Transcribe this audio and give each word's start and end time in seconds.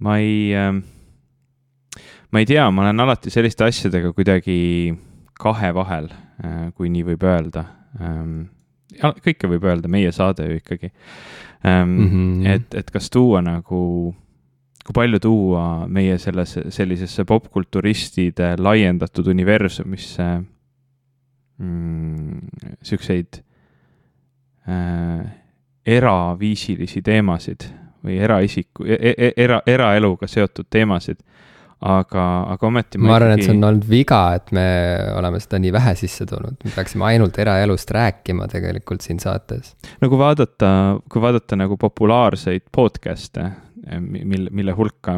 ma 0.00 0.16
ei 0.18 0.54
äh,, 0.56 0.72
ma 2.30 2.42
ei 2.42 2.48
tea, 2.48 2.70
ma 2.70 2.86
olen 2.86 3.04
alati 3.06 3.32
selliste 3.32 3.66
asjadega 3.66 4.12
kuidagi 4.16 4.58
kahe 5.40 5.74
vahel 5.76 6.10
äh,, 6.12 6.70
kui 6.76 6.90
nii 6.92 7.04
võib 7.12 7.26
öelda 7.28 7.66
ähm,. 8.00 8.48
kõike 9.00 9.48
võib 9.50 9.64
öelda, 9.68 9.88
meie 9.88 10.12
saade 10.12 10.48
ju 10.48 10.60
ikkagi 10.60 10.90
ähm,. 11.66 11.88
Mm 11.88 12.08
-hmm. 12.10 12.48
et, 12.54 12.74
et 12.74 12.90
kas 12.90 13.10
tuua 13.10 13.42
nagu 13.42 14.14
kui 14.86 14.94
palju 14.96 15.20
tuua 15.20 15.64
meie 15.88 16.18
sellesse, 16.18 16.70
sellisesse 16.70 17.24
popkulturistide 17.24 18.54
laiendatud 18.58 19.26
universumisse 19.28 20.26
mm, 21.58 22.38
siukseid 22.82 23.42
äh, 24.68 25.20
eraviisilisi 25.86 27.02
teemasid 27.02 27.68
või 28.04 28.18
eraisiku 28.22 28.86
e, 28.86 28.98
e, 29.10 29.32
era, 29.36 29.60
eraeluga 29.66 30.28
seotud 30.30 30.68
teemasid. 30.70 31.20
aga, 31.80 32.22
aga 32.52 32.66
ometi 32.68 32.98
ma, 33.00 33.06
ma 33.08 33.14
arvan 33.16 33.30
ikkagi..., 33.32 33.40
et 33.40 33.48
see 33.48 33.56
on 33.56 33.66
olnud 33.70 33.86
viga, 33.88 34.20
et 34.36 34.50
me 34.52 34.64
oleme 35.16 35.38
seda 35.40 35.60
nii 35.64 35.70
vähe 35.72 35.94
sisse 35.96 36.26
toonud, 36.28 36.58
me 36.64 36.72
peaksime 36.74 37.06
ainult 37.08 37.38
eraelust 37.40 37.90
rääkima 37.96 38.48
tegelikult 38.52 39.00
siin 39.06 39.20
saates. 39.22 39.72
no 40.02 40.10
kui 40.12 40.20
vaadata, 40.20 40.72
kui 41.08 41.24
vaadata 41.24 41.56
nagu 41.56 41.80
populaarseid 41.80 42.68
podcast'e, 42.76 43.48
mille, 44.00 44.52
mille 44.52 44.76
hulka 44.76 45.16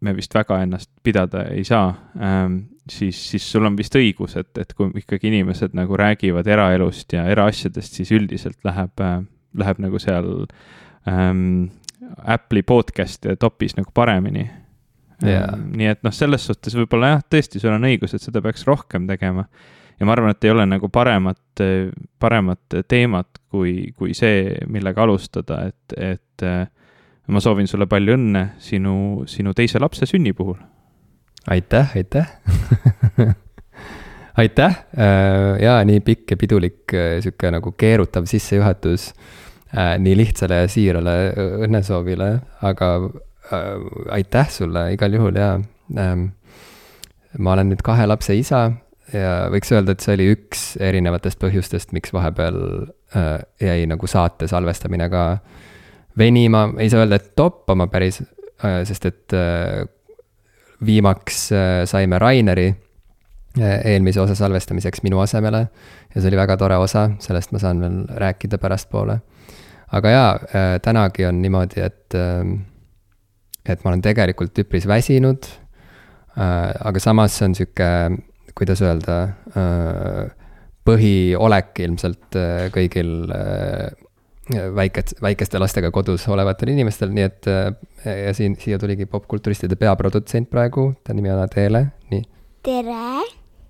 me 0.00 0.16
vist 0.16 0.34
väga 0.34 0.62
ennast 0.64 0.90
pidada 1.04 1.44
ei 1.52 1.62
saa 1.64 1.92
ähm,, 2.18 2.62
siis, 2.90 3.20
siis 3.30 3.46
sul 3.52 3.68
on 3.68 3.76
vist 3.78 3.94
õigus, 3.94 4.34
et, 4.40 4.50
et 4.58 4.72
kui 4.74 4.90
ikkagi 4.98 5.30
inimesed 5.30 5.76
nagu 5.78 5.94
räägivad 5.94 6.48
eraelust 6.50 7.12
ja 7.14 7.28
eraasjadest, 7.30 8.00
siis 8.00 8.10
üldiselt 8.16 8.58
läheb 8.66 9.04
äh, 9.04 9.20
läheb 9.58 9.80
nagu 9.82 10.00
seal 10.02 10.30
ähm, 11.08 11.70
Apple'i 12.24 12.62
podcast'e 12.66 13.36
topis 13.40 13.76
nagu 13.78 13.92
paremini 13.94 14.46
yeah.. 15.24 15.52
Nii 15.56 15.90
et 15.92 16.02
noh, 16.06 16.14
selles 16.14 16.46
suhtes 16.48 16.76
võib-olla 16.78 17.14
jah, 17.14 17.22
tõesti, 17.34 17.60
sul 17.62 17.74
on 17.74 17.86
õigus, 17.88 18.14
et 18.16 18.24
seda 18.24 18.42
peaks 18.44 18.66
rohkem 18.68 19.06
tegema. 19.08 19.46
ja 20.00 20.08
ma 20.08 20.14
arvan, 20.16 20.34
et 20.34 20.44
ei 20.44 20.52
ole 20.54 20.66
nagu 20.68 20.88
paremat, 20.88 21.64
paremat 22.18 22.80
teemat 22.88 23.40
kui, 23.50 23.92
kui 23.96 24.14
see, 24.16 24.56
millega 24.66 25.04
alustada, 25.04 25.62
et, 25.68 25.96
et 25.96 26.46
äh, 26.46 26.64
ma 27.30 27.42
soovin 27.42 27.68
sulle 27.70 27.86
palju 27.90 28.16
õnne 28.16 28.46
sinu, 28.62 29.26
sinu 29.30 29.54
teise 29.54 29.82
lapse 29.82 30.08
sünni 30.08 30.32
puhul. 30.36 30.58
aitäh, 31.50 31.96
aitäh 31.96 32.32
aitäh 34.40 34.80
äh, 34.96 35.60
ja 35.62 35.78
nii 35.84 36.00
pikk 36.04 36.34
ja 36.34 36.40
pidulik 36.40 36.94
äh, 36.94 37.18
sihuke 37.22 37.52
nagu 37.52 37.72
keerutav 37.78 38.28
sissejuhatus 38.30 39.10
äh, 39.76 39.96
nii 40.02 40.16
lihtsale 40.18 40.62
ja 40.62 40.70
siirale 40.70 41.16
õnnesoovile, 41.66 42.30
aga 42.66 42.92
aitäh 44.14 44.50
sulle 44.54 44.92
igal 44.94 45.16
juhul 45.16 45.38
ja. 45.40 45.56
Ähm, 45.98 46.28
ma 47.38 47.56
olen 47.56 47.72
nüüd 47.72 47.82
kahe 47.82 48.04
lapse 48.06 48.36
isa 48.38 48.68
ja 49.10 49.32
võiks 49.50 49.72
öelda, 49.74 49.96
et 49.96 50.04
see 50.04 50.14
oli 50.14 50.28
üks 50.36 50.60
erinevatest 50.78 51.40
põhjustest, 51.42 51.90
miks 51.96 52.12
vahepeal 52.14 52.60
jäi 53.58 53.88
nagu 53.90 54.06
saate 54.06 54.46
salvestamine 54.50 55.08
ka 55.10 55.24
venima, 56.18 56.68
ei 56.78 56.90
saa 56.90 57.02
öelda, 57.02 57.18
et 57.18 57.32
toppama 57.38 57.88
päris, 57.90 58.20
sest 58.86 59.08
et 59.10 59.34
viimaks 60.86 61.42
saime 61.90 62.22
Raineri 62.22 62.68
eelmise 63.58 64.20
osa 64.20 64.34
salvestamiseks 64.34 65.02
minu 65.02 65.20
asemele. 65.20 65.68
ja 66.14 66.20
see 66.20 66.28
oli 66.28 66.36
väga 66.36 66.56
tore 66.56 66.76
osa, 66.76 67.10
sellest 67.18 67.52
ma 67.52 67.58
saan 67.58 67.80
veel 67.80 68.04
rääkida 68.16 68.58
pärastpoole. 68.58 69.20
Aga 69.96 70.12
jaa, 70.14 70.32
äh, 70.54 70.74
tänagi 70.82 71.26
on 71.26 71.40
niimoodi, 71.42 71.82
et, 71.82 72.14
äh, 72.14 72.44
et 73.66 73.84
ma 73.84 73.92
olen 73.92 74.02
tegelikult 74.04 74.58
üpris 74.62 74.86
väsinud. 74.88 75.48
Äh, 76.38 76.70
aga 76.86 77.02
samas 77.02 77.38
see 77.38 77.48
on 77.48 77.56
sihuke, 77.58 77.88
kuidas 78.58 78.82
öelda, 78.84 79.16
põhiolek 80.84 81.78
ilmselt 81.84 82.36
kõigil 82.74 83.12
väikest, 84.74 85.20
väikeste 85.22 85.60
lastega 85.62 85.92
kodus 85.94 86.26
olevatel 86.28 86.72
inimestel, 86.74 87.12
nii 87.14 87.24
et 87.24 87.48
ja 88.04 88.34
siin, 88.36 88.56
siia 88.60 88.78
tuligi 88.82 89.06
popkulturistide 89.08 89.78
peaprodutsent 89.80 90.50
praegu, 90.50 90.90
ta 91.06 91.14
nimi 91.16 91.30
on 91.32 91.44
Adele, 91.44 91.84
nii. 92.10 92.24
tere 92.66 92.98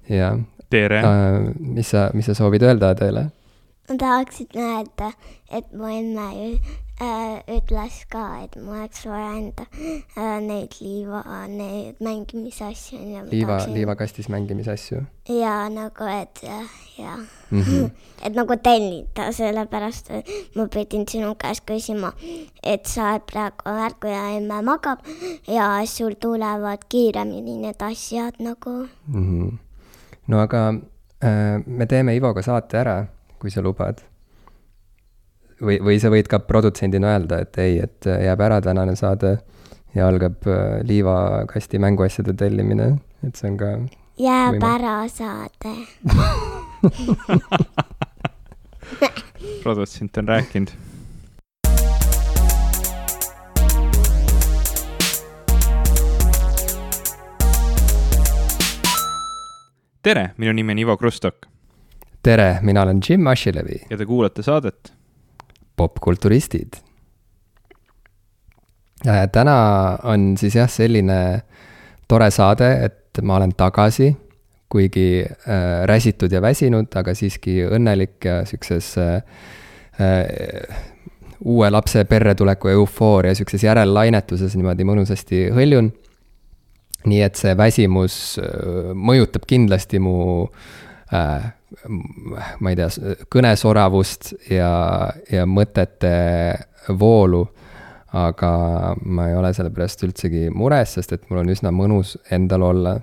ja. 0.09 0.33
tere 0.72 1.03
mis 1.61 1.93
sa, 1.93 2.09
mis 2.16 2.33
sa 2.33 2.34
soovid 2.41 2.65
öelda 2.66 2.95
Adele? 2.97 3.28
Ma 3.91 3.97
tahaksin 3.99 4.47
öelda, 4.56 5.12
et 5.51 5.73
mu 5.73 5.89
emme 5.91 6.27
äh, 7.03 7.41
ütles 7.51 8.05
ka, 8.11 8.23
et 8.45 8.55
mul 8.56 8.77
oleks 8.78 9.03
vaja 9.06 9.33
enda 9.39 9.67
äh, 9.75 10.37
neid 10.45 10.77
liiva, 10.81 11.23
neid 11.51 11.99
mängimisasju. 12.01 12.99
liiva, 13.31 13.59
liivakastis 13.67 14.28
mängimisasju? 14.31 15.03
ja 15.28 15.55
nagu, 15.75 16.06
et 16.06 16.43
jah, 16.43 16.77
ja 16.99 17.17
mm. 17.51 17.62
-hmm. 17.62 17.91
et 18.25 18.34
nagu 18.34 18.56
tellida, 18.62 19.33
sellepärast 19.33 20.12
ma 20.55 20.69
pidin 20.69 21.09
sinu 21.09 21.34
käest 21.34 21.67
küsima, 21.67 22.12
et 22.62 22.87
sa 22.87 23.11
oled 23.11 23.27
praegu 23.33 23.75
ärku 23.87 24.07
ja 24.07 24.28
emme 24.37 24.62
magab 24.62 25.03
ja 25.49 25.83
sul 25.87 26.15
tulevad 26.21 26.87
kiiremini 26.89 27.57
need 27.57 27.83
asjad 27.83 28.39
nagu 28.39 28.87
mm. 29.07 29.27
-hmm 29.27 29.59
no 30.31 30.41
aga 30.41 30.75
äh, 31.22 31.62
me 31.67 31.87
teeme 31.87 32.15
Ivoga 32.17 32.43
saate 32.43 32.78
ära, 32.78 32.97
kui 33.41 33.51
sa 33.51 33.62
lubad. 33.65 34.03
või, 35.61 35.78
või 35.84 36.01
sa 36.01 36.09
võid 36.12 36.28
ka 36.28 36.39
produtsendina 36.45 37.15
öelda, 37.15 37.41
et 37.45 37.59
ei, 37.61 37.78
et 37.84 38.06
jääb 38.06 38.41
ära 38.41 38.61
tänane 38.65 38.97
saade 38.97 39.39
ja 39.95 40.09
algab 40.09 40.47
äh, 40.49 40.81
liivakasti 40.87 41.78
mänguasjade 41.83 42.33
tellimine, 42.39 42.99
et 43.27 43.37
see 43.37 43.51
on 43.51 43.56
ka. 43.61 43.67
jääb 44.21 44.56
võime. 44.56 44.71
ära 44.77 45.09
saade 45.09 45.73
produtsent 49.65 50.17
on 50.22 50.28
rääkinud 50.33 50.71
tere, 60.03 60.31
minu 60.41 60.53
nimi 60.57 60.72
on 60.72 60.78
Ivo 60.78 60.97
Krustok. 60.97 61.47
Tere, 62.23 62.59
mina 62.63 62.83
olen 62.83 63.01
Jim 63.09 63.27
Ashilevi. 63.27 63.81
ja 63.91 63.97
te 63.97 64.07
kuulate 64.07 64.43
saadet 64.43 64.93
Popkulturistid. 65.77 66.77
täna 69.33 69.57
on 70.03 70.35
siis 70.39 70.55
jah, 70.55 70.69
selline 70.71 71.43
tore 72.09 72.31
saade, 72.31 72.73
et 72.85 73.23
ma 73.23 73.37
olen 73.37 73.55
tagasi, 73.57 74.17
kuigi 74.69 75.25
äh, 75.25 75.87
räsitud 75.89 76.33
ja 76.33 76.43
väsinud, 76.43 76.93
aga 76.95 77.15
siiski 77.15 77.63
õnnelik 77.65 78.25
ja 78.25 78.45
sihukeses 78.45 78.93
äh, 78.99 79.23
äh, 80.01 80.85
uue 81.45 81.71
lapse 81.71 82.05
perre 82.05 82.35
tuleku 82.35 82.69
eufooria, 82.69 83.35
sihukeses 83.35 83.65
järellainetuses 83.65 84.55
niimoodi 84.57 84.85
mõnusasti 84.85 85.49
hõljun 85.57 85.91
nii 87.09 87.23
et 87.25 87.39
see 87.41 87.55
väsimus 87.57 88.15
äh, 88.41 88.93
mõjutab 88.93 89.47
kindlasti 89.49 90.01
mu 90.03 90.19
äh, 91.15 91.49
ma 92.61 92.73
ei 92.73 92.79
tea, 92.79 92.89
kõnesoravust 93.31 94.33
ja, 94.51 94.73
ja 95.31 95.47
mõtete 95.47 96.13
voolu. 96.99 97.47
aga 98.11 98.49
ma 99.07 99.29
ei 99.31 99.37
ole 99.39 99.53
selle 99.55 99.71
pärast 99.71 100.01
üldsegi 100.03 100.49
mures, 100.51 100.97
sest 100.97 101.13
et 101.15 101.29
mul 101.31 101.45
on 101.45 101.53
üsna 101.53 101.71
mõnus 101.71 102.17
endal 102.35 102.65
olla 102.67 102.97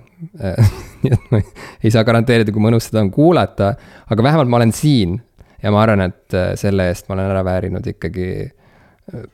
nii 1.00 1.14
et 1.14 1.30
ma 1.32 1.40
ei 1.40 1.92
saa 1.94 2.04
garanteerida, 2.04 2.52
kui 2.52 2.60
mõnus 2.60 2.90
seda 2.90 3.00
on 3.00 3.08
kuulata, 3.10 3.70
aga 4.04 4.26
vähemalt 4.26 4.52
ma 4.52 4.60
olen 4.60 4.74
siin. 4.76 5.16
ja 5.62 5.72
ma 5.72 5.80
arvan, 5.82 6.04
et 6.10 6.36
selle 6.60 6.90
eest 6.90 7.08
ma 7.08 7.16
olen 7.16 7.30
ära 7.32 7.44
väärinud 7.44 7.88
ikkagi 7.94 8.28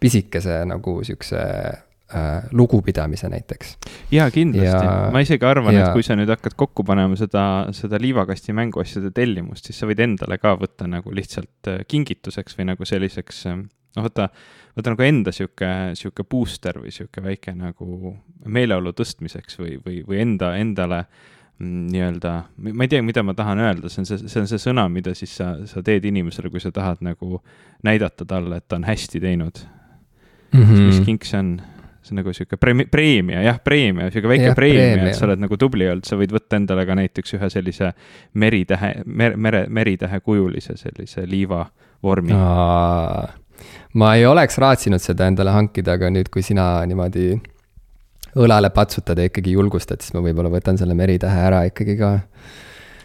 pisikese 0.01 0.63
nagu 0.71 1.01
sihukese 1.05 1.43
äh, 2.15 2.49
lugupidamise 2.53 3.29
näiteks. 3.33 3.77
jaa, 4.15 4.31
kindlasti 4.35 4.87
ja,, 4.87 5.11
ma 5.13 5.23
isegi 5.25 5.47
arvan, 5.49 5.77
et 5.77 5.93
kui 5.97 6.07
sa 6.07 6.17
nüüd 6.19 6.31
hakkad 6.33 6.57
kokku 6.59 6.87
panema 6.87 7.19
seda, 7.21 7.45
seda 7.77 8.01
liivakasti 8.01 8.57
mänguasjade 8.57 9.13
tellimust, 9.15 9.69
siis 9.69 9.83
sa 9.83 9.91
võid 9.91 10.03
endale 10.05 10.39
ka 10.43 10.57
võtta 10.61 10.89
nagu 10.91 11.15
lihtsalt 11.15 11.73
äh, 11.73 11.83
kingituseks 11.89 12.59
või 12.59 12.73
nagu 12.73 12.89
selliseks 12.89 13.47
äh, 13.51 13.65
noh, 13.97 14.07
võta, 14.07 14.29
võta 14.77 14.95
nagu 14.95 15.07
enda 15.07 15.35
sihuke, 15.35 15.71
sihuke 15.99 16.27
booster 16.29 16.81
või 16.83 16.93
sihuke 16.95 17.23
väike 17.25 17.55
nagu 17.57 18.15
meeleolu 18.45 18.95
tõstmiseks 18.97 19.59
või, 19.61 19.77
või, 19.85 20.01
või 20.07 20.21
enda, 20.25 20.55
endale 20.61 21.05
mm, 21.05 21.85
nii-öelda, 21.93 22.35
ma 22.71 22.87
ei 22.87 22.93
tea, 22.93 23.05
mida 23.07 23.25
ma 23.27 23.37
tahan 23.39 23.63
öelda, 23.63 23.93
see 23.93 24.03
on 24.03 24.11
see, 24.11 24.25
see 24.27 24.43
on 24.43 24.51
see 24.51 24.63
sõna, 24.63 24.89
mida 24.93 25.15
siis 25.19 25.37
sa, 25.39 25.55
sa 25.71 25.85
teed 25.87 26.07
inimesele, 26.11 26.53
kui 26.53 26.63
sa 26.63 26.73
tahad 26.75 27.05
nagu 27.05 27.41
näidata 27.87 28.27
talle, 28.29 28.61
et 28.61 28.69
ta 28.69 28.81
on 28.81 28.89
hästi 28.89 29.23
teinud 29.23 29.63
mm. 30.53 30.63
-hmm. 30.63 30.91
mis 30.91 31.01
kink 31.07 31.29
see 31.29 31.41
on? 31.41 31.55
See 32.05 32.13
on 32.13 32.21
nagu 32.21 32.35
sihuke 32.37 32.59
pre-, 32.61 32.87
preemia, 32.91 33.41
jah, 33.47 33.61
preemia, 33.65 34.11
sihuke 34.13 34.29
väike 34.29 34.51
jah, 34.51 34.59
preemia, 34.59 35.09
et 35.09 35.17
sa 35.17 35.25
oled 35.29 35.41
nagu 35.41 35.57
tubli 35.61 35.89
olnud, 35.89 36.05
sa 36.09 36.19
võid 36.21 36.35
võtta 36.35 36.59
endale 36.61 36.85
ka 36.89 36.97
näiteks 36.99 37.37
ühe 37.39 37.49
sellise 37.53 37.95
meritähe, 38.41 38.93
mere, 39.07 39.39
mere, 39.41 39.65
meritähe 39.73 40.21
kujulise 40.21 40.77
sellise 40.81 41.25
liiva 41.31 41.65
vormi. 42.05 42.37
ma 43.95 44.15
ei 44.19 44.27
oleks 44.29 44.61
raatsinud 44.61 45.03
seda 45.03 45.31
endale 45.31 45.55
hankida, 45.55 45.97
aga 45.97 46.13
nüüd, 46.13 46.29
kui 46.33 46.45
sina 46.45 46.85
niimoodi 46.87 47.33
õlale 48.45 48.71
patsutad 48.75 49.19
ja 49.19 49.31
ikkagi 49.31 49.55
julgustad, 49.55 50.03
siis 50.03 50.15
ma 50.17 50.23
võib-olla 50.25 50.51
võtan 50.53 50.79
selle 50.81 50.97
meritähe 50.99 51.45
ära 51.49 51.65
ikkagi 51.71 51.97
ka. 51.99 52.17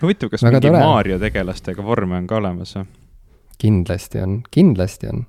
huvitav, 0.02 0.32
kas 0.34 0.44
Väga 0.44 0.62
mingi. 0.64 0.76
Mario 0.84 1.20
tegelastega 1.22 1.86
vorme 1.86 2.18
on 2.20 2.28
ka 2.28 2.40
olemas 2.42 2.76
või? 2.76 2.88
kindlasti 3.60 4.22
on, 4.24 4.42
kindlasti 4.52 5.10
on. 5.12 5.26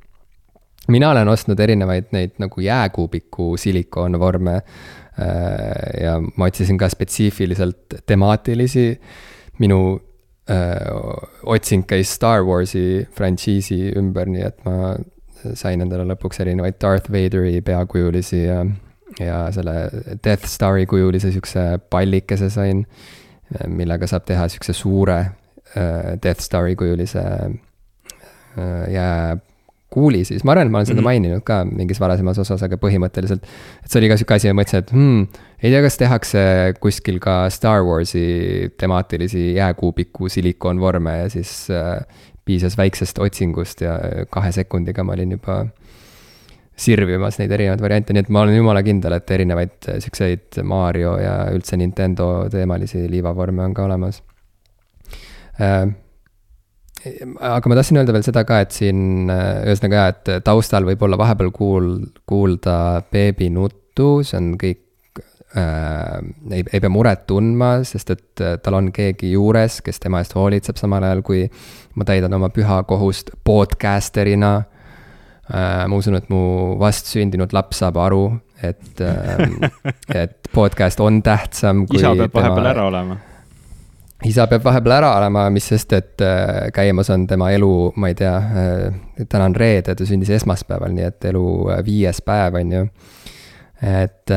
Mina 0.88 1.10
olen 1.10 1.28
ostnud 1.28 1.60
erinevaid 1.60 2.10
neid 2.12 2.38
nagu 2.38 2.60
jääkuubiku 2.60 3.56
silikoonvorme 3.56 4.54
äh, 4.56 4.64
ja 6.02 6.18
ma 6.36 6.48
otsisin 6.48 6.78
ka 6.78 6.88
spetsiifiliselt 6.88 8.00
temaatilisi. 8.06 9.00
minu 9.58 10.00
öö, 10.50 10.56
äh, 10.56 10.72
otsing 11.46 11.84
käis 11.86 12.14
Star 12.14 12.42
Warsi 12.42 13.08
frantsiisi 13.12 13.92
ümber, 13.96 14.26
nii 14.26 14.42
et 14.42 14.64
ma 14.64 14.94
sain 15.54 15.80
endale 15.80 16.04
lõpuks 16.08 16.40
erinevaid 16.44 16.78
Darth 16.82 17.10
Vaderi 17.12 17.60
peakujulisi 17.64 18.42
ja, 18.44 18.64
ja 19.20 19.40
selle 19.54 19.74
Death 20.24 20.48
Star'i 20.48 20.86
kujulise 20.86 21.32
siukse 21.32 21.64
pallikese 21.90 22.50
sain, 22.52 22.84
millega 23.68 24.08
saab 24.10 24.26
teha 24.28 24.48
siukse 24.52 24.74
suure 24.76 25.18
äh, 25.20 26.16
Death 26.22 26.44
Star'i 26.44 26.76
kujulise 26.78 27.24
äh, 27.44 28.84
jääkuuli 29.90 30.24
siis, 30.24 30.44
ma 30.44 30.52
arvan, 30.52 30.66
et 30.66 30.72
ma 30.72 30.78
olen 30.78 30.86
seda 30.86 31.00
mm 31.00 31.00
-hmm. 31.00 31.04
maininud 31.04 31.42
ka 31.42 31.64
mingis 31.64 32.00
varasemas 32.00 32.38
osas, 32.38 32.62
aga 32.62 32.76
põhimõtteliselt. 32.76 33.42
et 33.84 33.90
see 33.90 33.98
oli 33.98 34.08
ka 34.08 34.16
sihuke 34.16 34.34
asi 34.34 34.46
ja 34.46 34.54
mõtlesin, 34.54 34.78
et 34.78 34.92
hmm, 34.92 35.26
ei 35.62 35.70
tea, 35.70 35.82
kas 35.82 35.96
tehakse 35.96 36.74
kuskil 36.80 37.18
ka 37.18 37.50
Star 37.50 37.82
Warsi 37.82 38.72
temaatilisi 38.78 39.54
jääkuubiku 39.54 40.28
silikoonvorme 40.28 41.18
ja 41.18 41.28
siis 41.28 41.70
äh, 41.70 42.06
piisas 42.44 42.76
väiksest 42.76 43.18
otsingust 43.18 43.80
ja 43.80 43.98
kahe 44.30 44.52
sekundiga 44.52 45.04
ma 45.04 45.12
olin 45.12 45.32
juba 45.32 45.66
sirvimas 46.76 47.38
neid 47.38 47.50
erinevaid 47.50 47.82
variante, 47.82 48.12
nii 48.12 48.20
et 48.20 48.28
ma 48.28 48.40
olen 48.40 48.56
jumala 48.56 48.82
kindel, 48.82 49.12
et 49.12 49.30
erinevaid 49.30 49.90
siukseid 49.98 50.62
Mario 50.62 51.18
ja 51.18 51.50
üldse 51.52 51.76
Nintendo 51.76 52.48
teemalisi 52.50 53.10
liivavorme 53.10 53.64
on 53.64 53.74
ka 53.74 53.84
olemas 53.84 54.22
äh,. 55.60 55.90
Aga 57.04 57.70
ma 57.70 57.78
tahtsin 57.78 58.00
öelda 58.00 58.14
veel 58.14 58.24
seda 58.26 58.44
ka, 58.48 58.60
et 58.64 58.76
siin 58.76 59.30
ühesõnaga 59.30 60.00
jah, 60.00 60.12
et 60.12 60.30
taustal 60.44 60.86
võib 60.88 61.02
olla 61.06 61.18
vahepeal 61.20 61.52
kuul-, 61.54 61.98
kuulda 62.28 62.76
beebi 63.12 63.48
nuttu, 63.54 64.20
see 64.26 64.36
on 64.40 64.50
kõik 64.60 65.22
äh, 65.56 66.18
ei, 66.50 66.64
ei 66.64 66.82
pea 66.82 66.92
muret 66.92 67.24
tundma, 67.30 67.78
sest 67.88 68.12
et 68.16 68.44
äh, 68.44 68.58
tal 68.62 68.76
on 68.80 68.90
keegi 68.94 69.32
juures, 69.32 69.80
kes 69.86 70.02
tema 70.02 70.20
eest 70.20 70.36
hoolitseb, 70.36 70.80
samal 70.80 71.06
ajal 71.08 71.24
kui 71.26 71.46
ma 71.96 72.08
täidan 72.08 72.36
oma 72.36 72.52
püha 72.54 72.82
kohust 72.88 73.32
podcaster'ina 73.46 74.52
äh,. 74.60 75.88
ma 75.88 75.96
usun, 75.96 76.20
et 76.20 76.28
mu 76.32 76.76
vastsündinud 76.80 77.56
laps 77.56 77.80
saab 77.84 77.98
aru, 78.02 78.26
et 78.60 79.00
äh,, 79.00 79.48
et 80.26 80.52
podcast 80.52 81.00
on 81.00 81.22
tähtsam. 81.24 81.86
isa 81.88 82.12
peab 82.12 82.28
tema... 82.28 82.44
vahepeal 82.44 82.72
ära 82.74 82.86
olema 82.92 83.20
isa 84.28 84.46
peab 84.50 84.64
vahepeal 84.64 84.96
ära 84.98 85.12
olema, 85.18 85.46
mis 85.52 85.70
sest, 85.72 85.94
et 85.96 86.24
äh, 86.24 86.68
käimas 86.76 87.10
on 87.12 87.26
tema 87.30 87.50
elu, 87.54 87.72
ma 87.96 88.10
ei 88.10 88.18
tea 88.18 88.34
äh,, 88.36 88.98
täna 89.28 89.46
on 89.48 89.56
reede, 89.56 89.94
ta 89.96 90.08
sündis 90.08 90.32
esmaspäeval, 90.36 90.92
nii 90.96 91.06
et 91.08 91.30
elu 91.32 91.46
äh, 91.70 91.80
viies 91.86 92.20
päev, 92.26 92.58
on 92.60 92.76
ju. 92.76 92.84
et 93.80 94.32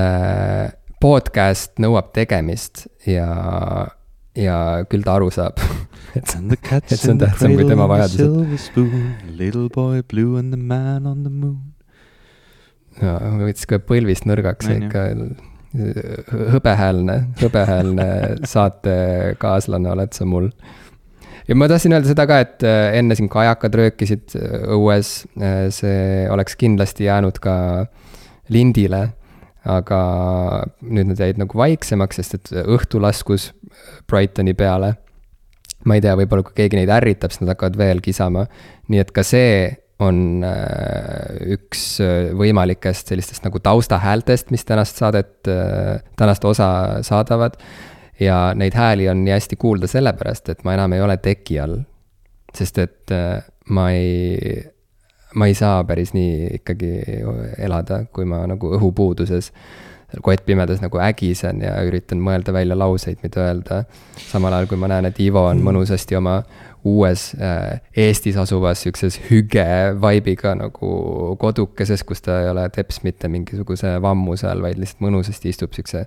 podcast 1.04 1.82
nõuab 1.84 2.14
tegemist 2.16 2.86
ja, 3.10 3.28
ja 4.40 4.58
küll 4.88 5.04
ta 5.04 5.18
aru 5.18 5.28
saab 5.36 5.60
et, 6.16 6.32
et 6.78 6.96
see 6.96 7.12
on 7.12 7.20
tähtsam 7.20 7.56
kui 7.58 7.68
tema 7.68 7.88
vajadused. 7.92 8.72
Little 9.36 9.68
boy 9.74 10.00
blue 10.08 10.38
and 10.40 10.56
the 10.56 10.60
man 10.60 11.08
on 11.10 11.26
the 11.26 11.34
moon. 11.34 11.74
no 13.02 13.18
võttis 13.42 13.68
ka 13.68 13.82
põlvist 13.84 14.30
nõrgaks 14.30 14.70
ikka 14.78 15.10
hõbehäälne, 15.74 17.18
hõbehäälne 17.42 18.08
saatekaaslane 18.54 19.90
oled 19.90 20.14
sa 20.14 20.26
mul. 20.30 20.52
ja 21.48 21.56
ma 21.58 21.68
tahtsin 21.72 21.96
öelda 21.96 22.12
seda 22.12 22.28
ka, 22.30 22.40
et 22.46 22.66
äh, 22.68 22.94
enne 23.00 23.18
siin 23.18 23.30
kajakad 23.32 23.76
röökisid 23.82 24.38
äh, 24.38 24.68
õues, 24.78 25.24
äh, 25.42 25.68
see 25.74 26.30
oleks 26.30 26.56
kindlasti 26.60 27.10
jäänud 27.10 27.42
ka 27.42 27.56
lindile 28.54 29.08
aga 29.64 30.00
nüüd 30.84 31.14
nad 31.14 31.22
jäid 31.24 31.40
nagu 31.40 31.58
vaiksemaks, 31.58 32.20
sest 32.20 32.36
et 32.38 32.52
õhtu 32.64 33.00
laskus 33.02 33.52
Brightoni 34.12 34.54
peale. 34.54 34.98
ma 35.84 35.98
ei 35.98 36.02
tea, 36.04 36.14
võib-olla 36.16 36.46
kui 36.48 36.56
keegi 36.56 36.78
neid 36.80 36.92
ärritab, 36.96 37.34
siis 37.34 37.42
nad 37.44 37.54
hakkavad 37.56 37.78
veel 37.80 38.02
kisama. 38.04 38.46
nii 38.88 39.00
et 39.00 39.12
ka 39.12 39.24
see 39.24 39.72
on 40.02 40.44
äh, 40.46 41.54
üks 41.54 41.84
äh, 42.02 42.32
võimalikest 42.38 43.12
sellistest 43.14 43.46
nagu 43.46 43.60
taustahäältest, 43.64 44.52
mis 44.52 44.66
tänast 44.66 44.98
saadet, 45.00 45.36
äh, 45.48 46.02
tänast 46.18 46.46
osa 46.46 47.04
saadavad. 47.06 47.58
ja 48.20 48.54
neid 48.56 48.74
hääli 48.78 49.10
on 49.10 49.24
nii 49.26 49.34
hästi 49.34 49.56
kuulda 49.56 49.88
sellepärast, 49.88 50.50
et 50.50 50.64
ma 50.64 50.74
enam 50.74 50.94
ei 50.94 51.02
ole 51.02 51.18
teki 51.18 51.60
all. 51.60 51.80
sest 52.54 52.78
et 52.78 53.12
ma 53.70 53.90
ei 53.92 54.64
ma 55.34 55.48
ei 55.50 55.54
saa 55.58 55.84
päris 55.84 56.14
nii 56.14 56.50
ikkagi 56.60 56.92
elada, 57.58 58.04
kui 58.14 58.26
ma 58.26 58.44
nagu 58.48 58.70
õhupuuduses 58.78 59.50
kottpimedas 60.22 60.82
nagu 60.82 61.00
ägisen 61.02 61.64
ja 61.66 61.80
üritan 61.88 62.22
mõelda 62.22 62.54
välja 62.54 62.78
lauseid, 62.78 63.18
mida 63.24 63.42
öelda. 63.42 63.84
samal 64.30 64.54
ajal, 64.54 64.68
kui 64.70 64.78
ma 64.78 64.88
näen, 64.92 65.10
et 65.10 65.20
Ivo 65.20 65.48
on 65.50 65.64
mõnusasti 65.66 66.18
oma 66.18 66.44
uues 66.84 67.32
äh, 67.40 67.82
Eestis 67.96 68.38
asuvas 68.38 68.82
sihukeses 68.84 69.20
hüge 69.30 69.66
vibe'iga 70.04 70.54
nagu 70.60 71.36
kodukeses, 71.40 72.04
kus 72.04 72.24
ta 72.26 72.42
ei 72.44 72.50
ole 72.52 72.68
teps 72.76 73.02
mitte 73.04 73.30
mingisuguse 73.32 73.96
vammuse 74.04 74.50
all, 74.50 74.64
vaid 74.66 74.82
lihtsalt 74.82 75.06
mõnusasti 75.06 75.54
istub 75.54 75.76
siukse 75.76 76.06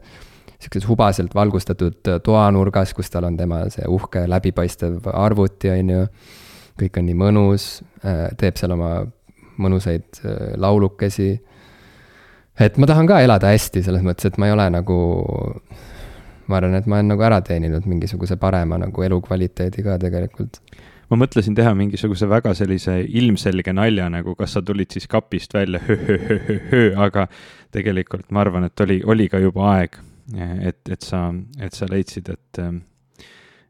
sihukeses 0.56 0.88
hubaselt 0.88 1.34
valgustatud 1.36 2.12
toanurgas, 2.24 2.94
kus 2.96 3.10
tal 3.12 3.28
on 3.28 3.36
tema 3.36 3.64
see 3.72 3.88
uhke 3.88 4.24
läbipaistev 4.28 5.08
arvuti, 5.12 5.72
on 5.72 5.94
ju. 5.94 6.06
kõik 6.76 6.98
on 7.00 7.06
nii 7.08 7.16
mõnus, 7.16 7.66
äh, 8.04 8.26
teeb 8.36 8.58
seal 8.60 8.74
oma 8.74 8.98
mõnusaid 9.56 10.20
äh, 10.24 10.54
laulukesi. 10.60 11.40
et 12.60 12.76
ma 12.76 12.86
tahan 12.86 13.06
ka 13.08 13.20
elada 13.24 13.52
hästi, 13.52 13.82
selles 13.82 14.04
mõttes, 14.04 14.28
et 14.28 14.38
ma 14.38 14.48
ei 14.48 14.52
ole 14.52 14.68
nagu, 14.70 14.98
ma 16.50 16.60
arvan, 16.60 16.76
et 16.78 16.86
ma 16.86 16.98
olen 16.98 17.14
nagu 17.14 17.24
ära 17.26 17.40
teeninud 17.44 17.86
mingisuguse 17.90 18.38
parema 18.40 18.78
nagu 18.80 19.06
elukvaliteedi 19.06 19.84
ka 19.86 19.96
tegelikult. 20.02 20.60
Ma 21.10 21.18
mõtlesin 21.20 21.54
teha 21.54 21.70
mingisuguse 21.78 22.26
väga 22.26 22.50
sellise 22.58 22.96
ilmselge 23.04 23.70
nalja, 23.76 24.08
nagu 24.10 24.34
kas 24.38 24.56
sa 24.56 24.62
tulid 24.66 24.90
siis 24.90 25.06
kapist 25.10 25.54
välja, 25.54 25.78
aga 27.06 27.28
tegelikult 27.74 28.32
ma 28.34 28.42
arvan, 28.42 28.66
et 28.66 28.82
oli, 28.82 28.98
oli 29.06 29.28
ka 29.30 29.38
juba 29.42 29.70
aeg, 29.76 30.00
et, 30.34 30.80
et 30.90 31.06
sa, 31.06 31.28
et 31.62 31.74
sa 31.78 31.86
leidsid, 31.90 32.32
et, 32.34 32.62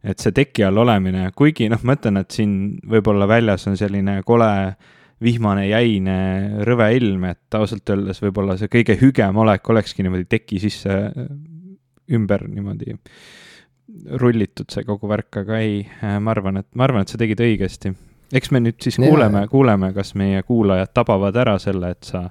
et 0.07 0.25
see 0.25 0.33
teki 0.37 0.65
all 0.65 0.81
olemine, 0.81 1.29
kuigi 1.37 1.69
noh, 1.73 1.83
ma 1.85 1.99
ütlen, 1.99 2.23
et 2.23 2.33
siin 2.33 2.55
võib-olla 2.89 3.29
väljas 3.29 3.69
on 3.69 3.77
selline 3.77 4.23
kole 4.25 4.53
vihmane, 5.25 5.67
jäine, 5.69 6.17
rõve 6.69 6.89
ilm, 6.97 7.29
et 7.29 7.57
ausalt 7.57 7.89
öeldes 7.93 8.21
võib-olla 8.25 8.57
see 8.61 8.73
kõige 8.73 8.97
hügem 9.01 9.37
olek 9.45 9.69
olekski 9.73 10.05
niimoodi 10.05 10.29
teki 10.29 10.61
sisse 10.61 10.97
ümber 12.13 12.47
niimoodi 12.49 12.97
rullitud 14.21 14.71
see 14.73 14.85
kogu 14.87 15.09
värk, 15.11 15.43
aga 15.43 15.61
ei, 15.63 15.81
äh, 16.03 16.19
ma 16.23 16.35
arvan, 16.35 16.61
et, 16.63 16.69
ma 16.75 16.87
arvan, 16.89 17.07
et 17.07 17.13
sa 17.13 17.19
tegid 17.21 17.41
õigesti. 17.43 17.93
eks 18.35 18.51
me 18.51 18.61
nüüd 18.65 18.81
siis 18.83 18.99
kuuleme, 18.99 19.47
kuuleme, 19.51 19.93
kas 19.95 20.15
meie 20.19 20.43
kuulajad 20.43 20.91
tabavad 20.95 21.37
ära 21.39 21.55
selle, 21.63 21.93
et 21.95 22.09
sa 22.09 22.27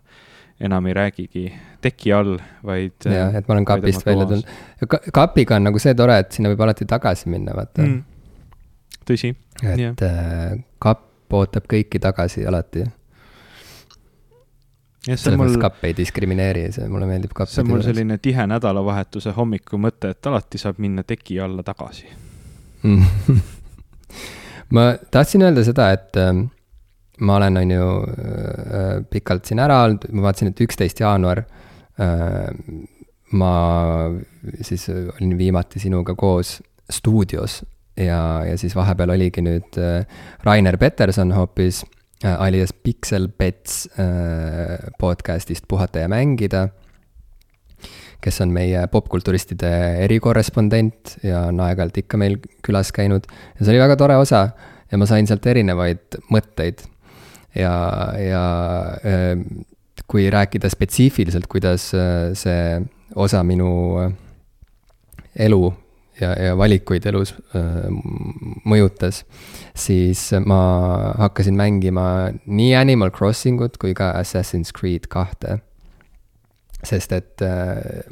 enam 0.59 0.85
ei 0.87 0.95
räägigi 0.95 1.45
teki 1.83 2.11
all, 2.15 2.37
vaid. 2.63 2.97
jah, 3.03 3.35
et 3.35 3.47
ma 3.47 3.55
olen 3.55 3.67
kapist 3.67 4.05
välja 4.05 4.27
tulnud 4.27 4.87
Ka. 4.87 4.99
kapiga 5.13 5.55
on 5.55 5.67
nagu 5.69 5.79
see 5.79 5.95
tore, 5.95 6.19
et 6.19 6.35
sinna 6.35 6.51
võib 6.51 6.63
alati 6.67 6.87
tagasi 6.87 7.31
minna, 7.31 7.55
vaata 7.55 7.83
mm.. 7.83 8.03
tõsi. 9.07 9.31
et 9.63 10.05
äh, 10.07 10.59
kapp 10.79 11.33
ootab 11.35 11.67
kõiki 11.71 11.99
tagasi 11.99 12.45
alati. 12.47 12.85
Selles 15.05 15.37
mõttes 15.39 15.59
kapp 15.61 15.83
ei 15.85 15.93
diskrimineeri, 15.97 16.65
see 16.75 16.87
mulle 16.91 17.07
meeldib 17.09 17.33
kapp. 17.37 17.51
see 17.51 17.63
on 17.63 17.71
mul 17.73 17.83
selline 17.85 18.17
tihe 18.21 18.47
nädalavahetuse 18.49 19.33
hommiku 19.37 19.79
mõte, 19.81 20.15
et 20.15 20.31
alati 20.31 20.61
saab 20.61 20.81
minna 20.83 21.05
teki 21.07 21.39
alla 21.45 21.65
tagasi. 21.65 22.09
Ma 24.75 24.89
tahtsin 25.11 25.45
öelda 25.45 25.61
seda, 25.65 25.91
et 25.93 26.17
äh, 26.17 26.31
ma 27.21 27.35
olen, 27.37 27.57
on 27.61 27.71
ju 27.71 27.89
äh, 28.01 29.05
pikalt 29.09 29.45
siin 29.45 29.61
ära 29.61 29.83
olnud, 29.85 30.07
ma 30.09 30.25
vaatasin, 30.25 30.49
et 30.51 30.63
üksteist 30.65 30.99
jaanuar 31.03 31.43
äh, 32.01 32.49
ma 33.37 33.51
siis 34.61 34.87
olin 34.89 35.37
viimati 35.37 35.79
sinuga 35.79 36.15
koos 36.17 36.57
stuudios 36.91 37.63
ja, 37.97 38.45
ja 38.45 38.57
siis 38.57 38.75
vahepeal 38.75 39.15
oligi 39.15 39.43
nüüd 39.45 39.79
äh, 39.81 40.05
Rainer 40.43 40.77
Peterson 40.77 41.33
hoopis. 41.35 41.83
äh, 41.83 42.04
alias 42.23 42.73
Pixel 42.73 43.27
Pets 43.29 43.89
äh, 43.99 44.91
podcast'ist 44.99 45.67
Puhata 45.67 45.99
ja 45.99 46.07
mängida. 46.07 46.69
kes 48.21 48.39
on 48.41 48.49
meie 48.49 48.87
popkulturistide 48.89 49.69
erikorrespondent 50.01 51.17
ja 51.23 51.43
on 51.51 51.59
aeg-ajalt 51.61 51.97
ikka 52.01 52.17
meil 52.17 52.39
külas 52.65 52.89
käinud 52.95 53.27
ja 53.27 53.59
see 53.59 53.75
oli 53.75 53.81
väga 53.83 53.97
tore 53.99 54.15
osa 54.17 54.47
ja 54.89 54.97
ma 54.97 55.05
sain 55.05 55.27
sealt 55.27 55.45
erinevaid 55.45 56.17
mõtteid. 56.33 56.81
ja, 57.55 57.75
ja 58.17 58.43
kui 60.07 60.29
rääkida 60.31 60.71
spetsiifiliselt, 60.71 61.45
kuidas 61.51 61.91
see 62.39 62.81
osa 63.15 63.43
minu 63.43 63.69
elu 65.35 65.61
ja, 66.21 66.31
ja 66.39 66.57
valikuid 66.57 67.05
elus 67.09 67.33
mõjutas, 68.65 69.23
siis 69.77 70.27
ma 70.45 70.59
hakkasin 71.19 71.57
mängima 71.59 72.07
nii 72.45 72.73
Animal 72.79 73.13
Crossing 73.15 73.61
ut 73.65 73.79
kui 73.81 73.95
ka 73.97 74.13
Assassin's 74.19 74.73
Creed 74.75 75.09
kahte. 75.11 75.59
sest 76.85 77.11
et 77.17 77.41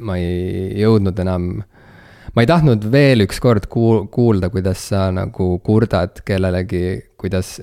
ma 0.02 0.16
ei 0.18 0.74
jõudnud 0.82 1.20
enam 1.22 1.62
ma 2.34 2.42
ei 2.42 2.50
tahtnud 2.50 2.88
veel 2.92 3.26
ükskord 3.28 3.68
kuul-, 3.70 4.08
kuulda, 4.12 4.50
kuidas 4.50 4.88
sa 4.90 5.10
nagu 5.14 5.60
kurdad 5.66 6.24
kellelegi, 6.26 7.14
kuidas 7.18 7.60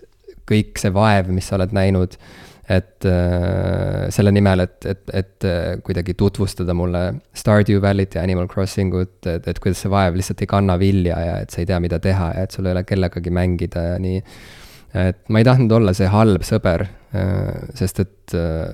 kõik 0.50 0.78
see 0.78 0.92
vaev, 0.94 1.30
mis 1.34 1.48
sa 1.50 1.56
oled 1.58 1.74
näinud, 1.74 2.16
et 2.70 3.06
äh, 3.08 4.06
selle 4.14 4.30
nimel, 4.34 4.62
et, 4.62 4.84
et, 4.86 5.02
et 5.16 5.46
äh, 5.48 5.80
kuidagi 5.82 6.14
tutvustada 6.18 6.74
mulle 6.76 7.02
Stardew 7.34 7.80
Valley't 7.82 8.14
ja 8.14 8.22
Animal 8.22 8.46
Crossing 8.48 8.94
ut, 8.94 9.16
et, 9.26 9.48
et 9.50 9.58
kuidas 9.62 9.82
see 9.82 9.90
vaev 9.90 10.18
lihtsalt 10.18 10.44
ei 10.44 10.50
kanna 10.50 10.76
vilja 10.78 11.18
ja 11.24 11.40
et 11.42 11.50
sa 11.50 11.64
ei 11.64 11.66
tea, 11.70 11.80
mida 11.82 11.98
teha 12.02 12.30
ja 12.36 12.46
et 12.46 12.54
sul 12.54 12.68
ei 12.68 12.76
ole 12.76 12.84
kellegagi 12.86 13.34
mängida 13.34 13.86
ja 13.88 13.98
nii. 14.02 14.22
et 15.02 15.18
ma 15.28 15.42
ei 15.42 15.48
tahtnud 15.50 15.74
olla 15.80 15.96
see 15.96 16.10
halb 16.10 16.46
sõber 16.46 16.86
äh,, 16.86 17.74
sest 17.78 18.04
et 18.06 18.38
äh, 18.38 18.70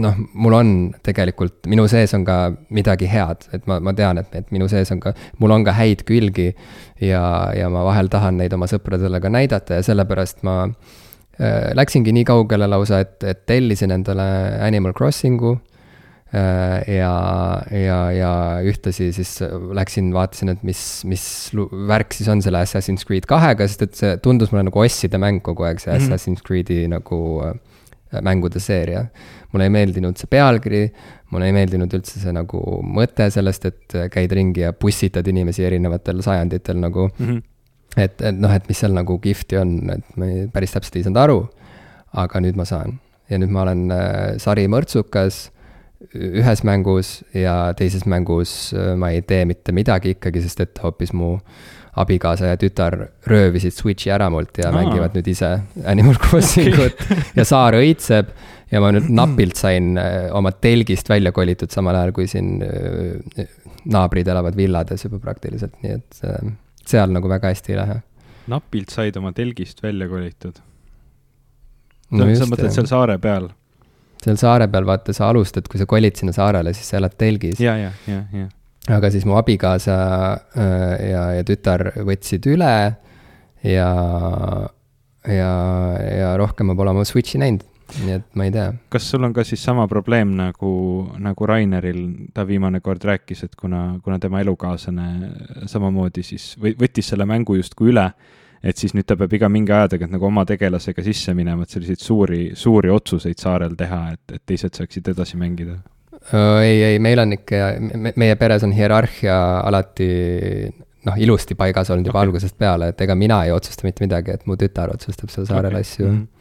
noh, 0.00 0.20
mul 0.36 0.60
on 0.60 0.76
tegelikult, 1.04 1.64
minu 1.72 1.88
sees 1.90 2.12
on 2.16 2.24
ka 2.28 2.40
midagi 2.68 3.08
head, 3.10 3.48
et 3.56 3.64
ma, 3.68 3.80
ma 3.80 3.96
tean, 3.96 4.20
et, 4.20 4.34
et 4.36 4.52
minu 4.52 4.68
sees 4.70 4.92
on 4.92 5.00
ka, 5.00 5.16
mul 5.40 5.56
on 5.56 5.64
ka 5.64 5.72
häid 5.76 6.04
külgi. 6.08 6.52
ja, 7.00 7.22
ja 7.56 7.72
ma 7.72 7.88
vahel 7.88 8.12
tahan 8.12 8.36
neid 8.44 8.52
oma 8.52 8.68
sõpradele 8.68 9.24
ka 9.24 9.32
näidata 9.32 9.80
ja 9.80 9.88
sellepärast 9.88 10.44
ma 10.44 10.66
äh, 10.68 11.06
läksingi 11.40 12.12
nii 12.12 12.26
kaugele 12.28 12.66
lausa, 12.68 13.00
et, 13.00 13.16
et 13.24 13.46
tellisin 13.48 13.94
endale 13.94 14.24
Animal 14.60 14.92
Crossingu 14.96 15.54
äh,. 16.34 16.84
ja, 16.98 17.14
ja, 17.72 17.98
ja 18.12 18.32
ühtlasi 18.66 19.10
siis 19.16 19.38
läksin, 19.74 20.12
vaatasin, 20.14 20.52
et 20.52 20.62
mis, 20.66 20.82
mis 21.08 21.24
värk 21.88 22.12
siis 22.14 22.28
on 22.28 22.42
selle 22.44 22.60
Assassin's 22.60 23.06
Creed 23.08 23.26
kahega, 23.30 23.66
sest 23.66 23.86
et 23.88 23.96
see 23.98 24.12
tundus 24.22 24.52
mulle 24.52 24.68
nagu 24.68 24.84
osside 24.84 25.18
mäng 25.22 25.42
kogu 25.46 25.66
aeg, 25.66 25.80
see 25.80 25.92
mm 25.92 25.98
-hmm. 25.98 26.12
Assassin's 26.12 26.44
Creed'i 26.46 26.84
nagu 26.92 27.20
äh, 27.46 27.56
mängude 28.22 28.60
seeria. 28.60 29.06
mulle 29.52 29.66
ei 29.66 29.70
meeldinud 29.74 30.18
see 30.18 30.30
pealkiri, 30.30 30.84
mulle 31.34 31.48
ei 31.50 31.54
meeldinud 31.54 31.94
üldse 31.96 32.20
see 32.22 32.32
nagu 32.34 32.60
mõte 32.86 33.26
sellest, 33.34 33.64
et 33.66 33.96
käid 34.14 34.30
ringi 34.30 34.62
ja 34.62 34.72
pussitad 34.72 35.26
inimesi 35.26 35.64
erinevatel 35.66 36.22
sajanditel 36.22 36.78
nagu 36.78 37.08
mm. 37.08 37.26
-hmm. 37.26 37.42
Et, 37.96 38.20
et 38.20 38.36
noh, 38.36 38.52
et 38.54 38.66
mis 38.68 38.78
seal 38.78 38.94
nagu 38.94 39.18
kihvti 39.22 39.58
on, 39.60 39.78
et 39.96 40.18
ma 40.20 40.28
ei, 40.30 40.44
päris 40.52 40.76
täpselt 40.76 41.00
ei 41.00 41.06
saanud 41.06 41.22
aru. 41.24 41.40
aga 42.20 42.40
nüüd 42.42 42.56
ma 42.58 42.64
saan 42.66 42.98
ja 43.30 43.38
nüüd 43.38 43.52
ma 43.54 43.62
olen 43.62 43.90
äh, 43.94 44.36
sari 44.42 44.66
mõrtsukas 44.70 45.48
ühes 46.16 46.62
mängus 46.66 47.20
ja 47.36 47.72
teises 47.78 48.06
mängus 48.08 48.72
äh, 48.74 48.94
ma 48.98 49.12
ei 49.14 49.22
tee 49.22 49.44
mitte 49.46 49.74
midagi 49.76 50.16
ikkagi, 50.16 50.42
sest 50.42 50.64
et 50.64 50.80
hoopis 50.82 51.12
mu 51.14 51.36
abikaasa 52.00 52.52
ja 52.52 52.58
tütar 52.58 52.96
röövisid 53.26 53.74
Switch'i 53.74 54.12
ära 54.14 54.30
mult 54.30 54.58
ja 54.62 54.70
Aa. 54.70 54.76
mängivad 54.78 55.14
nüüd 55.18 55.28
ise 55.30 55.52
Animal 55.90 56.18
Crossing 56.22 56.74
ut 56.78 56.94
okay. 56.94 57.22
ja 57.38 57.46
saar 57.46 57.76
õitseb. 57.78 58.30
ja 58.70 58.82
ma 58.82 58.92
nüüd 58.94 59.10
napilt 59.10 59.58
sain 59.58 59.96
äh, 59.98 60.30
oma 60.34 60.52
telgist 60.54 61.10
välja 61.10 61.34
kolitud, 61.36 61.70
samal 61.74 61.98
ajal 61.98 62.14
kui 62.16 62.26
siin 62.30 62.58
äh, 62.64 63.46
naabrid 63.90 64.28
elavad 64.28 64.56
villades 64.56 65.06
juba 65.06 65.18
praktiliselt, 65.22 65.76
nii 65.82 65.96
et 65.98 66.20
seal 66.90 67.14
nagu 67.14 67.30
väga 67.30 67.52
hästi 67.52 67.74
ei 67.74 67.80
lähe. 67.80 68.00
napilt 68.50 68.90
said 68.90 69.16
oma 69.20 69.32
telgist 69.36 69.82
välja 69.82 70.08
kolitud 70.10 70.60
no? 72.10 72.28
sa 72.34 72.48
mõtled 72.50 72.74
seal 72.74 72.88
saare 72.90 73.18
peal? 73.22 73.50
seal 74.20 74.38
saare 74.40 74.68
peal, 74.68 74.86
vaata, 74.88 75.14
sa 75.16 75.30
alustad, 75.32 75.68
kui 75.70 75.80
sa 75.80 75.88
kolid 75.88 76.18
sinna 76.18 76.34
saarele, 76.36 76.74
siis 76.76 76.90
sa 76.92 76.98
elad 77.00 77.14
telgis. 77.20 77.60
ja, 77.62 77.76
ja, 77.78 77.92
ja, 78.10 78.24
ja 78.36 78.48
aga 78.96 79.10
siis 79.12 79.26
mu 79.28 79.36
abikaasa 79.38 79.96
äh, 80.56 81.10
ja, 81.10 81.24
ja 81.36 81.46
tütar 81.46 81.90
võtsid 82.06 82.46
üle 82.50 82.74
ja, 83.66 83.90
ja, 85.28 85.50
ja 86.00 86.30
rohkem 86.40 86.70
ma 86.70 86.76
pole 86.78 86.94
oma 86.94 87.04
Switch'i 87.08 87.40
näinud 87.42 87.66
nii 87.98 88.16
et 88.16 88.26
ma 88.38 88.46
ei 88.46 88.52
tea. 88.54 88.72
kas 88.92 89.06
sul 89.12 89.24
on 89.26 89.34
ka 89.36 89.44
siis 89.46 89.62
sama 89.64 89.86
probleem 89.90 90.34
nagu, 90.38 90.72
nagu 91.18 91.48
Raineril, 91.48 92.02
ta 92.34 92.46
viimane 92.48 92.80
kord 92.84 93.04
rääkis, 93.04 93.44
et 93.46 93.56
kuna, 93.58 93.98
kuna 94.04 94.18
tema 94.22 94.42
elukaaslane 94.44 95.66
samamoodi 95.70 96.24
siis 96.26 96.52
või 96.60 96.74
võttis 96.80 97.12
selle 97.12 97.26
mängu 97.28 97.58
justkui 97.58 97.92
üle, 97.92 98.06
et 98.62 98.76
siis 98.76 98.94
nüüd 98.96 99.08
ta 99.08 99.16
peab 99.20 99.32
iga 99.36 99.48
mingi 99.52 99.72
aja 99.72 99.94
tagant 99.94 100.12
nagu 100.14 100.28
oma 100.28 100.44
tegelasega 100.48 101.04
sisse 101.04 101.34
minema, 101.36 101.64
et 101.64 101.76
selliseid 101.76 102.02
suuri, 102.02 102.42
suuri 102.54 102.92
otsuseid 102.92 103.40
saarel 103.40 103.76
teha, 103.78 104.02
et, 104.14 104.36
et 104.36 104.44
teised 104.46 104.76
saaksid 104.76 105.14
edasi 105.14 105.40
mängida 105.40 105.80
ei, 106.62 106.82
ei, 106.84 106.98
meil 107.00 107.22
on 107.22 107.32
ikka, 107.32 107.56
meie 108.20 108.34
peres 108.36 108.64
on 108.66 108.74
hierarhia 108.76 109.36
alati 109.64 110.10
noh, 111.06 111.16
ilusti 111.16 111.56
paigas 111.56 111.88
olnud 111.90 112.10
juba 112.10 112.18
okay. 112.20 112.28
algusest 112.28 112.58
peale, 112.60 112.90
et 112.92 113.00
ega 113.00 113.16
mina 113.16 113.40
ei 113.46 113.54
otsusta 113.54 113.86
mitte 113.86 114.04
midagi, 114.04 114.36
et 114.36 114.44
mu 114.46 114.58
tütar 114.60 114.92
otsustab 114.92 115.32
seal 115.32 115.48
saarel 115.48 115.72
okay. 115.72 115.88
asju 115.88 116.06
mm. 116.06 116.18
-hmm 116.18 116.39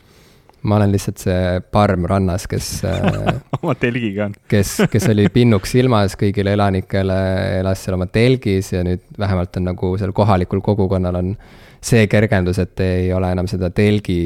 ma 0.62 0.76
olen 0.80 0.92
lihtsalt 0.92 1.22
see 1.24 1.62
parm 1.72 2.06
rannas, 2.10 2.48
kes 2.50 2.68
oma 3.62 3.76
telgiga 3.80 4.28
on. 4.28 4.36
kes, 4.52 4.76
kes 4.92 5.08
oli 5.14 5.30
pinnuks 5.34 5.74
silmas 5.78 6.18
kõigile 6.20 6.54
elanikele, 6.58 7.20
elas 7.62 7.86
seal 7.86 7.98
oma 8.00 8.10
telgis 8.12 8.74
ja 8.74 8.84
nüüd 8.86 9.06
vähemalt 9.20 9.58
on 9.60 9.70
nagu 9.72 9.96
seal 10.02 10.14
kohalikul 10.16 10.64
kogukonnal 10.66 11.20
on 11.22 11.34
see 11.80 12.08
kergendus, 12.12 12.60
et 12.60 12.82
ei 12.84 13.08
ole 13.16 13.30
enam 13.32 13.48
seda 13.48 13.70
telgi 13.72 14.20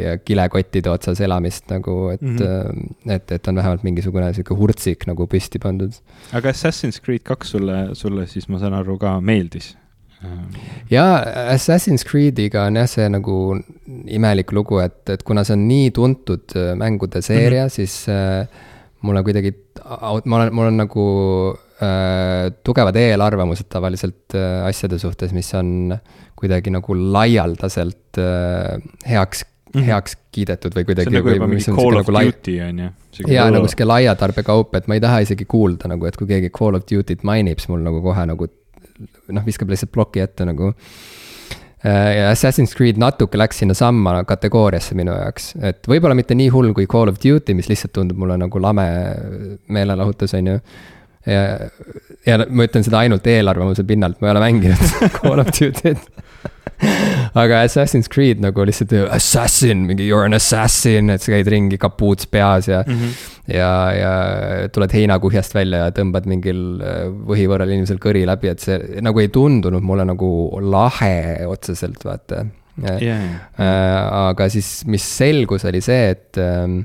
ja 0.00 0.16
kilekottide 0.24 0.88
otsas 0.88 1.20
elamist 1.24 1.68
nagu, 1.72 2.08
et 2.14 2.22
mm, 2.22 2.36
-hmm. 2.38 3.12
et, 3.12 3.32
et 3.32 3.48
on 3.48 3.60
vähemalt 3.60 3.84
mingisugune 3.84 4.32
sihuke 4.32 4.56
hurtsik 4.56 5.06
nagu 5.06 5.26
püsti 5.26 5.60
pandud. 5.60 5.92
aga 6.32 6.48
Assassin's 6.48 7.00
Creed 7.04 7.22
kaks 7.22 7.50
sulle, 7.50 7.88
sulle 7.92 8.26
siis 8.26 8.48
ma 8.48 8.58
saan 8.58 8.74
aru 8.74 8.98
ka 8.98 9.20
meeldis? 9.20 9.76
Jaa, 10.90 11.16
Assassin's 11.54 12.04
Creed'iga 12.06 12.66
on 12.68 12.80
jah 12.80 12.88
see 12.90 13.08
nagu 13.12 13.38
imelik 14.18 14.52
lugu, 14.56 14.80
et, 14.84 15.02
et 15.14 15.22
kuna 15.26 15.44
see 15.46 15.56
on 15.56 15.66
nii 15.68 15.90
tuntud 15.96 16.56
äh, 16.58 16.72
mängude 16.78 17.22
seeria 17.22 17.64
mm, 17.64 17.68
-hmm. 17.68 17.74
siis 17.74 18.08
äh, 18.08 18.46
mulle 19.04 19.22
kuidagi, 19.24 19.52
ma 19.84 20.36
olen, 20.38 20.52
mul 20.54 20.70
on 20.70 20.78
nagu 20.80 21.06
äh, 21.84 22.50
tugevad 22.64 22.96
eelarvamused 22.96 23.68
tavaliselt 23.72 24.36
äh, 24.36 24.66
asjade 24.68 24.98
suhtes, 24.98 25.32
mis 25.36 25.50
on 25.58 25.96
kuidagi 26.38 26.72
nagu 26.74 26.96
laialdaselt 26.96 28.18
äh, 28.18 28.80
heaks 29.08 29.44
mm, 29.44 29.80
-hmm. 29.80 29.86
heaks 29.90 30.16
kiidetud 30.32 30.74
või 30.76 30.88
kuidagi. 30.88 31.10
see 31.10 31.18
on 31.18 31.24
nagu 31.24 31.36
juba 31.36 31.50
mingi 31.50 31.76
Call 31.76 32.00
of 32.00 32.08
nagu 32.08 32.26
Duty 32.30 32.58
on 32.68 32.84
ju. 32.84 32.90
jaa, 33.28 33.50
nagu 33.50 33.68
sihuke 33.68 33.88
laia 33.88 34.14
tarbekaup, 34.18 34.74
et 34.74 34.88
ma 34.88 34.98
ei 34.98 35.04
taha 35.04 35.22
isegi 35.26 35.44
kuulda 35.44 35.90
nagu, 35.90 36.06
et 36.06 36.16
kui 36.16 36.30
keegi 36.30 36.52
Call 36.58 36.78
of 36.78 36.86
Duty't 36.90 37.22
mainib, 37.22 37.60
siis 37.60 37.72
mul 37.72 37.84
nagu 37.84 38.02
kohe 38.02 38.26
nagu 38.30 38.48
noh, 39.34 39.44
viskab 39.46 39.70
lihtsalt 39.72 39.92
ploki 39.94 40.22
ette 40.24 40.46
nagu. 40.48 40.72
Äh, 41.84 42.10
ja 42.18 42.30
Assassin's 42.32 42.74
Creed 42.76 43.00
natuke 43.00 43.38
läks 43.40 43.60
sinnasamma 43.60 44.16
kategooriasse 44.28 44.96
minu 44.98 45.12
jaoks, 45.16 45.52
et 45.60 45.84
võib-olla 45.90 46.16
mitte 46.16 46.36
nii 46.38 46.48
hull 46.54 46.72
kui 46.76 46.88
Call 46.90 47.12
of 47.12 47.20
Duty, 47.22 47.56
mis 47.58 47.68
lihtsalt 47.70 47.94
tundub 47.96 48.20
mulle 48.20 48.38
nagu 48.40 48.62
lame 48.62 48.86
meelelahutus, 49.72 50.36
on 50.38 50.54
ju. 50.54 50.58
Ja, 51.24 51.44
ja 52.28 52.40
ma 52.48 52.66
ütlen 52.66 52.84
seda 52.84 53.00
ainult 53.00 53.26
eelarvamuse 53.28 53.84
pinnalt, 53.88 54.18
ma 54.20 54.28
ei 54.28 54.34
ole 54.34 54.42
mänginud 54.44 54.96
Call 55.20 55.40
of 55.40 55.52
Duty't 55.56 56.02
aga 57.34 57.62
Assassin's 57.66 58.08
Creed 58.10 58.42
nagu 58.42 58.64
lihtsalt 58.66 58.92
assassin, 59.14 59.84
mingi 59.88 60.06
you 60.06 60.18
are 60.18 60.28
an 60.28 60.36
assassin, 60.36 61.10
et 61.10 61.24
sa 61.24 61.32
käid 61.34 61.50
ringi 61.50 61.78
kapuuts 61.82 62.28
peas 62.30 62.68
ja 62.70 62.82
mm. 62.86 63.00
-hmm. 63.00 63.30
ja, 63.54 63.70
ja 63.98 64.12
tuled 64.72 64.94
heinakuhjast 64.94 65.54
välja 65.54 65.84
ja 65.84 65.94
tõmbad 65.94 66.28
mingil 66.30 66.80
äh, 66.80 67.06
võhivõrral 67.10 67.74
inimesel 67.74 67.98
kõri 68.02 68.24
läbi, 68.26 68.52
et 68.52 68.62
see 68.62 68.78
nagu 69.02 69.20
ei 69.20 69.28
tundunud 69.34 69.82
mulle 69.82 70.06
nagu 70.06 70.30
lahe 70.62 71.46
otseselt, 71.46 72.04
vaata 72.04 72.46
yeah,. 72.82 73.26
Äh, 73.58 74.30
aga 74.30 74.48
siis, 74.48 74.84
mis 74.86 75.04
selgus, 75.18 75.64
oli 75.64 75.80
see, 75.80 76.10
et, 76.14 76.38
ähm, 76.38 76.80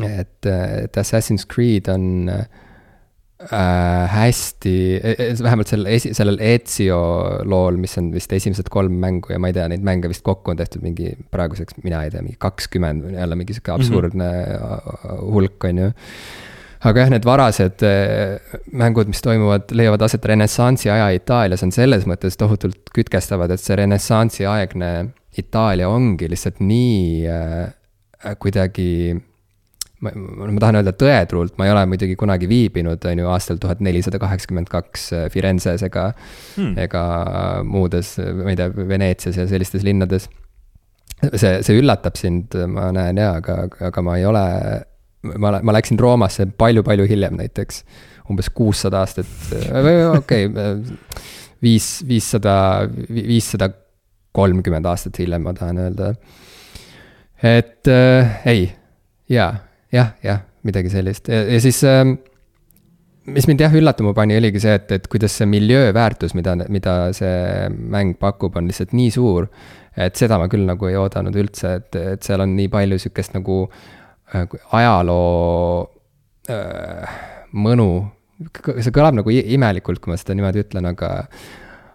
et, 0.00 0.46
et 0.46 0.96
Assassin's 0.96 1.46
Creed 1.48 1.88
on 1.92 2.28
äh, 2.28 2.46
äh, 3.48 4.12
hästi, 4.12 4.74
e, 4.98 5.14
e, 5.16 5.28
vähemalt 5.42 5.72
sel 5.72 5.88
esi-, 5.90 6.12
sellel 6.16 6.38
Ezio 6.42 7.00
lool, 7.48 7.78
mis 7.80 7.96
on 8.00 8.12
vist 8.14 8.32
esimesed 8.36 8.70
kolm 8.72 8.96
mängu 9.02 9.34
ja 9.34 9.40
ma 9.42 9.50
ei 9.50 9.56
tea, 9.56 9.66
neid 9.72 9.84
mänge 9.86 10.10
vist 10.12 10.24
kokku 10.26 10.54
on 10.54 10.60
tehtud 10.60 10.84
mingi 10.84 11.12
praeguseks, 11.34 11.80
mina 11.84 12.04
ei 12.06 12.14
tea, 12.14 12.22
mingi 12.24 12.38
kakskümmend, 12.42 13.10
jälle 13.16 13.38
mingi 13.38 13.56
sihuke 13.56 13.74
absurdne 13.74 14.30
mm 14.30 14.56
-hmm. 14.56 15.20
hulk, 15.34 15.64
on 15.70 15.82
ju. 15.84 15.90
aga 16.82 17.04
jah, 17.04 17.10
need 17.14 17.24
varased 17.24 17.84
mängud, 18.72 19.10
mis 19.10 19.22
toimuvad, 19.22 19.70
leiavad 19.70 20.02
aset 20.02 20.24
renessansi 20.24 20.90
aja 20.90 21.10
Itaalias, 21.14 21.62
on 21.62 21.72
selles 21.72 22.06
mõttes 22.10 22.38
tohutult 22.38 22.90
kütkestavad, 22.94 23.50
et 23.50 23.60
see 23.60 23.76
renessansi 23.78 24.46
aegne 24.46 25.12
Itaalia 25.38 25.88
ongi 25.88 26.28
lihtsalt 26.28 26.58
nii 26.60 27.28
äh, 27.30 28.36
kuidagi 28.38 29.16
ma, 30.02 30.12
ma 30.14 30.60
tahan 30.62 30.80
öelda 30.80 30.94
tõetruult, 30.98 31.56
ma 31.58 31.66
ei 31.68 31.72
ole 31.74 31.84
muidugi 31.90 32.16
kunagi 32.18 32.48
viibinud, 32.50 33.02
on 33.08 33.22
ju, 33.22 33.28
aastal 33.32 33.60
tuhat 33.62 33.82
nelisada 33.84 34.20
kaheksakümmend 34.22 34.70
kaks 34.72 35.08
äh, 35.16 35.26
Firenzes 35.32 35.84
ega 35.86 36.10
hmm., 36.56 36.76
ega 36.82 37.02
muudes, 37.66 38.14
ma 38.42 38.52
ei 38.52 38.58
tea, 38.58 38.70
Veneetsias 38.76 39.38
ja 39.40 39.46
sellistes 39.50 39.86
linnades. 39.86 40.28
see, 41.34 41.60
see 41.62 41.78
üllatab 41.78 42.18
sind, 42.18 42.56
ma 42.70 42.90
näen 42.94 43.20
jaa, 43.22 43.36
aga, 43.38 43.60
aga 43.90 44.04
ma 44.04 44.16
ei 44.18 44.26
ole, 44.26 44.46
ma, 45.38 45.54
ma 45.62 45.76
läksin 45.76 46.00
Roomasse 46.02 46.48
palju-palju 46.58 47.06
hiljem 47.10 47.38
näiteks. 47.38 47.84
umbes 48.30 48.48
kuussada 48.54 49.02
aastat, 49.02 49.28
või 49.52 49.96
okei 50.16 50.46
okay,, 50.46 50.76
viis, 51.62 51.88
viissada, 52.08 52.54
viissada 53.10 53.68
kolmkümmend 54.32 54.86
aastat 54.88 55.18
hiljem, 55.20 55.44
ma 55.44 55.52
tahan 55.54 55.78
öelda. 55.82 56.14
et 57.42 57.90
äh, 57.90 58.40
ei, 58.48 58.72
jaa, 59.30 59.52
jah, 59.92 60.14
jah, 60.24 60.44
midagi 60.66 60.92
sellist 60.92 61.28
ja, 61.32 61.42
ja 61.48 61.60
siis 61.62 61.82
äh, 61.88 62.04
mis 63.30 63.46
mind 63.46 63.62
jah 63.62 63.74
üllatama 63.78 64.14
pani, 64.16 64.36
oligi 64.38 64.62
see, 64.62 64.74
et, 64.78 64.90
et 64.96 65.06
kuidas 65.10 65.36
see 65.38 65.46
miljööväärtus, 65.50 66.34
mida, 66.38 66.56
mida 66.72 66.96
see 67.16 67.68
mäng 67.70 68.16
pakub, 68.20 68.56
on 68.58 68.70
lihtsalt 68.70 68.94
nii 68.96 69.12
suur. 69.14 69.48
et 69.92 70.16
seda 70.16 70.38
ma 70.40 70.48
küll 70.48 70.64
nagu 70.64 70.88
ei 70.88 70.96
oodanud 70.96 71.36
üldse, 71.36 71.74
et, 71.78 71.96
et 72.16 72.24
seal 72.24 72.40
on 72.40 72.54
nii 72.56 72.70
palju 72.72 72.98
sihukest 73.02 73.36
nagu 73.36 73.58
äh, 74.34 74.46
ajaloo 74.78 75.84
äh, 76.50 77.18
mõnu. 77.52 77.90
see 78.80 78.94
kõlab 78.94 79.20
nagu 79.20 79.30
imelikult, 79.30 80.00
kui 80.02 80.10
ma 80.10 80.18
seda 80.18 80.34
niimoodi 80.34 80.64
ütlen, 80.64 80.88
aga 80.90 81.12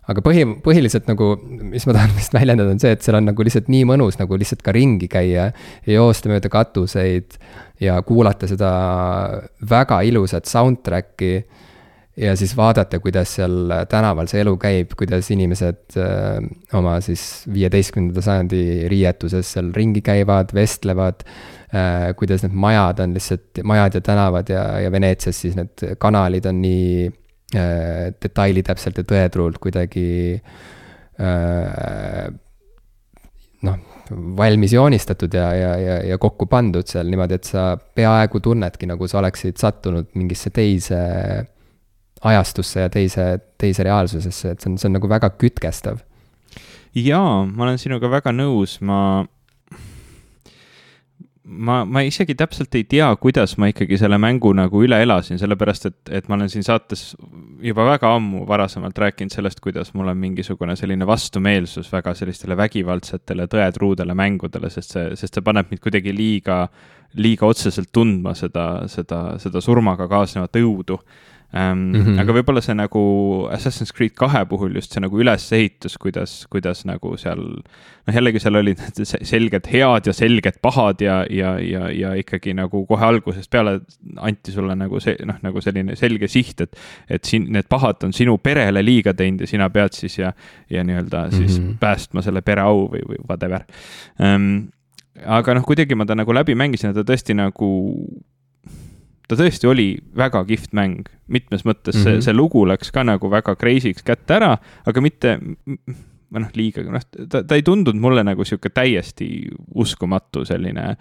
aga 0.08 0.24
põhi, 0.24 0.46
põhiliselt 0.64 1.10
nagu, 1.10 1.34
mis 1.72 1.86
ma 1.88 1.98
tahan 1.98 2.16
vist 2.16 2.36
väljendada, 2.36 2.72
on 2.72 2.82
see, 2.82 2.94
et 2.96 3.04
seal 3.04 3.20
on 3.20 3.28
nagu 3.28 3.46
lihtsalt 3.46 3.68
nii 3.72 3.84
mõnus 3.90 4.20
nagu 4.22 4.40
lihtsalt 4.40 4.64
ka 4.66 4.74
ringi 4.76 5.10
käia 5.12 5.50
ja 5.52 5.98
joosta 5.98 6.32
mööda 6.32 6.52
katuseid 6.52 7.38
ja 7.84 8.00
kuulata 8.08 8.50
seda 8.50 8.72
väga 9.68 10.02
ilusat 10.08 10.48
soundtrack'i 10.50 11.34
ja 12.18 12.34
siis 12.40 12.56
vaadata, 12.58 13.02
kuidas 13.04 13.36
seal 13.38 13.74
tänaval 13.90 14.30
see 14.32 14.42
elu 14.42 14.56
käib, 14.62 14.96
kuidas 14.98 15.30
inimesed 15.34 16.00
öö, 16.00 16.08
äh, 16.08 16.48
oma 16.80 16.98
siis 17.06 17.44
viieteistkümnenda 17.54 18.24
sajandi 18.26 18.64
riietuses 18.90 19.54
seal 19.58 19.70
ringi 19.76 20.02
käivad, 20.02 20.56
vestlevad 20.56 21.28
äh,. 21.76 22.16
kuidas 22.18 22.48
need 22.48 22.56
majad 22.58 23.04
on 23.04 23.14
lihtsalt, 23.18 23.62
majad 23.64 24.00
ja 24.00 24.02
tänavad 24.02 24.50
ja, 24.50 24.66
ja 24.82 24.92
Veneetsias 24.92 25.42
siis 25.46 25.60
need 25.60 25.86
kanalid 26.02 26.48
on 26.50 26.62
nii 26.64 27.10
detaili 27.54 28.63
täpselt 28.66 28.98
ja 29.00 29.06
tõetruult 29.08 29.60
kuidagi 29.63 30.08
äh, 31.22 32.25
noh, 33.63 33.77
valmis 34.38 34.74
joonistatud 34.74 35.34
ja, 35.34 35.48
ja, 35.56 35.72
ja, 35.80 35.96
ja 36.12 36.18
kokku 36.22 36.48
pandud 36.51 36.88
seal 36.88 37.08
niimoodi, 37.12 37.39
et 37.39 37.48
sa 37.48 37.70
peaaegu 37.77 38.42
tunnedki, 38.44 38.89
nagu 38.89 39.08
sa 39.08 39.22
oleksid 39.22 39.60
sattunud 39.60 40.12
mingisse 40.20 40.51
teise 40.56 41.00
ajastusse 42.27 42.86
ja 42.86 42.92
teise, 42.92 43.27
teise 43.62 43.86
reaalsusesse, 43.86 44.54
et 44.54 44.62
see 44.62 44.72
on, 44.72 44.77
see 44.82 44.89
on 44.89 44.98
nagu 44.98 45.10
väga 45.10 45.32
kütkestav. 45.38 46.01
jaa, 46.98 47.46
ma 47.46 47.68
olen 47.68 47.77
sinuga 47.82 48.10
väga 48.12 48.34
nõus, 48.34 48.80
ma 48.82 49.25
ma, 51.48 51.82
ma 51.86 52.01
isegi 52.06 52.36
täpselt 52.38 52.75
ei 52.75 52.84
tea, 52.89 53.08
kuidas 53.22 53.56
ma 53.62 53.70
ikkagi 53.72 53.98
selle 54.00 54.20
mängu 54.22 54.51
nagu 54.58 54.82
üle 54.84 55.00
elasin, 55.04 55.39
sellepärast 55.39 55.88
et, 55.89 55.98
et 56.20 56.27
ma 56.27 56.36
olen 56.38 56.51
siin 56.51 56.66
saates 56.68 57.16
juba 57.63 57.86
väga 57.88 58.12
ammu 58.18 58.44
varasemalt 58.50 58.98
rääkinud 59.04 59.34
sellest, 59.34 59.62
kuidas 59.63 59.94
mul 59.98 60.12
on 60.12 60.20
mingisugune 60.20 60.75
selline 60.80 61.08
vastumeelsus 61.08 61.92
väga 61.94 62.13
sellistele 62.18 62.58
vägivaldsetele 62.60 63.48
tõetruudele 63.51 64.18
mängudele, 64.18 64.72
sest 64.74 64.98
see, 64.98 65.08
sest 65.20 65.39
see 65.39 65.46
paneb 65.46 65.72
mind 65.72 65.84
kuidagi 65.84 66.13
liiga, 66.16 66.66
liiga 67.18 67.48
otseselt 67.48 67.92
tundma 67.96 68.36
seda, 68.38 68.68
seda, 68.92 69.22
seda 69.42 69.63
surmaga 69.63 70.10
kaasnevat 70.12 70.60
õudu 70.62 71.00
ähm,. 71.56 71.77
Mm 71.77 72.01
-hmm. 72.04 72.20
aga 72.20 72.34
võib-olla 72.34 72.62
see 72.62 72.75
nagu 72.75 73.01
Assassin's 73.51 73.94
Creed 73.96 74.16
kahe 74.20 74.46
puhul 74.46 74.75
just 74.75 74.92
see 74.92 75.01
nagu 75.01 75.20
ülesehitus, 75.20 75.98
kuidas, 75.98 76.46
kuidas 76.50 76.86
nagu 76.86 77.18
seal. 77.18 77.39
noh, 78.08 78.16
jällegi 78.16 78.39
seal 78.39 78.56
olid 78.56 78.80
selged 79.04 79.68
head 79.72 80.08
ja 80.08 80.13
selged 80.13 80.60
pahad 80.62 81.01
ja, 81.01 81.25
ja, 81.30 81.58
ja, 81.60 81.89
ja 81.92 82.13
ikkagi 82.20 82.54
nagu 82.54 82.86
kohe 82.86 83.06
algusest 83.06 83.50
peale 83.51 83.80
anti 84.18 84.51
sulle 84.51 84.75
nagu 84.75 85.00
see 85.00 85.16
noh, 85.25 85.39
nagu 85.42 85.62
selline 85.62 85.96
selge 85.96 86.27
siht, 86.27 86.62
et. 86.62 86.75
et 87.10 87.24
siin 87.24 87.51
need 87.51 87.68
pahad 87.70 88.04
on 88.04 88.13
sinu 88.13 88.38
perele 88.38 88.84
liiga 88.84 89.13
teinud 89.13 89.42
ja 89.42 89.48
sina 89.48 89.70
pead 89.70 89.94
siis 89.94 90.20
ja, 90.20 90.34
ja 90.70 90.84
nii-öelda 90.84 91.32
siis 91.32 91.60
mm 91.60 91.67
-hmm. 91.67 91.78
päästma 91.80 92.21
selle 92.21 92.41
pere 92.41 92.62
au 92.62 92.88
või, 92.91 93.04
või 93.08 93.24
whatever 93.30 93.63
ähm, 94.19 94.69
aga 95.26 95.54
noh, 95.58 95.65
kuidagi 95.65 95.95
ma 95.95 96.06
ta 96.06 96.15
nagu 96.15 96.34
läbi 96.34 96.56
mängisin 96.56 96.91
ja 96.91 96.98
ta 96.98 97.06
tõesti 97.08 97.36
nagu 97.38 97.69
ta 99.28 99.38
tõesti 99.40 99.70
oli 99.70 99.88
väga 100.18 100.44
kihvt 100.48 100.76
mäng, 100.78 101.08
mitmes 101.28 101.66
mõttes 101.68 101.96
mm 101.96 102.00
-hmm. 102.00 102.04
see, 102.04 102.13
mhm. 102.13 102.26
see 102.28 102.36
lugu 102.36 102.66
läks 102.68 102.92
ka 102.92 103.04
nagu 103.04 103.30
väga 103.32 103.56
crazy'ks 103.56 104.06
kätte 104.06 104.38
ära, 104.40 104.58
aga 104.86 105.02
mitte, 105.02 105.38
või 106.28 106.44
noh, 106.44 106.52
liiga, 106.56 106.84
noh, 106.84 107.04
ta, 107.30 107.42
ta 107.44 107.56
ei 107.56 107.63
tundunud 107.63 108.02
mulle 108.02 108.24
nagu 108.28 108.46
sihuke 108.46 108.70
täiesti 108.74 109.48
uskumatu 109.76 110.44
selline 110.46 110.96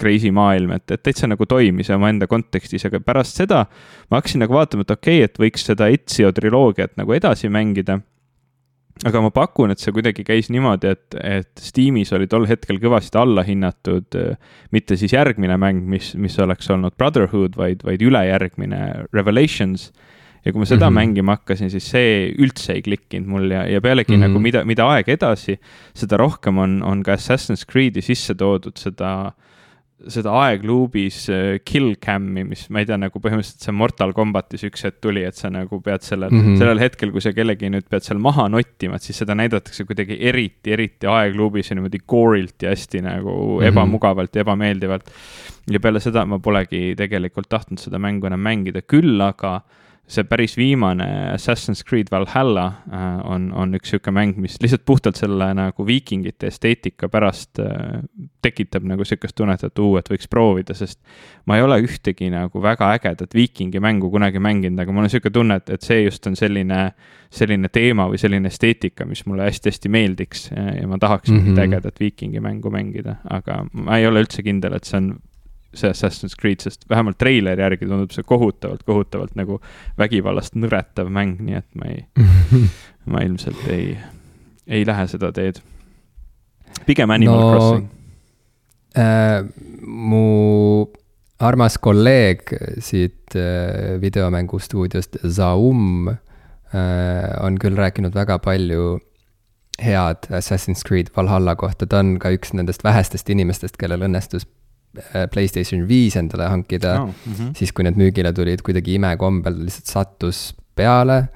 crazy 0.00 0.30
maailm, 0.34 0.74
et, 0.76 0.90
et 0.90 1.02
täitsa 1.02 1.28
nagu 1.30 1.46
toimis 1.48 1.90
omaenda 1.90 2.28
kontekstis, 2.28 2.84
aga 2.88 3.00
pärast 3.00 3.40
seda 3.40 3.64
ma 4.10 4.20
hakkasin 4.20 4.44
nagu 4.44 4.56
vaatama, 4.56 4.86
et 4.86 4.96
okei 4.96 5.22
okay,, 5.22 5.30
et 5.30 5.44
võiks 5.44 5.68
seda 5.68 5.88
Ezio 5.92 6.32
triloogiat 6.36 6.96
nagu 7.00 7.16
edasi 7.16 7.48
mängida 7.52 8.00
aga 9.08 9.22
ma 9.24 9.30
pakun, 9.34 9.72
et 9.72 9.82
see 9.82 9.94
kuidagi 9.94 10.24
käis 10.26 10.50
niimoodi, 10.52 10.92
et, 10.94 11.16
et 11.18 11.62
Steamis 11.62 12.12
oli 12.14 12.28
tol 12.30 12.46
hetkel 12.50 12.78
kõvasti 12.82 13.18
allahinnatud 13.18 14.18
mitte 14.74 14.98
siis 15.00 15.14
järgmine 15.16 15.56
mäng, 15.60 15.82
mis, 15.88 16.12
mis 16.14 16.38
oleks 16.42 16.70
olnud 16.70 16.94
Brotherhood, 17.00 17.56
vaid, 17.58 17.82
vaid 17.86 18.04
ülejärgmine 18.04 19.08
Revelations. 19.14 19.90
ja 20.44 20.52
kui 20.52 20.58
ma 20.58 20.66
seda 20.66 20.90
mm 20.90 20.96
-hmm. 20.96 20.98
mängima 20.98 21.36
hakkasin, 21.36 21.70
siis 21.70 21.90
see 21.90 22.34
üldse 22.38 22.72
ei 22.72 22.82
klikkinud 22.82 23.28
mul 23.28 23.50
ja, 23.50 23.66
ja 23.66 23.80
pealegi 23.80 24.12
mm 24.12 24.22
-hmm. 24.22 24.26
nagu 24.28 24.38
mida, 24.38 24.64
mida 24.64 24.86
aeg 24.86 25.08
edasi, 25.08 25.58
seda 25.94 26.16
rohkem 26.16 26.58
on, 26.58 26.82
on 26.82 27.02
ka 27.02 27.12
Assassin's 27.12 27.64
Creed'i 27.64 28.02
sisse 28.02 28.34
toodud 28.34 28.76
seda 28.76 29.26
äh, 29.26 29.51
seda 30.10 30.32
aegluubis 30.46 31.18
äh, 31.32 31.58
kill 31.64 31.96
cam'i, 32.02 32.44
mis 32.48 32.64
ma 32.72 32.82
ei 32.82 32.88
tea, 32.88 32.98
nagu 33.00 33.22
põhimõtteliselt 33.22 33.66
see 33.66 33.74
Mortal 33.76 34.14
Combatis 34.16 34.64
üks 34.66 34.86
hetk 34.86 35.00
tuli, 35.04 35.24
et 35.28 35.38
sa 35.38 35.50
nagu 35.52 35.80
pead 35.84 36.06
sellel 36.06 36.32
mm, 36.32 36.46
-hmm. 36.46 36.62
sellel 36.62 36.82
hetkel, 36.82 37.12
kui 37.14 37.24
sa 37.24 37.34
kellegi 37.36 37.70
nüüd 37.72 37.88
pead 37.90 38.06
seal 38.06 38.22
maha 38.22 38.48
nottima, 38.52 38.98
et 38.98 39.06
siis 39.06 39.22
seda 39.22 39.36
näidatakse 39.38 39.86
kuidagi 39.88 40.18
eriti, 40.20 40.72
eriti 40.72 41.10
aegluubis 41.10 41.70
ja 41.70 41.78
niimoodi 41.78 42.02
gore'ilt 42.08 42.66
ja 42.66 42.74
hästi 42.74 43.04
nagu 43.04 43.30
mm 43.30 43.58
-hmm. 43.58 43.68
ebamugavalt 43.70 44.34
ja 44.34 44.46
ebameeldivalt. 44.46 45.12
ja 45.70 45.80
peale 45.80 46.00
seda 46.00 46.26
ma 46.26 46.38
polegi 46.38 46.94
tegelikult 46.98 47.48
tahtnud 47.48 47.78
seda 47.78 47.98
mängu 47.98 48.26
enam 48.26 48.40
mängida, 48.40 48.82
küll 48.82 49.20
aga 49.20 49.54
äh, 49.56 49.82
see 50.08 50.24
päris 50.26 50.56
viimane 50.58 51.06
Assassin's 51.32 51.84
Creed 51.88 52.10
Valhalla 52.10 52.64
äh, 52.92 53.30
on, 53.30 53.52
on 53.54 53.74
üks 53.78 53.92
sihuke 53.92 54.10
mäng, 54.14 54.34
mis 54.42 54.58
lihtsalt 54.60 54.84
puhtalt 54.84 55.16
selle 55.16 55.46
nagu 55.54 55.86
viikingite 55.86 56.50
esteetika 56.50 57.08
pärast 57.12 57.60
äh, 57.62 58.02
tekitab 58.42 58.84
nagu 58.88 59.06
sihukest 59.06 59.36
tunnet, 59.38 59.62
et 59.64 59.78
uu, 59.78 59.94
et 60.00 60.10
võiks 60.10 60.28
proovida, 60.30 60.74
sest 60.76 60.98
ma 61.46 61.56
ei 61.56 61.64
ole 61.64 61.78
ühtegi 61.86 62.32
nagu 62.34 62.62
väga 62.62 62.90
ägedat 62.98 63.34
viikingi 63.38 63.80
mängu 63.82 64.10
kunagi 64.12 64.42
mänginud, 64.42 64.82
aga 64.82 64.94
mul 64.94 65.06
on 65.06 65.12
sihuke 65.12 65.32
tunne, 65.32 65.60
et, 65.62 65.70
et 65.78 65.86
see 65.86 66.02
just 66.02 66.26
on 66.26 66.36
selline, 66.38 66.82
selline 67.32 67.70
teema 67.72 68.08
või 68.10 68.20
selline 68.20 68.50
esteetika, 68.52 69.06
mis 69.08 69.24
mulle 69.30 69.46
hästi-hästi 69.48 69.92
meeldiks 69.92 70.48
ja 70.52 70.88
ma 70.90 70.98
tahaks 70.98 71.30
mm 71.30 71.36
-hmm. 71.36 71.52
mingit 71.52 71.66
ägedat 71.68 72.00
viikingi 72.02 72.42
mängu 72.42 72.74
mängida, 72.74 73.20
aga 73.30 73.62
ma 73.72 74.02
ei 74.02 74.06
ole 74.10 74.26
üldse 74.26 74.42
kindel, 74.42 74.74
et 74.76 74.84
see 74.84 74.98
on 74.98 75.14
see 75.74 75.90
Assassin's 75.90 76.36
Creed, 76.38 76.60
sest 76.64 76.84
vähemalt 76.90 77.18
treileri 77.20 77.62
järgi 77.64 77.88
tundub 77.88 78.12
see 78.14 78.24
kohutavalt, 78.26 78.82
kohutavalt 78.88 79.36
nagu 79.38 79.58
vägivallast 80.00 80.56
nõretav 80.58 81.10
mäng, 81.12 81.40
nii 81.40 81.58
et 81.60 81.68
ma 81.78 81.90
ei 81.92 82.04
ma 83.12 83.22
ilmselt 83.24 83.66
ei, 83.72 83.96
ei 84.66 84.86
lähe 84.86 85.06
seda 85.10 85.32
teed. 85.34 85.62
pigem 86.86 87.10
Animal 87.10 87.40
no, 87.40 87.50
Crossing 87.52 87.86
äh,. 88.96 89.44
mu 89.82 90.86
armas 91.42 91.78
kolleeg 91.78 92.52
siit 92.78 93.34
äh, 93.36 94.00
videomängustuudiost, 94.00 95.16
Zaum 95.28 96.08
äh,, 96.08 96.18
on 97.40 97.58
küll 97.58 97.76
rääkinud 97.76 98.14
väga 98.14 98.38
palju 98.38 99.00
head 99.82 100.28
Assassin's 100.30 100.84
Creed 100.86 101.10
Valhalla 101.16 101.56
kohta, 101.56 101.86
ta 101.86 101.98
on 102.04 102.18
ka 102.22 102.30
üks 102.34 102.52
nendest 102.54 102.84
vähestest 102.84 103.30
inimestest, 103.32 103.78
kellel 103.80 104.04
õnnestus 104.06 104.46
Playstation 105.32 105.86
viis 105.88 106.16
endale 106.20 106.50
hankida 106.52 106.98
oh,, 107.00 107.08
mm 107.08 107.32
-hmm. 107.32 107.52
siis 107.56 107.72
kui 107.72 107.84
need 107.86 107.96
müügile 107.96 108.32
tulid, 108.36 108.60
kuidagi 108.62 108.98
imekombel 108.98 109.64
lihtsalt 109.64 109.88
sattus 109.88 110.54
peale. 110.76 111.28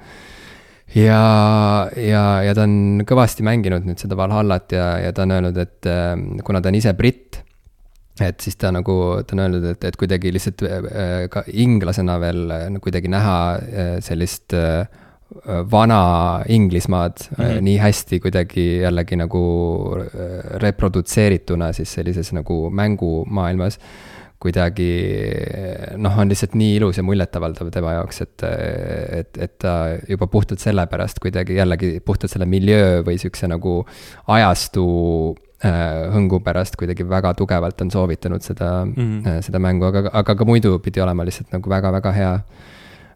ja, 0.95 1.89
ja, 1.95 2.23
ja 2.45 2.53
ta 2.53 2.63
on 2.63 3.03
kõvasti 3.07 3.43
mänginud 3.43 3.85
nüüd 3.87 3.99
seda 3.99 4.17
Valhallat 4.17 4.71
ja, 4.71 4.85
ja 5.03 5.11
ta 5.13 5.25
on 5.25 5.31
öelnud, 5.31 5.57
et 5.57 5.89
äh, 5.89 6.13
kuna 6.43 6.61
ta 6.61 6.69
on 6.69 6.75
ise 6.75 6.93
britt, 6.93 7.41
et 8.21 8.39
siis 8.41 8.55
ta 8.55 8.71
nagu, 8.71 9.23
ta 9.25 9.35
on 9.35 9.43
öelnud, 9.45 9.65
et, 9.73 9.83
et 9.83 9.97
kuidagi 9.97 10.31
lihtsalt 10.33 10.63
äh, 10.63 11.25
ka 11.29 11.43
inglasena 11.47 12.19
veel 12.19 12.79
kuidagi 12.81 13.11
näha 13.11 13.37
sellist 14.05 14.53
äh, 14.53 14.87
vana 15.71 16.43
Inglismaad 16.47 17.11
mm 17.29 17.45
-hmm. 17.45 17.61
nii 17.61 17.77
hästi 17.77 18.19
kuidagi 18.19 18.77
jällegi 18.81 19.15
nagu 19.15 19.41
äh, 19.99 20.59
reprodutseerituna 20.61 21.73
siis 21.73 21.93
sellises 21.93 22.33
nagu 22.33 22.69
mängumaailmas. 22.69 23.79
kuidagi 24.39 25.03
noh, 25.97 26.17
on 26.19 26.29
lihtsalt 26.29 26.53
nii 26.55 26.75
ilus 26.75 26.97
ja 26.97 27.03
muljetavaldav 27.03 27.71
tema 27.73 27.93
jaoks, 27.93 28.21
et, 28.21 28.43
et, 29.11 29.37
et 29.37 29.57
ta 29.59 29.97
juba 30.09 30.27
puhtalt 30.27 30.59
sellepärast 30.59 31.19
kuidagi 31.19 31.55
jällegi 31.55 31.99
puhtalt 32.05 32.31
selle 32.31 32.45
miljöö 32.45 33.01
või 33.01 33.17
sihukese 33.17 33.47
nagu 33.47 33.87
ajastu 34.27 34.85
äh, 35.65 36.13
hõngu 36.13 36.39
pärast 36.45 36.75
kuidagi 36.75 37.09
väga 37.09 37.33
tugevalt 37.33 37.81
on 37.81 37.91
soovitanud 37.91 38.41
seda 38.41 38.85
mm, 38.85 38.93
-hmm. 38.93 39.41
seda 39.41 39.59
mängu, 39.59 39.85
aga, 39.85 40.09
aga 40.13 40.35
ka 40.35 40.45
muidu 40.45 40.79
pidi 40.79 41.01
olema 41.01 41.25
lihtsalt 41.25 41.51
nagu 41.51 41.69
väga-väga 41.69 42.11
hea 42.11 42.39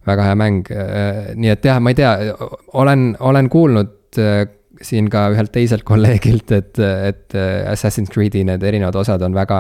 väga 0.08 0.24
hea 0.30 0.38
mäng, 0.40 0.70
nii 1.38 1.52
et 1.54 1.66
jah, 1.66 1.80
ma 1.84 1.92
ei 1.94 1.98
tea, 2.00 2.16
olen, 2.82 3.12
olen 3.20 3.50
kuulnud 3.54 4.18
siin 4.82 5.10
ka 5.14 5.28
ühelt 5.34 5.52
teiselt 5.54 5.84
kolleegilt, 5.86 6.52
et, 6.58 6.80
et 6.82 7.36
Assassin's 7.70 8.10
Creed'i 8.10 8.42
need 8.48 8.64
erinevad 8.66 8.98
osad 9.04 9.22
on 9.22 9.36
väga. 9.38 9.60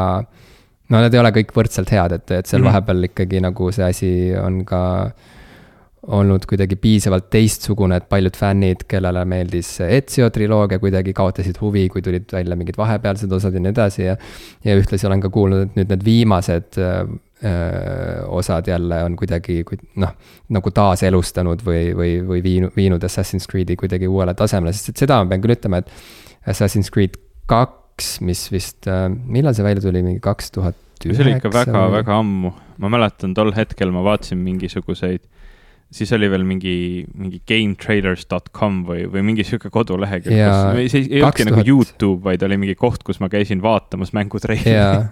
no 0.89 1.01
need 1.03 1.13
ei 1.13 1.21
ole 1.21 1.31
kõik 1.35 1.53
võrdselt 1.55 1.91
head, 1.93 2.15
et, 2.17 2.31
et 2.31 2.45
seal 2.45 2.61
mm 2.61 2.65
-hmm. 2.65 2.71
vahepeal 2.71 3.09
ikkagi 3.11 3.41
nagu 3.45 3.71
see 3.71 3.85
asi 3.85 4.11
on 4.35 4.65
ka 4.65 4.81
olnud 6.07 6.45
kuidagi 6.49 6.75
piisavalt 6.81 7.27
teistsugune, 7.29 7.99
et 8.01 8.07
paljud 8.09 8.37
fännid, 8.37 8.85
kellele 8.89 9.21
meeldis 9.29 9.69
Ezio 9.85 10.29
triloogia, 10.33 10.79
kuidagi 10.81 11.13
kaotasid 11.13 11.59
huvi, 11.61 11.87
kui 11.93 12.01
tulid 12.01 12.31
välja 12.33 12.57
mingid 12.57 12.79
vahepealsed 12.79 13.31
osad 13.37 13.53
ja 13.53 13.61
nii 13.61 13.73
edasi 13.73 14.07
ja. 14.07 14.15
ja 14.65 14.77
ühtlasi 14.79 15.07
olen 15.09 15.21
ka 15.21 15.29
kuulnud, 15.33 15.67
et 15.67 15.77
nüüd 15.77 15.93
need 15.93 16.05
viimased 16.07 16.79
osad 18.29 18.67
jälle 18.69 19.03
on 19.03 19.15
kuidagi 19.17 19.63
noh, 20.01 20.11
nagu 20.53 20.71
taaselustanud 20.77 21.63
või, 21.65 21.87
või, 21.97 22.11
või 22.25 22.43
viinud, 22.45 22.75
viinud 22.77 23.03
Assassin's 23.03 23.49
Creed'i 23.49 23.77
kuidagi 23.77 24.09
uuele 24.09 24.35
tasemele, 24.37 24.73
sest 24.77 24.93
et 24.93 25.01
seda 25.01 25.17
ma 25.21 25.29
pean 25.29 25.41
küll 25.41 25.55
ütlema, 25.55 25.81
et 25.81 26.49
Assassin's 26.53 26.93
Creed 26.93 27.17
kaks, 27.49 28.19
mis 28.25 28.45
vist, 28.53 28.89
millal 29.25 29.57
see 29.57 29.65
välja 29.65 29.85
tuli, 29.85 30.03
mingi 30.05 30.21
kaks 30.21 30.53
tuhat 30.57 30.77
see 31.01 31.23
oli 31.25 31.33
ikka 31.39 31.49
väga-väga 31.53 32.19
ammu, 32.21 32.51
ma 32.77 32.89
mäletan, 32.93 33.33
tol 33.33 33.49
hetkel 33.57 33.89
ma 33.93 34.03
vaatasin 34.05 34.37
mingisuguseid 34.41 35.25
siis 35.91 36.11
oli 36.15 36.29
veel 36.31 36.43
mingi, 36.47 36.75
mingi 37.19 37.41
gametrailers.com 37.47 38.81
või, 38.87 39.05
või 39.11 39.25
mingi 39.27 39.45
sihuke 39.47 39.71
kodulehekülg, 39.73 40.37
kus 40.37 40.93
see 40.93 41.07
ei 41.07 41.23
olnudki 41.23 41.47
nagu 41.49 41.65
Youtube, 41.65 42.21
vaid 42.29 42.43
oli 42.47 42.59
mingi 42.61 42.77
koht, 42.79 43.03
kus 43.07 43.19
ma 43.23 43.29
käisin 43.31 43.63
vaatamas 43.63 44.13
mängutreilereid 44.15 45.09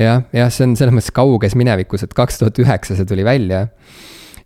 jah, 0.00 0.24
jah, 0.32 0.52
see 0.52 0.66
on 0.66 0.76
selles 0.78 0.94
mõttes 0.96 1.12
kauges 1.14 1.56
minevikus, 1.58 2.04
et 2.06 2.16
kaks 2.16 2.40
tuhat 2.40 2.60
üheksa 2.62 2.96
see 2.96 3.08
tuli 3.08 3.26
välja. 3.26 3.66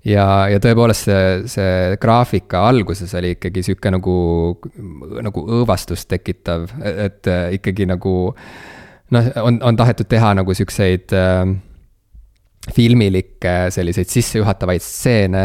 ja, 0.05 0.27
ja 0.51 0.61
tõepoolest 0.63 1.07
see, 1.09 1.27
see 1.55 1.99
graafika 2.03 2.65
alguses 2.69 3.15
oli 3.15 3.35
ikkagi 3.37 3.63
sihuke 3.67 3.93
nagu, 3.95 4.17
nagu 5.25 5.45
õõvastust 5.61 6.11
tekitav, 6.11 6.67
et 6.83 7.31
ikkagi 7.61 7.87
nagu. 7.91 8.35
noh, 9.15 9.31
on, 9.45 9.63
on 9.63 9.79
tahetud 9.79 10.11
teha 10.11 10.35
nagu 10.41 10.55
siukseid 10.57 11.15
äh, 11.15 11.47
filmilikke 12.73 13.71
selliseid 13.75 14.09
sissejuhatavaid 14.09 14.81
stseene, 14.81 15.45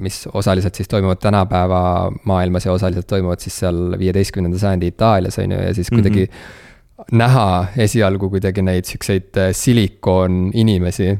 mis 0.00 0.22
osaliselt 0.32 0.78
siis 0.78 0.88
toimuvad 0.88 1.18
tänapäeva 1.20 1.82
maailmas 2.24 2.64
ja 2.66 2.72
osaliselt 2.72 3.06
toimuvad 3.10 3.42
siis 3.42 3.58
seal 3.64 3.98
viieteistkümnenda 3.98 4.58
sajandi 4.58 4.92
Itaalias, 4.94 5.38
on 5.42 5.52
ju, 5.52 5.58
ja 5.58 5.74
siis 5.74 5.90
kuidagi 5.90 6.26
mm. 6.26 6.32
-hmm 6.32 6.68
näha 7.12 7.72
esialgu 7.80 8.30
kuidagi 8.30 8.62
neid 8.62 8.88
siukseid 8.88 9.36
äh, 9.40 9.50
silikoon-inimesi. 9.56 11.18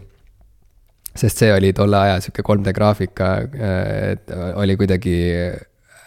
sest 1.17 1.41
see 1.43 1.51
oli 1.53 1.73
tolle 1.75 1.99
aja 1.99 2.21
sihuke 2.23 2.43
3D 2.47 2.73
graafika, 2.73 3.31
äh, 3.35 4.13
et 4.13 4.31
oli 4.55 4.77
kuidagi 4.77 5.17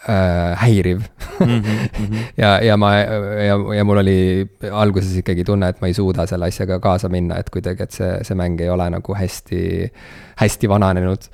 äh, 0.08 0.54
häiriv 0.60 1.02
mm. 1.40 1.60
-hmm. 1.60 2.24
ja, 2.36 2.60
ja 2.62 2.76
ma 2.76 2.94
ja, 2.94 3.58
ja 3.76 3.84
mul 3.84 4.02
oli 4.04 4.48
alguses 4.72 5.16
ikkagi 5.16 5.44
tunne, 5.44 5.68
et 5.68 5.80
ma 5.80 5.86
ei 5.86 5.94
suuda 5.94 6.26
selle 6.26 6.46
asjaga 6.46 6.80
kaasa 6.80 7.08
minna, 7.08 7.38
et 7.38 7.50
kuidagi, 7.50 7.82
et 7.82 7.92
see, 7.92 8.18
see 8.22 8.36
mäng 8.36 8.60
ei 8.60 8.70
ole 8.70 8.90
nagu 8.90 9.14
hästi, 9.14 9.92
hästi 10.40 10.68
vananenud 10.68 11.30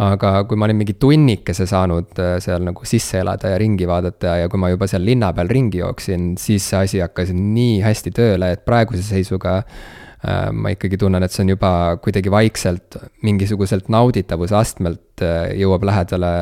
aga 0.00 0.32
kui 0.48 0.56
ma 0.58 0.66
olin 0.66 0.78
mingi 0.80 0.96
tunnikese 1.00 1.66
saanud 1.68 2.20
äh, 2.22 2.36
seal 2.42 2.62
nagu 2.64 2.86
sisse 2.88 3.20
elada 3.20 3.52
ja 3.52 3.58
ringi 3.60 3.88
vaadata 3.88 4.38
ja 4.42 4.50
kui 4.50 4.60
ma 4.60 4.70
juba 4.72 4.88
seal 4.90 5.04
linna 5.04 5.32
peal 5.36 5.50
ringi 5.52 5.82
jooksin, 5.82 6.34
siis 6.40 6.68
see 6.70 6.84
asi 6.86 7.02
hakkas 7.04 7.34
nii 7.36 7.80
hästi 7.84 8.12
tööle, 8.16 8.52
et 8.54 8.64
praeguse 8.68 9.04
seisuga 9.04 9.58
äh, 9.60 10.48
ma 10.52 10.72
ikkagi 10.72 11.00
tunnen, 11.00 11.24
et 11.26 11.34
see 11.34 11.44
on 11.44 11.52
juba 11.54 11.72
kuidagi 12.04 12.32
vaikselt 12.32 12.96
mingisuguselt 13.26 13.90
nauditavuse 13.92 14.56
astmelt 14.56 15.26
äh, 15.26 15.52
jõuab 15.60 15.84
lähedale 15.90 16.32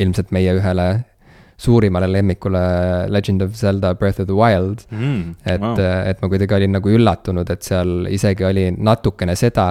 ilmselt 0.00 0.30
meie 0.32 0.54
ühele 0.56 0.88
suurimale 1.62 2.08
lemmikule 2.10 2.62
Legend 3.12 3.42
of 3.44 3.54
Zelda 3.54 3.94
Breath 3.94 4.20
of 4.20 4.26
the 4.26 4.36
Wild 4.36 4.86
mm,. 4.90 5.34
et 5.44 5.60
wow., 5.62 5.76
et 6.08 6.22
ma 6.22 6.30
kuidagi 6.32 6.56
olin 6.58 6.72
nagu 6.78 6.90
üllatunud, 6.90 7.50
et 7.52 7.62
seal 7.66 8.08
isegi 8.10 8.46
oli 8.48 8.70
natukene 8.72 9.36
seda 9.38 9.68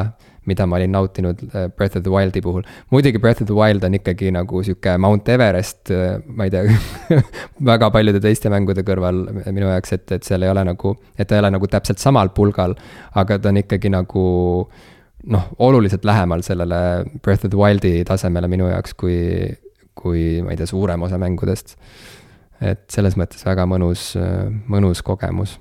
mida 0.49 0.65
ma 0.65 0.77
olin 0.79 0.91
nautinud 0.91 1.41
äh, 1.53 1.67
Breath 1.69 1.97
of 1.97 2.03
the 2.03 2.09
Wildi 2.09 2.41
puhul. 2.41 2.63
muidugi 2.89 3.19
Breath 3.19 3.41
of 3.41 3.47
the 3.47 3.55
Wild 3.55 3.83
on 3.83 3.93
ikkagi 3.93 4.31
nagu 4.33 4.63
sihuke 4.65 4.97
Mount 4.97 5.29
Everest, 5.29 5.91
äh, 5.91 6.17
ma 6.25 6.47
ei 6.47 6.53
tea 6.53 6.63
väga 7.71 7.91
paljude 7.93 8.21
teiste 8.23 8.49
mängude 8.49 8.85
kõrval 8.87 9.21
minu 9.53 9.69
jaoks, 9.69 9.93
et, 9.97 10.07
et 10.17 10.25
seal 10.25 10.41
ei 10.45 10.53
ole 10.53 10.63
nagu, 10.65 10.95
et 11.17 11.29
ta 11.29 11.37
ei 11.37 11.43
ole 11.43 11.53
nagu 11.57 11.69
täpselt 11.69 12.01
samal 12.01 12.33
pulgal, 12.33 12.73
aga 13.21 13.37
ta 13.37 13.53
on 13.53 13.61
ikkagi 13.61 13.93
nagu 13.93 14.23
noh, 15.29 15.45
oluliselt 15.61 16.07
lähemal 16.09 16.41
sellele 16.45 16.81
Breath 17.21 17.45
of 17.45 17.53
the 17.53 17.59
Wildi 17.59 17.99
tasemele 18.09 18.49
minu 18.49 18.71
jaoks, 18.71 18.97
kui, 18.97 19.19
kui 19.95 20.41
ma 20.41 20.53
ei 20.53 20.59
tea, 20.59 20.69
suurem 20.69 21.01
osa 21.07 21.19
mängudest. 21.21 21.75
et 22.61 22.83
selles 22.93 23.15
mõttes 23.17 23.41
väga 23.45 23.65
mõnus, 23.65 24.11
mõnus 24.69 25.01
kogemus. 25.01 25.57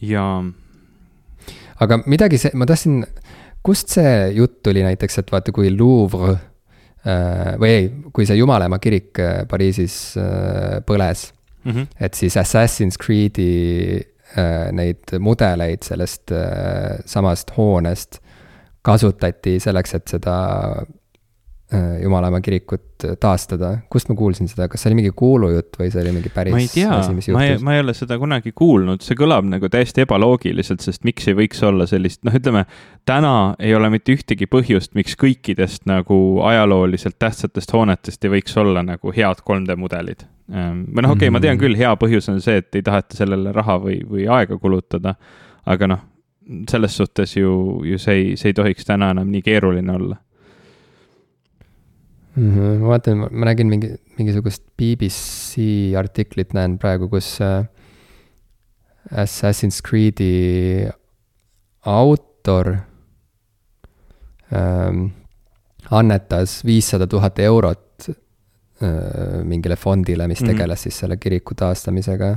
ja 0.00 0.44
aga 1.80 2.02
midagi 2.06 2.38
see, 2.38 2.52
ma 2.54 2.66
tahtsin 2.68 3.02
kust 3.64 3.92
see 3.94 4.14
jutt 4.36 4.60
tuli 4.66 4.82
näiteks, 4.84 5.20
et 5.22 5.30
vaata, 5.32 5.54
kui 5.54 5.70
Louvre 5.74 6.34
äh, 6.34 7.52
või 7.60 7.70
ei, 7.70 7.90
kui 8.14 8.26
see 8.28 8.38
Jumalaema 8.40 8.80
kirik 8.82 9.20
äh, 9.22 9.42
Pariisis 9.48 10.16
äh, 10.20 10.80
põles 10.86 11.30
mm, 11.64 11.70
-hmm. 11.72 11.86
et 12.00 12.18
siis 12.18 12.36
Assassin's 12.36 12.98
Creed'i 13.00 14.08
neid 14.72 15.10
mudeleid 15.20 15.82
sellest 15.84 16.32
samast 17.04 17.50
hoonest 17.52 18.16
kasutati 18.80 19.58
selleks, 19.60 19.92
et 19.94 20.08
seda 20.08 20.36
Äh, 21.74 22.02
Jumalaema 22.02 22.40
kirikut 22.40 23.04
taastada, 23.20 23.78
kust 23.90 24.10
ma 24.10 24.14
kuulsin 24.18 24.48
seda, 24.50 24.66
kas 24.68 24.82
see 24.82 24.90
oli 24.90 24.98
mingi 24.98 25.12
kuulujutt 25.16 25.78
või 25.80 25.88
see 25.94 26.02
oli 26.02 26.10
mingi 26.12 26.28
päris 26.34 26.52
ma 26.52 26.58
ei 26.60 26.66
tea, 26.68 26.96
ma 27.32 27.44
ei, 27.46 27.54
ma 27.64 27.76
ei 27.76 27.80
ole 27.80 27.94
seda 27.96 28.18
kunagi 28.20 28.50
kuulnud, 28.52 29.00
see 29.00 29.16
kõlab 29.16 29.46
nagu 29.48 29.70
täiesti 29.72 30.02
ebaloogiliselt, 30.04 30.82
sest 30.84 31.06
miks 31.08 31.30
ei 31.30 31.36
võiks 31.38 31.62
olla 31.64 31.86
sellist, 31.88 32.20
noh, 32.28 32.34
ütleme, 32.36 32.66
täna 33.08 33.30
ei 33.56 33.72
ole 33.78 33.88
mitte 33.94 34.12
ühtegi 34.12 34.44
põhjust, 34.52 34.92
miks 34.98 35.16
kõikidest 35.22 35.86
nagu 35.88 36.18
ajalooliselt 36.50 37.16
tähtsatest 37.22 37.72
hoonetest 37.72 38.28
ei 38.28 38.34
võiks 38.34 38.58
olla 38.60 38.82
nagu 38.84 39.14
head 39.16 39.40
3D 39.40 39.76
mudelid. 39.80 40.26
Ähm, 40.52 40.82
või 40.90 41.06
noh, 41.06 41.14
okei 41.14 41.30
okay, 41.30 41.36
ma 41.38 41.40
tean 41.40 41.62
küll, 41.62 41.78
hea 41.78 41.94
põhjus 41.96 42.28
on 42.34 42.42
see, 42.44 42.58
et 42.60 42.76
ei 42.76 42.84
taheta 42.84 43.16
sellele 43.16 43.54
raha 43.56 43.78
või, 43.80 44.02
või 44.10 44.26
aega 44.28 44.58
kulutada, 44.60 45.14
aga 45.64 45.88
noh, 45.94 46.04
selles 46.68 47.00
suhtes 47.00 47.32
ju, 47.38 47.54
ju 47.88 48.02
see 48.02 48.18
ei, 48.18 48.28
see 48.36 48.52
ei 48.52 48.58
tohiks 48.60 48.84
täna 48.84 49.08
enam 49.16 49.32
nii 49.32 49.40
keeruline 49.46 49.96
olla 49.96 50.18
mm. 52.36 52.50
-hmm. 52.50 52.78
ma 52.80 52.88
vaatan, 52.94 53.26
ma 53.30 53.48
nägin 53.50 53.70
mingi, 53.70 53.94
mingisugust 54.18 54.64
BBC 54.76 55.94
artiklit 55.98 56.54
näen 56.54 56.78
praegu, 56.78 57.08
kus 57.08 57.40
äh, 57.40 57.64
Assassin's 59.10 59.82
Creed'i 59.82 60.88
autor 61.84 62.76
ähm, 64.54 65.10
annetas 65.90 66.62
viissada 66.64 67.06
tuhat 67.06 67.38
eurot 67.38 68.08
äh, 68.08 69.42
mingile 69.44 69.76
fondile, 69.76 70.28
mis 70.28 70.40
mhm. 70.40 70.50
tegeles 70.50 70.68
mm 70.68 70.80
-hmm. 70.80 70.82
siis 70.82 70.98
selle 70.98 71.16
kiriku 71.16 71.54
taastamisega 71.54 72.36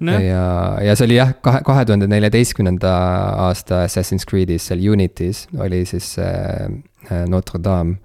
no.. 0.00 0.18
ja, 0.22 0.44
ja 0.82 0.96
see 0.96 1.08
oli 1.08 1.18
jah, 1.18 1.34
kahe, 1.44 1.62
kahe 1.66 1.84
tuhande 1.88 2.08
neljateistkümnenda 2.10 2.92
aasta 3.46 3.84
Assassin's 3.84 4.26
Creed'is 4.30 4.70
seal 4.70 4.84
Unity's 4.94 5.46
oli 5.58 5.84
siis 5.88 6.16
äh, 6.18 7.26
Notre 7.28 7.60
Dame 7.64 7.98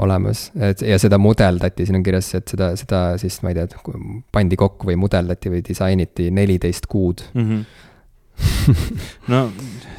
olemas, 0.00 0.46
et 0.56 0.80
ja 0.86 0.96
seda 1.00 1.18
mudeldati, 1.20 1.84
siin 1.84 1.98
on 1.98 2.04
kirjas, 2.06 2.30
et 2.38 2.48
seda, 2.48 2.70
seda 2.78 3.00
siis 3.20 3.34
ma 3.44 3.52
ei 3.52 3.58
tea, 3.58 3.82
pandi 4.32 4.56
kokku 4.56 4.88
või 4.88 4.96
mudeldati 4.96 5.52
või 5.52 5.60
disainiti 5.66 6.30
neliteist 6.32 6.88
kuud. 6.88 7.26
Mm. 7.34 7.46
-hmm 7.50 7.86
no 9.32 9.50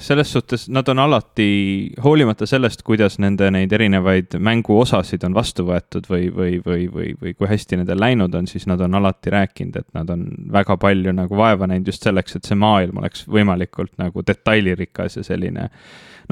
selles 0.01 0.31
suhtes 0.33 0.69
nad 0.69 0.87
on 0.87 0.99
alati, 0.99 1.91
hoolimata 2.03 2.45
sellest, 2.49 2.81
kuidas 2.85 3.19
nende 3.21 3.51
neid 3.53 3.71
erinevaid 3.73 4.37
mänguosasid 4.39 5.23
on 5.27 5.35
vastu 5.37 5.65
võetud 5.67 6.07
või, 6.09 6.29
või, 6.33 6.57
või, 6.65 6.87
või, 6.93 7.11
või 7.21 7.35
kui 7.37 7.49
hästi 7.49 7.81
nendel 7.81 8.01
läinud 8.01 8.35
on, 8.37 8.47
siis 8.49 8.65
nad 8.69 8.81
on 8.81 8.97
alati 8.97 9.33
rääkinud, 9.33 9.77
et 9.77 9.87
nad 9.97 10.09
on 10.09 10.25
väga 10.53 10.77
palju 10.81 11.13
nagu 11.15 11.37
vaeva 11.37 11.69
näinud 11.69 11.91
just 11.91 12.07
selleks, 12.07 12.37
et 12.37 12.49
see 12.49 12.57
maailm 12.57 13.01
oleks 13.03 13.27
võimalikult 13.29 13.93
nagu 14.01 14.25
detailirikas 14.27 15.19
ja 15.19 15.27
selline 15.27 15.69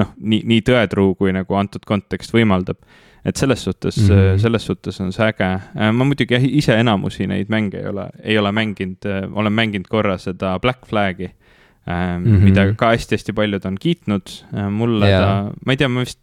noh, 0.00 0.16
nii, 0.18 0.42
nii 0.50 0.66
tõetruu, 0.66 1.14
kui 1.18 1.34
nagu 1.36 1.60
antud 1.60 1.86
kontekst 1.86 2.34
võimaldab 2.34 2.82
et 3.24 3.36
selles 3.36 3.64
suhtes 3.64 3.98
mm, 4.00 4.08
-hmm. 4.08 4.38
selles 4.40 4.66
suhtes 4.66 5.00
on 5.00 5.12
see 5.12 5.26
äge. 5.28 5.48
Ma 5.92 6.04
muidugi 6.04 6.38
ise 6.56 6.78
enamusi 6.80 7.26
neid 7.26 7.50
mänge 7.52 7.78
ei 7.78 7.86
ole, 7.86 8.06
ei 8.22 8.38
ole 8.38 8.52
mänginud, 8.52 9.04
olen 9.32 9.52
mänginud 9.52 9.88
korra 9.88 10.16
seda 10.18 10.58
Black 10.58 10.88
Flag'i 10.88 11.28
mm, 11.28 11.49
-hmm. 11.86 12.44
mida 12.44 12.66
ka 12.78 12.92
hästi-hästi 12.94 13.32
paljud 13.36 13.64
on 13.66 13.76
kiitnud. 13.80 14.34
mulle 14.70 15.08
yeah. 15.08 15.22
ta, 15.22 15.52
ma 15.66 15.72
ei 15.72 15.80
tea, 15.80 15.88
ma 15.88 16.04
vist 16.04 16.20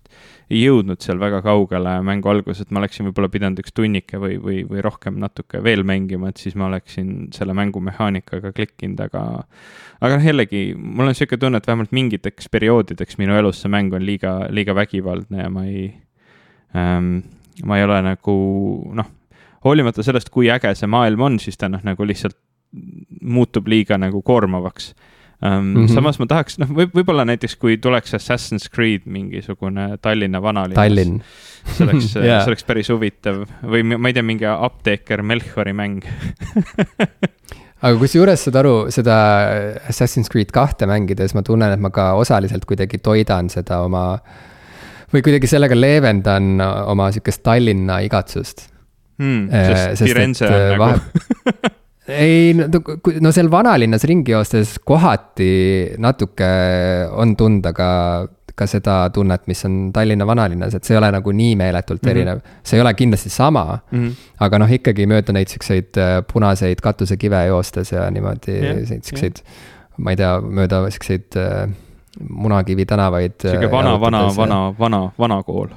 ei 0.47 0.61
jõudnud 0.61 1.03
seal 1.03 1.19
väga 1.19 1.41
kaugele 1.43 1.97
mängu 2.07 2.29
alguses, 2.31 2.63
et 2.63 2.71
ma 2.71 2.79
oleksin 2.79 3.09
võib-olla 3.09 3.27
pidanud 3.31 3.59
üks 3.59 3.73
tunnike 3.75 4.19
või, 4.21 4.37
või, 4.39 4.61
või 4.69 4.83
rohkem 4.85 5.17
natuke 5.19 5.59
veel 5.63 5.83
mängima, 5.87 6.31
et 6.31 6.39
siis 6.39 6.55
ma 6.55 6.69
oleksin 6.69 7.27
selle 7.35 7.55
mängu 7.57 7.81
mehaanikaga 7.83 8.53
klikkinud, 8.55 9.01
aga 9.09 9.23
aga 9.99 10.13
noh, 10.13 10.23
jällegi, 10.23 10.61
mul 10.77 11.09
on 11.09 11.11
niisugune 11.11 11.41
tunne, 11.41 11.59
et 11.59 11.67
vähemalt 11.67 11.91
mingiteks 11.95 12.47
perioodideks 12.53 13.19
minu 13.19 13.35
elus 13.35 13.59
see 13.63 13.73
mäng 13.73 13.95
on 13.97 14.05
liiga, 14.07 14.37
liiga 14.53 14.75
vägivaldne 14.77 15.43
ja 15.43 15.51
ma 15.51 15.65
ei 15.67 15.89
ähm,, 16.77 17.17
ma 17.67 17.79
ei 17.79 17.83
ole 17.83 17.99
nagu 18.05 18.37
noh, 18.95 19.11
hoolimata 19.67 20.05
sellest, 20.05 20.31
kui 20.31 20.47
äge 20.53 20.71
see 20.79 20.87
maailm 20.87 21.27
on, 21.27 21.39
siis 21.43 21.59
ta 21.59 21.67
noh, 21.71 21.83
nagu 21.83 22.07
lihtsalt 22.07 22.39
muutub 23.21 23.67
liiga 23.67 23.99
nagu 23.99 24.21
koormavaks 24.23 24.93
Um, 25.37 25.49
mm 25.49 25.75
-hmm. 25.75 25.93
samas 25.93 26.17
ma 26.17 26.25
tahaks, 26.25 26.55
noh, 26.57 26.69
võib, 26.73 26.95
võib-olla 26.97 27.21
näiteks 27.29 27.59
kui 27.61 27.75
tuleks 27.77 28.15
Assassin's 28.17 28.71
Creed 28.73 29.03
mingisugune 29.05 29.99
Tallinna 30.01 30.41
vanalinnas. 30.41 30.81
Tallinn. 30.81 31.21
see 31.75 31.85
oleks 31.85 32.15
yeah., 32.15 32.39
see 32.41 32.49
oleks 32.49 32.65
päris 32.65 32.89
huvitav 32.89 33.43
või 33.61 33.83
ma 33.85 34.09
ei 34.09 34.15
tea, 34.17 34.23
mingi 34.25 34.47
apteeker 34.49 35.21
Melchiori 35.21 35.75
mäng 35.77 36.01
aga 37.85 37.93
kusjuures 38.01 38.47
saad 38.47 38.57
aru, 38.63 38.75
seda 38.89 39.17
Assassin's 39.89 40.31
Creed 40.33 40.49
kahte 40.55 40.89
mängides 40.89 41.37
ma 41.37 41.45
tunnen, 41.45 41.69
et 41.75 41.85
ma 41.85 41.93
ka 41.93 42.15
osaliselt 42.17 42.65
kuidagi 42.65 42.97
toidan 42.97 43.53
seda 43.53 43.83
oma. 43.85 44.19
või 45.13 45.21
kuidagi 45.21 45.47
sellega 45.47 45.77
leevendan 45.77 46.55
oma 46.61 47.11
sihukest 47.13 47.43
Tallinna 47.45 47.99
igatsust 47.99 48.71
hmm,. 49.21 49.51
sest 49.53 50.01
Firenze 50.01 50.49
on 50.49 50.63
nagu 50.71 50.81
vahe... 50.81 51.75
ei, 52.07 52.53
no 52.55 53.31
seal 53.35 53.51
vanalinnas 53.51 54.05
ringi 54.07 54.31
joostes 54.31 54.77
kohati 54.85 55.51
natuke 56.01 56.49
on 57.11 57.35
tunda 57.39 57.73
ka, 57.75 57.89
ka 58.55 58.67
seda 58.69 58.97
tunnet, 59.13 59.45
mis 59.51 59.65
on 59.67 59.79
Tallinna 59.93 60.27
vanalinnas, 60.27 60.77
et 60.77 60.87
see 60.87 60.95
ei 60.95 61.01
ole 61.01 61.11
nagu 61.13 61.33
nii 61.35 61.55
meeletult 61.59 62.01
mm 62.01 62.07
-hmm. 62.07 62.15
erinev. 62.15 62.39
see 62.63 62.77
ei 62.77 62.81
ole 62.81 62.93
kindlasti 62.93 63.29
sama 63.29 63.79
mm, 63.91 64.03
-hmm. 64.03 64.13
aga 64.39 64.59
noh, 64.59 64.71
ikkagi 64.71 65.07
mööda 65.07 65.33
neid 65.33 65.47
siukseid 65.47 65.97
äh, 65.97 66.23
punaseid 66.33 66.81
katusekive 66.81 67.45
joostes 67.45 67.91
ja 67.91 68.11
niimoodi 68.11 68.51
yeah, 68.51 69.01
siukseid 69.01 69.43
yeah., 69.43 69.75
ma 69.97 70.11
ei 70.11 70.17
tea, 70.17 70.41
mööda 70.41 70.89
siukseid 70.89 71.35
äh, 71.35 71.69
Munakivi 72.29 72.85
tänavaid. 72.85 73.45
Äh, 73.45 73.51
sihuke 73.51 73.71
vana, 73.71 73.99
vana, 74.01 74.23
vana, 74.37 74.73
vana, 74.79 75.11
vana 75.19 75.43
kool. 75.43 75.67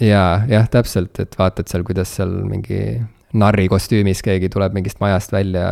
ja, 0.00 0.40
jah, 0.48 0.68
täpselt, 0.70 1.18
et 1.20 1.38
vaatad 1.38 1.68
seal, 1.68 1.82
kuidas 1.82 2.16
seal 2.16 2.30
mingi 2.48 3.00
narri 3.32 3.68
kostüümis 3.68 4.22
keegi 4.24 4.48
tuleb 4.52 4.76
mingist 4.76 5.00
majast 5.00 5.32
välja 5.32 5.66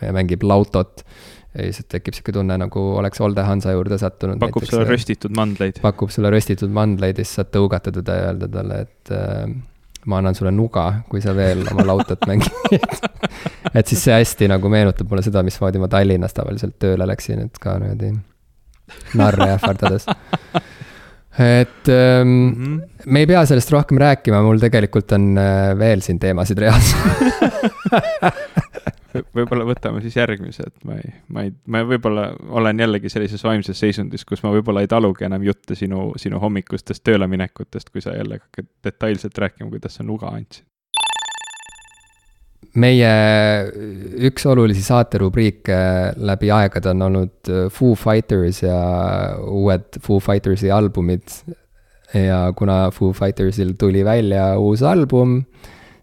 ja 0.00 0.12
mängib 0.16 0.42
lautot. 0.42 1.04
ja 1.54 1.66
siis 1.66 1.86
tekib 1.90 2.14
sihuke 2.14 2.32
tunne, 2.32 2.54
nagu 2.58 2.82
oleks 2.96 3.20
Olde 3.20 3.42
Hansa 3.42 3.72
juurde 3.74 3.98
sattunud. 3.98 4.38
pakub 4.38 4.64
sulle 4.64 4.84
röstitud 4.88 5.34
mandleid. 5.36 5.80
pakub 5.82 6.10
sulle 6.10 6.30
röstitud 6.30 6.70
mandleid 6.70 7.18
ja 7.18 7.24
siis 7.24 7.40
saad 7.40 7.50
tõugata 7.54 7.92
teda 7.94 8.16
ja 8.16 8.30
öelda 8.30 8.48
talle, 8.48 8.80
et 8.86 9.12
äh, 9.14 9.50
ma 10.06 10.18
annan 10.18 10.34
sulle 10.34 10.52
nuga, 10.54 10.86
kui 11.10 11.20
sa 11.20 11.34
veel 11.36 11.66
oma 11.72 11.84
lautot 11.86 12.26
mängid 12.30 12.52
et 13.78 13.86
siis 13.86 14.04
see 14.06 14.14
hästi 14.14 14.48
nagu 14.50 14.70
meenutab 14.72 15.10
mulle 15.10 15.26
seda, 15.26 15.42
mismoodi 15.46 15.82
ma 15.82 15.90
Tallinnas 15.92 16.36
tavaliselt 16.36 16.78
tööle 16.78 17.06
läksin, 17.10 17.46
et 17.50 17.58
ka 17.62 17.76
niimoodi 17.82 18.14
narre 19.18 19.52
ähvardades 19.56 20.06
et 21.38 21.88
ähm, 21.88 22.28
mm 22.28 22.52
-hmm. 22.52 22.80
me 23.06 23.20
ei 23.20 23.26
pea 23.26 23.46
sellest 23.46 23.70
rohkem 23.70 23.98
rääkima, 23.98 24.42
mul 24.42 24.58
tegelikult 24.58 25.12
on 25.12 25.38
äh, 25.38 25.78
veel 25.78 26.02
siin 26.02 26.18
teemasid 26.18 26.58
reas 26.58 26.96
võib-olla 29.34 29.64
võtame 29.66 30.02
siis 30.02 30.16
järgmise, 30.16 30.66
et 30.66 30.84
ma 30.84 30.96
ei, 30.98 31.12
ma 31.28 31.44
ei, 31.46 31.52
ma 31.66 31.82
võib-olla 31.86 32.30
olen 32.60 32.80
jällegi 32.80 33.08
sellises 33.08 33.44
vaimses 33.44 33.78
seisundis, 33.78 34.24
kus 34.24 34.42
ma 34.42 34.52
võib-olla 34.54 34.84
ei 34.84 34.90
talugi 34.90 35.26
enam 35.26 35.42
jutte 35.42 35.74
sinu, 35.74 36.12
sinu 36.16 36.38
hommikustest 36.42 37.04
tööle 37.04 37.26
minekutest, 37.26 37.90
kui 37.90 38.00
sa 38.00 38.14
jälle 38.16 38.40
hakkad 38.40 38.70
detailselt 38.84 39.38
rääkima, 39.38 39.70
kuidas 39.70 39.98
sa 39.98 40.06
nuga 40.06 40.34
andsid 40.34 40.69
meie 42.78 43.12
üks 44.28 44.44
olulisi 44.46 44.82
saaterubriike 44.86 45.78
läbi 46.22 46.52
aegade 46.54 46.92
on 46.92 47.02
olnud 47.08 47.50
äh, 47.50 47.66
Foo 47.72 47.96
Fighters 47.98 48.62
ja 48.62 48.78
uued 49.42 49.98
Foo 50.04 50.20
Fightersi 50.20 50.70
albumid. 50.70 51.26
ja 52.14 52.52
kuna 52.56 52.90
Foo 52.90 53.12
Fightersil 53.12 53.74
tuli 53.78 54.04
välja 54.04 54.58
uus 54.58 54.82
album 54.82 55.42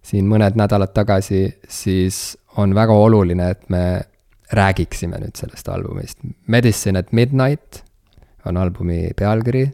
siin 0.08 0.27
mõned 0.30 0.56
nädalad 0.60 0.93
tagasi, 0.95 1.47
siis 1.67 2.38
on 2.62 2.75
väga 2.75 2.95
oluline, 2.95 3.51
et 3.51 3.67
me 3.73 3.84
räägiksime 4.56 5.19
nüüd 5.19 5.36
sellest 5.36 5.67
albumist. 5.69 6.21
Medicine 6.47 7.03
at 7.03 7.12
Midnight 7.12 7.82
on 8.47 8.58
albumi 8.58 9.12
pealkiri. 9.17 9.65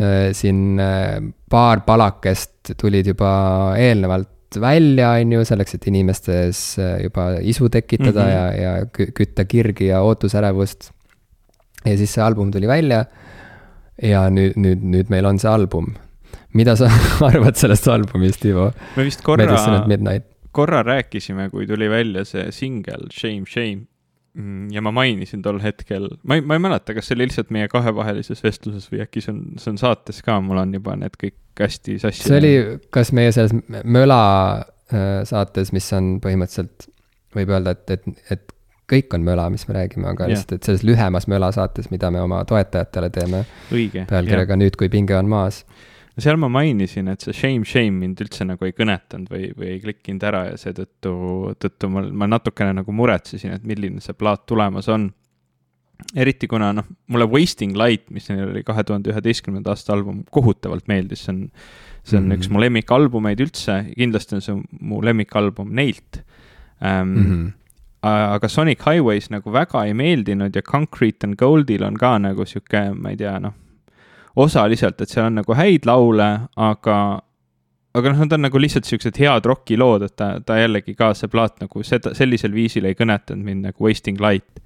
Äh, 0.00 0.30
siin 0.36 0.80
äh, 0.80 1.16
paar 1.50 1.82
palakest 1.86 2.74
tulid 2.80 3.08
juba 3.10 3.32
eelnevalt 3.80 4.28
välja, 4.60 5.12
on 5.20 5.32
ju, 5.36 5.44
selleks, 5.46 5.76
et 5.76 5.86
inimestes 5.90 6.62
äh, 6.78 6.96
juba 7.04 7.26
isu 7.40 7.68
tekitada 7.68 8.24
mm 8.24 8.30
-hmm. 8.30 8.60
ja, 8.62 8.74
ja 8.78 9.12
kütta 9.14 9.44
kirgi 9.44 9.86
ja 9.86 10.00
ootusärevust. 10.02 10.90
ja 11.84 11.96
siis 11.96 12.12
see 12.14 12.24
album 12.24 12.50
tuli 12.50 12.68
välja. 12.68 13.04
ja 14.02 14.30
nüüd, 14.30 14.56
nüüd, 14.56 14.82
nüüd 14.82 15.10
meil 15.10 15.24
on 15.24 15.38
see 15.38 15.50
album. 15.50 15.94
mida 16.52 16.76
sa 16.76 16.90
arvad 17.30 17.54
sellest 17.54 17.88
albumist, 17.88 18.44
Ivo? 18.44 18.72
me 18.96 19.04
vist 19.04 19.22
korra, 19.22 19.46
korra 20.52 20.82
rääkisime, 20.82 21.50
kui 21.50 21.66
tuli 21.66 21.90
välja 21.90 22.24
see 22.24 22.52
singel 22.52 23.06
Shame, 23.12 23.46
Shame 23.46 23.86
ja 24.72 24.82
ma 24.82 24.92
mainisin 24.94 25.42
tol 25.42 25.58
hetkel, 25.62 26.08
ma 26.22 26.38
ei, 26.38 26.44
ma 26.46 26.56
ei 26.56 26.62
mäleta, 26.62 26.94
kas 26.94 27.08
see 27.08 27.16
oli 27.16 27.26
lihtsalt 27.26 27.50
meie 27.54 27.68
kahevahelises 27.70 28.44
vestluses 28.44 28.86
või 28.92 29.02
äkki 29.04 29.22
see 29.24 29.34
on, 29.34 29.40
see 29.58 29.72
on 29.72 29.80
saates 29.80 30.22
ka, 30.26 30.38
mul 30.44 30.60
on 30.62 30.74
juba 30.76 30.94
need 31.00 31.16
kõik 31.18 31.36
hästi 31.60 31.98
sassi. 32.02 32.28
see 32.28 32.38
oli, 32.38 32.54
kas 32.94 33.10
meie 33.16 33.32
selles 33.34 33.54
möla 33.82 34.22
äh, 34.94 35.20
saates, 35.28 35.74
mis 35.74 35.90
on 35.98 36.14
põhimõtteliselt, 36.22 36.88
võib 37.34 37.52
öelda, 37.56 37.74
et, 37.74 37.96
et, 37.98 38.24
et 38.36 38.56
kõik 38.90 39.14
on 39.18 39.26
möla, 39.26 39.48
mis 39.50 39.66
me 39.68 39.76
räägime, 39.80 40.08
aga 40.14 40.30
lihtsalt, 40.30 40.56
et 40.58 40.70
selles 40.70 40.86
lühemas 40.86 41.26
möla 41.30 41.50
saates, 41.54 41.90
mida 41.90 42.10
me 42.14 42.22
oma 42.22 42.42
toetajatele 42.46 43.10
teeme. 43.14 43.44
pealkirjaga 43.70 44.58
Nüüd, 44.58 44.78
kui 44.78 44.90
pinge 44.92 45.18
on 45.18 45.30
maas 45.30 45.64
seal 46.22 46.38
ma 46.40 46.48
mainisin, 46.52 47.10
et 47.12 47.24
see 47.24 47.36
shame, 47.36 47.66
shame 47.68 48.00
mind 48.02 48.20
üldse 48.24 48.46
nagu 48.48 48.66
ei 48.66 48.74
kõnetanud 48.76 49.30
või, 49.32 49.50
või 49.56 49.74
ei 49.74 49.80
klikkinud 49.82 50.26
ära 50.26 50.44
ja 50.50 50.58
seetõttu, 50.60 51.12
tõttu 51.60 51.90
ma, 51.92 52.04
ma 52.22 52.28
natukene 52.30 52.74
nagu 52.80 52.94
muretsesin, 52.96 53.54
et 53.56 53.66
milline 53.66 54.02
see 54.04 54.16
plaat 54.18 54.46
tulemas 54.50 54.88
on. 54.92 55.10
eriti 56.16 56.48
kuna 56.48 56.70
noh, 56.72 56.86
mulle 57.12 57.26
Wasting 57.28 57.76
Light, 57.76 58.08
mis 58.10 58.30
neil 58.30 58.48
oli 58.48 58.62
kahe 58.64 58.84
tuhande 58.88 59.12
üheteistkümnenda 59.12 59.74
aasta 59.74 59.92
album, 59.92 60.24
kohutavalt 60.32 60.88
meeldis, 60.88 61.26
see 61.26 61.34
on, 61.34 61.40
see 62.02 62.16
on 62.16 62.24
mm 62.24 62.30
-hmm. 62.30 62.38
üks 62.38 62.50
mu 62.50 62.60
lemmikalbumeid 62.60 63.40
üldse, 63.40 63.84
kindlasti 63.96 64.38
on 64.38 64.44
see 64.46 64.56
mu 64.80 65.02
lemmikalbum 65.04 65.74
neilt 65.74 66.22
ähm, 66.82 67.08
mm. 67.08 67.24
-hmm 67.24 67.48
aga 68.02 68.48
Sonic 68.48 68.80
Highways 68.80 69.26
nagu 69.28 69.52
väga 69.52 69.84
ei 69.84 69.92
meeldinud 69.94 70.56
ja 70.56 70.62
Concrete 70.62 71.26
and 71.26 71.36
Goldil 71.36 71.82
on 71.84 71.98
ka 72.00 72.18
nagu 72.18 72.46
sihuke, 72.48 72.94
ma 72.96 73.10
ei 73.10 73.16
tea, 73.16 73.38
noh 73.38 73.52
osaliselt, 74.36 75.00
et 75.00 75.10
seal 75.10 75.28
on 75.30 75.40
nagu 75.40 75.56
häid 75.56 75.88
laule, 75.88 76.28
aga, 76.56 76.96
aga 77.96 78.12
noh, 78.12 78.22
nad 78.24 78.36
on 78.36 78.46
nagu 78.46 78.62
lihtsalt 78.62 78.88
siuksed 78.88 79.18
head 79.20 79.48
rokilood, 79.48 80.06
et 80.06 80.16
ta, 80.18 80.32
ta 80.46 80.58
jällegi 80.60 80.94
ka 80.98 81.12
see 81.18 81.30
plaat 81.32 81.60
nagu 81.64 81.84
seda, 81.86 82.14
sellisel 82.16 82.54
viisil 82.54 82.88
ei 82.88 82.98
kõnetanud 82.98 83.46
mind 83.46 83.70
nagu 83.70 83.86
Wasting 83.86 84.20
Light. 84.22 84.62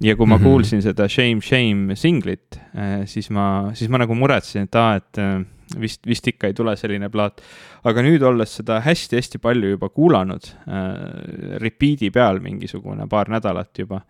ja 0.00 0.14
kui 0.16 0.26
ma 0.26 0.36
mm 0.36 0.42
-hmm. 0.42 0.44
kuulsin 0.44 0.82
seda 0.82 1.08
Shame, 1.08 1.40
Shame 1.42 1.96
singlit, 1.96 2.60
eh, 2.74 3.06
siis 3.06 3.30
ma, 3.30 3.70
siis 3.74 3.90
ma 3.90 3.98
nagu 3.98 4.14
muretsesin, 4.14 4.62
et 4.62 4.74
aa, 4.74 4.94
et 4.96 5.18
eh, 5.18 5.44
vist, 5.80 6.06
vist 6.06 6.26
ikka 6.28 6.46
ei 6.46 6.54
tule 6.54 6.76
selline 6.76 7.08
plaat. 7.08 7.42
aga 7.84 8.02
nüüd, 8.02 8.22
olles 8.22 8.56
seda 8.60 8.80
hästi-hästi 8.84 9.38
palju 9.42 9.70
juba 9.74 9.88
kuulanud 9.88 10.48
äh,, 10.68 11.58
repeat'i 11.62 12.10
peal 12.10 12.40
mingisugune 12.40 13.06
paar 13.08 13.30
nädalat 13.30 13.78
juba 13.78 14.02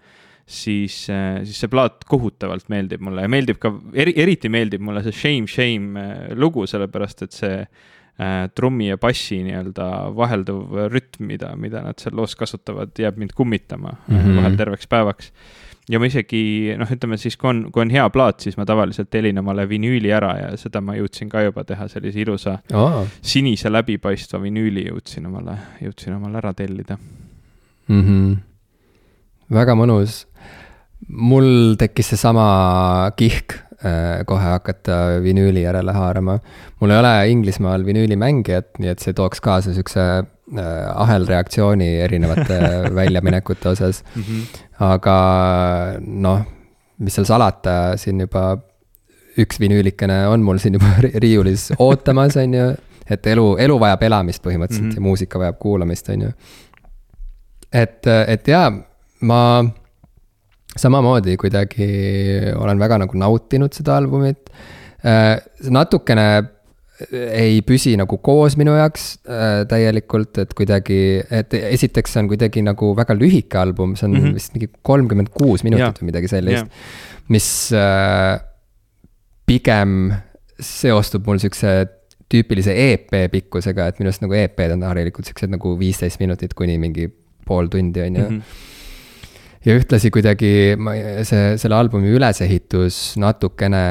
siis, 0.48 1.10
äh, 1.10 1.42
siis 1.44 1.60
see 1.60 1.68
plaat 1.70 2.06
kohutavalt 2.08 2.70
meeldib 2.72 3.04
mulle 3.04 3.26
ja 3.26 3.30
meeldib 3.30 3.60
ka, 3.60 3.72
eri, 3.92 4.14
eriti 4.16 4.48
meeldib 4.52 4.82
mulle 4.84 5.02
see 5.04 5.14
Shame, 5.14 5.50
Shame 5.50 6.00
äh, 6.00 6.34
lugu, 6.40 6.64
sellepärast 6.70 7.26
et 7.26 7.36
see 7.36 7.54
äh, 7.60 8.48
trummi 8.56 8.88
ja 8.88 8.98
bassi 9.00 9.42
nii-öelda 9.44 9.88
vahelduv 10.16 10.88
rütm, 10.88 11.28
mida, 11.28 11.52
mida 11.60 11.84
nad 11.84 12.00
seal 12.00 12.16
loos 12.16 12.36
kasutavad, 12.40 12.94
jääb 12.96 13.20
mind 13.20 13.36
kummitama 13.36 13.92
mm 13.92 14.16
-hmm. 14.16 14.40
vahel 14.40 14.56
terveks 14.56 14.88
päevaks. 14.88 15.32
ja 15.88 15.98
ma 15.98 16.06
isegi 16.06 16.74
noh, 16.76 16.88
ütleme 16.88 17.16
siis, 17.16 17.36
kui 17.36 17.48
on, 17.50 17.62
kui 17.72 17.80
on 17.82 17.90
hea 17.90 18.08
plaat, 18.10 18.40
siis 18.40 18.56
ma 18.56 18.64
tavaliselt 18.64 19.10
telin 19.10 19.38
omale 19.38 19.68
vinüüli 19.68 20.12
ära 20.12 20.34
ja 20.38 20.56
seda 20.56 20.80
ma 20.80 20.96
jõudsin 20.96 21.28
ka 21.28 21.42
juba 21.42 21.64
teha, 21.64 21.88
sellise 21.88 22.20
ilusa 22.20 22.58
oh. 22.72 23.06
sinise 23.22 23.72
läbipaistva 23.72 24.40
vinüüli 24.42 24.88
jõudsin 24.88 25.26
omale, 25.26 25.56
jõudsin 25.80 26.16
omale 26.16 26.38
ära 26.38 26.54
tellida 26.54 26.96
mm. 27.88 28.02
-hmm. 28.02 28.36
Väga 29.54 29.74
mõnus 29.78 30.24
mul 31.08 31.76
tekkis 31.78 32.12
seesama 32.12 32.46
kihk 33.18 33.54
äh, 33.84 34.24
kohe 34.28 34.50
hakata 34.54 35.20
vinüüli 35.24 35.62
järele 35.62 35.92
haarama. 35.92 36.38
mul 36.80 36.90
ei 36.90 36.98
ole 36.98 37.12
Inglismaal 37.32 37.86
vinüülimängijat, 37.86 38.78
nii 38.78 38.92
et 38.92 39.04
see 39.04 39.16
tooks 39.16 39.40
kaasa 39.40 39.74
siukse 39.76 40.00
äh, 40.02 40.68
ahelreaktsiooni 40.94 41.94
erinevate 42.04 42.60
väljaminekute 43.00 43.68
osas 43.68 44.04
mm. 44.14 44.22
-hmm. 44.22 44.64
aga 44.90 45.18
noh, 46.00 46.42
mis 46.98 47.14
seal 47.14 47.28
salata, 47.28 47.96
siin 47.96 48.20
juba 48.20 48.58
üks 49.38 49.60
vinüülikene 49.60 50.26
on 50.28 50.42
mul 50.42 50.58
siin 50.58 50.74
juba 50.74 50.96
riiulis 51.22 51.70
ootamas, 51.78 52.36
on 52.36 52.54
ju. 52.54 52.68
et 53.10 53.26
elu, 53.26 53.56
elu 53.56 53.80
vajab 53.80 54.02
elamist 54.02 54.42
põhimõtteliselt 54.44 54.84
mm 54.84 54.90
-hmm. 54.90 54.94
ja 54.94 55.00
muusika 55.00 55.38
vajab 55.38 55.58
kuulamist, 55.58 56.08
on 56.08 56.22
ju. 56.22 56.32
et, 57.72 58.06
et 58.06 58.48
jaa, 58.48 58.72
ma 59.26 59.40
samamoodi 60.78 61.36
kuidagi 61.40 61.88
olen 62.58 62.78
väga 62.78 63.00
nagu 63.04 63.18
nautinud 63.18 63.74
seda 63.74 63.96
albumit. 63.98 64.50
Äh, 65.06 65.38
natukene 65.70 66.28
ei 67.08 67.60
püsi 67.62 67.92
nagu 67.98 68.18
koos 68.24 68.56
minu 68.58 68.74
jaoks 68.74 69.04
äh, 69.30 69.60
täielikult, 69.70 70.40
et 70.42 70.54
kuidagi, 70.58 71.20
et 71.30 71.54
esiteks 71.54 72.14
see 72.14 72.22
on 72.24 72.30
kuidagi 72.32 72.64
nagu 72.66 72.90
väga 72.98 73.14
lühike 73.14 73.60
album, 73.60 73.94
see 73.96 74.08
on 74.08 74.16
mm 74.16 74.24
-hmm. 74.24 74.34
vist 74.34 74.54
mingi 74.56 74.70
kolmkümmend 74.82 75.30
kuus 75.34 75.62
minutit 75.64 75.84
yeah. 75.84 76.00
või 76.00 76.10
midagi 76.10 76.30
sellist 76.32 76.64
yeah.. 76.64 76.88
mis 77.28 77.48
äh, 77.72 78.40
pigem 79.46 80.12
seostub 80.58 81.26
mul 81.26 81.38
siukse 81.38 81.86
tüüpilise 82.28 82.74
EP 82.74 83.14
pikkusega, 83.30 83.86
et 83.86 84.00
minu 84.00 84.10
arust 84.10 84.22
nagu 84.26 84.34
EP-d 84.34 84.74
on 84.74 84.82
harilikult 84.82 85.30
siuksed 85.30 85.54
nagu 85.54 85.78
viisteist 85.78 86.18
minutit 86.20 86.54
kuni 86.54 86.78
mingi 86.78 87.06
pool 87.46 87.70
tundi, 87.70 88.02
on 88.02 88.16
ju. 88.16 88.26
-hmm 88.26 88.76
ja 89.68 89.76
ühtlasi 89.76 90.10
kuidagi 90.14 90.50
ma, 90.80 90.96
see, 91.28 91.54
selle 91.60 91.76
albumi 91.76 92.12
ülesehitus 92.16 93.18
natukene 93.20 93.84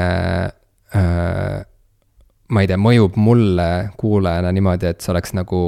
äh, 0.98 1.58
ma 2.48 2.64
ei 2.64 2.68
tea, 2.70 2.78
mõjub 2.80 3.16
mulle 3.20 3.70
kuulajana 4.00 4.52
niimoodi, 4.56 4.90
et 4.90 5.04
see 5.04 5.12
oleks 5.12 5.34
nagu 5.36 5.62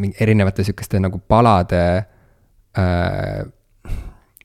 mingi 0.00 0.16
erinevate 0.24 0.64
sihukeste 0.64 1.00
nagu 1.02 1.20
palade 1.28 1.82
äh, 2.78 3.42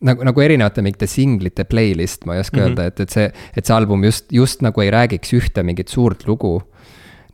nagu, 0.05 0.25
nagu 0.27 0.43
erinevate 0.43 0.83
mingite 0.85 1.07
singlite 1.09 1.65
playlist, 1.69 2.25
ma 2.27 2.35
ei 2.35 2.43
oska 2.43 2.57
mm 2.57 2.63
-hmm. 2.63 2.69
öelda, 2.69 2.85
et, 2.91 2.99
et 2.99 3.09
see, 3.09 3.29
et 3.55 3.65
see 3.65 3.75
album 3.75 4.03
just, 4.03 4.31
just 4.31 4.61
nagu 4.61 4.81
ei 4.81 4.91
räägiks 4.91 5.33
ühte 5.33 5.63
mingit 5.63 5.87
suurt 5.87 6.27
lugu. 6.27 6.61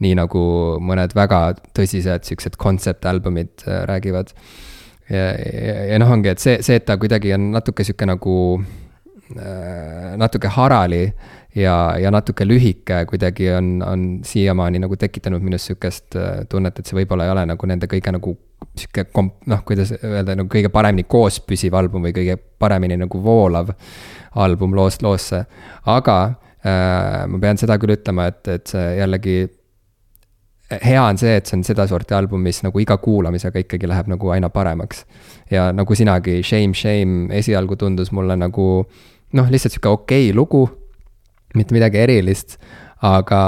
nii 0.04 0.16
nagu 0.18 0.40
mõned 0.84 1.14
väga 1.16 1.54
tõsised 1.78 2.26
siuksed 2.28 2.58
concept 2.60 3.06
albumid 3.06 3.62
äh, 3.68 3.86
räägivad. 3.88 4.34
Ja, 5.10 5.28
ja, 5.36 5.76
ja 5.92 6.00
noh, 6.02 6.12
ongi, 6.16 6.32
et 6.34 6.44
see, 6.44 6.58
see, 6.66 6.80
et 6.80 6.86
ta 6.88 6.98
kuidagi 7.02 7.34
on 7.36 7.52
natuke 7.54 7.86
sihuke 7.88 8.08
nagu 8.08 8.36
äh, 9.36 10.14
natuke 10.20 10.52
harali 10.56 11.04
ja, 11.56 11.76
ja 12.00 12.12
natuke 12.12 12.48
lühike 12.48 13.04
kuidagi 13.10 13.52
on, 13.58 13.76
on 13.86 14.06
siiamaani 14.26 14.82
nagu 14.84 14.98
tekitanud 15.00 15.44
minus 15.44 15.68
sihukest 15.70 16.18
äh, 16.20 16.44
tunnet, 16.50 16.80
et 16.80 16.90
see 16.90 16.98
võib-olla 17.02 17.28
ei 17.28 17.34
ole 17.36 17.46
nagu 17.54 17.70
nende 17.70 17.90
kõige 17.92 18.14
nagu 18.16 18.36
sihuke 18.80 19.08
komp-, 19.14 19.44
noh, 19.50 19.64
kuidas 19.68 19.94
öelda, 20.00 20.38
nagu 20.40 20.50
kõige 20.52 20.72
paremini 20.74 21.06
koos 21.10 21.42
püsiv 21.44 21.76
album 21.78 22.08
või 22.08 22.16
kõige 22.16 22.38
paremini 22.38 22.98
nagu 23.00 23.22
voolav 23.24 23.74
album 24.40 24.74
loost 24.78 25.04
loosse. 25.06 25.44
aga 25.86 26.18
äh, 26.64 27.26
ma 27.28 27.42
pean 27.42 27.60
seda 27.60 27.78
küll 27.82 27.98
ütlema, 27.98 28.32
et, 28.32 28.48
et 28.48 28.74
see 28.74 28.88
jällegi 28.98 29.38
hea 30.72 31.02
on 31.02 31.18
see, 31.18 31.36
et 31.38 31.46
see 31.46 31.58
on 31.58 31.64
sedasorti 31.64 32.16
album, 32.18 32.42
mis 32.46 32.62
nagu 32.64 32.80
iga 32.80 32.98
kuulamisega 33.02 33.66
ikkagi 33.66 33.90
läheb 33.90 34.08
nagu 34.14 34.30
aina 34.34 34.50
paremaks. 34.50 35.06
ja 35.52 35.72
nagu 35.74 35.96
sinagi, 35.96 36.42
Shame, 36.44 36.74
Shame 36.74 37.36
esialgu 37.36 37.76
tundus 37.76 38.12
mulle 38.12 38.36
nagu 38.40 38.86
noh, 39.34 39.52
lihtsalt 39.52 39.76
sihuke 39.76 39.90
okei 39.90 40.30
okay 40.30 40.36
lugu 40.36 40.66
mitte 41.58 41.76
midagi 41.76 42.00
erilist, 42.02 42.58
aga, 43.06 43.42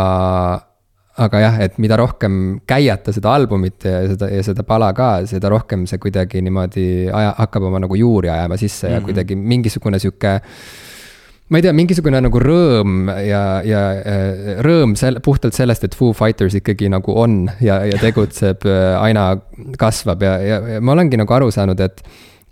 aga 1.25 1.41
jah, 1.41 1.59
et 1.65 1.77
mida 1.81 1.97
rohkem 1.97 2.59
käiata 2.67 3.13
seda 3.15 3.33
albumit 3.33 3.87
ja 3.87 4.03
seda, 4.11 4.29
ja 4.29 4.43
seda 4.45 4.65
pala 4.67 4.91
ka, 4.97 5.09
seda 5.29 5.49
rohkem 5.53 5.87
see 5.89 6.01
kuidagi 6.01 6.43
niimoodi 6.45 6.87
aja, 7.09 7.33
hakkab 7.39 7.69
oma 7.71 7.81
nagu 7.81 7.97
juuri 7.97 8.29
ajama 8.29 8.57
sisse 8.61 8.87
mm 8.87 8.89
-hmm. 8.89 8.93
ja 8.93 8.99
mhm. 8.99 9.05
kuidagi 9.05 9.35
mingisugune 9.35 9.99
sihuke 9.99 10.39
ma 11.47 11.59
ei 11.59 11.65
tea, 11.65 11.73
mingisugune 11.77 12.19
nagu 12.25 12.39
rõõm 12.41 13.09
ja, 13.21 13.41
ja 13.65 13.81
rõõm 14.65 14.95
sel-, 14.97 15.19
puhtalt 15.25 15.53
sellest, 15.57 15.83
et 15.85 15.97
Foo 15.97 16.15
Fighters 16.17 16.57
ikkagi 16.57 16.89
nagu 16.89 17.13
on 17.21 17.43
ja, 17.61 17.83
ja 17.85 17.99
tegutseb, 18.01 18.65
äh, 18.65 18.95
aina 18.97 19.27
kasvab 19.77 20.25
ja, 20.25 20.39
ja, 20.41 20.57
ja 20.75 20.81
ma 20.81 20.95
olengi 20.95 21.19
nagu 21.21 21.37
aru 21.37 21.51
saanud, 21.53 21.83
et 21.85 22.01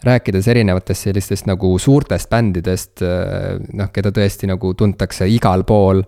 rääkides 0.04 0.50
erinevatest 0.52 1.08
sellistest 1.08 1.50
nagu 1.50 1.72
suurtest 1.82 2.30
bändidest, 2.30 3.02
äh, 3.08 3.58
noh, 3.74 3.90
keda 3.96 4.14
tõesti 4.14 4.52
nagu 4.52 4.76
tuntakse 4.78 5.30
igal 5.32 5.66
pool. 5.66 6.06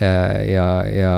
ja, 0.00 0.84
ja, 0.86 1.14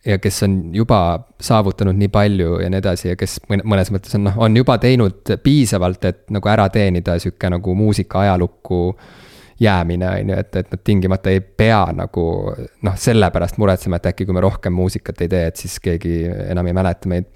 ja 0.00 0.16
kes 0.18 0.42
on 0.46 0.54
juba 0.72 1.00
saavutanud 1.44 1.98
nii 2.00 2.08
palju 2.08 2.54
ja 2.62 2.70
nii 2.72 2.80
edasi 2.80 3.10
ja 3.10 3.16
kes 3.20 3.34
mõnes 3.52 3.90
mõttes 3.92 4.16
on 4.16 4.24
noh, 4.24 4.38
on 4.40 4.56
juba 4.56 4.78
teinud 4.80 5.34
piisavalt, 5.44 6.04
et 6.08 6.22
nagu 6.32 6.48
ära 6.48 6.70
teenida 6.72 7.18
sihuke 7.20 7.50
nagu 7.52 7.74
muusika 7.76 8.24
ajalukku 8.24 8.80
jäämine, 9.60 10.08
on 10.08 10.30
ju, 10.30 10.38
et, 10.38 10.56
et 10.56 10.72
nad 10.72 10.82
tingimata 10.84 11.30
ei 11.30 11.40
pea 11.40 11.84
nagu 11.96 12.26
noh, 12.82 12.98
sellepärast 12.98 13.58
muretsema, 13.62 13.98
et 13.98 14.10
äkki 14.12 14.26
kui 14.26 14.36
me 14.36 14.44
rohkem 14.44 14.74
muusikat 14.76 15.22
ei 15.24 15.32
tee, 15.32 15.46
et 15.50 15.62
siis 15.64 15.78
keegi 15.82 16.24
enam 16.48 16.68
ei 16.70 16.76
mäleta 16.76 17.10
meid. 17.10 17.30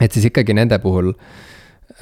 et 0.00 0.12
siis 0.12 0.28
ikkagi 0.30 0.54
nende 0.56 0.78
puhul 0.82 1.12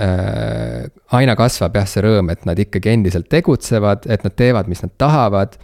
äh, 0.00 0.84
aina 1.12 1.36
kasvab 1.38 1.80
jah, 1.80 1.88
see 1.88 2.04
rõõm, 2.04 2.32
et 2.34 2.44
nad 2.48 2.58
ikkagi 2.58 2.94
endiselt 2.94 3.28
tegutsevad, 3.30 4.08
et 4.10 4.24
nad 4.26 4.36
teevad, 4.36 4.70
mis 4.70 4.82
nad 4.82 4.94
tahavad. 4.98 5.58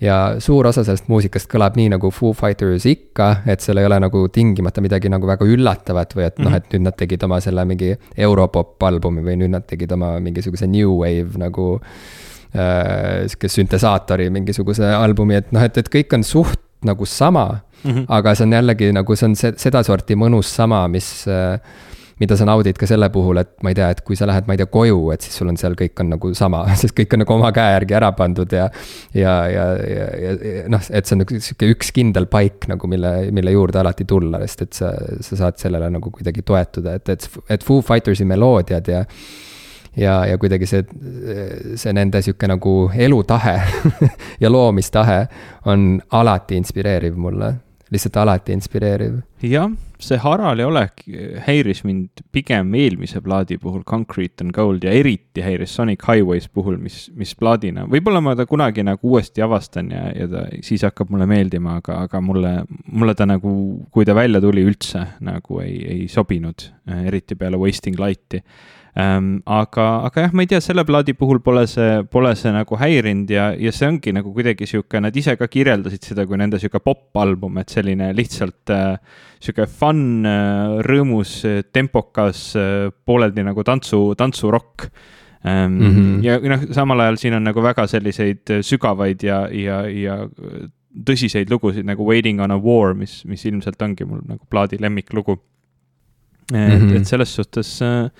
ja 0.00 0.36
suur 0.44 0.66
osa 0.68 0.82
sellest 0.84 1.06
muusikast 1.08 1.48
kõlab 1.48 1.76
nii 1.78 1.94
nagu 1.94 2.10
Foo 2.12 2.34
Fighters 2.36 2.84
ikka, 2.84 3.30
et 3.48 3.64
seal 3.64 3.78
ei 3.80 3.86
ole 3.88 3.96
nagu 4.00 4.26
tingimata 4.28 4.82
midagi 4.84 5.08
nagu 5.08 5.26
väga 5.26 5.46
üllatavat 5.48 6.12
või 6.16 6.26
et 6.26 6.38
noh, 6.38 6.50
mhm. 6.50 6.56
et 6.56 6.72
nüüd 6.74 6.84
nad 6.84 6.96
tegid 6.96 7.22
oma 7.24 7.40
selle 7.40 7.64
mingi 7.64 7.94
europop 8.16 8.82
albumi 8.82 9.24
või 9.24 9.38
nüüd 9.40 9.54
nad 9.54 9.64
tegid 9.66 9.92
oma 9.96 10.18
mingisuguse 10.20 10.66
new 10.66 10.98
wave 11.00 11.40
nagu 11.40 11.76
äh,. 11.80 12.26
Sihuke 12.56 13.50
süntesaatori 13.52 14.30
mingisuguse 14.32 14.88
albumi, 14.96 15.40
et 15.42 15.52
noh, 15.52 15.64
et, 15.66 15.76
et 15.82 15.90
kõik 15.92 16.14
on 16.16 16.24
suht 16.26 16.62
nagu 16.86 17.06
sama 17.06 17.48
mm. 17.82 17.90
-hmm. 17.90 18.06
aga 18.08 18.34
see 18.34 18.46
on 18.46 18.52
jällegi 18.52 18.92
nagu, 18.92 19.16
see 19.16 19.28
on 19.28 19.36
sedasorti 19.36 20.16
mõnus 20.16 20.54
sama, 20.54 20.86
mis 20.88 21.26
äh, 21.28 21.60
mida 22.20 22.36
sa 22.38 22.46
naudid 22.48 22.78
ka 22.80 22.88
selle 22.88 23.08
puhul, 23.12 23.42
et 23.42 23.50
ma 23.64 23.72
ei 23.72 23.76
tea, 23.76 23.90
et 23.92 24.00
kui 24.06 24.16
sa 24.16 24.26
lähed, 24.28 24.46
ma 24.48 24.54
ei 24.56 24.60
tea, 24.60 24.68
koju, 24.72 25.00
et 25.12 25.24
siis 25.24 25.36
sul 25.36 25.50
on 25.52 25.58
seal 25.60 25.76
kõik 25.76 26.00
on 26.00 26.14
nagu 26.14 26.30
sama, 26.38 26.62
sest 26.80 26.96
kõik 26.96 27.12
on 27.12 27.22
nagu 27.24 27.34
oma 27.34 27.50
käe 27.56 27.74
järgi 27.74 27.96
ära 27.98 28.10
pandud 28.16 28.52
ja. 28.56 28.68
ja, 29.14 29.34
ja, 29.52 29.66
ja, 29.76 30.06
ja 30.16 30.62
noh, 30.72 30.86
et 30.88 31.08
see 31.08 31.16
on 31.16 31.24
nagu 31.24 31.40
sihuke 31.48 31.68
üks 31.74 31.92
kindel 31.96 32.28
paik 32.32 32.68
nagu, 32.72 32.88
mille, 32.88 33.12
mille 33.36 33.52
juurde 33.52 33.82
alati 33.82 34.08
tulla, 34.08 34.40
sest 34.46 34.64
et 34.64 34.80
sa, 34.80 34.94
sa 35.28 35.42
saad 35.42 35.60
sellele 35.60 35.90
nagu 35.98 36.12
kuidagi 36.14 36.44
toetuda, 36.46 36.96
et, 37.00 37.12
et, 37.12 37.28
et 37.52 37.66
Foo 37.66 37.84
Fightersi 37.84 38.24
meloodiad 38.28 38.88
ja 38.92 39.04
ja, 39.96 40.16
ja 40.26 40.38
kuidagi 40.38 40.66
see, 40.66 40.84
see 41.74 41.92
nende 41.96 42.22
sihuke 42.22 42.48
nagu 42.50 42.74
elutahe 42.94 43.60
ja 44.42 44.52
loomistahe 44.52 45.26
on 45.66 45.96
alati 46.10 46.58
inspireeriv 46.60 47.16
mulle 47.16 47.54
lihtsalt 47.90 48.16
alati 48.16 48.54
inspireeriv. 48.56 49.18
jah, 49.46 49.70
see 50.02 50.18
Harali 50.18 50.64
olek 50.66 51.04
häiris 51.46 51.84
mind 51.86 52.22
pigem 52.34 52.72
eelmise 52.74 53.20
plaadi 53.22 53.58
puhul, 53.62 53.84
Concrete 53.86 54.42
and 54.42 54.54
Gold, 54.56 54.84
ja 54.84 54.90
eriti 54.90 55.44
häiris 55.44 55.76
Sonic 55.76 56.02
Highways 56.08 56.48
puhul, 56.48 56.80
mis, 56.82 57.04
mis 57.14 57.34
plaadina, 57.38 57.86
võib-olla 57.90 58.22
ma 58.24 58.34
ta 58.38 58.46
kunagi 58.48 58.82
nagu 58.86 59.12
uuesti 59.12 59.44
avastan 59.44 59.92
ja, 59.94 60.08
ja 60.16 60.28
ta 60.32 60.46
siis 60.66 60.82
hakkab 60.88 61.12
mulle 61.14 61.28
meeldima, 61.30 61.78
aga, 61.82 62.00
aga 62.08 62.22
mulle, 62.24 62.56
mulle 62.90 63.14
ta 63.14 63.28
nagu, 63.28 63.52
kui 63.94 64.08
ta 64.08 64.16
välja 64.18 64.42
tuli, 64.42 64.66
üldse 64.66 65.04
nagu 65.26 65.62
ei, 65.62 65.78
ei 65.94 66.08
sobinud, 66.10 66.66
eriti 67.04 67.38
peale 67.38 67.60
Wasting 67.60 68.00
Light'i 68.02 68.42
ähm,. 68.96 69.40
aga, 69.44 69.86
aga 70.08 70.26
jah, 70.26 70.34
ma 70.36 70.44
ei 70.44 70.50
tea, 70.50 70.60
selle 70.64 70.84
plaadi 70.88 71.14
puhul 71.18 71.40
pole 71.44 71.66
see, 71.70 72.02
pole 72.10 72.32
see 72.38 72.52
nagu 72.54 72.78
häirinud 72.80 73.32
ja, 73.32 73.48
ja 73.60 73.72
see 73.74 73.88
ongi 73.90 74.14
nagu 74.16 74.32
kuidagi 74.34 74.68
sihuke, 74.68 75.00
nad 75.04 75.16
ise 75.16 75.36
ka 75.36 75.48
kirjeldasid 75.52 76.08
seda 76.10 76.26
kui 76.28 76.40
nende 76.40 76.60
sihuke 76.62 76.80
popp-album, 76.84 77.60
et 77.62 77.74
selline 77.74 78.12
lihtsalt 78.16 78.72
äh, 78.74 78.96
sihuke 79.42 79.68
fun 79.68 80.24
äh,, 80.28 80.78
rõõmus, 80.86 81.38
tempokas 81.72 82.48
äh,, 82.60 82.88
pooleldi 83.04 83.44
nagu 83.46 83.66
tantsu, 83.66 84.08
tantsurokk. 84.18 84.88
Mm 85.46 85.78
-hmm. 85.78 86.22
ja 86.24 86.40
noh, 86.42 86.62
samal 86.74 87.00
ajal 87.04 87.16
siin 87.20 87.34
on 87.36 87.44
nagu 87.46 87.62
väga 87.62 87.84
selliseid 87.86 88.50
sügavaid 88.66 89.22
ja, 89.22 89.44
ja, 89.52 89.76
ja 89.86 90.16
tõsiseid 91.04 91.50
lugusid 91.52 91.86
nagu 91.86 92.06
Waiting 92.06 92.40
on 92.42 92.54
a 92.54 92.56
war, 92.60 92.94
mis, 92.96 93.20
mis 93.28 93.44
ilmselt 93.48 93.82
ongi 93.82 94.06
mul 94.08 94.22
nagu 94.26 94.42
plaadi 94.50 94.80
lemmiklugu. 94.80 95.38
et 96.52 96.56
mm, 96.56 96.88
-hmm. 96.88 96.96
et 96.96 97.06
selles 97.06 97.34
suhtes 97.34 97.82
äh, 97.82 98.10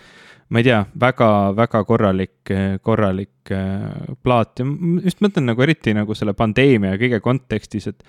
ma 0.48 0.62
ei 0.62 0.66
tea 0.66 0.80
väga,, 0.94 1.28
väga-väga 1.56 1.84
korralik, 1.84 2.54
korralik 2.82 3.52
äh, 3.54 4.16
plaat 4.22 4.62
ja 4.62 4.66
just 5.04 5.22
mõtlen 5.24 5.48
nagu 5.50 5.62
eriti 5.66 5.94
nagu 5.96 6.14
selle 6.14 6.36
pandeemia 6.38 6.94
ja 6.94 7.00
kõige 7.00 7.22
kontekstis, 7.24 7.88
et 7.90 8.04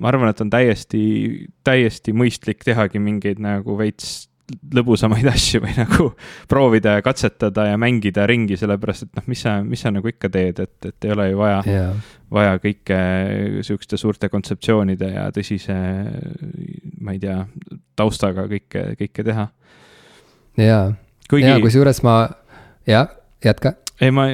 ma 0.00 0.10
arvan, 0.10 0.32
et 0.32 0.40
on 0.42 0.52
täiesti, 0.52 1.02
täiesti 1.66 2.14
mõistlik 2.16 2.64
tehagi 2.64 3.02
mingeid 3.02 3.42
nagu 3.42 3.76
veits 3.78 4.24
lõbusamaid 4.76 5.28
asju 5.34 5.62
või 5.64 5.76
nagu 5.76 6.08
proovida 6.48 6.98
ja 6.98 7.04
katsetada 7.04 7.68
ja 7.70 7.78
mängida 7.80 8.26
ringi, 8.28 8.58
sellepärast 8.60 9.06
et 9.06 9.20
noh, 9.20 9.28
mis 9.30 9.44
sa, 9.44 9.58
mis 9.64 9.84
sa 9.84 9.92
nagu 9.92 10.08
ikka 10.08 10.32
teed, 10.32 10.64
et, 10.64 10.76
et 10.88 11.08
ei 11.08 11.14
ole 11.14 11.30
ju 11.30 11.40
vaja 11.40 11.62
yeah., 11.68 12.10
vaja 12.34 12.58
kõike 12.58 12.98
sihukeste 13.62 14.00
suurte 14.00 14.28
kontseptsioonide 14.32 15.12
ja 15.12 15.28
tõsise, 15.32 15.76
ma 17.04 17.14
ei 17.14 17.20
tea, 17.22 17.38
taustaga 17.94 18.48
kõike, 18.50 18.88
kõike 18.98 19.24
teha. 19.28 19.48
jaa 20.58 20.86
Kuigi... 21.30 21.48
ja 21.48 21.60
kusjuures 21.60 22.02
ma, 22.04 22.18
jah, 22.88 23.08
jätka. 23.44 23.74
ei, 24.00 24.10
ma, 24.12 24.26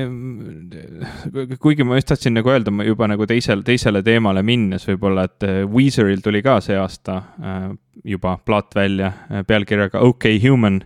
kuigi 1.61 1.85
ma 1.87 1.99
just 1.99 2.11
tahtsin 2.11 2.35
nagu 2.35 2.51
öelda, 2.51 2.73
ma 2.75 2.87
juba 2.87 3.07
nagu 3.11 3.27
teisel, 3.29 3.63
teisele 3.67 4.03
teemale 4.03 4.43
minnes 4.47 4.87
võib-olla, 4.89 5.29
et 5.29 5.47
äh, 5.47 5.61
Weezeril 5.71 6.23
tuli 6.25 6.43
ka 6.43 6.59
see 6.65 6.79
aasta 6.81 7.21
äh, 7.39 7.67
juba 8.05 8.39
plaat 8.45 8.75
välja 8.75 9.13
äh, 9.29 9.45
pealkirjaga 9.47 10.03
OK 10.07 10.33
Human 10.43 10.81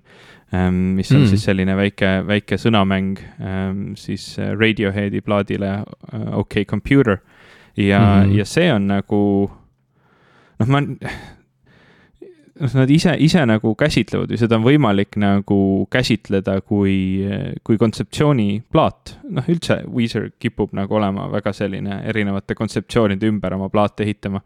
ähm,, 0.52 0.96
mis 0.98 1.12
on 1.14 1.22
mm. 1.22 1.30
siis 1.32 1.46
selline 1.48 1.76
väike, 1.78 2.16
väike 2.28 2.58
sõnamäng 2.60 3.22
ähm, 3.40 3.84
siis 4.00 4.34
Radioheadi 4.38 5.22
plaadile 5.24 5.78
OK 6.34 6.66
Computer. 6.68 7.22
ja 7.76 8.00
mm., 8.24 8.34
ja 8.36 8.44
see 8.44 8.68
on 8.72 8.90
nagu 8.90 9.22
noh, 10.60 10.68
ma 10.68 10.82
noh, 12.60 12.74
nad 12.78 12.90
ise, 12.90 13.14
ise 13.22 13.42
nagu 13.48 13.74
käsitlevad 13.78 14.32
või 14.32 14.40
seda 14.40 14.58
on 14.58 14.66
võimalik 14.66 15.18
nagu 15.20 15.58
käsitleda 15.92 16.60
kui, 16.66 16.96
kui 17.66 17.80
kontseptsiooniplaat. 17.80 19.16
noh, 19.34 19.50
üldse 19.50 19.80
Weezer 19.90 20.30
kipub 20.38 20.74
nagu 20.76 20.98
olema 21.00 21.28
väga 21.32 21.54
selline 21.56 22.02
erinevate 22.10 22.56
kontseptsioonide 22.58 23.28
ümber 23.30 23.58
oma 23.58 23.70
plaate 23.72 24.06
ehitama. 24.06 24.42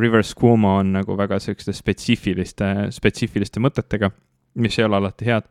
Rivers 0.00 0.32
Cuomo 0.34 0.78
on 0.80 0.94
nagu 0.96 1.16
väga 1.16 1.38
sihukeste 1.42 1.74
spetsiifiliste, 1.76 2.72
spetsiifiliste 2.90 3.60
mõtetega, 3.62 4.10
mis 4.58 4.78
ei 4.78 4.88
ole 4.88 4.98
alati 4.98 5.28
head 5.28 5.46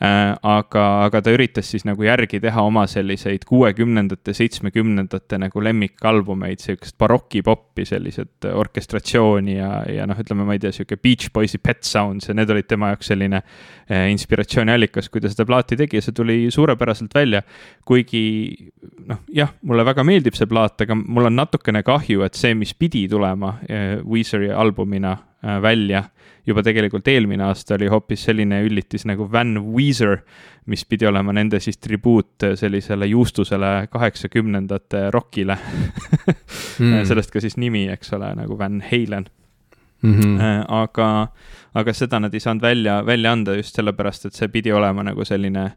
aga, 0.00 0.84
aga 1.04 1.20
ta 1.20 1.32
üritas 1.34 1.68
siis 1.68 1.84
nagu 1.84 2.04
järgi 2.04 2.38
teha 2.40 2.62
oma 2.64 2.86
selliseid 2.88 3.42
kuuekümnendate, 3.48 4.32
seitsmekümnendate 4.36 5.36
nagu 5.42 5.60
lemmikalbumeid, 5.60 6.62
sihukest 6.64 6.96
barokipoppi, 7.00 7.84
sellised 7.88 8.48
orkestratsiooni 8.48 9.58
ja, 9.58 9.68
ja 9.92 10.06
noh, 10.08 10.16
ütleme, 10.20 10.46
ma 10.48 10.56
ei 10.56 10.62
tea, 10.62 10.72
sihuke 10.72 10.96
Beach 10.96 11.28
Boysi 11.34 11.60
Pet 11.60 11.84
Sounds 11.84 12.30
ja 12.30 12.36
need 12.36 12.52
olid 12.52 12.68
tema 12.70 12.94
jaoks 12.94 13.12
selline 13.12 13.42
eh, 13.42 14.06
inspiratsiooniallikas, 14.14 15.10
kui 15.12 15.20
ta 15.20 15.32
seda 15.32 15.44
plaati 15.48 15.76
tegi 15.80 16.00
ja 16.00 16.06
see 16.06 16.16
tuli 16.16 16.38
suurepäraselt 16.54 17.14
välja. 17.14 17.42
kuigi 17.84 18.22
noh, 19.10 19.20
jah, 19.36 19.52
mulle 19.68 19.84
väga 19.84 20.04
meeldib 20.06 20.38
see 20.38 20.48
plaat, 20.48 20.80
aga 20.80 20.96
mul 20.96 21.28
on 21.28 21.36
natukene 21.42 21.84
kahju, 21.84 22.24
et 22.24 22.40
see, 22.40 22.56
mis 22.56 22.72
pidi 22.72 23.04
tulema 23.10 23.58
eh, 23.68 23.98
Weezeri 24.00 24.48
albumina 24.48 25.18
välja 25.40 26.02
juba 26.50 26.64
tegelikult 26.66 27.08
eelmine 27.08 27.46
aasta 27.46 27.76
oli 27.78 27.88
hoopis 27.90 28.26
selline 28.28 28.60
üllitis 28.66 29.06
nagu 29.08 29.28
Van 29.32 29.56
Weezer, 29.74 30.20
mis 30.70 30.84
pidi 30.84 31.08
olema 31.08 31.32
nende 31.36 31.60
siis 31.62 31.78
tribuut 31.78 32.46
sellisele 32.54 33.06
juustusele 33.10 33.88
kaheksakümnendate 33.90 35.08
rokile 35.14 35.56
mm. 35.56 37.04
sellest 37.08 37.32
ka 37.32 37.42
siis 37.42 37.56
nimi, 37.56 37.86
eks 37.92 38.12
ole, 38.18 38.34
nagu 38.42 38.58
Van 38.58 38.82
Halen 38.90 39.30
mm. 40.02 40.20
-hmm. 40.20 40.64
aga, 40.68 41.28
aga 41.74 41.92
seda 41.92 42.20
nad 42.20 42.34
ei 42.34 42.40
saanud 42.40 42.62
välja, 42.62 43.06
välja 43.06 43.32
anda 43.32 43.54
just 43.54 43.74
sellepärast, 43.74 44.26
et 44.26 44.34
see 44.34 44.48
pidi 44.48 44.72
olema 44.72 45.02
nagu 45.02 45.24
selline, 45.24 45.70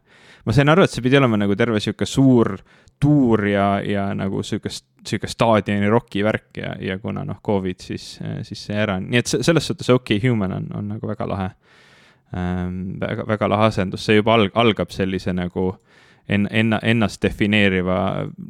ma 0.44 0.52
sain 0.52 0.68
aru, 0.68 0.84
et 0.84 0.92
see 0.92 1.04
pidi 1.04 1.16
olema 1.18 1.38
nagu 1.40 1.56
terve 1.56 1.80
sihuke 1.80 2.06
suur 2.08 2.56
tuur 3.00 3.46
ja, 3.46 3.80
ja 3.84 4.14
nagu 4.14 4.42
sihukest, 4.42 4.86
sihuke 5.06 5.28
staadioni 5.28 5.88
roki 5.90 6.24
värk 6.24 6.56
ja, 6.56 6.74
ja 6.80 6.98
kuna 6.98 7.24
noh, 7.24 7.40
Covid, 7.44 7.80
siis, 7.80 8.18
siis 8.42 8.66
see 8.68 8.78
ära, 8.80 8.98
nii 9.02 9.20
et 9.20 9.32
selles 9.34 9.66
suhtes 9.68 9.90
OK 9.92 10.16
Human 10.22 10.54
on, 10.56 10.68
on 10.78 10.92
nagu 10.94 11.08
väga 11.08 11.28
lahe 11.28 11.50
ähm,. 12.36 12.78
väga, 13.00 13.26
väga 13.28 13.48
lahe 13.50 13.68
asendus, 13.72 14.06
see 14.06 14.20
juba 14.20 14.36
alg-, 14.38 14.54
algab 14.54 14.94
sellise 14.94 15.34
nagu 15.36 15.72
en-, 16.28 16.48
enna-, 16.50 16.80
ennast 16.82 17.22
defineeriva 17.22 17.98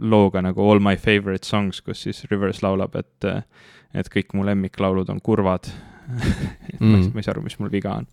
looga 0.01 0.43
nagu 0.45 0.71
All 0.71 0.83
my 0.85 0.97
favorite 0.97 1.47
songs, 1.47 1.81
kus 1.81 2.05
siis 2.07 2.25
Rivers 2.31 2.63
laulab, 2.63 2.97
et, 3.01 3.49
et 3.95 4.13
kõik 4.13 4.37
mu 4.37 4.47
lemmiklaulud 4.47 5.11
on 5.11 5.23
kurvad 5.25 5.71
mm. 6.13 6.85
ma, 6.85 6.99
ei, 6.99 7.09
ma 7.11 7.23
ei 7.23 7.25
saa 7.27 7.35
aru, 7.35 7.47
mis 7.47 7.59
mul 7.59 7.73
viga 7.73 7.97
on. 8.03 8.07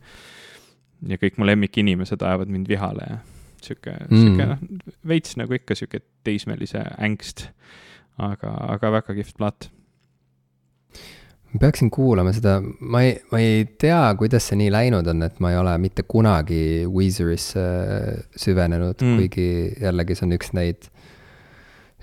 ja 1.12 1.20
kõik 1.20 1.38
mu 1.38 1.46
lemmikinimesed 1.50 2.24
ajavad 2.24 2.50
mind 2.50 2.72
vihale 2.72 3.10
ja 3.10 3.22
sihuke 3.66 3.94
mm., 3.94 4.18
sihuke 4.18 4.48
noh, 4.50 4.90
veits 5.08 5.38
nagu 5.40 5.58
ikka 5.58 5.78
sihuke 5.78 6.02
teismelise 6.28 6.84
ängst. 7.02 7.48
aga, 8.22 8.52
aga 8.76 8.92
väga 8.98 9.16
kihvt 9.18 9.38
plaat. 9.40 9.70
ma 11.52 11.62
peaksin 11.66 11.90
kuulama 11.92 12.34
seda, 12.36 12.60
ma 12.62 13.04
ei, 13.08 13.16
ma 13.32 13.40
ei 13.44 13.66
tea, 13.82 14.02
kuidas 14.20 14.50
see 14.50 14.60
nii 14.62 14.72
läinud 14.74 15.08
on, 15.14 15.24
et 15.28 15.40
ma 15.44 15.54
ei 15.54 15.60
ole 15.60 15.78
mitte 15.84 16.04
kunagi 16.08 16.88
Weezerisse 16.88 17.66
süvenenud 18.36 19.02
mm., 19.02 19.18
kuigi 19.18 19.48
jällegi 19.82 20.18
see 20.18 20.28
on 20.28 20.38
üks 20.38 20.54
neid 20.58 20.92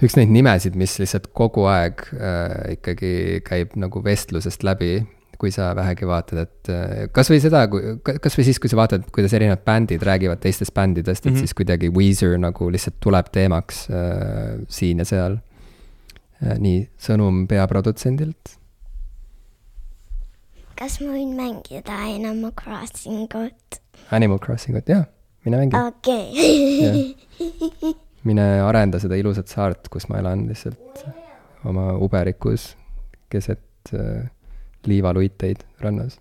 üks 0.04 0.14
neid 0.14 0.30
nimesid, 0.30 0.76
mis 0.78 0.94
lihtsalt 1.00 1.30
kogu 1.34 1.64
aeg 1.70 2.04
äh, 2.14 2.74
ikkagi 2.76 3.40
käib 3.46 3.74
nagu 3.80 4.02
vestlusest 4.04 4.62
läbi 4.66 5.00
kui 5.39 5.53
sa 5.55 5.70
vähegi 5.76 6.07
vaatad, 6.09 6.41
et 6.43 6.70
äh, 6.72 7.05
kasvõi 7.14 7.39
seda, 7.43 7.62
kui, 7.70 7.97
kasvõi 8.03 8.47
siis, 8.49 8.59
kui 8.62 8.70
sa 8.70 8.78
vaatad, 8.80 9.07
kuidas 9.14 9.34
erinevad 9.39 9.62
bändid 9.66 10.03
räägivad 10.07 10.41
teistest 10.43 10.74
bändidest, 10.74 11.22
et 11.22 11.30
mm 11.30 11.36
-hmm. 11.36 11.47
siis 11.47 11.55
kuidagi 11.55 11.91
Weezer 11.95 12.39
nagu 12.39 12.70
lihtsalt 12.74 12.99
tuleb 13.01 13.30
teemaks 13.32 13.86
äh, 13.91 14.59
siin 14.68 14.99
ja 14.99 15.05
seal 15.05 15.39
äh,. 16.43 16.59
nii, 16.59 16.89
sõnum 16.99 17.47
peaprodutsendilt. 17.47 18.59
kas 20.78 21.01
ma 21.01 21.12
võin 21.14 21.36
mängida 21.36 21.95
Animal 22.14 22.53
Crossingut? 22.62 23.80
Animal 24.11 24.39
Crossingut, 24.39 24.89
jah, 24.89 25.05
mine 25.45 25.57
mängi. 25.57 25.76
okei. 25.86 27.16
mine 28.28 28.61
arenda 28.61 28.99
seda 28.99 29.14
ilusat 29.14 29.49
saart, 29.49 29.89
kus 29.89 30.09
ma 30.09 30.18
elan 30.18 30.49
lihtsalt 30.49 31.07
oma 31.64 31.93
uberikus 31.99 32.76
keset 33.30 33.95
äh, 33.95 34.26
liivaluiteid 34.87 35.64
rannas. 35.81 36.20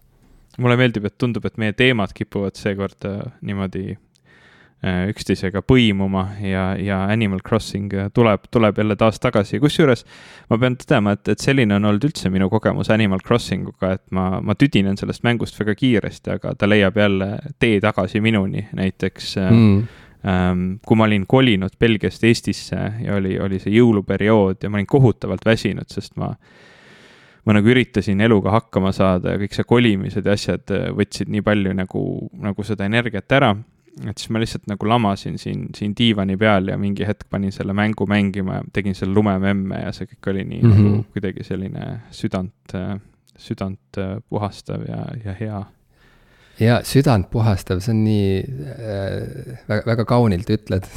mulle 0.57 0.77
meeldib, 0.77 1.05
et 1.05 1.17
tundub, 1.21 1.45
et 1.45 1.57
meie 1.61 1.73
teemad 1.77 2.13
kipuvad 2.17 2.57
seekord 2.57 3.05
äh, 3.05 3.19
niimoodi 3.45 3.91
äh, 3.93 5.03
üksteisega 5.11 5.61
põimuma 5.61 6.23
ja, 6.41 6.71
ja 6.81 7.03
Animal 7.13 7.43
Crossing 7.45 7.93
äh, 7.93 8.07
tuleb, 8.13 8.47
tuleb 8.51 8.81
jälle 8.81 8.95
taas 8.97 9.21
tagasi, 9.21 9.59
kusjuures 9.61 10.01
ma 10.49 10.57
pean 10.57 10.79
tõdema, 10.81 11.13
et, 11.13 11.29
et 11.29 11.45
selline 11.45 11.77
on 11.77 11.85
olnud 11.85 12.09
üldse 12.09 12.31
minu 12.33 12.49
kogemus 12.49 12.89
Animal 12.89 13.21
Crossing 13.27 13.69
uga, 13.69 13.93
et 13.99 14.03
ma, 14.09 14.41
ma 14.41 14.57
tüdinen 14.57 14.97
sellest 14.97 15.21
mängust 15.27 15.59
väga 15.61 15.77
kiiresti, 15.77 16.33
aga 16.39 16.55
ta 16.57 16.69
leiab 16.69 16.97
jälle 16.97 17.31
tee 17.59 17.77
tagasi 17.83 18.21
minuni, 18.25 18.65
näiteks 18.73 19.35
mm. 19.45 19.75
ähm, 20.25 20.69
kui 20.85 20.97
ma 20.97 21.05
olin 21.05 21.29
kolinud 21.29 21.77
Belgiast 21.79 22.25
Eestisse 22.25 22.81
ja 23.05 23.21
oli, 23.21 23.37
oli 23.37 23.61
see 23.61 23.77
jõuluperiood 23.77 24.65
ja 24.65 24.73
ma 24.73 24.81
olin 24.81 24.89
kohutavalt 24.89 25.45
väsinud, 25.45 25.93
sest 25.93 26.17
ma 26.17 26.33
ma 27.47 27.55
nagu 27.55 27.71
üritasin 27.71 28.21
eluga 28.25 28.51
hakkama 28.57 28.91
saada 28.95 29.33
ja 29.33 29.41
kõik 29.41 29.55
see 29.55 29.67
kolimised 29.67 30.27
ja 30.27 30.35
asjad 30.35 30.75
äh, 30.75 30.89
võtsid 30.95 31.31
nii 31.31 31.43
palju 31.45 31.73
nagu, 31.77 32.03
nagu 32.43 32.67
seda 32.67 32.87
energiat 32.89 33.31
ära. 33.39 33.55
et 33.97 34.19
siis 34.19 34.29
ma 34.29 34.39
lihtsalt 34.39 34.67
nagu 34.69 34.85
lamasin 34.85 35.39
siin, 35.41 35.69
siin 35.73 35.95
diivani 35.97 36.35
peal 36.37 36.67
ja 36.69 36.75
mingi 36.77 37.05
hetk 37.07 37.25
panin 37.29 37.51
selle 37.51 37.73
mängu 37.73 38.05
mängima 38.05 38.59
ja 38.59 38.65
tegin 38.73 38.95
selle 38.95 39.15
lumememme 39.15 39.79
ja 39.85 39.93
see 39.95 40.05
kõik 40.11 40.29
oli 40.33 40.43
nii 40.45 40.61
mm 40.61 40.71
-hmm. 40.71 40.83
nagu 40.91 41.05
kuidagi 41.13 41.43
selline 41.43 41.87
südant, 42.11 42.75
äh, 42.75 42.99
südant 43.37 43.97
äh, 43.97 44.19
puhastav 44.29 44.85
ja, 44.85 45.01
ja 45.23 45.33
hea 45.39 45.63
ja 46.59 46.79
südantpuhastav, 46.85 47.81
see 47.83 47.93
on 47.93 47.99
nii 48.05 48.29
äh, 48.41 49.57
väga, 49.69 49.81
väga 49.91 50.05
kaunilt 50.09 50.49
ütled 50.53 50.87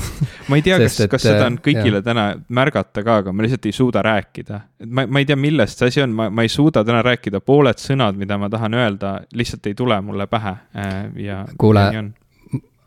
ma 0.48 0.58
ei 0.58 0.64
tea, 0.64 0.78
kas, 0.80 0.96
kas 1.12 1.24
seda 1.26 1.48
on 1.48 1.58
äh, 1.58 1.64
kõigile 1.66 2.00
jah. 2.00 2.06
täna 2.06 2.26
märgata 2.48 3.04
ka, 3.06 3.18
aga 3.24 3.34
ma 3.34 3.44
lihtsalt 3.44 3.68
ei 3.68 3.76
suuda 3.76 4.02
rääkida. 4.06 4.60
ma, 4.86 5.06
ma 5.06 5.22
ei 5.22 5.28
tea, 5.28 5.38
millest 5.40 5.80
see 5.82 5.92
asi 5.92 6.04
on, 6.04 6.14
ma, 6.16 6.30
ma 6.32 6.46
ei 6.46 6.52
suuda 6.52 6.84
täna 6.86 7.02
rääkida, 7.06 7.42
pooled 7.44 7.82
sõnad, 7.82 8.18
mida 8.20 8.38
ma 8.40 8.48
tahan 8.52 8.78
öelda, 8.78 9.14
lihtsalt 9.36 9.68
ei 9.70 9.76
tule 9.78 10.00
mulle 10.04 10.26
pähe 10.30 10.54
äh, 10.56 10.96
ja. 11.26 11.42
kuule, 11.60 11.86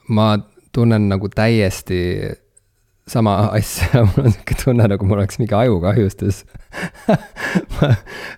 ma 0.10 0.30
tunnen 0.74 1.10
nagu 1.12 1.30
täiesti 1.30 2.00
sama 3.08 3.36
asja, 3.52 4.04
mul 4.08 4.28
on 4.28 4.32
sihuke 4.32 4.56
tunne, 4.60 4.86
nagu 4.88 5.08
mul 5.08 5.20
oleks 5.20 5.40
mingi 5.42 5.56
ajukahjustus 5.58 6.44
ma 7.76 7.90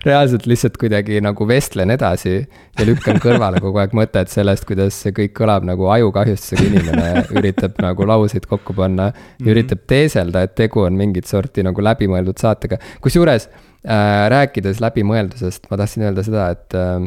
reaalselt 0.04 0.48
lihtsalt 0.50 0.76
kuidagi 0.80 1.20
nagu 1.24 1.46
vestlen 1.48 1.92
edasi 1.94 2.34
ja 2.40 2.86
lükkan 2.88 3.20
kõrvale 3.22 3.60
kogu 3.62 3.78
aeg 3.80 3.94
mõtet 3.96 4.32
sellest, 4.32 4.66
kuidas 4.68 4.98
see 5.04 5.14
kõik 5.16 5.36
kõlab 5.38 5.68
nagu 5.68 5.86
ajukahjustusega 5.94 6.66
inimene 6.66 7.06
üritab 7.38 7.78
nagu 7.84 8.08
lauseid 8.10 8.48
kokku 8.50 8.74
panna 8.76 9.12
mm 9.12 9.14
-hmm. 9.14 9.52
üritab 9.54 9.86
teeselda, 9.86 10.42
et 10.42 10.56
tegu 10.58 10.82
on 10.82 10.98
mingit 10.98 11.30
sorti 11.30 11.62
nagu 11.62 11.86
läbimõeldud 11.88 12.42
saatega. 12.42 12.78
kusjuures 13.00 13.48
äh, 13.48 14.26
rääkides 14.34 14.82
läbimõeldusest, 14.82 15.70
ma 15.70 15.76
tahtsin 15.76 16.10
öelda 16.10 16.26
seda, 16.26 16.50
et 16.50 16.74
äh, 16.74 17.06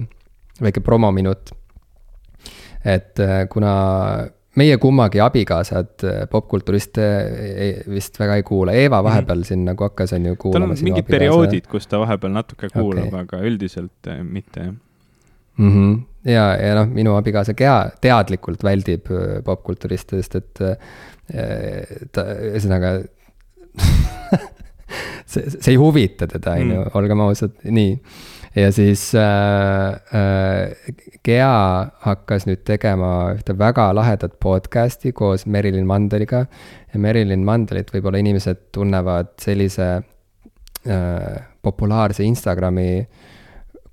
väike 0.62 0.80
promominut. 0.80 1.52
et 2.86 3.20
äh, 3.20 3.48
kuna 3.50 4.30
meie 4.58 4.78
kummagi 4.82 5.22
abikaasad 5.22 6.06
äh, 6.08 6.22
popkulturiste 6.32 7.06
vist 7.90 8.18
väga 8.20 8.40
ei 8.40 8.46
kuula, 8.48 8.74
Eeva 8.74 9.02
mhm. 9.02 9.06
vahepeal 9.06 9.38
mm 9.38 9.42
-hmm. 9.42 9.48
siin 9.48 9.66
nagu 9.66 9.84
hakkas, 9.84 10.14
on 10.14 10.26
ju, 10.26 10.36
kuulama. 10.36 10.66
tal 10.66 10.78
on 10.78 10.84
mingid 10.90 11.06
perioodid, 11.06 11.68
kus 11.68 11.88
ta 11.88 12.00
vahepeal 12.00 12.34
natuke 12.34 12.70
kuulab 12.74 13.08
okay., 13.14 13.20
aga 13.20 13.42
üldiselt 13.46 14.08
äh, 14.08 14.24
mitte, 14.24 14.60
jah 14.60 14.74
mm. 15.58 15.70
-hmm. 15.76 16.00
ja, 16.32 16.56
ja 16.56 16.76
noh, 16.76 16.88
minu 16.88 17.16
abikaasa 17.16 17.54
kea-, 17.54 17.92
teadlikult 18.02 18.64
väldib 18.64 19.12
popkulturiste, 19.46 20.22
sest 20.22 20.36
et 20.36 20.64
ta, 22.12 22.24
ühesõnaga 22.50 23.04
see, 25.32 25.46
see 25.46 25.72
ei 25.72 25.78
huvita 25.78 26.28
teda, 26.28 26.58
on 26.58 26.72
ju, 26.72 26.80
mhm. 26.80 26.98
olgem 26.98 27.20
ausad, 27.28 27.54
nii 27.64 28.00
ja 28.56 28.72
siis 28.72 29.16
äh, 29.16 29.22
äh, 30.20 30.94
Gea 31.24 31.88
hakkas 32.02 32.48
nüüd 32.50 32.64
tegema 32.66 33.34
ühte 33.36 33.54
väga 33.58 33.90
lahedat 33.96 34.40
podcast'i 34.42 35.12
koos 35.14 35.46
Merilin 35.46 35.88
Mandeliga. 35.88 36.46
ja 36.94 37.00
Merilin 37.00 37.46
Mandelit 37.46 37.92
võib-olla 37.94 38.22
inimesed 38.22 38.70
tunnevad 38.72 39.36
sellise 39.42 39.90
äh, 39.96 41.36
populaarse 41.62 42.24
Instagrami 42.24 43.08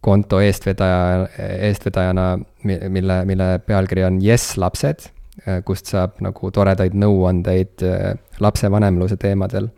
konto 0.00 0.38
eestvedaja, 0.40 1.26
eestvedajana, 1.66 2.38
mille, 2.64 3.24
mille 3.24 3.46
pealkiri 3.66 4.04
on 4.06 4.20
Jess 4.22 4.56
lapsed, 4.56 5.08
äh, 5.44 5.60
kust 5.66 5.90
saab 5.90 6.20
nagu 6.24 6.50
toredaid 6.50 6.94
nõuandeid 6.94 7.82
äh, 7.84 8.14
lapsevanemluse 8.40 9.18
teemadel. 9.20 9.68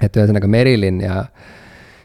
et 0.00 0.16
ühesõnaga 0.16 0.48
Merilin 0.48 1.00
ja 1.02 1.16
äh, 1.20 1.56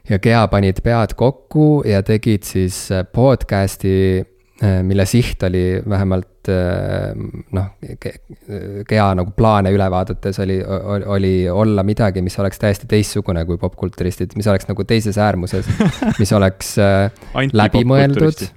ja 0.10 0.20
Gea 0.22 0.45
panid 0.51 0.82
pead 0.86 1.16
kokku 1.18 1.84
ja 1.88 2.01
tegid 2.06 2.45
siis 2.47 2.78
äh, 2.93 3.06
podcast'i, 3.06 4.24
äh, 4.64 4.80
mille 4.86 5.06
siht 5.10 5.43
oli 5.43 5.82
vähemalt 5.89 6.49
äh, 6.51 7.14
noh, 7.58 7.72
Gea 8.89 9.08
nagu 9.18 9.34
plaane 9.38 9.74
üle 9.74 9.88
vaadates 9.91 10.39
oli, 10.43 10.60
oli 11.06 11.34
olla 11.49 11.84
midagi, 11.84 12.22
mis 12.26 12.38
oleks 12.39 12.62
täiesti 12.62 12.89
teistsugune 12.91 13.45
kui 13.45 13.58
popkulturistid, 13.62 14.36
mis 14.38 14.47
oleks 14.51 14.70
nagu 14.70 14.86
teises 14.88 15.18
äärmuses, 15.18 15.70
mis 16.22 16.36
oleks 16.38 16.76
läbimõeldud 17.53 18.47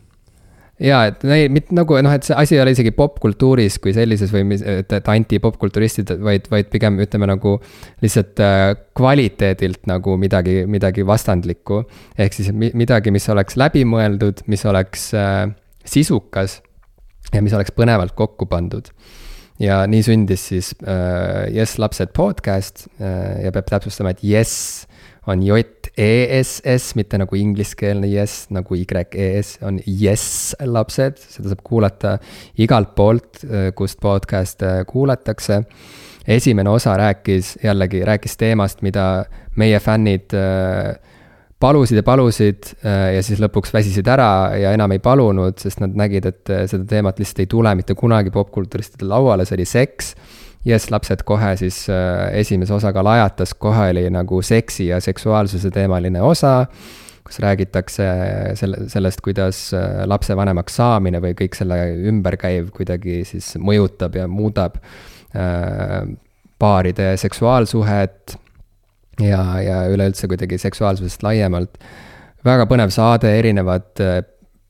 ja 0.83 1.01
et 1.11 1.25
mitte 1.51 1.75
nagu 1.75 1.97
noh, 2.05 2.15
et 2.15 2.27
see 2.27 2.37
asi 2.39 2.57
ei 2.57 2.63
ole 2.63 2.73
isegi 2.75 2.93
popkultuuris 2.95 3.79
kui 3.83 3.93
sellises 3.97 4.31
või 4.35 4.45
mis, 4.53 4.63
et, 4.63 4.93
et 4.95 5.11
anti-popkulturistid, 5.11 6.13
vaid, 6.25 6.47
vaid 6.53 6.71
pigem 6.73 7.01
ütleme 7.03 7.29
nagu 7.31 7.57
lihtsalt 8.05 8.43
äh, 8.45 8.73
kvaliteedilt 8.99 9.89
nagu 9.91 10.17
midagi, 10.21 10.63
midagi 10.71 11.07
vastandlikku. 11.07 11.83
ehk 12.19 12.39
siis 12.39 12.53
midagi, 12.55 13.13
mis 13.15 13.29
oleks 13.33 13.59
läbimõeldud, 13.59 14.45
mis 14.47 14.65
oleks 14.71 15.11
äh, 15.19 15.47
sisukas 15.85 16.61
ja 17.35 17.43
mis 17.43 17.57
oleks 17.57 17.75
põnevalt 17.77 18.15
kokku 18.19 18.47
pandud. 18.47 18.93
ja 19.59 19.83
nii 19.91 20.05
sündis 20.07 20.47
siis 20.53 20.71
äh, 20.87 21.51
Yes 21.51 21.79
lapsed 21.83 22.15
podcast 22.15 22.87
äh, 23.03 23.43
ja 23.45 23.53
peab 23.53 23.67
täpsustama, 23.67 24.15
et 24.15 24.23
Yes 24.23 24.87
on 25.29 25.43
J-E-S-S, 25.45 26.95
mitte 26.97 27.19
nagu 27.21 27.37
ingliskeelne 27.37 28.09
yes, 28.09 28.47
nagu 28.55 28.77
Y-E-S, 28.79 29.59
on 29.67 29.81
yes 29.85 30.57
lapsed, 30.65 31.21
seda 31.21 31.53
saab 31.53 31.65
kuulata 31.67 32.17
igalt 32.61 32.95
poolt, 32.97 33.43
äh, 33.45 33.69
kust 33.77 34.01
podcast'e 34.05 34.85
kuulatakse. 34.89 35.63
esimene 36.29 36.71
osa 36.71 36.97
rääkis 36.97 37.59
jällegi, 37.65 38.03
rääkis 38.05 38.37
teemast, 38.37 38.83
mida 38.83 39.25
meie 39.57 39.79
fännid 39.81 40.35
äh, 40.37 40.97
palusid 41.61 41.97
ja 41.97 42.03
palusid 42.03 42.73
äh, 42.85 43.15
ja 43.15 43.23
siis 43.23 43.41
lõpuks 43.41 43.73
väsisid 43.73 44.09
ära 44.09 44.57
ja 44.57 44.73
enam 44.77 44.93
ei 44.93 44.99
palunud, 44.99 45.57
sest 45.61 45.81
nad 45.81 45.97
nägid, 45.97 46.29
et 46.29 46.53
seda 46.69 46.85
teemat 46.89 47.19
lihtsalt 47.19 47.45
ei 47.45 47.49
tule 47.49 47.75
mitte 47.75 47.97
kunagi 47.97 48.31
popkulturistide 48.31 49.09
lauale, 49.09 49.49
see 49.49 49.57
oli 49.61 49.69
seks 49.69 50.15
Yes 50.67 50.91
lapsed 50.91 51.23
kohe 51.25 51.53
siis 51.57 51.85
äh, 51.93 52.33
esimese 52.41 52.75
osaga 52.75 53.03
lajatas, 53.05 53.55
kohe 53.55 53.91
oli 53.93 54.09
nagu 54.11 54.41
seksi 54.43 54.89
ja 54.91 55.01
seksuaalsuse 55.01 55.71
teemaline 55.71 56.23
osa, 56.23 56.67
kus 57.25 57.39
räägitakse 57.45 58.09
selle, 58.59 58.89
sellest, 58.91 59.23
kuidas 59.25 59.69
äh, 59.77 60.03
lapsevanemaks 60.11 60.81
saamine 60.81 61.23
või 61.23 61.37
kõik 61.39 61.55
selle 61.59 61.79
ümber 62.11 62.37
käiv 62.41 62.73
kuidagi 62.75 63.23
siis 63.29 63.55
mõjutab 63.63 64.19
ja 64.19 64.27
muudab 64.29 64.81
äh, 64.83 66.03
paaride 66.59 67.13
seksuaalsuhet 67.17 68.35
ja, 69.23 69.43
ja 69.63 69.85
üleüldse 69.93 70.27
kuidagi 70.29 70.59
seksuaalsusest 70.59 71.23
laiemalt. 71.23 71.79
väga 72.45 72.67
põnev 72.71 72.91
saade, 72.95 73.31
erinevad 73.39 74.03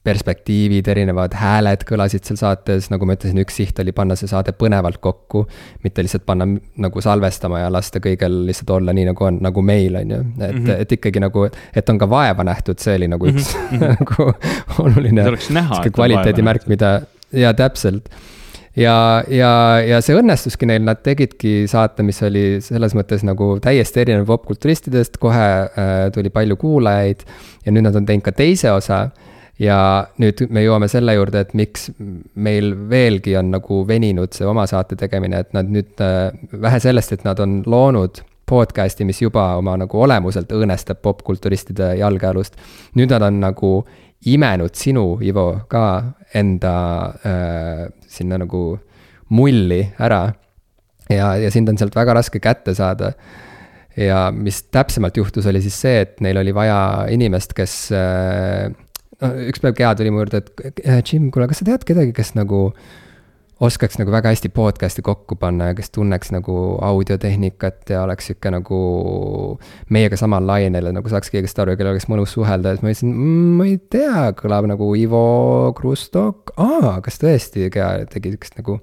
perspektiivid, 0.07 0.87
erinevad 0.89 1.35
hääled 1.37 1.83
kõlasid 1.89 2.25
seal 2.25 2.39
saates, 2.41 2.87
nagu 2.93 3.07
ma 3.09 3.17
ütlesin, 3.19 3.41
üks 3.43 3.59
siht 3.61 3.81
oli 3.83 3.93
panna 3.97 4.17
see 4.17 4.31
saade 4.31 4.55
põnevalt 4.57 5.01
kokku. 5.05 5.45
mitte 5.83 6.05
lihtsalt 6.05 6.25
panna 6.27 6.47
nagu 6.81 7.03
salvestama 7.05 7.65
ja 7.65 7.73
lasta 7.73 8.01
kõigel 8.05 8.45
lihtsalt 8.47 8.71
olla 8.79 8.95
nii, 8.97 9.09
nagu 9.11 9.29
on, 9.29 9.43
nagu 9.45 9.63
meil, 9.63 9.99
on 10.01 10.15
ju. 10.15 10.21
et 10.39 10.55
mm, 10.55 10.65
-hmm. 10.65 10.81
et 10.87 10.97
ikkagi 10.99 11.21
nagu, 11.21 11.49
et 11.75 11.91
on 11.91 11.99
ka 11.99 12.11
vaeva 12.11 12.47
nähtud, 12.47 12.79
see 12.79 12.97
oli 12.97 13.09
nagu 13.09 13.27
üks 13.27 13.55
mm 13.57 13.79
-hmm. 13.79 13.89
nagu 13.99 14.33
oluline. 14.87 15.29
sihuke 15.37 15.91
kvaliteedimärk, 15.91 16.67
mida, 16.67 17.01
jaa, 17.33 17.55
täpselt 17.55 18.09
ja, 18.77 19.25
ja, 19.29 19.53
ja 19.87 20.01
see 20.05 20.17
õnnestuski 20.19 20.67
neil, 20.69 20.83
nad 20.87 21.03
tegidki 21.05 21.67
saate, 21.71 22.03
mis 22.07 22.21
oli 22.23 22.61
selles 22.65 22.95
mõttes 22.95 23.25
nagu 23.27 23.57
täiesti 23.63 24.05
erinev 24.05 24.27
popkulturistidest, 24.27 25.19
kohe 25.23 25.49
äh, 25.67 26.11
tuli 26.15 26.31
palju 26.31 26.57
kuulajaid. 26.57 27.25
ja 27.67 27.73
nüüd 27.73 27.83
nad 27.83 27.97
on 27.97 28.07
teinud 28.07 28.25
ka 28.25 28.33
teise 28.33 28.73
osa 28.73 29.09
ja 29.59 29.79
nüüd 30.23 30.45
me 30.55 30.63
jõuame 30.63 30.89
selle 30.91 31.15
juurde, 31.17 31.43
et 31.43 31.55
miks 31.59 31.89
meil 32.39 32.73
veelgi 32.91 33.37
on 33.41 33.53
nagu 33.57 33.83
veninud 33.89 34.35
see 34.37 34.47
oma 34.47 34.67
saate 34.71 34.99
tegemine, 34.99 35.43
et 35.43 35.55
nad 35.57 35.71
nüüd, 35.73 35.95
äh, 36.05 36.31
vähe 36.53 36.81
sellest, 36.83 37.17
et 37.17 37.25
nad 37.27 37.41
on 37.43 37.61
loonud 37.67 38.23
podcast'i, 38.49 39.05
mis 39.05 39.21
juba 39.21 39.51
oma 39.59 39.77
nagu 39.77 40.01
olemuselt 40.01 40.53
õõnestab 40.57 41.03
popkulturistide 41.05 41.95
jalgealust. 42.01 42.57
nüüd 42.97 43.13
nad 43.13 43.23
on 43.23 43.41
nagu 43.43 43.73
imenud 44.27 44.75
sinu, 44.75 45.19
Ivo, 45.23 45.49
ka 45.69 46.15
enda 46.35 46.75
äh, 47.27 47.85
sinna 48.07 48.39
nagu 48.39 48.79
mulli 49.29 49.83
ära. 49.99 50.33
ja, 51.11 51.35
ja 51.37 51.51
sind 51.51 51.69
on 51.69 51.79
sealt 51.79 51.97
väga 51.97 52.15
raske 52.15 52.41
kätte 52.41 52.75
saada 52.75 53.13
ja 53.97 54.29
mis 54.35 54.63
täpsemalt 54.71 55.17
juhtus, 55.17 55.47
oli 55.47 55.61
siis 55.63 55.81
see, 55.81 56.01
et 56.05 56.21
neil 56.21 56.39
oli 56.39 56.55
vaja 56.55 57.07
inimest, 57.11 57.55
kes 57.57 57.77
äh, 57.93 58.71
üks 59.19 59.63
päev 59.63 59.77
Gea 59.79 59.93
tuli 59.99 60.13
mu 60.15 60.23
juurde, 60.23 60.43
et 60.43 60.81
äh, 60.87 61.03
Jim, 61.03 61.31
kuule, 61.35 61.49
kas 61.51 61.63
sa 61.63 61.69
tead 61.69 61.87
kedagi, 61.89 62.15
kes 62.17 62.35
nagu 62.39 62.69
oskaks 63.59 63.99
nagu 63.99 64.13
väga 64.15 64.31
hästi 64.31 64.53
podcast'i 64.55 65.03
kokku 65.03 65.35
panna 65.41 65.73
ja 65.73 65.75
kes 65.75 65.91
tunneks 65.91 66.31
nagu 66.31 66.55
audiotehnikat 66.87 67.91
ja 67.91 68.05
oleks 68.05 68.29
sihuke 68.31 68.53
nagu 68.55 68.79
meiega 69.91 70.19
samal 70.21 70.47
lainel 70.47 70.87
ja 70.91 70.95
nagu 70.95 71.11
saaks 71.11 71.33
kõigest 71.35 71.59
aru 71.59 71.75
ja 71.75 71.81
kellel 71.81 71.97
oleks 71.97 72.07
mõnus 72.11 72.37
suhelda, 72.37 72.77
siis 72.77 72.85
ma 72.87 72.93
ütlesin 72.93 73.11
mmm,, 73.17 73.57
ma 73.59 73.67
ei 73.67 73.77
tea, 73.91 74.29
kõlab 74.39 74.71
nagu 74.71 74.93
Ivo 74.95 75.25
Krustok, 75.79 76.55
aa, 76.55 77.01
kas 77.03 77.19
tõesti, 77.19 77.67
tegi 78.15 78.37
siukest 78.37 78.61
nagu 78.63 78.79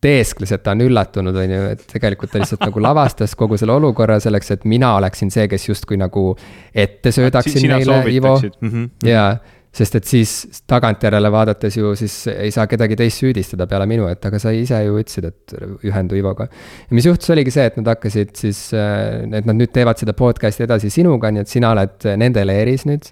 teeskles, 0.00 0.52
et 0.54 0.62
ta 0.62 0.74
on 0.76 0.84
üllatunud, 0.86 1.36
on 1.42 1.52
ju, 1.52 1.68
et 1.74 1.84
tegelikult 1.90 2.30
ta 2.32 2.40
lihtsalt 2.42 2.62
nagu 2.68 2.82
lavastas 2.82 3.34
kogu 3.38 3.58
selle 3.58 3.74
olukorra 3.74 4.20
selleks, 4.22 4.52
et 4.54 4.66
mina 4.70 4.92
oleksin 4.98 5.32
see, 5.34 5.48
kes 5.50 5.68
justkui 5.68 5.98
nagu 5.98 6.30
ette 6.74 7.12
söödaksin 7.14 7.66
neile, 7.66 8.02
Ivo. 8.14 8.36
-hmm. 8.38 8.84
jaa, 9.08 9.32
sest 9.74 9.98
et 9.98 10.04
siis 10.04 10.62
tagantjärele 10.70 11.32
vaadates 11.32 11.76
ju 11.76 11.94
siis 11.98 12.14
ei 12.30 12.50
saa 12.54 12.66
kedagi 12.66 12.96
teist 12.96 13.24
süüdistada 13.24 13.66
peale 13.66 13.86
minu, 13.86 14.06
et 14.08 14.24
aga 14.24 14.38
sa 14.38 14.50
ise 14.54 14.78
ju 14.84 15.00
ütlesid, 15.02 15.24
et 15.24 15.56
ühendu 15.84 16.14
Ivoga. 16.14 16.46
ja 16.90 16.94
mis 16.94 17.06
juhtus, 17.06 17.30
oligi 17.30 17.50
see, 17.50 17.66
et 17.66 17.76
nad 17.76 17.90
hakkasid 17.94 18.36
siis, 18.36 18.70
et 18.72 19.44
nad 19.44 19.54
nüüd 19.56 19.74
teevad 19.74 19.98
seda 19.98 20.12
podcast'i 20.12 20.62
edasi 20.62 20.90
sinuga, 20.90 21.30
nii 21.30 21.42
et 21.42 21.48
sina 21.48 21.74
oled 21.74 22.08
nende 22.16 22.46
leeris 22.46 22.86
nüüd. 22.86 23.10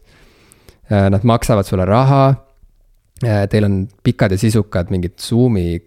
Nad 0.91 1.25
maksavad 1.27 1.67
sulle 1.67 1.85
raha. 1.85 2.35
Teil 3.51 3.65
on 3.65 3.89
pikad 4.07 4.31
ja 4.31 4.39
sisukad 4.39 4.91
mingid 4.93 5.17
Zoom'i 5.19 5.81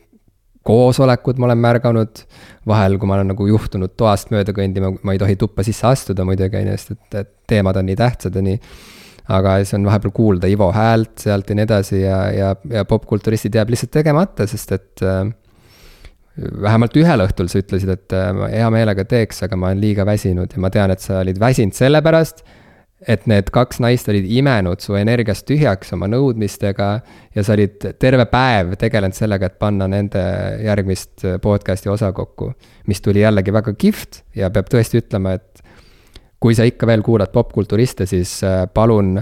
koosolekud 0.70 1.42
ma 1.42 1.50
olen 1.50 1.62
märganud. 1.64 2.24
vahel, 2.70 3.00
kui 3.02 3.10
ma 3.10 3.18
olen 3.18 3.32
nagu 3.32 3.48
juhtunud 3.50 3.96
toast 3.98 4.30
mööda 4.30 4.54
kõndima, 4.54 4.92
ma 5.02 5.16
ei 5.16 5.22
tohi 5.22 5.36
tuppa 5.40 5.66
sisse 5.66 5.88
astuda 5.90 6.26
muidugi, 6.28 6.60
on 6.60 6.70
ju, 6.70 6.78
sest 6.78 6.92
et, 6.94 7.20
et 7.24 7.32
teemad 7.50 7.80
on 7.80 7.88
nii 7.90 7.98
tähtsad 7.98 8.36
ja 8.36 8.44
nii. 8.46 8.60
aga 9.30 9.56
siis 9.62 9.76
on 9.78 9.86
vahepeal 9.86 10.14
kuulda 10.14 10.50
Ivo 10.50 10.72
häält 10.74 11.24
sealt 11.24 11.50
ja 11.50 11.58
nii 11.58 11.66
edasi 11.66 12.02
ja, 12.02 12.20
ja, 12.34 12.54
ja 12.70 12.86
popkulturistid 12.90 13.58
jääb 13.58 13.74
lihtsalt 13.74 13.94
tegemata, 13.94 14.48
sest 14.50 14.72
et 14.78 15.04
äh, 15.06 15.24
vähemalt 16.62 16.98
ühel 16.98 17.26
õhtul 17.26 17.50
sa 17.50 17.62
ütlesid, 17.62 17.94
et 17.94 18.18
äh, 18.18 18.30
ma 18.36 18.50
hea 18.54 18.70
meelega 18.74 19.06
teeks, 19.10 19.44
aga 19.46 19.58
ma 19.58 19.72
olen 19.72 19.82
liiga 19.82 20.06
väsinud 20.06 20.54
ja 20.54 20.62
ma 20.62 20.74
tean, 20.74 20.94
et 20.94 21.06
sa 21.06 21.22
olid 21.24 21.42
väsinud 21.42 21.78
sellepärast 21.78 22.46
et 23.08 23.28
need 23.32 23.48
kaks 23.56 23.80
naist 23.80 24.10
olid 24.12 24.26
imenud 24.28 24.82
su 24.84 24.98
energiast 25.00 25.46
tühjaks 25.48 25.94
oma 25.96 26.10
nõudmistega 26.12 26.90
ja 27.36 27.44
sa 27.46 27.56
olid 27.56 27.86
terve 28.02 28.26
päev 28.32 28.74
tegelenud 28.80 29.16
sellega, 29.16 29.48
et 29.48 29.60
panna 29.62 29.88
nende 29.88 30.24
järgmist 30.66 31.24
podcast'i 31.44 31.92
osa 31.92 32.12
kokku. 32.12 32.52
mis 32.88 33.02
tuli 33.02 33.22
jällegi 33.22 33.54
väga 33.54 33.74
kihvt 33.74 34.24
ja 34.36 34.50
peab 34.50 34.68
tõesti 34.72 35.00
ütlema, 35.00 35.38
et 35.40 35.64
kui 36.40 36.56
sa 36.56 36.68
ikka 36.68 36.88
veel 36.88 37.04
kuulad 37.06 37.32
popkulturiste, 37.32 38.06
siis 38.10 38.40
äh, 38.44 38.66
palun 38.74 39.20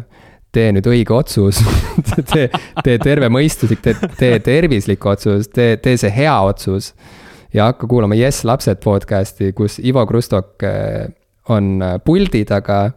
tee 0.54 0.72
nüüd 0.74 0.88
õige 0.90 1.14
otsus 1.14 1.60
tee, 2.32 2.48
tee 2.84 2.98
tervemõistuslik, 3.04 3.84
tee, 3.84 4.12
tee 4.18 4.40
tervislik 4.46 5.06
otsus, 5.06 5.52
tee, 5.54 5.76
tee 5.82 5.98
see 6.02 6.14
hea 6.14 6.36
otsus. 6.50 6.94
ja 7.54 7.70
hakka 7.70 7.88
kuulama 7.88 8.18
Jess 8.18 8.46
lapsed 8.46 8.82
podcast'i, 8.84 9.52
kus 9.54 9.78
Ivo 9.80 10.06
Krustok 10.10 10.64
äh, 10.66 11.10
on 11.50 11.78
äh, 11.82 12.00
puldi 12.04 12.46
taga 12.46 12.88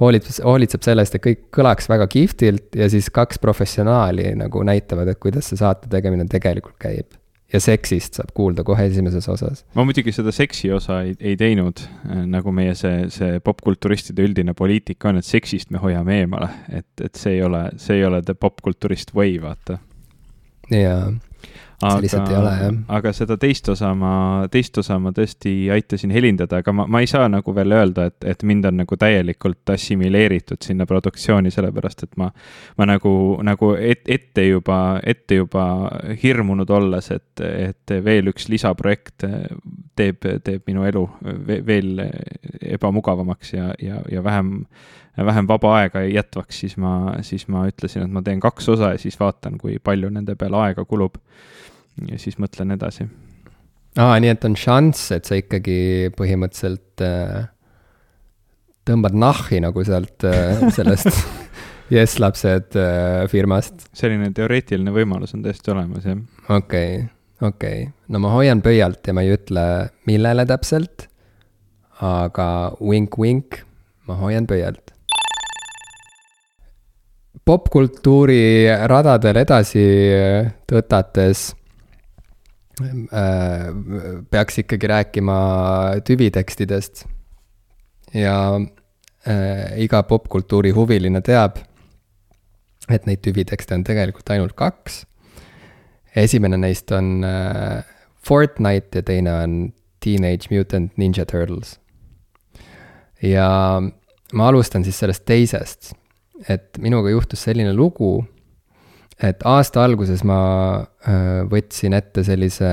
hoolitseb, 0.00 0.42
hoolitseb 0.46 0.84
selle 0.86 1.04
eest, 1.04 1.16
et 1.16 1.24
kõik 1.24 1.46
kõlaks 1.54 1.88
väga 1.90 2.08
kihvtilt 2.10 2.76
ja 2.78 2.88
siis 2.92 3.10
kaks 3.14 3.40
professionaali 3.42 4.32
nagu 4.38 4.64
näitavad, 4.66 5.10
et 5.12 5.20
kuidas 5.22 5.50
see 5.50 5.60
saate 5.60 5.90
tegemine 5.92 6.28
tegelikult 6.30 6.78
käib. 6.80 7.16
ja 7.50 7.58
seksist 7.58 8.14
saab 8.14 8.28
kuulda 8.30 8.62
kohe 8.62 8.84
esimeses 8.86 9.26
osas. 9.28 9.64
ma 9.74 9.84
muidugi 9.84 10.12
seda 10.14 10.32
seksi 10.32 10.70
osa 10.72 11.00
ei, 11.02 11.16
ei 11.20 11.36
teinud, 11.36 11.82
äh, 12.06 12.24
nagu 12.26 12.52
meie 12.54 12.74
see, 12.78 13.08
see 13.10 13.40
popkulturistide 13.44 14.22
üldine 14.22 14.54
poliitika 14.54 15.10
on, 15.10 15.18
et 15.18 15.26
seksist 15.26 15.70
me 15.70 15.82
hoiame 15.82 16.20
eemale, 16.22 16.50
et, 16.68 16.90
et 17.02 17.14
see 17.14 17.38
ei 17.38 17.42
ole, 17.42 17.66
see 17.76 17.98
ei 17.98 18.04
ole 18.06 18.22
the 18.22 18.34
popkulturist 18.34 19.14
way, 19.14 19.34
vaata. 19.42 19.78
jaa 20.70 21.10
see 21.80 22.02
lihtsalt 22.04 22.30
ei 22.30 22.36
ole, 22.36 22.52
jah. 22.60 22.76
aga 22.96 23.12
seda 23.16 23.36
teist 23.40 23.68
osa 23.72 23.92
ma, 23.96 24.12
teist 24.52 24.76
osa 24.82 24.98
ma 25.02 25.12
tõesti 25.16 25.52
aitasin 25.72 26.12
helindada, 26.14 26.60
aga 26.60 26.74
ma, 26.76 26.86
ma 26.90 27.00
ei 27.02 27.08
saa 27.10 27.28
nagu 27.32 27.54
veel 27.56 27.74
öelda, 27.76 28.08
et, 28.10 28.18
et 28.34 28.44
mind 28.46 28.68
on 28.68 28.80
nagu 28.82 28.98
täielikult 29.00 29.72
assimileeritud 29.74 30.60
sinna 30.64 30.86
produktsiooni, 30.90 31.52
sellepärast 31.54 32.06
et 32.06 32.16
ma, 32.20 32.30
ma 32.78 32.88
nagu, 32.90 33.14
nagu 33.46 33.72
et, 33.78 34.04
ette 34.10 34.46
juba, 34.46 34.80
ette 35.02 35.40
juba 35.40 35.66
hirmunud 36.22 36.70
olles, 36.76 37.10
et, 37.16 37.44
et 37.44 37.96
veel 38.04 38.32
üks 38.34 38.50
lisaprojekt 38.52 39.26
teeb, 39.96 40.24
teeb 40.44 40.64
minu 40.68 40.86
elu 40.88 41.06
veel 41.66 42.06
ebamugavamaks 42.60 43.54
ja, 43.56 43.70
ja, 43.80 44.02
ja 44.10 44.24
vähem 44.24 44.58
vähem 45.18 45.48
vaba 45.48 45.74
aega 45.80 46.02
jätvaks, 46.06 46.60
siis 46.62 46.76
ma, 46.80 47.16
siis 47.26 47.46
ma 47.50 47.64
ütlesin, 47.68 48.06
et 48.06 48.12
ma 48.14 48.22
teen 48.26 48.40
kaks 48.40 48.68
osa 48.74 48.94
ja 48.94 49.00
siis 49.00 49.18
vaatan, 49.20 49.58
kui 49.60 49.78
palju 49.82 50.10
nende 50.12 50.36
peale 50.38 50.60
aega 50.68 50.84
kulub 50.88 51.18
ja 52.08 52.18
siis 52.18 52.38
mõtlen 52.40 52.76
edasi. 52.76 53.08
aa, 53.98 54.18
nii 54.22 54.32
et 54.32 54.44
on 54.46 54.56
šanss, 54.56 55.10
et 55.16 55.28
sa 55.28 55.38
ikkagi 55.38 56.12
põhimõtteliselt 56.16 57.04
äh, 57.04 57.48
tõmbad 58.88 59.16
nahhi 59.18 59.60
nagu 59.64 59.84
sealt 59.86 60.28
äh, 60.28 60.66
sellest 60.74 61.10
Yes 61.90 62.20
lapsed 62.22 62.76
äh, 62.78 63.24
firmast. 63.26 63.88
selline 63.98 64.28
teoreetiline 64.34 64.92
võimalus 64.94 65.34
on 65.34 65.42
täiesti 65.42 65.72
olemas, 65.74 66.06
jah. 66.06 66.20
okei 66.46 67.00
okay,, 67.00 67.08
okei 67.42 67.80
okay., 67.82 67.88
no 68.14 68.22
ma 68.22 68.30
hoian 68.36 68.62
pöialt 68.62 69.10
ja 69.10 69.14
ma 69.16 69.26
ei 69.26 69.34
ütle, 69.34 69.64
millele 70.06 70.46
täpselt, 70.46 71.08
aga 71.98 72.46
vink-vink, 72.78 73.58
ma 74.06 74.16
hoian 74.22 74.46
pöialt 74.46 74.89
popkultuuri 77.50 78.68
radadel 78.86 79.40
edasi 79.42 79.82
tõtates 80.70 81.48
Äh, 82.80 83.66
peaks 84.30 84.58
ikkagi 84.58 84.86
rääkima 84.86 85.34
tüvitekstidest. 86.04 87.04
ja 88.14 88.60
äh, 89.28 89.78
iga 89.78 90.02
popkultuuri 90.02 90.70
huviline 90.70 91.20
teab, 91.20 91.58
et 92.88 93.06
neid 93.06 93.20
tüvitekste 93.22 93.74
on 93.74 93.84
tegelikult 93.84 94.30
ainult 94.30 94.56
kaks. 94.56 95.04
esimene 96.16 96.56
neist 96.56 96.92
on 96.92 97.24
äh, 97.24 97.84
Fortnite 98.26 98.98
ja 98.98 99.02
teine 99.02 99.34
on 99.34 99.72
Teenage 100.04 100.48
Mutant 100.50 100.96
Ninja 100.96 101.26
Turtles. 101.26 101.78
ja 103.22 103.82
ma 104.32 104.48
alustan 104.48 104.84
siis 104.84 104.98
sellest 104.98 105.24
teisest, 105.24 105.92
et 106.48 106.78
minuga 106.80 107.10
juhtus 107.12 107.42
selline 107.44 107.72
lugu 107.76 108.20
et 109.20 109.42
aasta 109.44 109.84
alguses 109.84 110.22
ma 110.24 110.40
äh, 110.80 111.42
võtsin 111.50 111.96
ette 111.96 112.24
sellise 112.24 112.70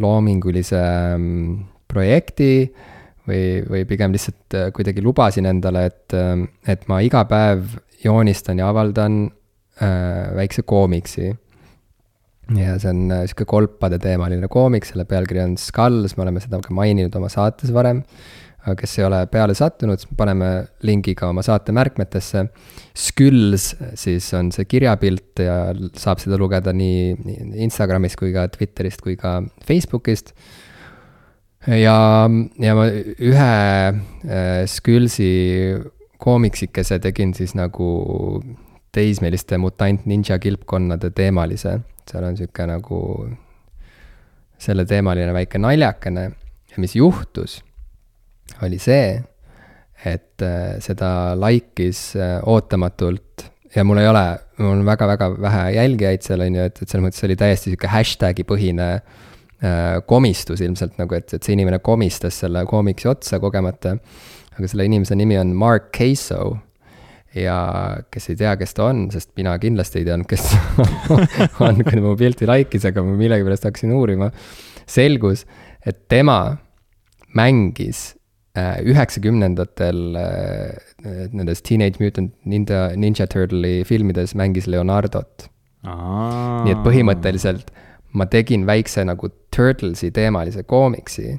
loomingulise 0.00 0.82
mm, 1.14 1.54
projekti 1.90 2.50
või, 3.28 3.62
või 3.68 3.84
pigem 3.88 4.14
lihtsalt 4.14 4.58
äh, 4.58 4.68
kuidagi 4.74 5.04
lubasin 5.04 5.48
endale, 5.50 5.86
et, 5.90 6.16
äh, 6.16 6.44
et 6.70 6.86
ma 6.90 7.00
iga 7.04 7.24
päev 7.30 7.78
joonistan 8.04 8.60
ja 8.60 8.68
avaldan 8.72 9.24
äh, 9.80 10.34
väikse 10.36 10.66
koomiksi. 10.66 11.32
ja 12.58 12.74
see 12.76 12.90
on 12.90 13.06
sihuke 13.24 13.46
kolpade 13.48 13.98
teemaline 14.02 14.48
koomik, 14.52 14.84
selle 14.84 15.06
pealkiri 15.08 15.40
on 15.40 15.54
Skulls, 15.56 16.16
me 16.16 16.26
oleme 16.26 16.42
seda 16.44 16.60
ka 16.60 16.74
maininud 16.76 17.14
oma 17.16 17.30
saates 17.32 17.72
varem 17.72 18.02
aga 18.64 18.74
kes 18.80 18.98
ei 18.98 19.04
ole 19.04 19.18
peale 19.28 19.54
sattunud, 19.56 20.00
siis 20.00 20.16
paneme 20.16 20.50
lingi 20.88 21.12
ka 21.18 21.28
oma 21.32 21.42
saate 21.44 21.72
märkmetesse. 21.76 22.46
Skülls 22.96 23.74
siis 24.00 24.28
on 24.36 24.50
see 24.54 24.64
kirjapilt 24.68 25.42
ja 25.44 25.58
saab 26.00 26.22
seda 26.22 26.38
lugeda 26.40 26.72
nii, 26.72 27.12
Instagramist 27.66 28.16
kui 28.20 28.32
ka 28.32 28.46
Twitterist 28.52 29.04
kui 29.04 29.18
ka 29.20 29.36
Facebookist. 29.68 30.32
ja, 31.68 31.96
ja 32.60 32.76
ma 32.76 32.86
ühe 32.88 33.52
äh, 33.92 34.64
Sküllsi 34.68 35.28
koomiksikese 36.20 36.98
tegin 37.04 37.34
siis 37.36 37.52
nagu 37.56 37.88
teismeliste 38.94 39.58
mutant 39.58 40.06
ninja 40.08 40.38
kilpkonnade 40.40 41.10
teemalise, 41.16 41.78
seal 42.08 42.24
on 42.24 42.36
sihuke 42.38 42.68
nagu 42.70 42.98
selleteemaline 44.64 45.34
väike 45.36 45.60
naljakene 45.60 46.28
ja 46.70 46.80
mis 46.80 46.94
juhtus 46.96 47.58
oli 48.62 48.78
see, 48.78 49.16
et 50.04 50.42
äh, 50.44 50.76
seda 50.84 51.34
like'is 51.38 52.12
äh, 52.18 52.38
ootamatult 52.50 53.48
ja 53.74 53.84
mul 53.86 54.00
ei 54.02 54.08
ole, 54.08 54.24
mul 54.60 54.76
on 54.76 54.84
väga-väga 54.86 55.30
vähe 55.40 55.62
jälgijaid 55.78 56.26
seal, 56.26 56.44
on 56.44 56.58
ju, 56.58 56.66
et, 56.68 56.80
et 56.80 56.88
selles 56.88 57.06
mõttes 57.06 57.24
oli 57.26 57.36
täiesti 57.38 57.72
sihuke 57.72 57.90
hashtag'i 57.90 58.46
põhine 58.46 58.88
äh, 58.94 59.96
komistus 60.06 60.62
ilmselt 60.64 61.00
nagu, 61.00 61.16
et, 61.18 61.32
et 61.34 61.42
see 61.42 61.56
inimene 61.56 61.80
komistas 61.84 62.38
selle 62.44 62.64
koomiksi 62.70 63.10
otsa 63.10 63.40
kogemata. 63.42 63.96
aga 64.54 64.70
selle 64.70 64.86
inimese 64.86 65.16
nimi 65.18 65.38
on 65.40 65.54
Mark 65.56 65.90
Caso. 65.96 66.56
ja 67.34 67.58
kes 68.14 68.30
ei 68.30 68.36
tea, 68.38 68.54
kes 68.56 68.76
ta 68.76 68.90
on, 68.92 69.08
sest 69.10 69.32
mina 69.36 69.56
kindlasti 69.58 70.02
ei 70.02 70.04
teadnud, 70.06 70.28
kes 70.30 70.52
on, 71.66 71.80
kui 71.82 71.96
ta 71.96 72.02
mu 72.02 72.14
pilti 72.18 72.46
like'is, 72.46 72.86
aga 72.90 73.02
ma 73.02 73.16
millegipärast 73.18 73.66
hakkasin 73.70 73.94
uurima. 73.96 74.30
selgus, 74.86 75.46
et 75.86 76.04
tema 76.08 76.58
mängis 77.34 78.12
üheksakümnendatel 78.54 80.14
äh, 80.14 81.24
nendes 81.32 81.62
Teenage 81.62 81.98
Mutant 81.98 82.34
Ninja, 82.44 82.92
Ninja 82.96 83.26
Turtle'i 83.26 83.82
filmides 83.84 84.34
mängis 84.38 84.68
Leonardot. 84.70 85.48
nii 85.84 86.72
et 86.72 86.80
põhimõtteliselt 86.80 87.72
ma 88.14 88.26
tegin 88.30 88.62
väikse 88.66 89.04
nagu 89.04 89.28
Turtlesi 89.54 90.08
teemalise 90.14 90.62
koomiksi, 90.62 91.34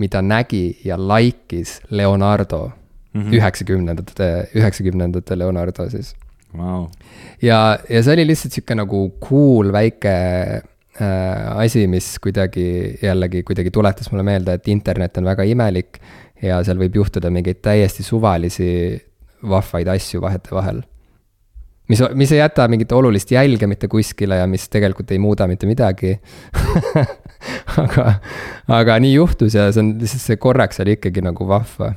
mida 0.00 0.22
nägi 0.24 0.80
ja 0.84 0.96
like'is 0.96 1.78
Leonardo 1.90 2.70
mhm. 3.12 3.32
üheksakümnendate 3.36 4.24
mm 4.24 4.40
-hmm., 4.40 4.58
üheksakümnendate 4.58 5.38
Leonardo 5.38 5.88
siis 5.90 6.14
wow.. 6.56 6.86
ja, 7.42 7.78
ja 7.88 8.02
see 8.02 8.16
oli 8.16 8.26
lihtsalt 8.26 8.56
sihuke 8.56 8.74
nagu 8.74 9.02
cool 9.28 9.72
väike 9.72 10.16
äh, 11.00 11.56
asi, 11.56 11.86
mis 11.86 12.18
kuidagi 12.18 12.98
jällegi 13.02 13.42
kuidagi 13.42 13.70
tuletas 13.70 14.10
mulle 14.10 14.24
meelde, 14.24 14.54
et 14.56 14.68
internet 14.68 15.16
on 15.18 15.24
väga 15.24 15.42
imelik 15.42 16.00
ja 16.42 16.60
seal 16.64 16.80
võib 16.80 17.00
juhtuda 17.00 17.30
mingeid 17.32 17.60
täiesti 17.64 18.04
suvalisi 18.06 18.70
vahvaid 19.48 19.88
asju 19.88 20.20
vahetevahel. 20.22 20.82
mis, 21.88 22.02
mis 22.14 22.32
ei 22.32 22.38
jäta 22.38 22.68
mingit 22.68 22.92
olulist 22.92 23.30
jälge 23.30 23.66
mitte 23.66 23.88
kuskile 23.88 24.36
ja 24.36 24.46
mis 24.46 24.68
tegelikult 24.68 25.10
ei 25.10 25.18
muuda 25.18 25.46
mitte 25.50 25.66
midagi 25.66 26.14
aga, 27.82 28.14
aga 28.68 28.98
nii 29.00 29.14
juhtus 29.14 29.54
ja 29.54 29.70
see 29.72 29.84
on 29.84 29.92
lihtsalt 30.00 30.26
see 30.26 30.40
korraks 30.40 30.80
oli 30.84 30.96
ikkagi 30.98 31.24
nagu 31.24 31.48
vahva. 31.48 31.94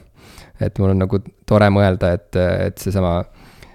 et 0.59 0.79
mul 0.79 0.93
on 0.95 1.03
nagu 1.05 1.19
tore 1.45 1.69
mõelda, 1.73 2.13
et, 2.17 2.35
et 2.67 2.77
seesama 2.77 3.21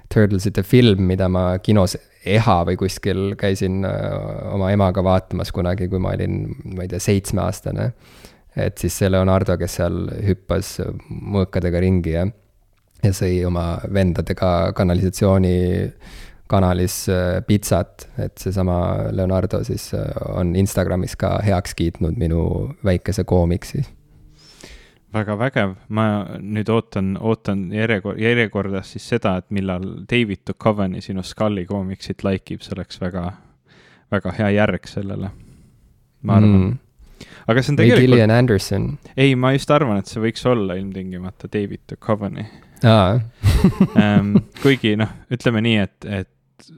Turtlesite 0.08 0.62
film, 0.64 1.02
mida 1.04 1.26
ma 1.28 1.58
kinos 1.60 1.98
EHA 2.24 2.62
või 2.64 2.78
kuskil 2.80 3.34
käisin 3.36 3.82
äh, 3.84 3.92
oma 4.54 4.70
emaga 4.72 5.02
vaatamas 5.04 5.52
kunagi, 5.52 5.88
kui 5.88 6.00
ma 6.00 6.14
olin, 6.16 6.46
ma 6.72 6.86
ei 6.86 6.88
tea, 6.88 7.00
seitsmeaastane 7.02 7.90
et 8.58 8.78
siis 8.78 8.96
see 9.00 9.10
Leonardo, 9.10 9.56
kes 9.60 9.78
seal 9.80 10.04
hüppas 10.26 10.78
mõõkadega 11.08 11.82
ringi 11.82 12.14
ja, 12.14 12.24
ja 13.02 13.12
sõi 13.16 13.42
oma 13.46 13.78
vendadega 13.94 14.72
kanalisatsiooni 14.76 15.58
kanalis 16.48 17.02
äh, 17.12 17.42
pitsat, 17.46 18.08
et 18.18 18.38
seesama 18.40 18.78
Leonardo 19.12 19.60
siis 19.64 19.90
äh, 19.94 20.06
on 20.32 20.56
Instagramis 20.56 21.16
ka 21.20 21.36
heaks 21.44 21.76
kiitnud 21.76 22.16
minu 22.16 22.42
väikese 22.84 23.24
koomiksi. 23.28 23.84
Väga 25.12 25.38
vägev, 25.40 25.74
ma 25.88 26.06
nüüd 26.40 26.68
ootan, 26.72 27.14
ootan 27.20 27.68
järjekord, 27.72 28.20
järjekordas 28.20 28.92
siis 28.92 29.06
seda, 29.08 29.38
et 29.40 29.46
millal 29.56 29.84
David 30.08 30.44
Duchovny 30.48 31.00
sinu 31.04 31.24
Scully 31.24 31.64
koomiksit 31.68 32.24
like 32.24 32.54
ib, 32.54 32.64
see 32.64 32.76
oleks 32.76 33.00
väga, 33.00 33.30
väga 34.12 34.34
hea 34.40 34.50
järg 34.58 34.88
sellele. 34.88 35.32
ma 36.22 36.36
arvan. 36.36 36.60
Mm 36.60 36.76
aga 37.48 37.62
see 37.62 37.72
on 37.72 37.80
tegelikult. 37.80 37.98
või 37.98 38.06
Gillian 38.06 38.34
Anderson. 38.34 38.88
ei, 39.16 39.34
ma 39.40 39.52
just 39.56 39.70
arvan, 39.74 40.00
et 40.02 40.10
see 40.10 40.22
võiks 40.22 40.44
olla 40.48 40.76
ilmtingimata 40.78 41.50
David 41.52 41.84
Duchovny 41.92 42.44
um, 42.84 44.36
kuigi 44.62 44.94
noh, 45.00 45.14
ütleme 45.34 45.62
nii, 45.64 45.86
et, 45.86 46.08
et, 46.20 46.70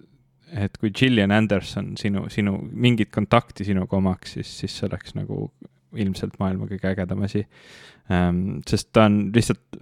et 0.67 0.81
kui 0.81 0.95
Gillian 0.97 1.35
Anderson 1.35 1.95
sinu, 2.01 2.27
sinu, 2.33 2.57
mingit 2.71 3.13
kontakti 3.15 3.67
sinuga 3.69 3.99
omaks, 3.99 4.39
siis, 4.39 4.55
siis 4.63 4.79
see 4.79 4.89
oleks 4.91 5.17
nagu 5.19 5.49
ilmselt 5.99 6.39
maailma 6.39 6.71
kõige 6.71 6.93
ägedam 6.93 7.25
asi 7.27 7.45
um,. 8.07 8.61
sest 8.69 8.93
ta 8.95 9.09
on 9.11 9.25
lihtsalt 9.35 9.81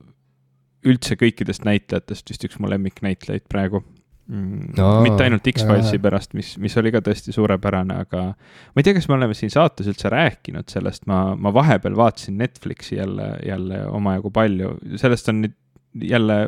üldse 0.88 1.18
kõikidest 1.20 1.66
näitlejatest 1.66 2.30
vist 2.30 2.44
üks 2.46 2.56
mu 2.62 2.70
lemmiknäitlejaid 2.70 3.44
praegu 3.50 3.82
no,. 4.28 4.88
mitte 5.04 5.24
ainult 5.24 5.46
X-Filesi 5.52 6.00
pärast, 6.02 6.34
mis, 6.36 6.54
mis 6.60 6.76
oli 6.80 6.92
ka 6.94 7.00
tõesti 7.04 7.32
suurepärane, 7.34 8.00
aga 8.04 8.24
ma 8.34 8.80
ei 8.80 8.86
tea, 8.86 8.96
kas 8.98 9.08
me 9.08 9.16
oleme 9.16 9.36
siin 9.36 9.52
saates 9.52 9.88
üldse 9.90 10.12
rääkinud 10.12 10.68
sellest, 10.72 11.06
ma, 11.10 11.32
ma 11.36 11.52
vahepeal 11.54 11.96
vaatasin 11.98 12.36
Netflixi 12.40 12.98
jälle, 12.98 13.30
jälle 13.46 13.84
omajagu 13.88 14.32
palju, 14.34 14.74
sellest 15.00 15.32
on 15.32 15.42
nüüd 15.46 15.56
jälle 16.04 16.38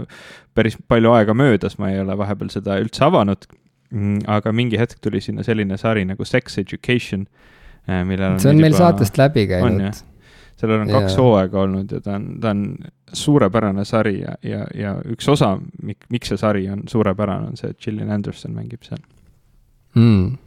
päris 0.55 0.77
palju 0.89 1.15
aega 1.17 1.35
möödas, 1.35 1.79
ma 1.81 1.91
ei 1.91 2.01
ole 2.03 2.17
vahepeal 2.19 2.53
seda 2.53 2.77
üldse 2.83 3.07
avanud. 3.07 3.49
Mm, 3.91 4.21
aga 4.31 4.53
mingi 4.55 4.79
hetk 4.79 5.01
tuli 5.03 5.19
sinna 5.25 5.43
selline 5.43 5.75
sari 5.81 6.05
nagu 6.07 6.25
Sex 6.29 6.61
Education, 6.63 7.25
äh, 7.89 8.05
millel 8.07 8.37
on 8.37 8.43
see 8.43 8.53
on 8.53 8.61
meil 8.63 8.77
juba... 8.77 8.85
saatest 8.85 9.19
läbi 9.19 9.49
käinud 9.51 10.05
sellel 10.61 10.85
on 10.85 10.93
kaks 10.93 11.17
hooaega 11.19 11.63
olnud 11.65 11.93
ja 11.97 12.03
ta 12.05 12.19
on, 12.19 12.29
ta 12.41 12.53
on 12.53 12.63
suurepärane 13.13 13.85
sari 13.89 14.21
ja, 14.21 14.37
ja, 14.47 14.67
ja 14.77 14.95
üks 15.13 15.29
osa, 15.33 15.55
mik-, 15.83 16.07
miks 16.13 16.33
see 16.33 16.41
sari 16.41 16.69
on 16.71 16.85
suurepärane, 16.91 17.51
on 17.51 17.59
see, 17.61 17.73
et 17.73 17.81
Gillian 17.81 18.13
Anderson 18.15 18.55
mängib 18.55 18.87
seal. 18.87 19.03
Mm.. 19.99 20.39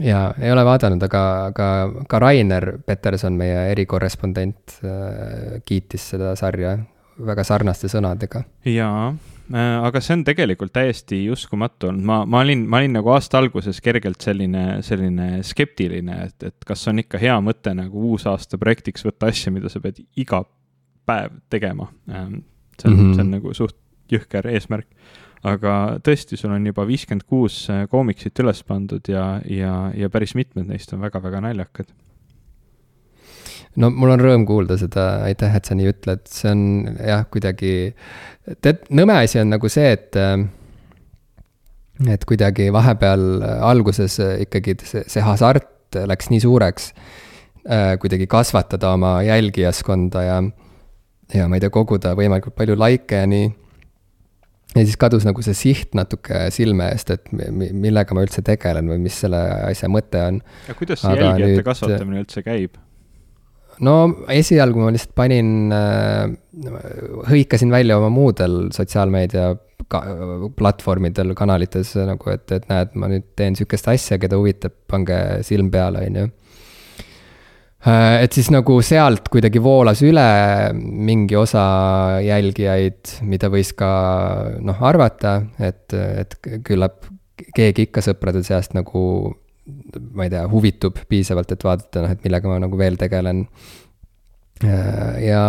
jaa, 0.00 0.26
ei 0.40 0.52
ole 0.52 0.64
vaadanud, 0.64 1.02
aga, 1.08 1.22
aga 1.50 1.70
ka 2.08 2.20
Rainer 2.22 2.70
Peterson, 2.86 3.36
meie 3.36 3.66
erikorrespondent, 3.74 4.78
äh, 4.84 5.56
kiitis 5.68 6.12
seda 6.14 6.32
sarja 6.38 6.78
väga 7.26 7.44
sarnaste 7.44 7.90
sõnadega. 7.92 8.46
jaa 8.64 9.14
aga 9.54 10.00
see 10.02 10.16
on 10.16 10.24
tegelikult 10.26 10.72
täiesti 10.74 11.20
uskumatu 11.30 11.90
olnud, 11.90 12.06
ma, 12.08 12.18
ma 12.26 12.42
olin, 12.42 12.64
ma 12.70 12.80
olin 12.80 12.96
nagu 12.98 13.12
aasta 13.14 13.38
alguses 13.38 13.78
kergelt 13.84 14.24
selline, 14.24 14.82
selline 14.86 15.42
skeptiline, 15.46 16.18
et, 16.26 16.48
et 16.50 16.66
kas 16.66 16.82
on 16.90 17.02
ikka 17.02 17.20
hea 17.22 17.36
mõte 17.44 17.74
nagu 17.76 18.08
uusaasta 18.10 18.58
projektiks 18.58 19.06
võtta 19.06 19.30
asja, 19.30 19.52
mida 19.54 19.70
sa 19.72 19.82
pead 19.84 20.02
iga 20.18 20.42
päev 21.06 21.38
tegema. 21.52 21.86
Ähm, 22.10 22.40
see 22.80 22.90
on 22.90 22.96
mm, 22.96 23.02
-hmm. 23.02 23.14
see 23.14 23.22
on 23.22 23.30
nagu 23.36 23.54
suht 23.54 23.78
jõhker 24.12 24.50
eesmärk. 24.50 24.88
aga 25.46 26.00
tõesti, 26.02 26.36
sul 26.36 26.50
on 26.50 26.66
juba 26.66 26.86
viiskümmend 26.86 27.22
kuus 27.28 27.68
äh, 27.70 27.84
koomiksit 27.88 28.38
üles 28.42 28.64
pandud 28.66 29.08
ja, 29.08 29.40
ja, 29.44 29.92
ja 29.94 30.10
päris 30.10 30.34
mitmed 30.34 30.66
neist 30.66 30.92
on 30.92 31.00
väga-väga 31.00 31.40
naljakad 31.40 31.92
no 33.80 33.90
mul 33.92 34.14
on 34.14 34.22
rõõm 34.22 34.46
kuulda 34.48 34.78
seda, 34.80 35.06
aitäh, 35.26 35.56
et 35.56 35.68
sa 35.68 35.76
nii 35.76 35.90
ütled, 35.92 36.22
see 36.30 36.52
on 36.52 36.62
jah, 36.96 37.26
kuidagi, 37.32 37.74
tead, 38.64 38.86
nõme 38.96 39.18
asi 39.22 39.40
on 39.42 39.52
nagu 39.54 39.70
see, 39.72 39.92
et 39.96 40.20
et 42.12 42.26
kuidagi 42.28 42.68
vahepeal 42.74 43.26
alguses 43.64 44.18
ikkagi 44.44 44.76
see, 44.84 45.04
see 45.08 45.24
hasart 45.24 45.96
läks 45.96 46.28
nii 46.32 46.42
suureks, 46.44 46.90
kuidagi 48.02 48.26
kasvatada 48.30 48.92
oma 48.96 49.18
jälgijaskonda 49.24 50.24
ja, 50.26 50.40
ja 51.34 51.46
ma 51.48 51.56
ei 51.56 51.64
tea, 51.64 51.72
koguda 51.72 52.12
võimalikult 52.18 52.56
palju 52.58 52.76
likee 52.80 53.22
ja 53.22 53.30
nii. 53.30 53.48
ja 54.76 54.84
siis 54.84 54.98
kadus 55.00 55.24
nagu 55.26 55.44
see 55.44 55.56
siht 55.56 55.96
natuke 55.96 56.46
silme 56.54 56.90
eest, 56.92 57.14
et 57.16 57.32
millega 57.32 58.16
ma 58.16 58.26
üldse 58.26 58.44
tegelen 58.44 58.92
või 58.92 59.00
mis 59.08 59.20
selle 59.24 59.40
asja 59.70 59.88
mõte 59.92 60.20
on. 60.20 60.42
ja 60.68 60.76
kuidas 60.76 61.00
see 61.02 61.14
Aga 61.14 61.30
jälgijate 61.30 61.54
nüüd... 61.54 61.68
kasvatamine 61.70 62.26
üldse 62.26 62.44
käib? 62.46 62.76
No 63.84 63.96
esialgu 64.32 64.80
ma 64.84 64.92
lihtsalt 64.94 65.14
panin 65.18 65.72
äh,, 65.74 66.24
hõikasin 67.28 67.72
välja 67.72 67.98
oma 68.00 68.08
muudel 68.12 68.66
sotsiaalmeedia 68.74 69.50
ka, 69.92 70.02
platvormidel, 70.56 71.34
kanalites 71.38 71.94
nagu, 71.98 72.32
et, 72.32 72.48
et 72.56 72.66
näed, 72.70 72.96
ma 72.98 73.10
nüüd 73.12 73.28
teen 73.38 73.56
sihukest 73.58 73.88
asja, 73.92 74.18
keda 74.22 74.38
huvitab, 74.40 74.74
pange 74.90 75.20
silm 75.46 75.70
peale, 75.72 76.06
on 76.08 76.20
ju. 76.22 76.30
Äh, 77.86 78.24
et 78.24 78.34
siis 78.34 78.48
nagu 78.50 78.78
sealt 78.82 79.28
kuidagi 79.32 79.62
voolas 79.62 80.02
üle 80.06 80.26
mingi 80.74 81.36
osa 81.38 81.66
jälgijaid, 82.24 83.18
mida 83.28 83.50
võis 83.52 83.74
ka 83.78 83.90
noh, 84.64 84.80
arvata, 84.88 85.38
et, 85.60 85.92
et 85.92 86.38
küllap 86.66 87.04
keegi 87.56 87.90
ikka 87.90 88.02
sõprade 88.04 88.42
seast 88.46 88.74
nagu 88.76 89.02
ma 90.14 90.26
ei 90.26 90.32
tea, 90.32 90.44
huvitub 90.50 90.98
piisavalt, 91.10 91.52
et 91.52 91.66
vaadata, 91.66 92.04
noh, 92.04 92.14
et 92.14 92.24
millega 92.26 92.50
ma 92.50 92.58
nagu 92.62 92.78
veel 92.78 92.98
tegelen. 93.00 93.46
ja 95.22 95.42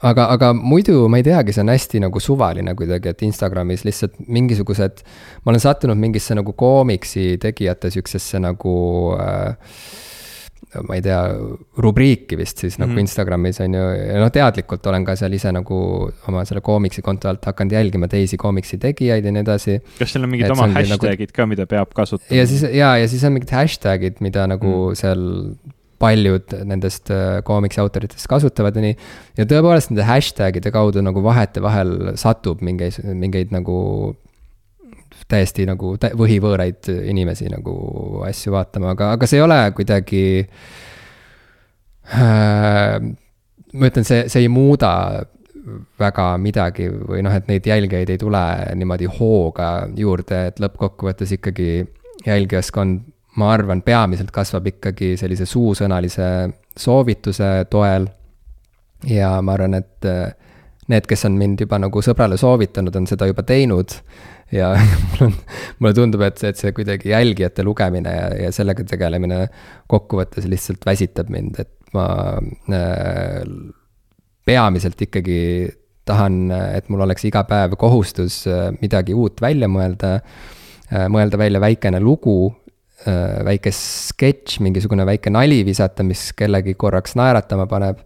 aga, 0.00 0.26
aga 0.32 0.52
muidu 0.56 1.04
ma 1.12 1.20
ei 1.20 1.26
teagi, 1.26 1.54
see 1.54 1.64
on 1.64 1.72
hästi 1.72 2.02
nagu 2.06 2.22
suvaline 2.22 2.74
kuidagi, 2.78 3.12
et 3.12 3.24
Instagramis 3.26 3.84
lihtsalt 3.88 4.20
mingisugused, 4.26 5.02
ma 5.44 5.52
olen 5.52 5.62
sattunud 5.62 6.00
mingisse 6.00 6.36
nagu 6.38 6.54
koomiksi 6.56 7.34
tegijate 7.42 7.90
sihukesesse 7.92 8.40
nagu 8.42 8.76
äh, 9.20 9.74
ma 10.86 10.96
ei 10.98 11.02
tea, 11.02 11.18
rubriiki 11.82 12.38
vist 12.38 12.58
siis 12.62 12.76
mm 12.76 12.76
-hmm. 12.76 12.86
nagu 12.86 12.92
mhm. 12.92 13.00
Instagramis 13.06 13.60
on 13.60 13.74
ju, 13.74 13.86
ja 13.98 14.20
noh, 14.22 14.30
teadlikult 14.30 14.86
olen 14.86 15.04
ka 15.04 15.16
seal 15.16 15.32
ise 15.32 15.52
nagu 15.52 15.78
oma 16.28 16.44
selle 16.44 16.60
koomiksi 16.60 17.02
konto 17.02 17.28
alt 17.28 17.44
hakanud 17.44 17.72
jälgima 17.72 18.08
teisi 18.08 18.36
koomiksi 18.36 18.78
tegijaid 18.78 19.24
ja 19.24 19.32
nii 19.32 19.42
edasi. 19.42 19.80
kas 19.98 20.12
seal 20.12 20.24
on 20.24 20.30
mingid 20.30 20.50
oma 20.50 20.66
nagu 20.66 20.78
hashtag'id 20.78 21.30
nagu... 21.30 21.36
ka, 21.36 21.46
mida 21.46 21.66
peab 21.66 21.92
kasutama? 21.94 22.38
ja 22.38 22.46
siis, 22.46 22.62
ja, 22.62 22.96
ja 22.96 23.08
siis 23.08 23.24
on 23.24 23.32
mingid 23.32 23.50
hashtag'id, 23.50 24.20
mida 24.20 24.46
nagu 24.46 24.66
mm 24.66 24.90
-hmm. 24.92 24.94
seal 24.94 25.26
paljud 26.00 26.54
nendest 26.64 27.10
äh, 27.10 27.42
koomiksi 27.44 27.80
autoritest 27.80 28.26
kasutavad 28.26 28.76
ja 28.76 28.82
nii. 28.82 28.96
ja 29.36 29.44
tõepoolest 29.44 29.92
nende 29.92 30.06
hashtag'ide 30.08 30.72
kaudu 30.72 31.02
nagu 31.04 31.22
vahetevahel 31.22 32.14
satub 32.20 32.62
mingeid, 32.64 33.02
mingeid 33.04 33.52
nagu 33.52 33.76
täiesti 35.30 35.66
nagu 35.68 35.94
võhivõõraid 35.96 36.90
inimesi 37.10 37.48
nagu 37.52 37.74
asju 38.26 38.54
vaatama, 38.54 38.94
aga, 38.96 39.12
aga 39.16 39.28
see 39.30 39.40
ei 39.40 39.44
ole 39.46 39.58
kuidagi 39.76 40.24
äh,. 42.14 42.96
ma 43.70 43.90
ütlen, 43.92 44.06
see, 44.06 44.24
see 44.28 44.46
ei 44.46 44.50
muuda 44.52 44.90
väga 46.00 46.26
midagi 46.40 46.88
või 46.90 47.22
noh, 47.24 47.34
et 47.36 47.48
neid 47.50 47.66
jälgijaid 47.66 48.10
ei 48.10 48.18
tule 48.20 48.42
niimoodi 48.78 49.08
hooga 49.18 49.70
juurde, 49.96 50.46
et 50.50 50.60
lõppkokkuvõttes 50.62 51.34
ikkagi 51.36 51.70
jälgijaskond, 52.26 53.02
ma 53.40 53.52
arvan, 53.54 53.82
peamiselt 53.82 54.32
kasvab 54.34 54.66
ikkagi 54.72 55.14
sellise 55.20 55.46
suusõnalise 55.46 56.50
soovituse 56.76 57.50
toel. 57.70 58.08
ja 59.06 59.38
ma 59.42 59.54
arvan, 59.56 59.74
et 59.74 60.04
äh, 60.04 60.34
need, 60.88 61.06
kes 61.08 61.24
on 61.24 61.38
mind 61.38 61.62
juba 61.64 61.78
nagu 61.80 62.02
sõbrale 62.04 62.36
soovitanud, 62.40 62.96
on 62.96 63.06
seda 63.08 63.28
juba 63.30 63.42
teinud 63.46 63.94
ja 64.54 64.70
mul 65.10 65.26
on, 65.28 65.34
mulle 65.78 65.94
tundub, 65.96 66.24
et, 66.26 66.40
et 66.48 66.60
see 66.60 66.72
kuidagi 66.76 67.12
jälgijate 67.12 67.64
lugemine 67.66 68.14
ja, 68.14 68.30
ja 68.46 68.54
sellega 68.54 68.84
tegelemine 68.88 69.44
kokkuvõttes 69.90 70.48
lihtsalt 70.50 70.86
väsitab 70.86 71.30
mind, 71.32 71.60
et 71.62 71.94
ma 71.96 72.06
äh, 72.74 73.42
peamiselt 74.46 75.00
ikkagi 75.06 75.40
tahan, 76.10 76.48
et 76.74 76.88
mul 76.90 77.04
oleks 77.06 77.26
iga 77.28 77.44
päev 77.48 77.76
kohustus 77.80 78.42
äh, 78.50 78.70
midagi 78.80 79.14
uut 79.14 79.40
välja 79.42 79.68
mõelda 79.70 80.16
äh,, 80.18 81.06
mõelda 81.12 81.38
välja 81.38 81.60
väikene 81.62 82.00
lugu 82.02 82.50
äh,, 83.06 83.40
väike 83.46 83.72
sketš, 83.74 84.58
mingisugune 84.64 85.06
väike 85.06 85.32
nali 85.32 85.62
visata, 85.66 86.06
mis 86.06 86.30
kellegi 86.36 86.74
korraks 86.78 87.14
naeratama 87.20 87.68
paneb 87.70 88.02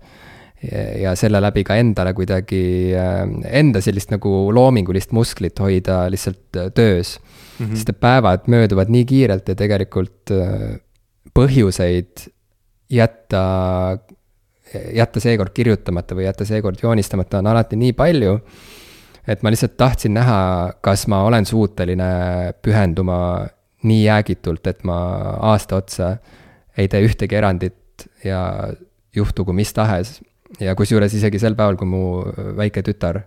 ja 0.72 1.14
selle 1.18 1.40
läbi 1.42 1.64
ka 1.66 1.76
endale 1.80 2.14
kuidagi, 2.16 2.64
äh, 2.96 3.22
enda 3.60 3.82
sellist 3.84 4.12
nagu 4.14 4.30
loomingulist 4.54 5.14
musklit 5.16 5.58
hoida 5.60 6.04
lihtsalt 6.12 6.58
äh, 6.60 6.70
töös 6.74 7.18
mm. 7.18 7.66
-hmm. 7.66 7.76
sest 7.76 7.92
et 7.94 8.00
päevad 8.00 8.48
mööduvad 8.50 8.92
nii 8.92 9.04
kiirelt 9.04 9.48
ja 9.48 9.54
tegelikult 9.54 10.30
äh, 10.30 10.78
põhjuseid 11.34 12.28
jätta, 12.90 13.42
jätta 14.94 15.20
seekord 15.20 15.52
kirjutamata 15.54 16.14
või 16.14 16.28
jätta 16.28 16.44
seekord 16.44 16.78
joonistamata 16.82 17.38
on 17.38 17.46
alati 17.46 17.76
nii 17.76 17.92
palju. 17.92 18.38
et 19.26 19.42
ma 19.42 19.50
lihtsalt 19.50 19.76
tahtsin 19.76 20.14
näha, 20.14 20.72
kas 20.80 21.06
ma 21.06 21.22
olen 21.24 21.46
suuteline 21.46 22.52
pühenduma 22.62 23.48
nii 23.82 24.04
jäägitult, 24.04 24.66
et 24.66 24.84
ma 24.84 24.96
aasta 25.52 25.76
otsa 25.76 26.16
ei 26.76 26.88
tee 26.88 27.00
ühtegi 27.06 27.36
erandit 27.36 28.08
ja 28.24 28.72
juhtugu 29.16 29.52
mis 29.52 29.72
tahes 29.72 30.20
ja 30.62 30.74
kusjuures 30.78 31.14
isegi 31.16 31.40
sel 31.42 31.56
päeval, 31.58 31.78
kui 31.80 31.88
mu 31.88 32.06
väike 32.58 32.84
tütar, 32.86 33.24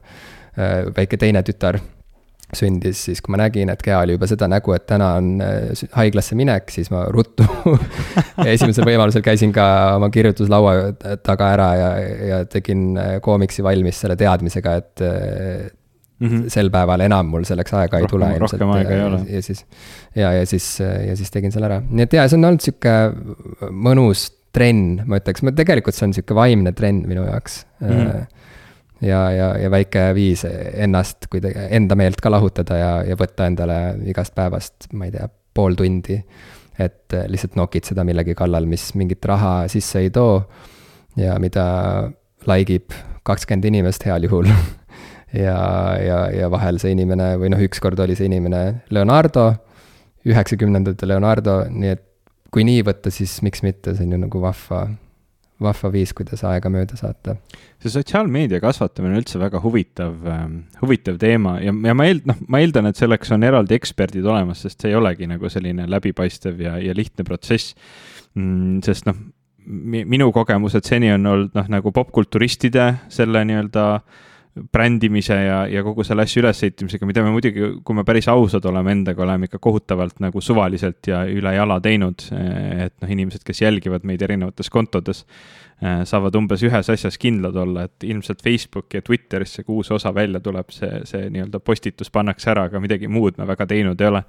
äh, 0.57 0.87
väike 0.95 1.19
teine 1.19 1.43
tütar 1.47 1.79
sündis, 2.55 3.01
siis 3.09 3.19
kui 3.19 3.33
ma 3.33 3.41
nägin, 3.41 3.67
et 3.73 3.81
Gea 3.83 3.97
oli 4.05 4.13
juba 4.15 4.27
seda 4.29 4.47
nägu, 4.47 4.71
et 4.71 4.85
täna 4.87 5.09
on 5.19 5.41
äh, 5.43 5.81
haiglasse 5.97 6.37
minek, 6.39 6.71
siis 6.71 6.91
ma 6.93 7.03
ruttu 7.11 7.43
esimesel 8.53 8.87
võimalusel 8.87 9.25
käisin 9.25 9.51
ka 9.55 9.65
oma 9.97 10.07
kirjutuslaua 10.13 10.93
taga 11.25 11.49
ära 11.57 11.71
ja, 11.75 11.89
ja 12.29 12.39
tegin 12.47 12.93
äh, 12.95 13.17
koomiksi 13.23 13.65
valmis 13.65 13.99
selle 14.03 14.15
teadmisega, 14.19 14.77
et 14.79 15.03
mm 15.03 16.29
-hmm. 16.29 16.47
sel 16.53 16.71
päeval 16.71 17.03
enam 17.03 17.27
mul 17.33 17.43
selleks 17.43 17.73
aega 17.73 17.99
ei 17.99 18.07
tule 18.07 18.31
ilmselt. 18.37 18.61
rohkem 18.61 18.75
aega 18.77 18.95
ei 18.95 19.03
ole. 19.03 19.21
ja 19.29 19.41
siis, 19.41 19.65
ja, 20.15 20.31
ja 20.33 20.45
siis, 20.45 20.79
ja 20.79 21.15
siis 21.15 21.31
tegin 21.31 21.51
selle 21.51 21.67
ära, 21.67 21.81
nii 21.89 22.07
et 22.07 22.13
jaa, 22.13 22.27
see 22.27 22.39
on 22.39 22.47
olnud 22.47 22.63
sihuke 22.63 22.95
mõnus 23.71 24.29
trenn, 24.57 25.03
ma 25.05 25.21
ütleks, 25.21 25.45
ma 25.45 25.53
tegelikult 25.55 25.97
see 25.97 26.09
on 26.09 26.17
sihuke 26.17 26.37
vaimne 26.37 26.73
trenn 26.77 27.05
minu 27.09 27.25
jaoks 27.27 27.61
mm. 27.83 28.27
ja, 29.05 29.21
ja, 29.33 29.49
ja 29.61 29.71
väike 29.73 30.09
viis 30.17 30.43
ennast 30.47 31.29
kuidagi, 31.31 31.67
enda 31.77 31.97
meelt 31.99 32.21
ka 32.23 32.31
lahutada 32.33 32.79
ja, 32.79 32.93
ja 33.07 33.17
võtta 33.19 33.49
endale 33.51 33.81
igast 34.09 34.35
päevast, 34.37 34.89
ma 34.97 35.09
ei 35.09 35.13
tea, 35.15 35.29
pool 35.57 35.77
tundi. 35.77 36.19
et 36.77 37.13
lihtsalt 37.29 37.55
nokitseda 37.57 38.05
millegi 38.05 38.35
kallal, 38.37 38.67
mis 38.69 38.91
mingit 38.97 39.25
raha 39.25 39.67
sisse 39.71 40.03
ei 40.05 40.11
too 40.13 40.41
ja 41.17 41.37
mida 41.41 41.67
like 42.47 42.73
ib 42.73 42.93
kakskümmend 43.27 43.65
inimest 43.65 44.05
heal 44.05 44.25
juhul 44.27 44.49
ja, 45.45 45.57
ja, 46.01 46.19
ja 46.31 46.51
vahel 46.53 46.79
see 46.81 46.93
inimene 46.95 47.33
või 47.41 47.51
noh, 47.53 47.63
ükskord 47.65 47.99
oli 47.99 48.15
see 48.17 48.29
inimene 48.29 48.83
Leonardo, 48.93 49.49
üheksakümnendate 50.27 51.09
Leonardo, 51.09 51.61
nii 51.71 51.93
et 51.93 52.06
kui 52.53 52.65
nii 52.67 52.85
võtta, 52.87 53.11
siis 53.13 53.39
miks 53.45 53.63
mitte, 53.65 53.95
see 53.95 54.07
on 54.07 54.15
ju 54.15 54.19
nagu 54.21 54.41
vahva, 54.41 54.81
vahva 55.63 55.91
viis, 55.93 56.13
kuidas 56.17 56.43
aega 56.47 56.71
mööda 56.73 56.97
saata. 56.99 57.37
see 57.81 57.93
sotsiaalmeedia 57.93 58.61
kasvatamine 58.63 59.15
on 59.15 59.23
üldse 59.23 59.41
väga 59.41 59.61
huvitav 59.63 60.27
äh,, 60.27 60.45
huvitav 60.81 61.17
teema 61.21 61.57
ja, 61.63 61.73
ja 61.73 61.95
ma 61.97 62.09
eel-, 62.09 62.23
noh, 62.29 62.39
ma 62.47 62.61
eeldan, 62.63 62.89
et 62.89 62.99
selleks 62.99 63.33
on 63.35 63.43
eraldi 63.47 63.77
eksperdid 63.77 64.25
olemas, 64.25 64.63
sest 64.65 64.81
see 64.81 64.93
ei 64.93 64.99
olegi 64.99 65.29
nagu 65.29 65.49
selline 65.51 65.89
läbipaistev 65.89 66.61
ja, 66.63 66.77
ja 66.81 66.95
lihtne 66.97 67.27
protsess 67.27 67.75
mm,. 68.35 68.79
sest 68.85 69.09
noh, 69.09 69.19
minu 69.67 70.31
kogemused 70.31 70.87
seni 70.87 71.11
on 71.11 71.27
olnud 71.27 71.57
noh, 71.57 71.67
nagu 71.73 71.91
popkulturistide 71.91 72.93
selle 73.11 73.43
nii-öelda 73.49 73.89
äh, 73.97 74.23
brändimise 74.73 75.35
ja, 75.35 75.59
ja 75.71 75.83
kogu 75.85 76.03
selle 76.07 76.25
asja 76.27 76.41
ülesehitamisega, 76.41 77.07
mida 77.09 77.23
me 77.25 77.33
muidugi, 77.33 77.69
kui 77.85 77.97
me 77.97 78.05
päris 78.07 78.27
ausad 78.31 78.65
oleme 78.69 78.93
endaga, 78.95 79.23
oleme 79.25 79.49
ikka 79.49 79.59
kohutavalt 79.63 80.21
nagu 80.23 80.41
suvaliselt 80.43 81.07
ja 81.09 81.23
üle 81.29 81.53
jala 81.55 81.79
teinud. 81.83 82.27
et 82.31 82.93
noh, 83.01 83.13
inimesed, 83.13 83.43
kes 83.47 83.61
jälgivad 83.61 84.05
meid 84.07 84.21
erinevates 84.21 84.69
kontodes, 84.73 85.23
saavad 86.09 86.35
umbes 86.39 86.63
ühes 86.65 86.89
asjas 86.89 87.19
kindlad 87.21 87.55
olla, 87.61 87.85
et 87.85 88.05
ilmselt 88.07 88.41
Facebooki 88.43 88.97
ja 88.97 89.05
Twitterisse, 89.05 89.63
kui 89.63 89.77
uus 89.77 89.91
osa 89.93 90.13
välja 90.15 90.41
tuleb, 90.41 90.71
see, 90.73 91.03
see 91.05 91.27
nii-öelda 91.33 91.61
postitus 91.61 92.09
pannakse 92.13 92.49
ära, 92.53 92.65
aga 92.71 92.81
midagi 92.81 93.09
muud 93.11 93.37
me 93.37 93.45
väga 93.47 93.67
teinud 93.69 94.01
ei 94.01 94.09
ole 94.09 94.23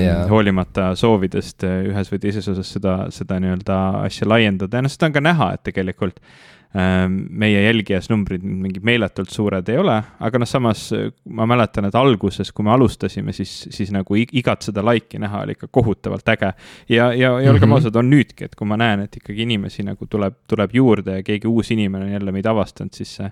yeah.. 0.00 0.24
hoolimata 0.30 0.94
soovidest 0.96 1.66
ühes 1.68 2.10
või 2.12 2.22
teises 2.22 2.48
osas 2.48 2.72
seda, 2.78 2.96
seda 3.12 3.38
nii-öelda 3.44 3.78
asja 4.06 4.28
laiendada 4.28 4.80
ja 4.80 4.86
noh, 4.86 4.92
seda 4.92 5.10
on 5.10 5.18
ka 5.18 5.24
näha, 5.24 5.52
et 5.58 5.66
tegelikult 5.68 6.22
Ehm, 6.22 6.53
meie 6.74 7.60
jälgijasnumbrid 7.62 8.42
mingid 8.42 8.82
meeletult 8.82 9.30
suured 9.30 9.68
ei 9.70 9.76
ole, 9.78 9.94
aga 10.26 10.40
noh, 10.42 10.48
samas 10.48 10.88
ma 11.30 11.46
mäletan, 11.46 11.86
et 11.86 11.94
alguses, 11.94 12.50
kui 12.52 12.66
me 12.66 12.72
alustasime, 12.74 13.32
siis, 13.36 13.52
siis 13.70 13.92
nagu 13.94 14.18
igat 14.18 14.66
seda 14.66 14.82
like'i 14.82 15.20
näha 15.22 15.44
oli 15.44 15.54
ikka 15.54 15.68
kohutavalt 15.70 16.32
äge. 16.34 16.50
ja, 16.88 17.12
ja, 17.12 17.30
ja 17.40 17.50
olgem 17.52 17.68
mm 17.68 17.70
-hmm. 17.70 17.74
ausad, 17.74 17.96
on 17.96 18.10
nüüdki, 18.10 18.44
et 18.44 18.54
kui 18.58 18.66
ma 18.66 18.76
näen, 18.76 19.06
et 19.06 19.16
ikkagi 19.16 19.42
inimesi 19.42 19.86
nagu 19.86 20.06
tuleb, 20.06 20.34
tuleb 20.46 20.74
juurde 20.74 21.16
ja 21.16 21.22
keegi 21.22 21.46
uus 21.46 21.70
inimene 21.70 22.04
on 22.04 22.12
jälle 22.12 22.32
meid 22.32 22.46
avastanud, 22.46 22.92
siis 22.92 23.16
see, 23.16 23.30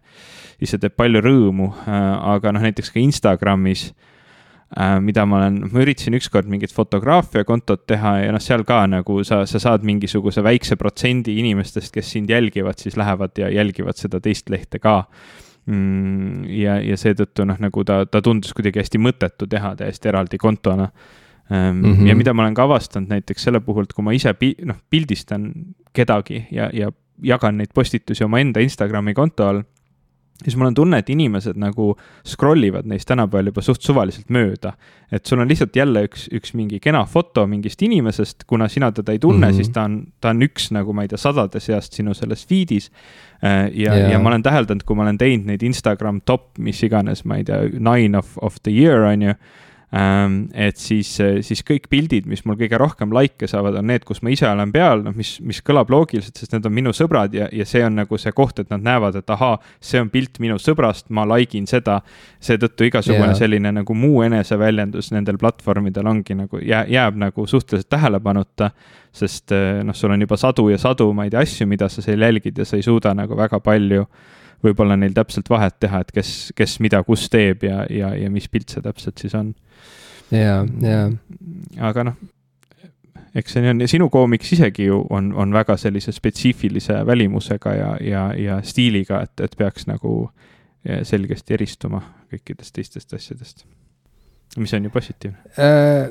siis 0.59 0.71
see 0.71 0.79
teeb 0.79 0.95
palju 0.97 1.21
rõõmu, 1.21 1.73
aga 2.23 2.53
noh, 2.53 2.63
näiteks 2.63 2.91
ka 2.91 3.01
Instagramis 3.01 3.91
Äh, 3.91 4.12
mida 5.05 5.25
ma 5.29 5.37
olen, 5.37 5.59
ma 5.69 5.83
üritasin 5.85 6.17
ükskord 6.17 6.49
mingit 6.49 6.73
fotograafiakontot 6.73 7.85
teha 7.91 8.15
ja 8.23 8.33
noh, 8.33 8.41
seal 8.41 8.65
ka 8.65 8.81
nagu 8.89 9.19
sa, 9.29 9.43
sa 9.49 9.61
saad 9.61 9.85
mingisuguse 9.85 10.45
väikse 10.45 10.79
protsendi 10.81 11.35
inimestest, 11.43 11.93
kes 11.93 12.13
sind 12.15 12.33
jälgivad, 12.33 12.81
siis 12.81 12.97
lähevad 12.97 13.37
ja 13.37 13.51
jälgivad 13.53 14.01
seda 14.01 14.21
teist 14.25 14.49
lehte 14.53 14.81
ka 14.81 15.03
mm,. 15.67 16.47
ja, 16.57 16.79
ja 16.81 16.97
seetõttu 16.97 17.45
noh, 17.49 17.61
nagu 17.61 17.85
ta, 17.85 18.03
ta 18.09 18.23
tundus 18.25 18.55
kuidagi 18.57 18.81
hästi 18.81 19.03
mõttetu 19.03 19.51
teha 19.51 19.75
täiesti 19.77 20.09
eraldi 20.09 20.41
kontona 20.41 20.89
mm. 20.89 21.83
-hmm. 21.83 22.09
ja 22.09 22.17
mida 22.17 22.33
ma 22.33 22.47
olen 22.47 22.57
ka 22.57 22.65
avastanud 22.65 23.13
näiteks 23.13 23.45
selle 23.45 23.61
puhul, 23.61 23.85
et 23.85 23.93
kui 23.93 24.05
ma 24.05 24.17
ise 24.17 24.33
pi-, 24.35 24.57
noh, 24.65 24.81
pildistan 24.91 25.53
kedagi 25.93 26.47
ja, 26.51 26.71
ja 26.73 26.89
jagan 27.23 27.61
neid 27.61 27.75
postitusi 27.75 28.25
omaenda 28.25 28.61
Instagrami 28.61 29.15
konto 29.15 29.49
all 29.49 29.63
siis 30.45 30.57
mul 30.57 30.71
on 30.71 30.75
tunne, 30.75 30.99
et 30.99 31.11
inimesed 31.13 31.59
nagu 31.61 31.93
scroll 32.27 32.65
ivad 32.67 32.89
neist 32.91 33.09
tänapäeval 33.09 33.51
juba 33.53 33.63
suht 33.65 33.83
suvaliselt 33.85 34.31
mööda. 34.33 34.73
et 35.13 35.27
sul 35.27 35.41
on 35.41 35.49
lihtsalt 35.49 35.77
jälle 35.77 36.05
üks, 36.09 36.29
üks 36.33 36.55
mingi 36.57 36.81
kena 36.81 37.05
foto 37.05 37.47
mingist 37.47 37.83
inimesest, 37.83 38.45
kuna 38.49 38.69
sina 38.69 38.93
teda 38.93 39.13
ei 39.13 39.19
tunne 39.19 39.47
mm, 39.47 39.53
-hmm. 39.53 39.57
siis 39.57 39.71
ta 39.71 39.83
on, 39.85 40.07
ta 40.21 40.31
on 40.31 40.43
üks 40.43 40.71
nagu 40.73 40.93
ma 40.93 41.03
ei 41.03 41.09
tea, 41.09 41.19
sadade 41.19 41.61
seast 41.61 41.93
sinu 41.93 42.15
selles 42.15 42.47
feed'is. 42.49 42.91
Äh, 43.45 43.71
ja 43.75 43.95
yeah., 43.95 44.11
ja 44.13 44.19
ma 44.19 44.29
olen 44.29 44.43
täheldanud, 44.43 44.83
kui 44.87 44.97
ma 44.97 45.03
olen 45.03 45.19
teinud 45.19 45.47
neid 45.47 45.63
Instagram 45.63 46.21
top, 46.25 46.59
mis 46.59 46.83
iganes, 46.83 47.25
ma 47.25 47.37
ei 47.37 47.45
tea, 47.45 47.69
nine 47.79 48.19
of, 48.19 48.39
of 48.41 48.57
the 48.63 48.73
year 48.73 49.03
on 49.03 49.23
ju 49.23 49.35
et 49.93 50.79
siis, 50.81 51.09
siis 51.45 51.61
kõik 51.69 51.91
pildid, 51.93 52.25
mis 52.31 52.41
mul 52.49 52.57
kõige 52.57 52.79
rohkem 52.81 53.11
likee 53.13 53.49
saavad, 53.51 53.77
on 53.77 53.91
need, 53.91 54.07
kus 54.09 54.23
ma 54.25 54.31
ise 54.33 54.47
olen 54.49 54.73
peal, 54.73 55.03
noh, 55.05 55.13
mis, 55.17 55.35
mis 55.45 55.61
kõlab 55.65 55.93
loogiliselt, 55.93 56.39
sest 56.41 56.55
need 56.55 56.69
on 56.69 56.73
minu 56.73 56.95
sõbrad 56.97 57.35
ja, 57.37 57.51
ja 57.53 57.67
see 57.69 57.83
on 57.85 57.99
nagu 58.01 58.19
see 58.21 58.33
koht, 58.33 58.63
et 58.63 58.73
nad 58.73 58.81
näevad, 58.81 59.19
et 59.21 59.33
ahaa, 59.37 59.59
see 59.85 60.01
on 60.01 60.09
pilt 60.13 60.41
minu 60.41 60.57
sõbrast, 60.57 61.11
ma 61.13 61.27
like 61.29 61.59
in 61.59 61.69
seda. 61.69 62.01
seetõttu 62.41 62.89
igasugune 62.89 63.29
yeah. 63.29 63.39
selline 63.39 63.73
nagu 63.77 63.95
muu 63.95 64.23
eneseväljendus 64.25 65.13
nendel 65.13 65.37
platvormidel 65.39 66.09
ongi 66.09 66.35
nagu 66.41 66.59
jää, 66.59 66.87
jääb 66.89 67.19
nagu 67.21 67.47
suhteliselt 67.47 67.91
tähelepanuta. 67.93 68.71
sest 69.13 69.53
noh, 69.85 69.95
sul 69.95 70.11
on 70.11 70.21
juba 70.25 70.37
sadu 70.41 70.71
ja 70.71 70.79
sadu, 70.79 71.13
ma 71.13 71.27
ei 71.29 71.31
tea, 71.31 71.43
asju, 71.45 71.67
mida 71.69 71.89
sa 71.93 72.01
seal 72.03 72.23
jälgid 72.25 72.59
ja 72.59 72.65
sa 72.65 72.79
ei 72.81 72.83
suuda 72.83 73.13
nagu 73.15 73.37
väga 73.37 73.61
palju 73.61 74.07
võib-olla 74.63 74.97
neil 74.97 75.13
täpselt 75.13 75.51
vahet 75.51 75.77
teha, 75.83 76.01
et 76.01 76.13
kes, 76.15 76.53
kes 76.57 76.79
mida 76.81 77.03
kus 77.05 77.27
teeb 77.29 77.67
ja, 77.67 77.83
ja, 77.91 78.15
ja 78.17 78.31
mis 78.31 78.49
pilt 78.49 78.73
see 78.73 78.81
täpselt 78.81 79.19
siis 79.21 79.35
on 79.35 79.53
ja, 80.33 80.63
ja. 80.81 81.03
aga 81.89 82.05
noh, 82.09 82.17
eks 83.39 83.55
see 83.55 83.65
nii 83.65 83.73
on 83.73 83.85
ja 83.85 83.91
sinu 83.91 84.09
koomiks 84.13 84.53
isegi 84.57 84.89
ju 84.89 85.03
on, 85.11 85.33
on 85.39 85.53
väga 85.55 85.77
sellise 85.81 86.13
spetsiifilise 86.13 87.01
välimusega 87.07 87.77
ja, 87.77 87.93
ja, 88.05 88.25
ja 88.39 88.59
stiiliga, 88.65 89.23
et, 89.27 89.35
et 89.45 89.57
peaks 89.59 89.89
nagu 89.91 90.17
eh, 90.85 91.03
selgesti 91.09 91.57
eristuma 91.57 92.03
kõikidest 92.33 92.77
teistest 92.77 93.15
asjadest. 93.17 93.65
mis 94.57 94.75
on 94.75 94.85
ju 94.85 94.91
positiivne 94.91 95.39
äh,. 95.57 96.11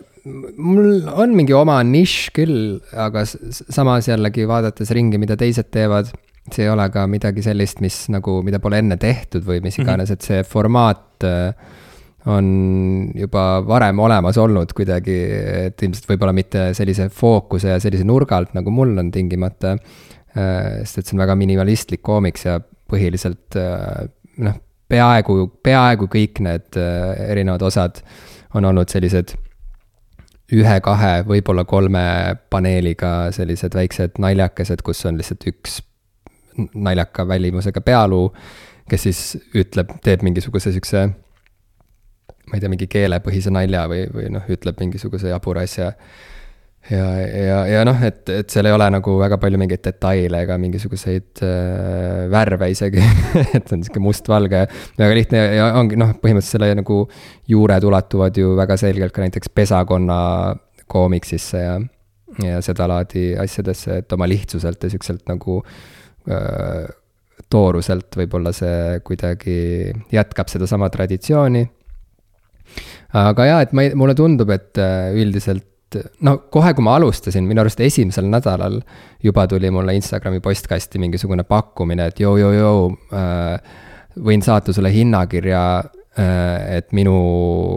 mul 0.58 1.08
on 1.14 1.36
mingi 1.38 1.54
oma 1.54 1.80
nišš 1.84 2.34
küll, 2.34 2.82
aga 2.94 3.26
samas 3.26 4.10
jällegi 4.10 4.48
vaadates 4.48 4.92
ringi, 4.94 5.18
mida 5.22 5.38
teised 5.38 5.70
teevad, 5.74 6.10
see 6.52 6.66
ei 6.66 6.70
ole 6.70 6.88
ka 6.94 7.06
midagi 7.10 7.42
sellist, 7.46 7.82
mis 7.82 8.04
nagu, 8.14 8.42
mida 8.46 8.60
pole 8.60 8.82
enne 8.82 8.98
tehtud 9.02 9.46
või 9.46 9.62
mis 9.62 9.78
mhm. 9.78 9.88
iganes 9.88 10.10
mm, 10.10 10.14
-hmm. 10.14 10.22
et 10.22 10.30
see 10.30 10.44
formaat 10.44 11.26
äh, 11.30 11.78
on 12.30 13.12
juba 13.18 13.44
varem 13.66 14.00
olemas 14.00 14.38
olnud 14.38 14.74
kuidagi, 14.78 15.18
et 15.68 15.82
ilmselt 15.82 16.10
võib-olla 16.10 16.34
mitte 16.38 16.70
sellise 16.78 17.10
fookuse 17.14 17.74
ja 17.74 17.80
sellise 17.82 18.06
nurga 18.06 18.38
alt, 18.38 18.54
nagu 18.58 18.74
mul 18.74 18.94
on 19.02 19.12
tingimata. 19.14 19.76
Äh, 20.32 20.82
sest 20.86 21.02
et 21.02 21.10
see 21.10 21.18
on 21.18 21.24
väga 21.26 21.36
minimalistlik 21.36 22.04
koomiks 22.06 22.46
ja 22.46 22.60
põhiliselt 22.92 23.58
äh, 23.60 24.06
noh, 24.46 24.60
peaaegu, 24.92 25.48
peaaegu 25.64 26.08
kõik 26.12 26.44
need 26.46 26.78
äh, 26.80 27.32
erinevad 27.34 27.66
osad 27.68 28.04
on 28.56 28.68
olnud 28.70 28.92
sellised 28.92 29.34
ühe-kahe, 30.52 31.24
võib-olla 31.28 31.64
kolme 31.68 32.04
paneeliga 32.52 33.32
sellised 33.36 33.76
väiksed 33.76 34.20
naljakesed, 34.20 34.84
kus 34.84 35.04
on 35.08 35.20
lihtsalt 35.20 35.48
üks 35.48 35.80
naljaka 36.76 37.24
välimusega 37.28 37.82
pealuu, 37.84 38.30
kes 38.92 39.08
siis 39.08 39.22
ütleb, 39.56 39.94
teeb 40.04 40.24
mingisuguse 40.28 40.74
sihukese 40.76 41.06
ma 42.52 42.60
ei 42.60 42.64
tea, 42.64 42.72
mingi 42.72 42.88
keelepõhise 42.92 43.54
nalja 43.54 43.86
või, 43.88 44.04
või 44.12 44.28
noh, 44.36 44.44
ütleb 44.52 44.80
mingisuguse 44.84 45.32
jabura 45.32 45.64
asja. 45.64 45.94
ja, 46.92 47.06
ja, 47.22 47.60
ja 47.70 47.84
noh, 47.88 48.02
et, 48.04 48.28
et 48.34 48.52
seal 48.52 48.68
ei 48.68 48.76
ole 48.76 48.90
nagu 48.92 49.14
väga 49.22 49.38
palju 49.40 49.60
mingeid 49.62 49.84
detaile 49.86 50.42
ega 50.44 50.58
mingisuguseid 50.60 51.44
äh, 51.48 52.26
värve 52.34 52.72
isegi 52.74 53.04
et 53.58 53.72
on 53.72 53.86
sihuke 53.86 54.04
mustvalge, 54.04 54.66
väga 55.00 55.18
lihtne 55.18 55.46
ja 55.56 55.72
ongi 55.80 56.00
noh, 56.02 56.12
põhimõtteliselt 56.20 56.58
selle 56.58 56.74
nagu 56.82 57.00
juured 57.54 57.88
ulatuvad 57.88 58.42
ju 58.44 58.56
väga 58.60 58.78
selgelt 58.82 59.16
ka 59.16 59.24
näiteks 59.24 59.54
pesakonna 59.56 60.20
koomiksisse 60.92 61.64
ja, 61.64 61.78
ja 62.44 62.64
sedalaadi 62.66 63.30
asjadesse, 63.40 64.02
et 64.04 64.18
oma 64.18 64.28
lihtsuselt 64.28 64.84
ja 64.84 64.92
siukselt 64.92 65.24
nagu 65.32 65.62
äh, 66.28 66.90
tooruselt 67.52 68.18
võib-olla 68.20 68.52
see 68.56 69.00
kuidagi 69.08 69.62
jätkab 70.12 70.52
sedasama 70.52 70.90
traditsiooni 70.92 71.64
aga 73.20 73.46
jaa, 73.50 73.62
et 73.66 73.76
ma 73.76 73.86
ei, 73.86 73.94
mulle 73.98 74.16
tundub, 74.18 74.50
et 74.54 74.80
äh, 74.82 75.12
üldiselt 75.20 75.68
no 76.24 76.38
kohe, 76.54 76.74
kui 76.76 76.86
ma 76.86 76.96
alustasin, 77.00 77.46
minu 77.48 77.64
arust 77.64 77.82
esimesel 77.84 78.28
nädalal 78.32 78.80
juba 79.24 79.48
tuli 79.52 79.72
mulle 79.74 79.96
Instagrami 79.98 80.40
postkasti 80.44 81.02
mingisugune 81.04 81.44
pakkumine, 81.48 82.08
et 82.12 82.22
joo-joo-joo 82.24 82.86
äh,, 83.18 83.74
võin 84.24 84.44
saata 84.44 84.74
sulle 84.76 84.92
hinnakirja 84.94 85.64
äh,, 85.82 86.78
et 86.78 86.92
minu 86.96 87.18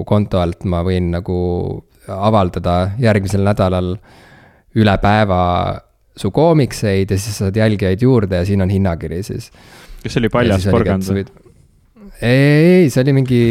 konto 0.06 0.42
alt 0.42 0.66
ma 0.70 0.84
võin 0.86 1.10
nagu 1.14 1.38
avaldada 2.04 2.94
järgmisel 3.00 3.44
nädalal 3.46 3.94
üle 4.78 4.94
päeva 5.02 5.40
su 6.16 6.30
koomikseid 6.34 7.10
ja 7.10 7.18
siis 7.18 7.40
saad 7.40 7.56
jälgijaid 7.56 8.02
juurde 8.02 8.42
ja 8.42 8.46
siin 8.46 8.62
on 8.62 8.70
hinnakiri 8.70 9.22
siis. 9.22 9.50
kas 10.02 10.12
see 10.12 10.22
oli 10.22 10.30
paljas 10.30 10.66
porgand 10.70 11.06
või? 11.10 11.24
Ei, 12.22 12.88
see 12.90 13.02
oli 13.02 13.14
mingi 13.16 13.42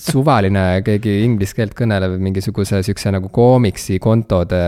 suvaline, 0.00 0.64
keegi 0.86 1.20
inglise 1.26 1.56
keelt 1.58 1.74
kõnelev 1.78 2.16
mingisuguse 2.22 2.82
siukse 2.86 3.12
nagu 3.14 3.30
koomiksi 3.32 3.98
kontode 4.02 4.60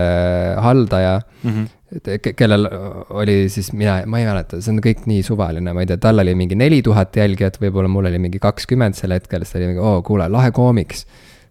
haldaja 0.61 1.19
mm. 1.21 1.53
-hmm 1.53 1.77
kellel 2.37 2.69
oli 3.19 3.49
siis, 3.51 3.73
mina, 3.75 3.97
ma 4.07 4.21
ei 4.21 4.23
mäleta, 4.23 4.61
see 4.63 4.71
on 4.71 4.77
kõik 4.79 5.01
nii 5.11 5.25
suvaline, 5.27 5.73
ma 5.75 5.83
ei 5.83 5.89
tea, 5.89 5.99
tal 5.99 6.23
oli 6.23 6.31
mingi 6.39 6.55
neli 6.55 6.79
tuhat 6.85 7.17
jälgijat, 7.19 7.57
võib-olla 7.59 7.91
mul 7.91 8.07
oli 8.07 8.21
mingi 8.23 8.39
kakskümmend 8.39 8.95
sel 8.95 9.11
hetkel, 9.11 9.43
siis 9.43 9.51
ta 9.51 9.59
oli 9.59 9.67
mingi, 9.73 9.83
oo, 9.83 9.97
kuule, 10.07 10.29
lahe 10.31 10.53
koomiks. 10.55 11.03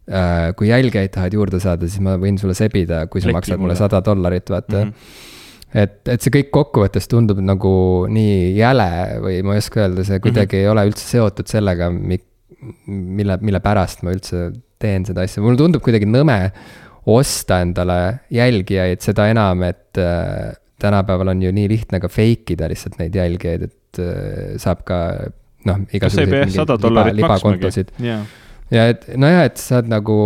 Äh, 0.08 0.54
kui 0.56 0.70
jälgijaid 0.70 1.12
tahad 1.12 1.36
juurde 1.36 1.60
saada, 1.60 1.84
siis 1.86 2.00
ma 2.00 2.16
võin 2.16 2.40
sulle 2.40 2.56
sebida, 2.56 3.02
kui 3.12 3.20
sa 3.20 3.28
Lekki 3.28 3.36
maksad 3.36 3.60
mulle 3.60 3.76
sada 3.76 4.00
dollarit, 4.00 4.48
vaata 4.48 4.78
mm. 4.78 4.88
-hmm 4.88 5.28
et, 5.74 6.00
et 6.08 6.22
see 6.22 6.32
kõik 6.34 6.50
kokkuvõttes 6.54 7.08
tundub 7.10 7.40
nagu 7.44 7.72
nii 8.10 8.52
jäle 8.58 8.90
või 9.22 9.40
ma 9.46 9.56
ei 9.56 9.62
oska 9.62 9.84
öelda, 9.84 10.04
see 10.06 10.20
kuidagi 10.22 10.56
mm 10.56 10.58
-hmm. 10.58 10.66
ei 10.66 10.72
ole 10.72 10.86
üldse 10.90 11.06
seotud 11.06 11.50
sellega, 11.50 11.90
mille, 11.90 13.38
mille 13.40 13.60
pärast 13.64 14.02
ma 14.06 14.14
üldse 14.14 14.50
teen 14.80 15.06
seda 15.08 15.26
asja, 15.26 15.42
mulle 15.44 15.60
tundub 15.60 15.84
kuidagi 15.84 16.08
nõme 16.08 16.40
osta 17.10 17.60
endale 17.64 18.26
jälgijaid, 18.34 19.00
seda 19.04 19.28
enam, 19.30 19.62
et 19.66 19.98
äh, 19.98 20.52
tänapäeval 20.80 21.32
on 21.34 21.42
ju 21.42 21.52
nii 21.52 21.68
lihtne 21.68 22.00
ka 22.00 22.08
fake 22.08 22.56
ida 22.56 22.68
lihtsalt 22.68 22.98
neid 23.00 23.16
jälgijaid, 23.16 23.68
et 23.70 24.02
äh, 24.02 24.58
saab 24.60 24.84
ka 24.88 24.98
noh, 25.68 25.80
igasuguseid 25.92 26.54
liba, 26.54 27.06
libakontosid. 27.14 27.94
ja 28.00 28.86
et 28.92 29.08
nojah, 29.16 29.46
et 29.48 29.60
saad 29.60 29.88
nagu, 29.90 30.18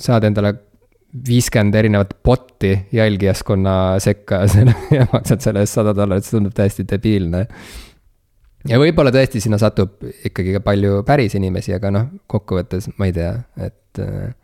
saad 0.00 0.28
endale 0.28 0.54
viiskümmend 1.12 1.74
erinevat 1.76 2.14
bot'i 2.24 2.72
jälgijaskonna 2.92 4.00
sekka 4.00 4.42
ja 4.96 5.06
maksad 5.12 5.44
selle 5.44 5.64
eest 5.64 5.76
sada 5.76 5.94
dollarit, 5.96 6.24
see 6.24 6.38
tundub 6.38 6.54
täiesti 6.56 6.86
debiilne. 6.88 7.46
ja 8.68 8.78
võib-olla 8.80 9.12
tõesti 9.14 9.42
sinna 9.44 9.58
satub 9.60 10.00
ikkagi 10.24 10.56
ka 10.56 10.62
palju 10.64 11.02
päris 11.08 11.36
inimesi, 11.36 11.74
aga 11.76 11.92
noh, 11.92 12.08
kokkuvõttes 12.30 12.88
ma 12.96 13.10
ei 13.10 13.16
tea, 13.16 13.32
et 13.60 14.00
äh, 14.00 14.34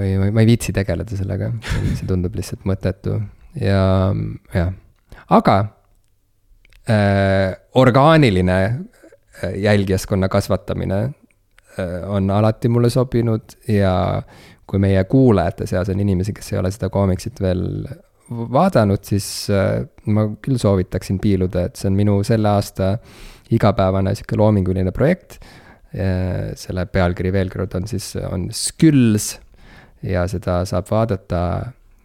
ei, 0.00 0.16
ma 0.18 0.40
ei 0.42 0.48
viitsi 0.48 0.74
tegeleda 0.74 1.18
sellega, 1.18 1.52
see 1.94 2.08
tundub 2.08 2.34
lihtsalt 2.38 2.66
mõttetu. 2.66 3.20
ja, 3.62 3.84
jah, 4.56 4.74
aga 5.38 5.56
äh, 6.90 7.54
orgaaniline 7.78 8.60
äh, 8.64 9.54
jälgijaskonna 9.68 10.28
kasvatamine 10.32 11.02
on 12.06 12.30
alati 12.30 12.68
mulle 12.68 12.90
sobinud 12.90 13.56
ja 13.68 14.22
kui 14.66 14.78
meie 14.82 15.04
kuulajate 15.04 15.66
seas 15.66 15.88
on 15.90 16.00
inimesi, 16.00 16.32
kes 16.34 16.52
ei 16.52 16.58
ole 16.60 16.70
seda 16.70 16.88
koomiksit 16.92 17.40
veel 17.42 17.64
vaadanud, 18.30 19.02
siis 19.04 19.26
äh, 19.50 19.82
ma 20.14 20.28
küll 20.42 20.58
soovitaksin 20.62 21.18
piiluda, 21.22 21.66
et 21.66 21.80
see 21.80 21.90
on 21.90 21.96
minu 21.98 22.20
selle 22.26 22.50
aasta 22.52 22.92
igapäevane 23.50 24.14
sihuke 24.14 24.38
loominguline 24.38 24.92
projekt. 24.94 25.40
Selle 25.90 26.84
pealkiri 26.86 27.32
veel 27.34 27.48
kord 27.50 27.72
on 27.74 27.88
siis, 27.90 28.12
on 28.30 28.44
Skülls 28.54 29.32
ja 30.06 30.22
seda 30.30 30.60
saab 30.68 30.86
vaadata 30.86 31.40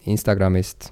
Instagramist, 0.09 0.89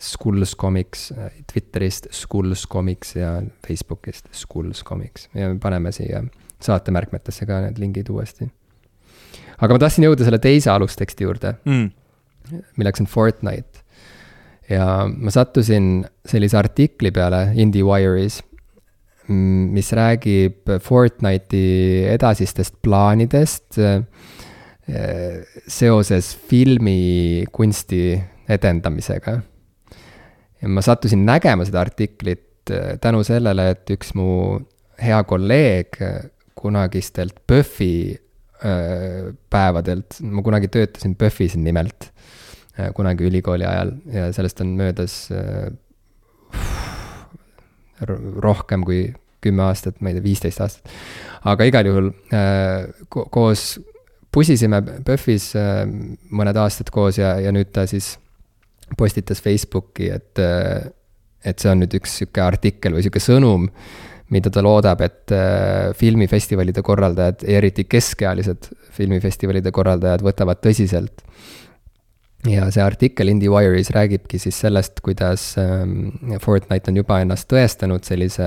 Skulls 0.00 0.54
Comics, 0.56 1.10
Twitterist 1.52 2.08
Skulls 2.16 2.64
Comics 2.64 3.12
ja 3.18 3.42
Facebookist 3.66 4.32
Skulls 4.32 4.80
Comics. 4.88 5.28
Ja 5.34 5.50
me 5.52 5.60
paneme 5.60 5.92
siia 5.92 6.22
saatemärkmetesse 6.64 7.46
ka 7.46 7.60
need 7.66 7.78
lingid 7.78 8.10
uuesti. 8.10 8.48
aga 9.58 9.74
ma 9.74 9.82
tahtsin 9.82 10.08
jõuda 10.08 10.26
selle 10.26 10.40
teise 10.42 10.70
alusteksti 10.70 11.26
juurde 11.26 11.54
mm., 11.64 11.88
milleks 12.80 13.04
on 13.04 13.06
Fortnite. 13.10 13.84
ja 14.70 15.06
ma 15.08 15.30
sattusin 15.34 16.06
sellise 16.26 16.58
artikli 16.58 17.10
peale 17.14 17.48
IndieWire'is 17.54 18.42
mis 19.28 19.92
räägib 19.92 20.70
Fortnite'i 20.80 22.06
edasistest 22.08 22.78
plaanidest 22.82 23.78
äh, 23.78 24.02
seoses 25.66 26.32
filmikunsti 26.48 28.02
edendamisega. 28.48 29.40
ja 30.62 30.68
ma 30.68 30.82
sattusin 30.82 31.26
nägema 31.26 31.64
seda 31.68 31.80
artiklit 31.80 32.70
äh, 32.70 32.96
tänu 33.00 33.22
sellele, 33.24 33.70
et 33.70 33.90
üks 33.90 34.14
mu 34.16 34.58
hea 34.98 35.20
kolleeg 35.24 36.00
kunagistelt 36.58 37.38
PÖFFi 37.46 38.18
päevadelt, 39.50 40.18
ma 40.26 40.42
kunagi 40.42 40.70
töötasin 40.74 41.14
PÖFFis 41.18 41.54
nimelt, 41.62 42.10
kunagi 42.94 43.28
ülikooli 43.28 43.66
ajal 43.66 43.92
ja 44.12 44.32
sellest 44.34 44.60
on 44.64 44.74
möödas 44.78 45.14
rohkem 48.42 48.82
kui 48.86 49.06
kümme 49.42 49.62
aastat, 49.62 50.00
ma 50.02 50.10
ei 50.10 50.18
tea, 50.18 50.24
viisteist 50.24 50.62
aastat. 50.62 50.90
aga 51.46 51.66
igal 51.70 51.86
juhul 51.86 52.10
ko 53.08 53.28
koos 53.30 53.78
pusisime 54.34 54.80
PÖFFis 55.06 55.52
mõned 56.34 56.58
aastad 56.58 56.90
koos 56.94 57.18
ja, 57.20 57.36
ja 57.42 57.54
nüüd 57.54 57.70
ta 57.74 57.86
siis 57.90 58.16
postitas 58.98 59.42
Facebooki, 59.44 60.10
et, 60.14 60.40
et 61.44 61.58
see 61.58 61.70
on 61.70 61.82
nüüd 61.82 61.94
üks 61.98 62.18
sihuke 62.20 62.42
artikkel 62.42 62.96
või 62.96 63.04
sihuke 63.04 63.22
sõnum, 63.22 63.68
mida 64.34 64.50
ta 64.52 64.62
loodab, 64.64 65.00
et 65.04 65.32
äh, 65.32 65.94
filmifestivalide 65.96 66.82
korraldajad, 66.84 67.46
eriti 67.48 67.86
keskealised 67.88 68.70
filmifestivalide 68.98 69.72
korraldajad 69.74 70.24
võtavad 70.26 70.60
tõsiselt. 70.64 71.24
Ja 72.46 72.68
see 72.70 72.82
artikkel 72.84 73.32
IndieWire'is 73.32 73.90
räägibki 73.94 74.38
siis 74.38 74.60
sellest, 74.62 75.00
kuidas 75.02 75.50
ähm, 75.58 76.36
Fortnite 76.42 76.92
on 76.92 77.00
juba 77.00 77.18
ennast 77.24 77.48
tõestanud 77.50 78.06
sellise 78.06 78.46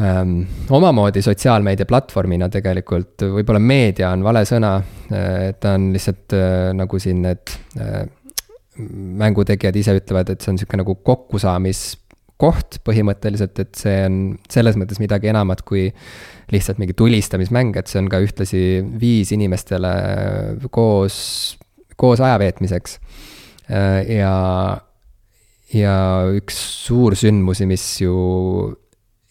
ähm, 0.00 0.40
omamoodi 0.74 1.22
sotsiaalmeedia 1.22 1.86
platvormina 1.86 2.48
tegelikult, 2.50 3.22
võib-olla 3.36 3.62
meedia 3.62 4.10
on 4.10 4.26
vale 4.26 4.42
sõna, 4.48 4.74
äh, 5.12 5.52
ta 5.60 5.76
on 5.78 5.92
lihtsalt 5.94 6.34
äh, 6.34 6.72
nagu 6.74 6.98
siin 7.02 7.22
need 7.28 7.54
äh, 7.78 8.02
mängutegijad 9.22 9.76
ise 9.76 9.94
ütlevad, 10.00 10.32
et 10.32 10.42
see 10.42 10.50
on 10.50 10.58
niisugune 10.58 10.82
nagu 10.82 10.96
kokkusaamiskoht 12.42 12.80
põhimõtteliselt, 12.86 13.58
et 13.62 13.74
see 13.78 13.98
on 14.06 14.16
selles 14.50 14.76
mõttes 14.78 14.98
midagi 14.98 15.30
enamat 15.30 15.62
kui 15.62 15.86
lihtsalt 16.52 16.80
mingi 16.82 16.94
tulistamismäng, 16.98 17.76
et 17.78 17.86
see 17.86 18.00
on 18.02 18.08
ka 18.10 18.18
ühtlasi 18.22 18.82
viis 19.00 19.30
inimestele 19.32 19.92
koos 20.74 21.20
koos 21.96 22.22
aja 22.22 22.38
veetmiseks. 22.42 22.98
Äh, 23.70 24.02
ja, 24.18 24.34
ja 25.72 25.96
üks 26.34 26.58
suur 26.86 27.16
sündmusi, 27.18 27.68
mis 27.70 27.84
ju 28.02 28.16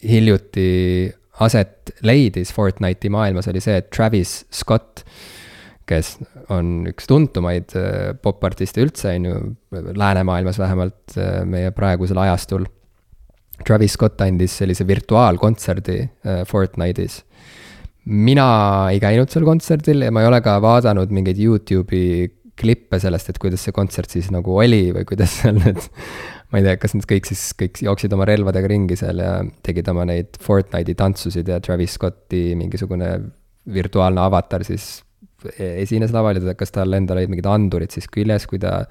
hiljuti 0.08 1.12
aset 1.42 1.94
leidis 2.06 2.54
Fortnite'i 2.54 3.12
maailmas, 3.14 3.50
oli 3.52 3.62
see, 3.64 3.82
et 3.82 3.90
Travis 3.94 4.42
Scott, 4.54 5.04
kes 5.90 6.16
on 6.54 6.88
üks 6.94 7.10
tuntumaid 7.10 7.76
äh, 7.76 8.14
popartiste 8.24 8.86
üldse, 8.86 9.18
on 9.18 9.28
ju, 9.28 9.40
läänemaailmas 9.98 10.62
vähemalt 10.62 11.18
äh, 11.18 11.42
meie 11.50 11.74
praegusel 11.76 12.22
ajastul. 12.24 12.70
Travis 13.68 13.96
Scott 13.98 14.22
andis 14.26 14.56
sellise 14.62 14.86
virtuaalkontserdi 14.88 15.98
Fortnite'is. 16.50 17.22
Mina 18.12 18.46
ei 18.90 19.00
käinud 19.02 19.30
seal 19.30 19.46
kontserdil 19.46 20.08
ja 20.08 20.14
ma 20.14 20.24
ei 20.24 20.30
ole 20.30 20.40
ka 20.42 20.56
vaadanud 20.64 21.12
mingeid 21.14 21.38
Youtube'i 21.42 22.30
klippe 22.62 23.00
sellest, 23.02 23.32
et 23.32 23.40
kuidas 23.42 23.64
see 23.66 23.74
kontsert 23.76 24.12
siis 24.14 24.30
nagu 24.34 24.56
oli 24.62 24.90
või 24.96 25.06
kuidas 25.08 25.34
seal 25.42 25.58
need, 25.58 25.80
ma 26.52 26.60
ei 26.60 26.66
tea, 26.66 26.80
kas 26.82 26.96
nad 26.98 27.08
kõik 27.10 27.30
siis, 27.30 27.44
kõik 27.58 27.82
jooksid 27.86 28.14
oma 28.16 28.28
relvadega 28.30 28.70
ringi 28.72 28.98
seal 29.00 29.22
ja 29.24 29.38
tegid 29.66 29.90
oma 29.92 30.06
neid 30.10 30.38
Fortnite'i 30.42 30.98
tantsusid 30.98 31.50
ja 31.52 31.62
Travis 31.64 31.96
Scotti 31.98 32.52
mingisugune 32.60 33.14
virtuaalne 33.72 34.22
avatar 34.24 34.66
siis 34.68 35.04
e-, 35.56 35.82
esines 35.84 36.14
laval 36.16 36.42
ja 36.42 36.56
kas 36.58 36.74
tal 36.76 36.98
endal 36.98 37.22
olid 37.22 37.34
mingid 37.34 37.50
andurid 37.50 37.94
siis 37.94 38.10
küljes, 38.12 38.48
kui 38.50 38.62
ta 38.62 38.86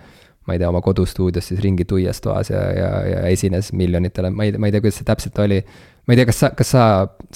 ma 0.51 0.57
ei 0.57 0.63
tea, 0.63 0.71
oma 0.73 0.83
kodustuudios 0.83 1.47
siis 1.53 1.61
ringi 1.63 1.87
tuias 1.87 2.19
toas 2.25 2.51
ja, 2.51 2.63
ja, 2.75 2.89
ja 3.07 3.21
esines 3.31 3.71
miljonitele, 3.77 4.33
ma 4.35 4.49
ei, 4.49 4.57
ma 4.59 4.67
ei 4.67 4.75
tea, 4.75 4.83
kuidas 4.83 4.99
see 4.99 5.07
täpselt 5.07 5.39
oli. 5.45 5.61
ma 5.63 6.15
ei 6.15 6.19
tea, 6.19 6.27
kas 6.31 6.43
sa, 6.43 6.51
kas 6.59 6.73
sa 6.75 6.87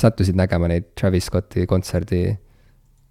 sattusid 0.01 0.39
nägema 0.39 0.71
neid 0.73 0.91
Travis 0.99 1.31
Scotti 1.31 1.69
kontserdi 1.71 2.25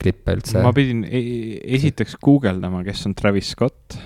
klippe 0.04 0.36
üldse? 0.36 0.60
ma 0.66 0.74
pidin 0.76 1.06
e-, 1.08 1.62
esiteks 1.80 2.20
guugeldama, 2.24 2.84
kes 2.84 3.08
on 3.08 3.16
Travis 3.16 3.54
Scott 3.56 3.98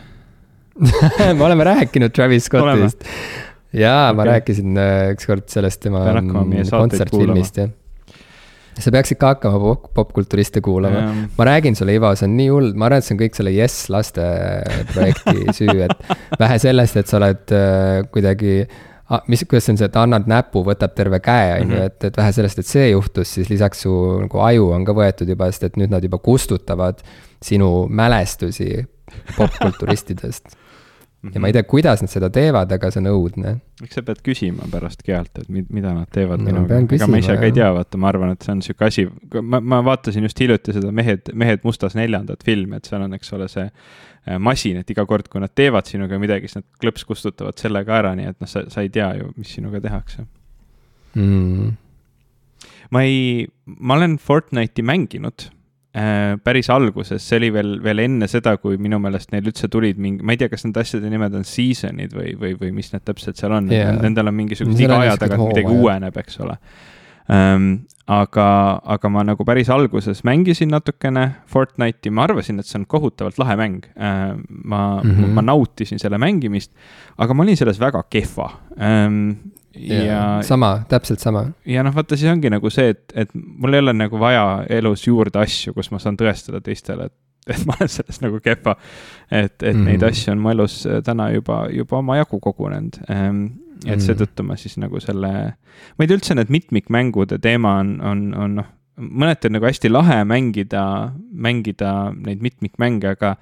me 1.40 1.42
oleme 1.42 1.66
rääkinud 1.66 2.14
Travis 2.14 2.46
Scottist. 2.52 3.04
jaa 3.74 4.12
okay., 4.12 4.22
ma 4.22 4.30
rääkisin 4.36 4.78
äh, 4.78 5.10
ükskord 5.18 5.50
sellest 5.50 5.82
tema 5.82 6.06
kontsertfilmist, 6.14 7.64
jah 7.64 7.74
sa 8.84 8.94
peaks 8.94 9.14
ikka 9.16 9.34
hakkama 9.34 9.62
pop 9.62 9.88
popkulturiste 9.98 10.62
kuulama. 10.66 11.06
ma 11.38 11.48
räägin 11.48 11.76
sulle, 11.76 11.96
Ivo, 11.98 12.14
see 12.16 12.28
on 12.30 12.36
nii 12.38 12.50
hull, 12.54 12.74
ma 12.76 12.90
arvan, 12.90 13.02
et 13.02 13.08
see 13.08 13.16
on 13.16 13.22
kõik 13.24 13.40
selle 13.40 13.54
Yes 13.56 13.88
laste 13.94 14.28
projekti 14.94 15.48
süü, 15.62 15.80
et 15.88 16.40
vähe 16.40 16.60
sellest, 16.62 17.00
et 17.02 17.10
sa 17.10 17.20
oled 17.22 17.56
äh, 17.56 18.04
kuidagi 18.14 18.60
Ah, 19.08 19.22
mis, 19.32 19.40
kuidas 19.48 19.64
see 19.64 19.72
on 19.72 19.78
see, 19.80 19.88
et 19.88 19.96
annad 19.96 20.26
näpu, 20.28 20.66
võtab 20.68 20.92
terve 20.92 21.22
käe, 21.24 21.62
on 21.62 21.70
ju, 21.72 21.78
mhm. 21.78 21.92
et, 21.94 22.08
et 22.10 22.18
vähe 22.20 22.34
sellest, 22.36 22.60
et 22.60 22.68
see 22.68 22.90
juhtus, 22.90 23.30
siis 23.38 23.48
lisaks 23.48 23.86
su 23.86 23.94
nagu 24.26 24.42
aju 24.44 24.66
on 24.76 24.84
ka 24.88 24.96
võetud 24.98 25.32
juba, 25.32 25.48
sest 25.48 25.64
et 25.70 25.78
nüüd 25.80 25.94
nad 25.94 26.04
juba 26.04 26.20
kustutavad 26.20 27.00
sinu 27.40 27.86
mälestusi 27.88 28.84
popkulturistidest 29.38 30.52
ja 31.34 31.42
ma 31.42 31.50
ei 31.50 31.56
tea, 31.56 31.66
kuidas 31.68 32.04
nad 32.04 32.12
seda 32.12 32.30
teevad, 32.34 32.72
aga 32.72 32.92
see 32.94 33.02
on 33.02 33.10
õudne. 33.12 33.54
eks 33.84 33.98
sa 34.00 34.04
pead 34.06 34.20
küsima 34.26 34.68
pärast 34.72 35.02
Gealt, 35.06 35.42
et 35.42 35.50
mida 35.50 35.94
nad 35.94 36.10
teevad 36.14 36.44
no, 36.44 36.52
minuga, 36.52 36.82
ega 36.98 37.08
ma 37.10 37.22
ise 37.22 37.38
ka 37.40 37.50
ei 37.50 37.56
tea, 37.56 37.72
vaata, 37.74 38.02
ma 38.02 38.12
arvan, 38.12 38.36
et 38.36 38.46
see 38.46 38.54
on 38.54 38.62
niisugune 38.62 38.92
asi, 38.92 39.08
ma, 39.42 39.62
ma 39.62 39.82
vaatasin 39.86 40.30
just 40.30 40.44
hiljuti 40.44 40.78
seda 40.78 40.94
Mehed, 40.94 41.34
Mehed 41.34 41.66
mustas 41.68 41.98
neljandat 41.98 42.46
filmi, 42.46 42.78
et 42.78 42.90
seal 42.90 43.06
on, 43.08 43.18
eks 43.18 43.34
ole, 43.38 43.50
see 43.52 43.66
Äh, 44.28 44.36
masin, 44.44 44.82
et 44.82 44.90
iga 44.92 45.06
kord, 45.08 45.30
kui 45.32 45.40
nad 45.40 45.54
teevad 45.56 45.88
sinuga 45.88 46.18
midagi, 46.20 46.50
siis 46.50 46.60
nad 46.60 46.66
klõps 46.82 47.06
kustutavad 47.08 47.56
selle 47.62 47.80
ka 47.88 48.02
ära, 48.02 48.12
nii 48.18 48.28
et 48.28 48.42
noh, 48.44 48.50
sa, 48.50 48.66
sa 48.68 48.84
ei 48.84 48.90
tea 48.92 49.08
ju, 49.22 49.30
mis 49.40 49.54
sinuga 49.56 49.80
tehakse. 49.84 50.26
Mm.. 51.18 51.70
ma 52.94 53.02
ei, 53.08 53.48
ma 53.66 53.96
olen 53.96 54.18
Fortnite'i 54.22 54.84
mänginud 54.86 55.48
päris 56.44 56.70
alguses, 56.70 57.24
see 57.24 57.40
oli 57.40 57.50
veel, 57.56 57.72
veel 57.84 58.04
enne 58.04 58.28
seda, 58.30 58.58
kui 58.62 58.78
minu 58.82 59.00
meelest 59.02 59.32
neil 59.34 59.48
üldse 59.50 59.70
tulid 59.72 59.98
mingi, 60.02 60.26
ma 60.26 60.36
ei 60.36 60.42
tea, 60.42 60.52
kas 60.52 60.66
nende 60.68 60.84
asjade 60.84 61.10
nimed 61.10 61.38
on 61.40 61.48
season'id 61.48 62.14
või, 62.14 62.36
või, 62.38 62.54
või 62.60 62.74
mis 62.76 62.92
need 62.94 63.06
täpselt 63.08 63.40
seal 63.40 63.56
on 63.58 63.72
yeah., 63.74 63.96
nendel 64.04 64.30
on 64.30 64.38
mingisugused 64.38 64.84
iga 64.84 65.00
aja 65.06 65.18
tagant 65.18 65.48
midagi 65.48 65.74
uueneb, 65.74 66.20
eks 66.22 66.42
ole 66.46 66.58
ähm,. 67.34 67.72
aga, 68.08 68.48
aga 68.88 69.10
ma 69.12 69.24
nagu 69.28 69.44
päris 69.44 69.68
alguses 69.74 70.22
mängisin 70.28 70.70
natukene 70.72 71.26
Fortnite'i, 71.52 72.12
ma 72.14 72.24
arvasin, 72.28 72.62
et 72.62 72.70
see 72.70 72.78
on 72.80 72.86
kohutavalt 72.88 73.40
lahe 73.42 73.58
mäng 73.60 73.90
ähm,. 73.96 74.46
ma 74.64 75.02
mm, 75.02 75.12
-hmm. 75.12 75.34
ma 75.40 75.44
nautisin 75.50 76.00
selle 76.00 76.22
mängimist, 76.22 76.72
aga 77.18 77.34
ma 77.34 77.44
olin 77.48 77.58
selles 77.58 77.80
väga 77.80 78.04
kehva 78.10 78.52
ähm, 78.80 79.32
ja, 79.80 80.02
ja 80.04 80.20
sama, 80.46 80.74
täpselt 80.90 81.24
sama. 81.24 81.48
ja 81.66 81.84
noh, 81.86 81.96
vaata, 81.96 82.18
siis 82.18 82.32
ongi 82.32 82.52
nagu 82.54 82.72
see, 82.74 82.96
et, 82.96 83.06
et 83.16 83.32
mul 83.34 83.78
ei 83.78 83.86
ole 83.86 83.94
nagu 83.96 84.20
vaja 84.22 84.66
elus 84.80 85.08
juurde 85.08 85.42
asju, 85.44 85.76
kus 85.78 85.92
ma 85.94 86.02
saan 86.04 86.20
tõestada 86.20 86.62
teistele, 86.64 87.10
et 87.12 87.18
et 87.48 87.64
ma 87.64 87.78
olen 87.78 87.92
selles 87.92 88.18
nagu 88.20 88.42
kehva. 88.44 88.76
et, 89.32 89.56
et 89.62 89.76
mm. 89.76 89.86
neid 89.88 90.04
asju 90.04 90.34
on 90.34 90.42
mu 90.44 90.52
elus 90.52 90.82
äh, 90.88 91.00
täna 91.06 91.30
juba, 91.32 91.66
juba 91.72 92.02
omajagu 92.02 92.42
kogunenud 92.44 93.00
ähm,. 93.08 93.46
et 93.86 93.96
mm. 93.96 94.04
seetõttu 94.04 94.44
ma 94.44 94.58
siis 94.60 94.76
nagu 94.82 95.00
selle, 95.00 95.32
ma 95.54 96.04
ei 96.04 96.10
tea 96.10 96.18
üldse 96.18 96.36
need 96.36 96.52
mitmikmängude 96.52 97.38
teema 97.40 97.78
on, 97.84 97.94
on, 98.02 98.24
on 98.36 98.60
noh, 98.60 98.70
mõneti 98.98 99.50
on 99.50 99.58
nagu 99.58 99.68
hästi 99.70 99.92
lahe 99.92 100.24
mängida, 100.28 100.84
mängida 101.32 101.92
neid 102.18 102.42
mitmikmänge, 102.42 103.14
aga 103.14 103.36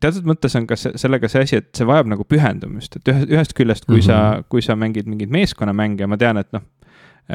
teatud 0.00 0.26
mõttes 0.28 0.54
on 0.58 0.66
ka 0.68 0.76
sellega 0.78 1.28
see 1.30 1.44
asi, 1.44 1.60
et 1.62 1.70
see 1.76 1.86
vajab 1.88 2.10
nagu 2.12 2.24
pühendumist, 2.28 2.98
et 2.98 3.10
ühest, 3.12 3.30
ühest 3.32 3.54
küljest, 3.58 3.86
kui 3.86 3.98
mm 3.98 4.04
-hmm. 4.04 4.40
sa, 4.40 4.48
kui 4.48 4.64
sa 4.64 4.76
mängid 4.76 5.08
mingeid 5.10 5.32
meeskonnamänge, 5.34 6.06
ma 6.06 6.16
tean, 6.16 6.40
et 6.40 6.52
noh, 6.52 6.64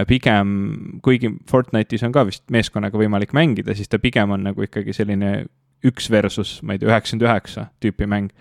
pigem, 0.10 1.00
kuigi 1.06 1.30
Fortnite'is 1.50 2.04
on 2.06 2.14
ka 2.16 2.26
vist 2.26 2.44
meeskonnaga 2.52 2.98
võimalik 2.98 3.34
mängida, 3.34 3.76
siis 3.78 3.90
ta 3.90 4.00
pigem 4.02 4.32
on 4.34 4.44
nagu 4.50 4.66
ikkagi 4.66 4.94
selline 4.94 5.46
üks 5.86 6.10
versus, 6.10 6.58
ma 6.64 6.74
ei 6.74 6.82
tea, 6.82 6.90
üheksakümmend 6.90 7.28
üheksa 7.28 7.68
tüüpi 7.84 8.08
mäng. 8.10 8.32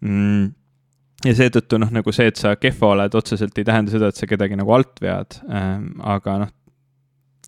Mm. 0.00 0.54
Ja 1.26 1.34
seetõttu 1.34 1.80
noh, 1.82 1.90
nagu 1.90 2.12
see, 2.14 2.28
et 2.30 2.38
sa 2.38 2.54
kehva 2.56 2.92
oled, 2.94 3.14
otseselt 3.18 3.56
ei 3.58 3.66
tähenda 3.66 3.90
seda, 3.90 4.10
et 4.10 4.18
sa 4.18 4.26
kedagi 4.30 4.56
nagu 4.58 4.72
alt 4.74 5.00
vead. 5.02 5.40
Ähm,, 5.50 5.88
aga 5.98 6.36
noh, 6.44 6.52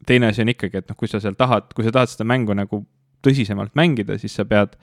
teine 0.06 0.30
asi 0.30 0.42
on 0.42 0.50
ikkagi, 0.52 0.82
et 0.82 0.90
noh, 0.90 0.98
kui 0.98 1.10
sa 1.10 1.20
seal 1.22 1.38
tahad, 1.38 1.70
kui 1.74 1.86
sa 1.86 1.94
tahad 1.94 2.10
seda 2.10 2.26
mängu 2.26 2.56
nagu 2.58 2.82
tõsisemalt 3.26 3.74
mängida, 3.78 4.18
siis 4.18 4.34
sa 4.38 4.44
pead, 4.48 4.76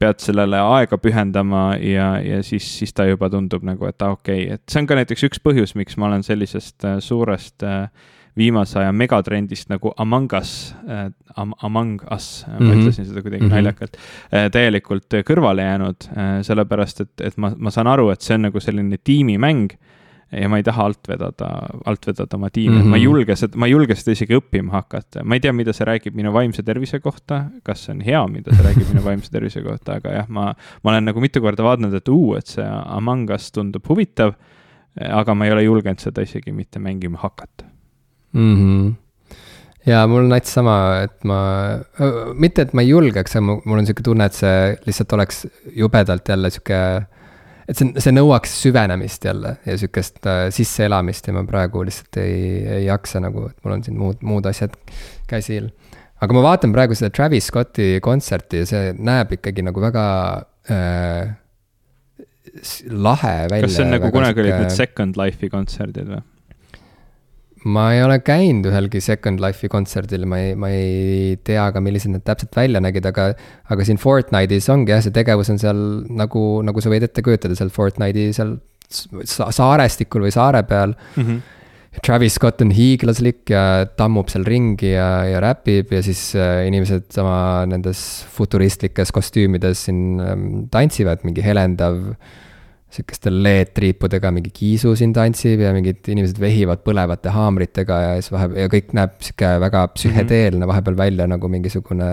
pead 0.00 0.20
sellele 0.22 0.60
aega 0.60 0.98
pühendama 0.98 1.68
ja, 1.80 2.16
ja 2.22 2.42
siis, 2.46 2.66
siis 2.78 2.94
ta 2.96 3.06
juba 3.08 3.30
tundub 3.32 3.64
nagu, 3.66 3.88
et 3.88 4.02
okei 4.02 4.46
okay., 4.46 4.58
et 4.58 4.62
see 4.70 4.82
on 4.82 4.90
ka 4.90 4.98
näiteks 4.98 5.26
üks 5.30 5.42
põhjus, 5.42 5.76
miks 5.78 5.98
ma 6.00 6.10
olen 6.10 6.26
sellisest 6.26 6.86
äh, 6.88 7.00
suurest 7.04 7.66
äh, 7.66 7.88
viimase 8.36 8.78
aja 8.82 8.92
megatrendist 8.92 9.70
nagu 9.72 9.92
Among 9.96 10.32
Us 10.36 10.74
äh,, 10.88 11.08
Am 11.36 11.54
Among 11.62 12.00
Us 12.12 12.44
mm, 12.46 12.52
-hmm. 12.52 12.62
ma 12.62 12.74
mhm. 12.74 12.80
ütlesin 12.80 13.04
seda 13.04 13.22
kuidagi 13.22 13.44
mm 13.44 13.50
-hmm. 13.50 13.54
naljakalt 13.54 13.96
äh,, 13.96 14.50
täielikult 14.50 15.14
kõrvale 15.30 15.62
jäänud 15.62 16.08
äh,, 16.16 16.42
sellepärast 16.42 17.00
et, 17.00 17.20
et 17.20 17.36
ma, 17.36 17.52
ma 17.56 17.70
saan 17.70 17.86
aru, 17.86 18.10
et 18.10 18.20
see 18.20 18.34
on 18.34 18.42
nagu 18.42 18.60
selline 18.60 18.98
tiimimäng 19.04 19.72
ja 20.32 20.48
ma 20.50 20.58
ei 20.58 20.64
taha 20.66 20.88
alt 20.90 21.08
vedada, 21.08 21.48
alt 21.86 22.06
vedada 22.08 22.36
oma 22.36 22.50
tiimi 22.50 22.74
mm, 22.74 22.80
-hmm. 22.82 22.90
ma 22.90 22.96
ei 22.96 23.02
mhm. 23.02 23.10
julge 23.10 23.36
seda, 23.36 23.58
ma 23.58 23.66
ei 23.66 23.72
julge 23.72 23.94
seda 23.94 24.16
isegi 24.16 24.38
õppima 24.40 24.74
hakata, 24.74 25.22
ma 25.24 25.38
ei 25.38 25.40
tea, 25.40 25.52
mida 25.52 25.72
see 25.76 25.86
räägib 25.86 26.18
minu 26.18 26.32
vaimse 26.34 26.62
tervise 26.66 27.00
kohta, 27.00 27.44
kas 27.62 27.84
see 27.86 27.94
on 27.94 28.02
hea, 28.06 28.26
mida 28.32 28.54
see 28.54 28.66
räägib 28.66 28.90
minu 28.92 29.04
vaimse 29.04 29.30
tervise 29.30 29.62
kohta, 29.62 30.00
aga 30.00 30.18
jah, 30.18 30.28
ma, 30.28 30.50
ma 30.82 30.92
olen 30.92 31.06
nagu 31.12 31.22
mitu 31.22 31.40
korda 31.40 31.62
vaadanud, 31.62 31.94
et 31.94 32.08
uu, 32.08 32.34
et 32.36 32.46
see 32.46 32.66
Among 32.66 33.30
Us 33.34 33.52
tundub 33.52 33.86
huvitav, 33.88 34.34
aga 34.96 35.34
ma 35.34 35.46
ei 35.46 35.52
ole 35.52 35.66
julgenud 35.66 36.02
seda 36.02 36.26
isegi 36.26 36.52
mitte 36.52 36.82
mängima 36.82 37.22
hakata 37.22 37.68
mm. 38.32 38.54
-hmm 38.54 38.94
ja 39.86 40.06
mul 40.10 40.24
on 40.24 40.32
nats 40.34 40.52
sama, 40.56 40.76
et 41.06 41.24
ma, 41.28 41.38
mitte 42.34 42.64
et 42.66 42.72
ma 42.74 42.82
ei 42.82 42.90
julgeks, 42.90 43.36
aga 43.36 43.44
mul 43.46 43.78
on 43.78 43.86
sihuke 43.86 44.02
tunne, 44.06 44.26
et 44.26 44.34
see 44.34 44.72
lihtsalt 44.86 45.12
oleks 45.18 45.44
jubedalt 45.78 46.28
jälle 46.28 46.50
sihuke. 46.50 46.80
Et 47.66 47.78
see, 47.78 47.92
see 48.02 48.14
nõuaks 48.14 48.52
süvenemist 48.62 49.26
jälle 49.26 49.56
ja 49.66 49.76
sihukest 49.78 50.28
äh, 50.30 50.46
sisseelamist 50.54 51.26
ja 51.26 51.34
ma 51.36 51.42
praegu 51.48 51.82
lihtsalt 51.86 52.20
ei, 52.22 52.36
ei 52.78 52.84
jaksa 52.86 53.22
nagu, 53.24 53.48
et 53.50 53.58
mul 53.64 53.76
on 53.78 53.86
siin 53.86 53.98
muud, 54.00 54.22
muud 54.26 54.46
asjad 54.50 54.76
käsil. 55.30 55.72
aga 56.22 56.36
ma 56.36 56.44
vaatan 56.46 56.74
praegu 56.76 56.98
seda 56.98 57.10
Travis 57.14 57.50
Scotti 57.50 57.96
kontserti 58.04 58.62
ja 58.62 58.70
see 58.70 58.94
näeb 58.96 59.34
ikkagi 59.38 59.66
nagu 59.66 59.82
väga 59.82 60.06
äh, 60.70 61.34
lahe 62.90 63.36
välja. 63.50 63.66
kas 63.66 63.76
see 63.76 63.84
on 63.86 63.94
nagu 63.96 64.12
kunagi 64.14 64.44
olid 64.44 64.58
need 64.62 64.74
Second 64.74 65.18
Life'i 65.20 65.50
kontserdid 65.52 66.10
või? 66.14 66.22
Ma 67.66 67.88
ei 67.94 68.02
ole 68.04 68.20
käinud 68.24 68.68
ühelgi 68.70 69.00
Second 69.02 69.42
Life'i 69.42 69.70
kontserdil, 69.72 70.26
ma 70.28 70.38
ei, 70.42 70.54
ma 70.58 70.70
ei 70.70 71.34
tea 71.46 71.66
ka, 71.74 71.82
millised 71.82 72.12
need 72.12 72.24
täpselt 72.26 72.54
välja 72.56 72.82
nägid, 72.82 73.08
aga. 73.10 73.32
aga 73.72 73.86
siin 73.86 73.98
Fortnite'is 74.00 74.70
ongi 74.72 74.94
jah, 74.94 75.02
see 75.02 75.14
tegevus 75.14 75.50
on 75.50 75.60
seal 75.62 75.82
nagu, 76.14 76.46
nagu 76.66 76.82
sa 76.82 76.92
võid 76.92 77.08
ette 77.08 77.24
kujutada, 77.26 77.58
seal 77.58 77.72
Fortnite'i 77.74 78.30
seal 78.36 78.56
saarestikul 79.26 80.26
või 80.28 80.34
saare 80.34 80.62
peal 80.62 80.94
mm. 80.94 81.22
-hmm. 81.22 81.44
Travis 82.04 82.34
Scott 82.36 82.60
on 82.60 82.70
hiiglaslik 82.76 83.50
ja 83.50 83.86
tammub 83.96 84.28
seal 84.28 84.44
ringi 84.44 84.92
ja, 84.92 85.24
ja 85.24 85.40
räpib 85.40 85.92
ja 85.96 86.02
siis 86.04 86.34
äh, 86.36 86.66
inimesed 86.68 87.08
sama 87.10 87.64
nendes 87.66 88.00
futuristlikes 88.36 89.12
kostüümides 89.16 89.86
siin 89.88 90.20
ähm, 90.20 90.48
tantsivad, 90.70 91.24
mingi 91.24 91.44
helendav 91.44 91.96
sihukestel 92.92 93.40
LED-triipudega 93.42 94.30
mingi 94.34 94.52
kiisu 94.54 94.94
siin 94.98 95.12
tantsib 95.16 95.60
ja 95.64 95.72
mingid 95.74 96.06
inimesed 96.12 96.38
vehivad 96.40 96.84
põlevate 96.86 97.32
haamritega 97.34 97.98
ja 98.04 98.12
siis 98.20 98.32
vahepeal 98.34 98.62
ja 98.62 98.72
kõik 98.72 98.92
näeb 98.96 99.16
sihuke 99.26 99.50
väga 99.66 99.82
psühhedeelne 99.96 100.58
mm 100.58 100.62
-hmm. 100.62 100.72
vahepeal 100.72 100.96
välja 100.96 101.26
nagu 101.26 101.48
mingisugune. 101.48 102.10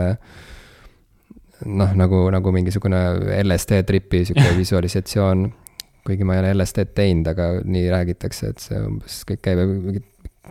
noh, 1.66 1.92
nagu, 1.96 2.30
nagu 2.32 2.52
mingisugune 2.52 2.98
LSD 3.44 3.84
tripi 3.88 4.26
sihuke 4.26 4.58
visualisatsioon. 4.62 5.54
kuigi 6.06 6.24
ma 6.24 6.36
ei 6.36 6.40
ole 6.40 6.54
LSD-d 6.54 6.92
teinud, 6.96 7.28
aga 7.28 7.46
nii 7.64 7.90
räägitakse, 7.90 8.48
et 8.50 8.60
see 8.60 8.80
umbes 8.80 9.22
kõik 9.30 9.40
käib 9.42 9.62
mingid 9.68 10.04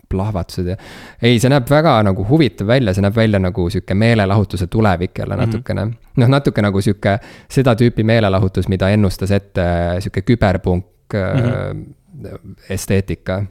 plahvatused 0.09 0.69
ja. 0.73 0.77
ei, 1.23 1.39
see 1.41 1.51
näeb 1.53 1.69
väga 1.71 1.95
nagu 2.07 2.25
huvitav 2.29 2.71
välja, 2.73 2.95
see 2.95 3.05
näeb 3.05 3.17
välja 3.17 3.41
nagu 3.43 3.69
sihuke 3.73 3.95
meelelahutuse 3.99 4.67
tulevik 4.73 5.19
jälle 5.19 5.37
mhm. 5.37 5.45
natukene 5.45 5.85
mm. 5.85 5.91
-hmm. 5.91 6.23
noh, 6.23 6.33
natuke 6.37 6.63
nagu 6.63 6.81
sihuke 6.81 7.19
seda 7.51 7.75
tüüpi 7.79 8.05
meelelahutus, 8.05 8.69
mida 8.69 8.89
ennustas 8.89 9.31
ette 9.31 9.67
sihuke 10.01 10.23
küberpunk 10.23 10.87
mm 11.15 11.43
-hmm. 11.43 12.57
esteetika. 12.69 13.45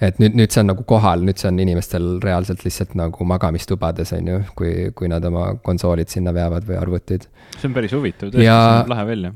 et 0.00 0.18
nüüd, 0.18 0.34
nüüd 0.34 0.50
see 0.50 0.60
on 0.62 0.70
nagu 0.72 0.84
kohal, 0.88 1.20
nüüd 1.20 1.36
see 1.36 1.48
on 1.48 1.58
inimestel 1.60 2.06
reaalselt 2.22 2.64
lihtsalt 2.64 2.94
nagu 2.94 3.24
magamistubades, 3.24 4.12
on 4.12 4.28
ju, 4.28 4.40
kui, 4.56 4.92
kui 4.94 5.08
nad 5.08 5.24
oma 5.24 5.54
konsoolid 5.62 6.08
sinna 6.08 6.34
veavad 6.34 6.64
või 6.64 6.78
arvutid. 6.80 7.28
see 7.58 7.68
on 7.68 7.74
päris 7.74 7.92
huvitav, 7.92 8.28
tõesti 8.28 8.46
see 8.46 8.76
näeb 8.78 8.94
lahe 8.94 9.06
välja 9.06 9.34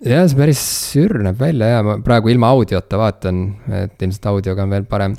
jah, 0.00 0.24
see 0.28 0.38
päris 0.38 0.60
sür 0.92 1.18
näeb 1.24 1.38
välja 1.40 1.68
ja 1.74 1.84
ma 1.84 1.98
praegu 2.04 2.32
ilma 2.32 2.50
audiota 2.54 2.98
vaatan, 3.00 3.42
et 3.82 4.00
ilmselt 4.00 4.28
audioga 4.32 4.64
on 4.64 4.74
veel 4.74 4.86
parem. 4.88 5.16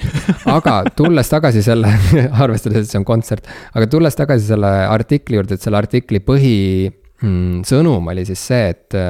aga 0.50 0.82
tulles 0.98 1.30
tagasi 1.30 1.64
selle 1.66 1.92
arvestades, 2.44 2.86
et 2.86 2.92
see 2.94 3.02
on 3.02 3.08
kontsert, 3.08 3.50
aga 3.76 3.90
tulles 3.92 4.18
tagasi 4.18 4.52
selle 4.54 4.72
artikli 4.90 5.38
juurde, 5.38 5.58
et 5.58 5.66
selle 5.66 5.82
artikli 5.82 6.22
põhisõnum 6.26 8.00
mm, 8.02 8.14
oli 8.14 8.28
siis 8.30 8.48
see, 8.52 8.70
et 8.76 9.02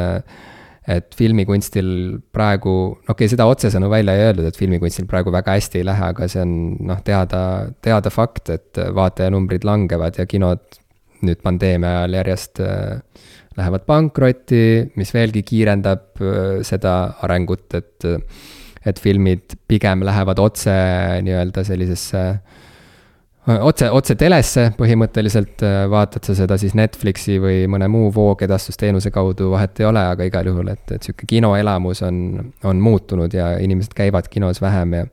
et 0.91 1.13
filmikunstil 1.13 1.88
praegu, 2.34 2.72
okei 3.05 3.13
okay,, 3.13 3.30
seda 3.30 3.45
otsesõnu 3.47 3.88
välja 3.91 4.15
ei 4.17 4.26
öeldud, 4.26 4.47
et 4.49 4.57
filmikunstil 4.57 5.05
praegu 5.07 5.32
väga 5.32 5.53
hästi 5.55 5.80
ei 5.80 5.86
lähe, 5.88 6.07
aga 6.09 6.28
see 6.28 6.41
on 6.41 6.55
noh, 6.89 6.99
teada, 7.05 7.41
teada 7.86 8.11
fakt, 8.11 8.49
et 8.49 8.80
vaatajanumbrid 8.97 9.67
langevad 9.67 10.17
ja 10.17 10.26
kinod 10.28 10.82
nüüd 11.22 11.38
pandeemia 11.45 11.99
ajal 12.01 12.17
järjest 12.17 12.63
äh, 12.65 13.30
lähevad 13.58 13.86
pankrotti, 13.88 14.64
mis 14.95 15.14
veelgi 15.16 15.43
kiirendab 15.47 16.22
äh, 16.24 16.62
seda 16.68 16.95
arengut, 17.26 17.68
et, 17.78 18.10
et 18.88 18.99
filmid 18.99 19.58
pigem 19.68 20.06
lähevad 20.08 20.39
otse 20.41 20.76
nii-öelda 21.26 21.66
sellisesse 21.68 22.26
otse, 23.47 23.89
otse 23.89 24.16
telesse 24.20 24.68
põhimõtteliselt, 24.78 25.64
äh, 25.65 25.86
vaatad 25.91 26.28
sa 26.28 26.36
seda 26.38 26.57
siis 26.61 26.76
Netflixi 26.78 27.40
või 27.41 27.64
mõne 27.72 27.90
muu 27.91 28.11
voogedastusteenuse 28.14 29.11
kaudu, 29.14 29.49
vahet 29.53 29.82
ei 29.82 29.90
ole, 29.90 30.03
aga 30.14 30.28
igal 30.28 30.52
juhul, 30.52 30.69
et, 30.73 30.84
et 30.91 31.07
sihuke 31.07 31.30
kinoelamus 31.30 32.03
on, 32.07 32.22
on 32.68 32.84
muutunud 32.84 33.34
ja 33.34 33.56
inimesed 33.64 33.95
käivad 33.98 34.30
kinos 34.32 34.61
vähem 34.61 34.99
ja 34.99 35.10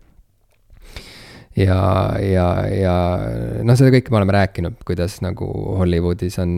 ja, 1.57 1.81
ja, 2.23 2.47
ja 2.69 2.95
noh, 3.67 3.79
seda 3.79 3.93
kõike 3.95 4.13
me 4.13 4.21
oleme 4.21 4.37
rääkinud, 4.37 4.79
kuidas 4.87 5.19
nagu 5.25 5.49
Hollywoodis 5.81 6.39
on 6.43 6.53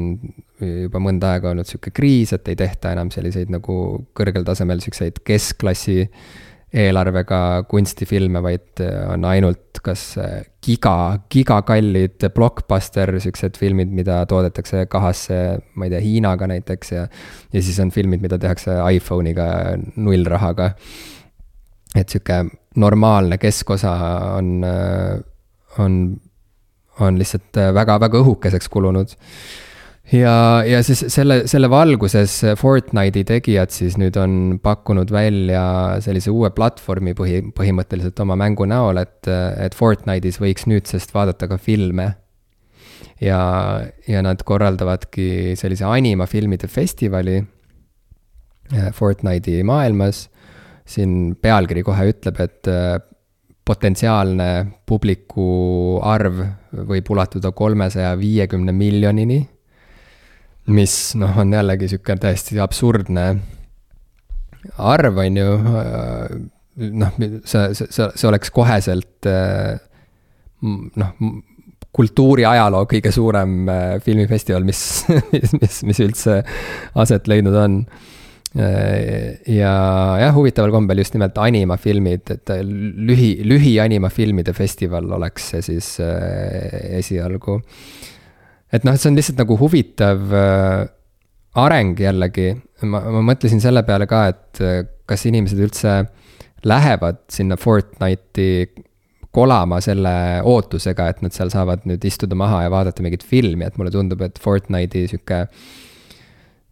juba 0.60 1.00
mõnda 1.02 1.34
aega 1.36 1.54
olnud 1.54 1.68
sihuke 1.68 1.92
kriis, 1.94 2.34
et 2.36 2.48
ei 2.50 2.58
tehta 2.58 2.92
enam 2.94 3.12
selliseid 3.14 3.52
nagu 3.52 3.74
kõrgel 4.16 4.46
tasemel 4.46 4.82
siukseid 4.84 5.22
keskklassi 5.26 6.04
eelarvega 6.70 7.64
kunstifilme, 7.70 8.42
vaid 8.44 8.82
on 9.10 9.24
ainult 9.26 9.80
kas 9.82 10.04
giga, 10.62 11.18
gigakallid 11.32 12.28
blockbuster 12.34 13.10
siuksed 13.22 13.58
filmid, 13.58 13.90
mida 13.94 14.20
toodetakse 14.30 14.84
kahasse, 14.90 15.40
ma 15.74 15.88
ei 15.88 15.94
tea, 15.94 16.02
Hiinaga 16.04 16.46
näiteks 16.50 16.92
ja. 16.94 17.08
ja 17.50 17.62
siis 17.62 17.80
on 17.82 17.90
filmid, 17.94 18.22
mida 18.22 18.38
tehakse 18.38 18.76
iPhone'iga 18.94 19.48
nullrahaga. 19.96 20.74
et 21.98 22.08
sihuke 22.08 22.44
normaalne 22.76 23.38
keskosa 23.38 23.92
on, 24.36 24.60
on, 25.78 25.96
on 27.00 27.18
lihtsalt 27.18 27.58
väga-väga 27.74 28.20
õhukeseks 28.22 28.70
kulunud. 28.70 29.16
ja, 30.12 30.62
ja 30.66 30.82
siis 30.86 31.04
selle, 31.08 31.42
selle 31.50 31.70
valguses 31.70 32.40
Fortnite'i 32.58 33.24
tegijad 33.26 33.74
siis 33.74 33.98
nüüd 33.98 34.16
on 34.18 34.58
pakkunud 34.62 35.10
välja 35.10 35.64
sellise 36.02 36.30
uue 36.30 36.50
platvormi 36.54 37.14
põhi, 37.18 37.42
põhimõtteliselt 37.54 38.22
oma 38.22 38.38
mängu 38.38 38.66
näol, 38.70 39.02
et, 39.02 39.26
et 39.58 39.74
Fortnite'is 39.74 40.40
võiks 40.42 40.66
nüüdsest 40.70 41.14
vaadata 41.14 41.50
ka 41.50 41.58
filme. 41.58 42.12
ja, 43.20 43.40
ja 44.08 44.22
nad 44.22 44.42
korraldavadki 44.46 45.56
sellise 45.58 45.84
animafilmide 45.84 46.68
festivali 46.68 47.40
äh, 47.40 48.92
Fortnite'i 48.94 49.62
maailmas. 49.66 50.28
Siin 50.90 51.36
pealkiri 51.40 51.84
kohe 51.86 52.08
ütleb, 52.10 52.42
et 52.42 52.70
äh, 52.70 52.98
potentsiaalne 53.64 54.50
publiku 54.88 56.00
arv 56.02 56.40
võib 56.90 57.10
ulatuda 57.14 57.52
kolmesaja 57.54 58.16
viiekümne 58.18 58.74
miljonini 58.74 59.44
mis 60.70 60.94
noh, 61.18 61.38
on 61.40 61.52
jällegi 61.54 61.88
sihuke 61.90 62.16
täiesti 62.20 62.58
absurdne 62.62 63.26
arv, 64.78 65.20
on 65.22 65.38
ju. 65.40 65.54
noh, 67.00 67.16
see, 67.44 67.70
see, 67.74 67.88
see 67.90 68.28
oleks 68.28 68.52
koheselt 68.54 69.28
noh, 70.60 71.14
kultuuriajaloo 71.90 72.84
kõige 72.86 73.10
suurem 73.10 73.64
äh, 73.68 73.96
filmifestival, 74.04 74.62
mis, 74.66 74.80
mis, 75.60 75.80
mis 75.88 76.00
üldse 76.04 76.38
aset 76.94 77.26
leidnud 77.30 77.56
on. 77.58 77.80
Äh, 78.58 79.38
ja 79.46 79.72
jah, 80.18 80.32
huvitaval 80.34 80.72
kombel 80.74 80.98
just 81.04 81.14
nimelt 81.14 81.36
animafilmid, 81.38 82.32
et 82.34 82.50
lühi, 82.66 83.36
lühianimafilmide 83.46 84.54
festival 84.56 85.06
oleks 85.20 85.52
see 85.52 85.62
siis 85.68 85.92
äh, 86.02 86.96
esialgu 86.98 87.60
et 88.72 88.86
noh, 88.86 88.94
et 88.94 89.02
see 89.02 89.10
on 89.10 89.18
lihtsalt 89.18 89.40
nagu 89.42 89.56
huvitav 89.60 90.34
äh, 90.36 90.84
areng 91.60 91.98
jällegi. 91.98 92.52
ma, 92.86 93.02
ma 93.16 93.22
mõtlesin 93.32 93.62
selle 93.62 93.82
peale 93.86 94.06
ka, 94.10 94.26
et 94.30 94.62
äh, 94.64 94.78
kas 95.08 95.26
inimesed 95.28 95.58
üldse 95.60 95.96
lähevad 96.66 97.24
sinna 97.32 97.58
Fortnite'i 97.58 98.68
kolama 99.34 99.78
selle 99.82 100.12
ootusega, 100.46 101.06
et 101.10 101.20
nad 101.24 101.34
seal 101.34 101.52
saavad 101.52 101.86
nüüd 101.88 102.02
istuda 102.06 102.38
maha 102.38 102.64
ja 102.64 102.72
vaadata 102.72 103.02
mingit 103.04 103.22
filmi, 103.26 103.66
et 103.66 103.78
mulle 103.78 103.92
tundub, 103.94 104.22
et 104.26 104.38
Fortnite'i 104.42 105.06
sihuke 105.10 105.44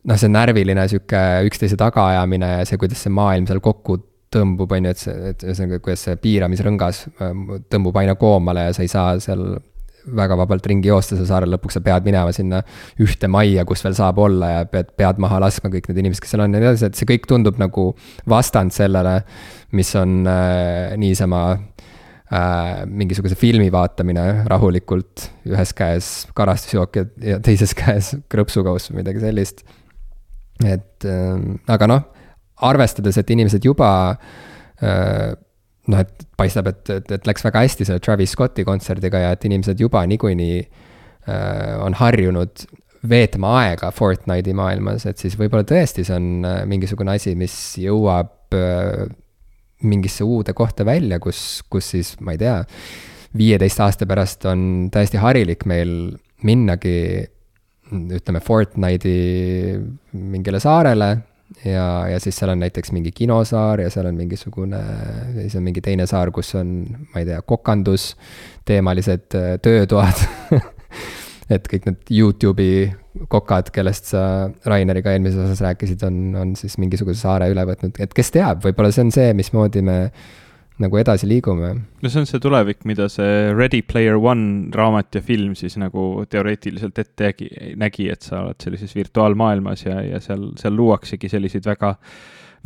noh, 0.08 0.18
see 0.20 0.32
närviline 0.32 0.84
sihuke 0.90 1.22
üksteise 1.48 1.78
tagaajamine 1.80 2.52
ja 2.58 2.68
see, 2.68 2.80
kuidas 2.80 3.02
see 3.04 3.14
maailm 3.14 3.48
seal 3.48 3.62
kokku 3.64 4.00
tõmbub, 4.34 4.72
on 4.76 4.88
ju, 4.88 4.92
et 4.92 5.00
see, 5.00 5.16
et 5.32 5.46
ühesõnaga, 5.46 5.80
kuidas 5.84 6.04
see 6.08 6.20
piiramisrõngas 6.20 7.02
äh, 7.08 7.42
tõmbub 7.72 7.96
aina 8.00 8.16
koomale 8.20 8.68
ja 8.68 8.76
sa 8.76 8.84
ei 8.84 8.92
saa 8.92 9.16
seal 9.22 9.58
väga 10.14 10.36
vabalt 10.38 10.66
ringi 10.68 10.88
joosta 10.88 11.16
seal 11.16 11.28
saarel, 11.28 11.52
lõpuks 11.54 11.78
sa 11.78 11.82
pead 11.84 12.06
minema 12.06 12.32
sinna 12.34 12.60
ühte 13.02 13.28
majja, 13.30 13.64
kus 13.68 13.82
veel 13.84 13.96
saab 13.98 14.20
olla 14.24 14.52
ja 14.52 14.66
pead, 14.70 14.92
pead 14.98 15.20
maha 15.22 15.40
laskma 15.44 15.70
kõik 15.72 15.88
need 15.90 16.02
inimesed, 16.04 16.22
kes 16.24 16.34
seal 16.34 16.44
on 16.44 16.54
ja 16.54 16.62
nii 16.62 16.70
edasi, 16.70 16.88
et 16.88 16.98
see 17.00 17.08
kõik 17.08 17.26
tundub 17.28 17.58
nagu 17.60 17.90
vastand 18.30 18.74
sellele, 18.76 19.18
mis 19.76 19.90
on 20.00 20.20
äh, 20.30 20.94
niisama 21.00 21.42
äh, 21.54 22.86
mingisuguse 22.88 23.36
filmi 23.38 23.68
vaatamine 23.74 24.46
rahulikult, 24.48 25.28
ühes 25.48 25.74
käes 25.76 26.12
karastusjook 26.38 27.00
ja, 27.00 27.08
ja 27.34 27.42
teises 27.44 27.76
käes 27.80 28.14
krõpsukauss 28.32 28.92
või 28.92 29.02
midagi 29.02 29.24
sellist. 29.24 29.66
Et 30.66 31.06
äh, 31.06 31.36
aga 31.70 31.90
noh, 31.90 32.06
arvestades, 32.68 33.18
et 33.20 33.30
inimesed 33.30 33.64
juba 33.66 33.90
äh, 34.82 35.36
noh, 35.88 36.02
et 36.02 36.26
paistab, 36.38 36.70
et, 36.72 36.82
et, 36.94 37.14
et 37.18 37.30
läks 37.30 37.46
väga 37.46 37.62
hästi 37.66 37.88
selle 37.88 38.02
Travis 38.04 38.34
Scotti 38.34 38.66
kontserdiga 38.66 39.22
ja 39.22 39.32
et 39.34 39.46
inimesed 39.48 39.80
juba 39.80 40.04
niikuinii 40.10 40.58
äh, 40.62 41.74
on 41.84 41.96
harjunud 41.98 42.66
veetma 43.08 43.54
aega 43.60 43.92
Fortnite'i 43.94 44.56
maailmas, 44.58 45.06
et 45.06 45.20
siis 45.22 45.38
võib-olla 45.38 45.66
tõesti 45.68 46.06
see 46.06 46.16
on 46.18 46.48
äh, 46.48 46.62
mingisugune 46.70 47.14
asi, 47.18 47.36
mis 47.38 47.54
jõuab 47.82 48.34
mingisse 49.84 50.24
uude 50.24 50.54
kohta 50.56 50.82
välja, 50.88 51.18
kus, 51.22 51.60
kus 51.70 51.90
siis, 51.92 52.14
ma 52.24 52.32
ei 52.34 52.40
tea, 52.40 52.62
viieteist 53.36 53.80
aasta 53.84 54.08
pärast 54.08 54.46
on 54.48 54.88
täiesti 54.92 55.20
harilik 55.20 55.66
meil 55.68 55.92
minnagi 56.46 57.28
ütleme, 57.92 58.40
Fortnite'i 58.44 59.78
mingile 60.12 60.60
saarele 60.60 61.10
ja, 61.64 61.86
ja 62.12 62.18
siis 62.20 62.36
seal 62.38 62.52
on 62.52 62.62
näiteks 62.62 62.92
mingi 62.92 63.12
kinosaar 63.16 63.80
ja 63.80 63.90
seal 63.92 64.08
on 64.10 64.18
mingisugune, 64.18 64.80
siis 65.40 65.56
on 65.58 65.64
mingi 65.66 65.82
teine 65.84 66.06
saar, 66.10 66.32
kus 66.34 66.54
on, 66.58 66.74
ma 67.12 67.22
ei 67.22 67.28
tea, 67.28 67.40
kokandus, 67.42 68.10
teemalised 68.68 69.38
äh, 69.38 69.54
töötoad 69.64 70.26
et 71.54 71.68
kõik 71.70 71.88
need 71.88 72.12
Youtube'i 72.12 72.90
kokad, 73.32 73.72
kellest 73.74 74.12
sa 74.12 74.22
Raineriga 74.68 75.14
eelmises 75.14 75.40
osas 75.46 75.62
rääkisid, 75.64 76.04
on, 76.06 76.20
on 76.38 76.52
siis 76.58 76.76
mingisuguse 76.78 77.20
saare 77.22 77.48
üle 77.52 77.64
võtnud, 77.68 77.96
et 78.02 78.12
kes 78.14 78.30
teab, 78.34 78.62
võib-olla 78.66 78.92
see 78.94 79.06
on 79.06 79.14
see, 79.14 79.32
mismoodi 79.38 79.82
me 79.84 79.98
nagu 80.82 80.98
edasi 81.00 81.28
liigume. 81.28 81.74
no 82.02 82.08
see 82.08 82.22
on 82.22 82.26
see 82.30 82.40
tulevik, 82.42 82.84
mida 82.88 83.08
see 83.10 83.52
Ready 83.54 83.82
Player 83.82 84.18
One 84.18 84.70
raamat 84.74 85.18
ja 85.18 85.22
film 85.22 85.54
siis 85.58 85.76
nagu 85.80 86.24
teoreetiliselt 86.30 86.98
ette 87.02 87.32
nägi, 87.32 87.48
nägi, 87.76 88.08
et 88.12 88.26
sa 88.26 88.44
oled 88.46 88.60
sellises 88.62 88.94
virtuaalmaailmas 88.96 89.86
ja, 89.86 90.00
ja 90.06 90.20
seal, 90.22 90.52
seal 90.60 90.76
luuaksegi 90.78 91.30
selliseid 91.30 91.66
väga 91.66 91.94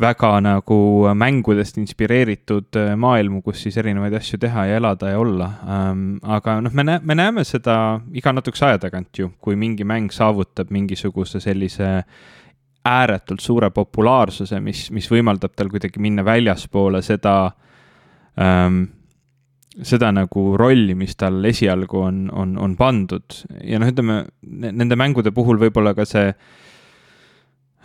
väga 0.01 0.31
nagu 0.41 0.79
mängudest 1.15 1.77
inspireeritud 1.79 2.79
äh, 2.81 2.95
maailmu, 2.97 3.43
kus 3.45 3.61
siis 3.67 3.77
erinevaid 3.81 4.15
asju 4.17 4.39
teha 4.41 4.67
ja 4.71 4.79
elada 4.81 5.13
ja 5.13 5.19
olla 5.21 5.49
ähm,. 5.69 6.15
aga 6.23 6.61
noh, 6.65 6.73
me 6.73 6.85
näe-, 6.89 7.01
me 7.03 7.17
näeme 7.17 7.45
seda 7.45 8.01
iga 8.13 8.33
natukese 8.33 8.71
aja 8.71 8.81
tagant 8.87 9.19
ju, 9.19 9.33
kui 9.41 9.57
mingi 9.57 9.85
mäng 9.85 10.13
saavutab 10.13 10.73
mingisuguse 10.73 11.41
sellise 11.41 11.91
ääretult 12.83 13.41
suure 13.41 13.69
populaarsuse, 13.71 14.59
mis, 14.61 14.89
mis 14.91 15.07
võimaldab 15.11 15.53
tal 15.55 15.69
kuidagi 15.71 16.01
minna 16.03 16.25
väljaspoole 16.27 17.03
seda 17.05 17.37
äh, 17.47 17.69
ähm, 18.41 18.85
seda 19.81 20.11
nagu 20.13 20.53
rolli, 20.61 20.95
mis 20.99 21.17
tal 21.17 21.41
esialgu 21.49 22.03
on, 22.05 22.25
on, 22.37 22.57
on 22.61 22.77
pandud 22.77 23.39
ja 23.65 23.81
noh, 23.81 23.89
ütleme 23.93 24.23
nende 24.43 24.99
mängude 25.01 25.33
puhul 25.33 25.61
võib-olla 25.63 25.95
ka 25.97 26.05
see 26.09 26.27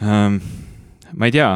ähm, 0.04 0.42
ma 1.16 1.30
ei 1.30 1.32
tea, 1.32 1.48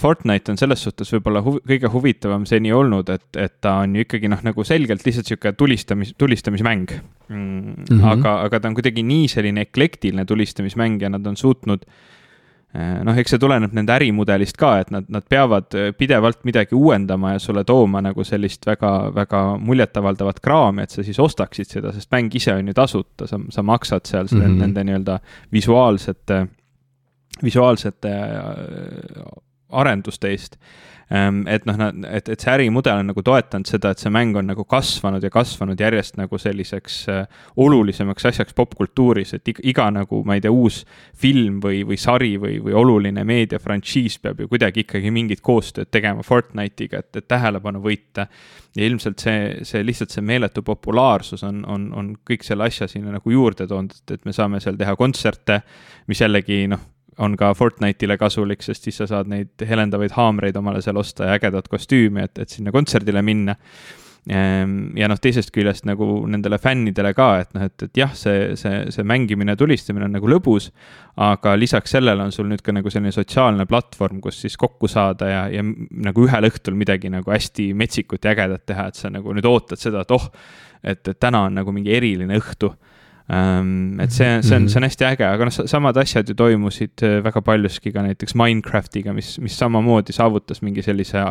Fortnite 0.00 0.54
on 0.54 0.60
selles 0.60 0.80
suhtes 0.86 1.12
võib-olla 1.12 1.42
huv, 1.44 1.60
kõige 1.68 1.90
huvitavam 1.92 2.46
seni 2.48 2.72
olnud, 2.72 3.12
et, 3.12 3.28
et 3.36 3.58
ta 3.60 3.76
on 3.84 3.98
ju 3.98 4.06
ikkagi 4.06 4.32
noh, 4.32 4.40
nagu 4.46 4.64
selgelt 4.64 5.04
lihtsalt 5.04 5.28
sihuke 5.28 5.52
tulistamis, 5.52 6.14
tulistamismäng 6.16 6.88
mm,. 6.96 7.36
Mm 7.36 7.76
-hmm. 7.84 8.04
aga, 8.14 8.40
aga 8.48 8.60
ta 8.60 8.72
on 8.72 8.80
kuidagi 8.80 9.04
nii 9.04 9.28
selline 9.28 9.68
eklektiline 9.68 10.24
tulistamismäng 10.24 11.02
ja 11.02 11.12
nad 11.12 11.26
on 11.26 11.36
suutnud 11.36 11.84
äh, 11.84 12.15
noh, 13.04 13.16
eks 13.18 13.34
see 13.34 13.40
tuleneb 13.40 13.74
nende 13.76 13.94
ärimudelist 13.94 14.58
ka, 14.60 14.72
et 14.82 14.90
nad, 14.94 15.06
nad 15.12 15.24
peavad 15.28 15.76
äh, 15.78 15.90
pidevalt 15.96 16.42
midagi 16.48 16.76
uuendama 16.76 17.34
ja 17.36 17.42
sulle 17.42 17.64
tooma 17.64 18.02
nagu 18.04 18.24
sellist 18.26 18.66
väga, 18.66 18.92
väga 19.14 19.42
muljetavaldavat 19.62 20.40
kraami, 20.44 20.86
et 20.86 20.94
sa 20.94 21.04
siis 21.06 21.20
ostaksid 21.22 21.70
seda, 21.70 21.92
sest 21.94 22.10
mäng 22.14 22.34
ise 22.36 22.54
on 22.56 22.68
ju 22.68 22.76
tasuta, 22.76 23.28
sa, 23.30 23.40
sa 23.54 23.62
maksad 23.66 24.08
seal 24.08 24.28
mm 24.30 24.42
-hmm. 24.42 24.58
nende 24.64 24.84
nii-öelda 24.84 25.18
visuaalsete, 25.52 26.46
visuaalsete 27.44 28.12
äh, 28.12 29.24
arenduste 29.70 30.30
eest 30.30 30.58
et 31.06 31.66
noh, 31.68 31.78
et, 32.10 32.28
et 32.34 32.42
see 32.42 32.50
ärimudel 32.50 32.98
on 32.98 33.10
nagu 33.12 33.22
toetanud 33.22 33.68
seda, 33.70 33.92
et 33.94 34.02
see 34.02 34.10
mäng 34.10 34.34
on 34.38 34.48
nagu 34.50 34.64
kasvanud 34.66 35.22
ja 35.22 35.30
kasvanud 35.30 35.78
järjest 35.78 36.16
nagu 36.18 36.38
selliseks 36.38 36.96
äh, 37.12 37.44
olulisemaks 37.62 38.26
asjaks 38.32 38.56
popkultuuris, 38.58 39.36
et 39.36 39.52
iga, 39.52 39.62
iga 39.70 39.86
nagu, 39.94 40.24
ma 40.26 40.34
ei 40.34 40.42
tea, 40.42 40.50
uus 40.50 40.80
film 41.14 41.60
või, 41.62 41.84
või 41.86 41.98
sari 42.00 42.32
või, 42.42 42.56
või 42.64 42.74
oluline 42.74 43.22
meediafrantsiis 43.28 44.18
peab 44.24 44.42
ju 44.42 44.50
kuidagi 44.50 44.82
ikkagi 44.82 45.14
mingit 45.14 45.44
koostööd 45.46 45.92
tegema 45.94 46.26
Fortnite'iga, 46.26 47.04
et, 47.04 47.22
et 47.22 47.28
tähelepanu 47.30 47.84
võita. 47.84 48.26
ja 48.76 48.90
ilmselt 48.90 49.22
see, 49.22 49.62
see 49.62 49.86
lihtsalt 49.86 50.10
see 50.10 50.26
meeletu 50.26 50.66
populaarsus 50.66 51.46
on, 51.46 51.62
on, 51.70 51.86
on 51.94 52.10
kõik 52.26 52.42
selle 52.42 52.66
asja 52.66 52.90
sinna 52.90 53.14
nagu 53.14 53.30
juurde 53.30 53.66
toonud, 53.70 53.94
et 54.10 54.26
me 54.26 54.34
saame 54.34 54.60
seal 54.60 54.76
teha 54.76 54.96
kontserte, 54.98 55.62
mis 56.10 56.20
jällegi 56.20 56.66
noh 56.74 56.95
on 57.18 57.36
ka 57.38 57.52
Fortnite'ile 57.56 58.18
kasulik, 58.20 58.64
sest 58.64 58.88
siis 58.88 58.98
sa 59.00 59.06
saad 59.10 59.30
neid 59.32 59.66
helendavaid 59.68 60.16
haamreid 60.16 60.56
omale 60.60 60.82
seal 60.84 60.98
osta 61.00 61.30
ja 61.30 61.38
ägedat 61.38 61.70
kostüümi, 61.72 62.26
et, 62.26 62.38
et 62.42 62.52
sinna 62.52 62.74
kontserdile 62.74 63.22
minna. 63.24 63.56
Ehm, 64.26 64.88
ja 64.98 65.06
noh, 65.06 65.20
teisest 65.22 65.52
küljest 65.54 65.84
nagu 65.86 66.04
nendele 66.26 66.58
fännidele 66.58 67.12
ka, 67.14 67.28
et 67.44 67.52
noh, 67.54 67.62
et, 67.68 67.84
et 67.86 68.00
jah, 68.00 68.10
see, 68.18 68.56
see, 68.58 68.80
see 68.90 69.06
mängimine, 69.06 69.54
tulistamine 69.56 70.08
on 70.08 70.16
nagu 70.18 70.30
lõbus, 70.30 70.72
aga 71.22 71.54
lisaks 71.54 71.94
sellele 71.94 72.26
on 72.26 72.34
sul 72.34 72.48
nüüd 72.50 72.64
ka 72.66 72.74
nagu 72.74 72.90
selline 72.90 73.14
sotsiaalne 73.14 73.68
platvorm, 73.70 74.18
kus 74.24 74.40
siis 74.42 74.58
kokku 74.58 74.90
saada 74.90 75.30
ja, 75.30 75.44
ja 75.54 75.62
nagu 75.62 76.26
ühel 76.26 76.50
õhtul 76.50 76.74
midagi 76.74 77.12
nagu 77.14 77.30
hästi 77.30 77.70
metsikut 77.78 78.26
ja 78.26 78.34
ägedat 78.34 78.66
teha, 78.66 78.88
et 78.90 78.98
sa 78.98 79.12
nagu 79.14 79.36
nüüd 79.36 79.46
ootad 79.46 79.78
seda, 79.78 80.02
et 80.02 80.16
oh, 80.18 80.26
et, 80.82 81.06
et 81.06 81.22
täna 81.22 81.46
on 81.46 81.60
nagu 81.62 81.72
mingi 81.74 81.94
eriline 81.94 82.42
õhtu 82.42 82.74
et 83.26 84.12
see, 84.14 84.26
see 84.46 84.54
on, 84.54 84.68
see 84.70 84.78
on 84.78 84.86
hästi 84.86 85.06
äge, 85.08 85.24
aga 85.26 85.48
noh, 85.48 85.54
samad 85.70 85.96
asjad 85.98 86.28
ju 86.30 86.36
toimusid 86.38 87.02
äh, 87.02 87.16
väga 87.24 87.40
paljuski 87.42 87.90
ka 87.90 88.04
näiteks 88.06 88.36
Minecraftiga, 88.38 89.10
mis, 89.16 89.32
mis 89.42 89.56
samamoodi 89.58 90.14
saavutas 90.14 90.62
mingi 90.62 90.84
sellise 90.86 91.24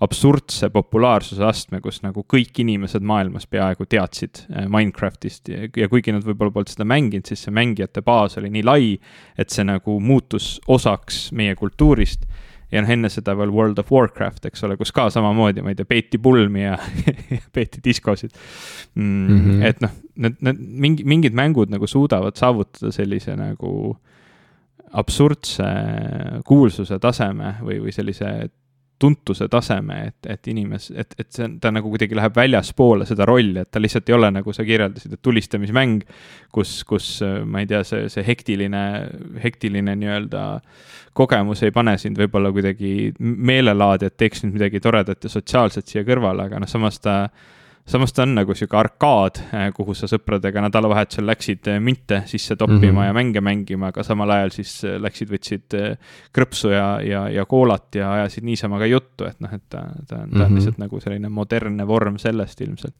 absurdse 0.00 0.70
populaarsuse 0.72 1.44
astme, 1.44 1.82
kus 1.84 2.00
nagu 2.06 2.24
kõik 2.24 2.62
inimesed 2.64 3.04
maailmas 3.04 3.44
peaaegu 3.52 3.84
teadsid 3.84 4.46
äh, 4.48 4.64
Minecraftist. 4.72 5.52
Ja, 5.52 5.68
ja 5.68 5.90
kuigi 5.92 6.16
nad 6.16 6.24
võib-olla 6.24 6.54
polnud 6.56 6.72
seda 6.72 6.88
mänginud, 6.88 7.28
siis 7.28 7.44
see 7.44 7.52
mängijate 7.52 8.00
baas 8.06 8.38
oli 8.40 8.48
nii 8.54 8.64
lai, 8.64 8.88
et 9.36 9.52
see 9.52 9.68
nagu 9.68 9.98
muutus 10.00 10.54
osaks 10.72 11.26
meie 11.36 11.58
kultuurist 11.58 12.24
ja 12.72 12.82
noh, 12.82 12.92
enne 12.94 13.10
seda 13.12 13.34
veel 13.38 13.52
World 13.52 13.80
of 13.82 13.90
Warcraft, 13.92 14.46
eks 14.48 14.64
ole, 14.66 14.78
kus 14.80 14.94
ka 14.94 15.08
samamoodi, 15.12 15.64
ma 15.64 15.72
ei 15.72 15.78
tea, 15.78 15.88
peeti 15.88 16.20
pulmi 16.22 16.64
ja, 16.64 16.78
peeti 17.56 17.82
diskosid 17.84 18.32
mm,. 18.32 19.02
Mm 19.02 19.42
-hmm. 19.44 19.66
et 19.68 19.84
noh, 19.84 19.92
need, 20.16 20.40
need 20.40 20.64
mingi, 20.86 21.04
mingid 21.04 21.36
mängud 21.36 21.72
nagu 21.72 21.86
suudavad 21.86 22.36
saavutada 22.40 22.92
sellise 22.92 23.36
nagu 23.36 23.96
absurdse 24.92 25.68
kuulsuse 26.44 26.98
taseme 27.00 27.56
või, 27.62 27.78
või 27.80 27.92
sellise 27.92 28.50
tuntuse 29.02 29.48
taseme, 29.50 29.98
et, 30.10 30.30
et 30.34 30.50
inimes-, 30.52 30.90
et, 30.94 31.16
et 31.18 31.28
see 31.34 31.46
on, 31.48 31.58
ta 31.62 31.72
nagu 31.74 31.90
kuidagi 31.92 32.16
läheb 32.18 32.36
väljaspoole 32.38 33.06
seda 33.08 33.26
rolli, 33.28 33.58
et 33.62 33.70
ta 33.72 33.82
lihtsalt 33.82 34.08
ei 34.10 34.16
ole, 34.16 34.30
nagu 34.38 34.54
sa 34.54 34.66
kirjeldasid, 34.66 35.16
et 35.16 35.22
tulistamismäng, 35.22 36.04
kus, 36.54 36.78
kus 36.88 37.08
ma 37.44 37.62
ei 37.62 37.70
tea, 37.70 37.82
see, 37.88 38.06
see 38.12 38.26
hektiline, 38.26 38.82
hektiline 39.42 39.96
nii-öelda 39.98 40.44
kogemus 41.18 41.62
ei 41.66 41.74
pane 41.74 41.96
sind 42.00 42.20
võib-olla 42.20 42.52
kuidagi 42.54 43.12
meelelaadi, 43.20 44.08
et 44.08 44.16
teeks 44.20 44.46
nüüd 44.46 44.56
midagi 44.56 44.80
toredat 44.82 45.26
ja 45.26 45.32
sotsiaalset 45.32 45.90
siia 45.90 46.06
kõrvale, 46.08 46.46
aga 46.48 46.62
noh, 46.62 46.70
samas 46.70 47.00
ta 47.02 47.16
samas 47.86 48.12
ta 48.12 48.22
on 48.22 48.34
nagu 48.36 48.54
sihuke 48.54 48.76
arkaad, 48.78 49.40
eh, 49.52 49.66
kuhu 49.74 49.94
sa 49.98 50.08
sõpradega 50.10 50.62
nädalavahetusel 50.66 51.26
läksid 51.26 51.70
eh, 51.72 51.80
münte 51.82 52.22
sisse 52.30 52.56
toppima 52.56 52.92
mm 52.92 52.98
-hmm. 52.98 53.06
ja 53.06 53.12
mänge 53.12 53.40
mängima, 53.40 53.88
aga 53.88 54.02
samal 54.02 54.30
ajal 54.30 54.54
siis 54.54 54.84
eh, 54.84 55.00
läksid, 55.00 55.32
võtsid 55.32 55.78
krõpsu 56.32 56.70
ja, 56.70 57.00
ja, 57.02 57.28
ja 57.28 57.46
koolat 57.46 57.94
ja 57.94 58.12
ajasid 58.12 58.44
niisama 58.44 58.78
ka 58.78 58.86
juttu, 58.86 59.26
et 59.26 59.40
noh, 59.40 59.52
et 59.52 59.66
ta, 59.68 59.82
ta 59.82 59.82
on, 59.88 60.06
ta 60.06 60.16
on 60.16 60.28
mm 60.28 60.40
-hmm. 60.40 60.54
lihtsalt 60.54 60.78
nagu 60.78 61.00
selline 61.00 61.28
modernne 61.28 61.86
vorm 61.86 62.18
sellest 62.18 62.60
ilmselt 62.60 62.94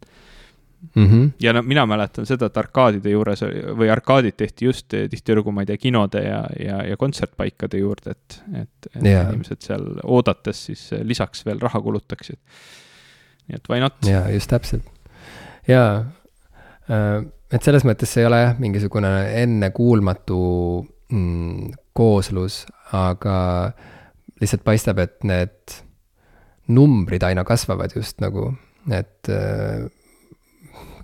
mm. 0.94 1.06
-hmm. 1.06 1.30
ja 1.40 1.52
no 1.52 1.62
mina 1.62 1.86
mäletan 1.86 2.26
seda, 2.26 2.46
et 2.46 2.56
arkaadide 2.56 3.10
juures 3.10 3.42
või 3.78 3.90
arkaadid 3.90 4.34
tehti 4.36 4.64
just 4.64 4.88
tihtilugu, 5.10 5.52
ma 5.52 5.62
ei 5.62 5.66
tea, 5.66 5.76
kinode 5.76 6.22
ja, 6.22 6.46
ja, 6.58 6.84
ja 6.86 6.96
kontsertpaikade 6.96 7.78
juurde, 7.78 8.10
et, 8.10 8.42
et, 8.54 8.96
et 8.96 9.04
yeah. 9.04 9.28
inimesed 9.28 9.60
seal 9.60 9.86
oodates 10.04 10.66
siis 10.66 10.90
lisaks 11.02 11.46
veel 11.46 11.60
raha 11.60 11.80
kulutaksid 11.80 12.38
nii 13.48 13.58
et 13.58 13.70
why 13.70 13.82
not. 13.82 13.98
jaa, 14.06 14.26
just 14.32 14.50
täpselt. 14.52 14.86
jaa, 15.68 16.02
äh, 16.90 17.20
et 17.52 17.62
selles 17.64 17.86
mõttes 17.88 18.12
see 18.12 18.24
ei 18.24 18.30
ole 18.30 18.40
jah, 18.42 18.58
mingisugune 18.62 19.12
ennekuulmatu 19.42 20.42
mm, 21.12 21.72
kooslus, 21.96 22.62
aga 22.96 23.36
lihtsalt 24.42 24.64
paistab, 24.66 25.00
et 25.02 25.18
need 25.28 25.80
numbrid 26.72 27.24
aina 27.26 27.44
kasvavad 27.46 27.94
just 27.96 28.22
nagu, 28.24 28.50
et, 28.90 29.30
äh, 29.30 29.84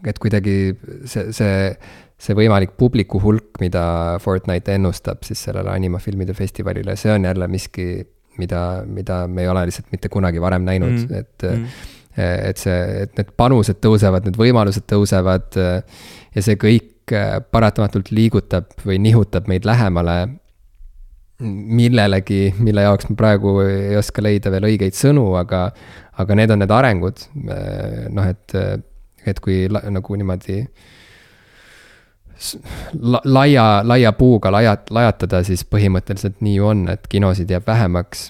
et 0.07 0.21
kuidagi 0.23 0.59
see, 1.05 1.29
see, 1.37 1.73
see 2.19 2.39
võimalik 2.39 2.77
publiku 2.81 3.21
hulk, 3.23 3.59
mida 3.63 3.83
Fortnite 4.23 4.79
ennustab 4.79 5.27
siis 5.27 5.43
sellele 5.49 5.75
animafilmide 5.75 6.35
festivalile, 6.39 6.97
see 6.99 7.13
on 7.13 7.29
jälle 7.29 7.51
miski, 7.51 7.91
mida, 8.39 8.63
mida 8.87 9.27
me 9.29 9.45
ei 9.45 9.53
ole 9.53 9.67
lihtsalt 9.69 9.93
mitte 9.93 10.11
kunagi 10.11 10.41
varem 10.41 10.65
näinud 10.67 10.95
mm, 10.95 11.07
-hmm. 11.07 11.17
et 11.19 11.49
mm 11.51 11.87
et 12.19 12.59
see, 12.59 12.79
et 13.05 13.15
need 13.19 13.33
panused 13.39 13.79
tõusevad, 13.85 14.27
need 14.27 14.39
võimalused 14.41 14.87
tõusevad 14.91 15.59
ja 15.59 16.43
see 16.45 16.59
kõik 16.61 17.15
paratamatult 17.53 18.11
liigutab 18.13 18.75
või 18.85 18.99
nihutab 19.01 19.49
meid 19.49 19.65
lähemale 19.69 20.19
millelegi, 21.41 22.55
mille 22.59 22.83
jaoks 22.83 23.09
ma 23.11 23.17
praegu 23.19 23.59
ei 23.63 23.97
oska 23.99 24.23
leida 24.25 24.51
veel 24.51 24.67
õigeid 24.73 24.97
sõnu, 24.99 25.31
aga, 25.39 25.69
aga 26.19 26.39
need 26.39 26.51
on 26.51 26.63
need 26.65 26.75
arengud. 26.75 27.23
noh, 28.11 28.27
et, 28.27 28.57
et 29.27 29.41
kui 29.41 29.67
la, 29.71 29.85
nagu 29.91 30.19
niimoodi 30.19 30.59
la, 33.03 33.21
laia, 33.25 33.69
laia 33.87 34.13
puuga 34.19 34.51
laiat-, 34.55 34.91
lajatada, 34.95 35.45
siis 35.47 35.65
põhimõtteliselt 35.65 36.43
nii 36.43 36.59
ju 36.59 36.67
on, 36.73 36.85
et 36.95 37.07
kinosid 37.11 37.51
jääb 37.51 37.67
vähemaks 37.67 38.29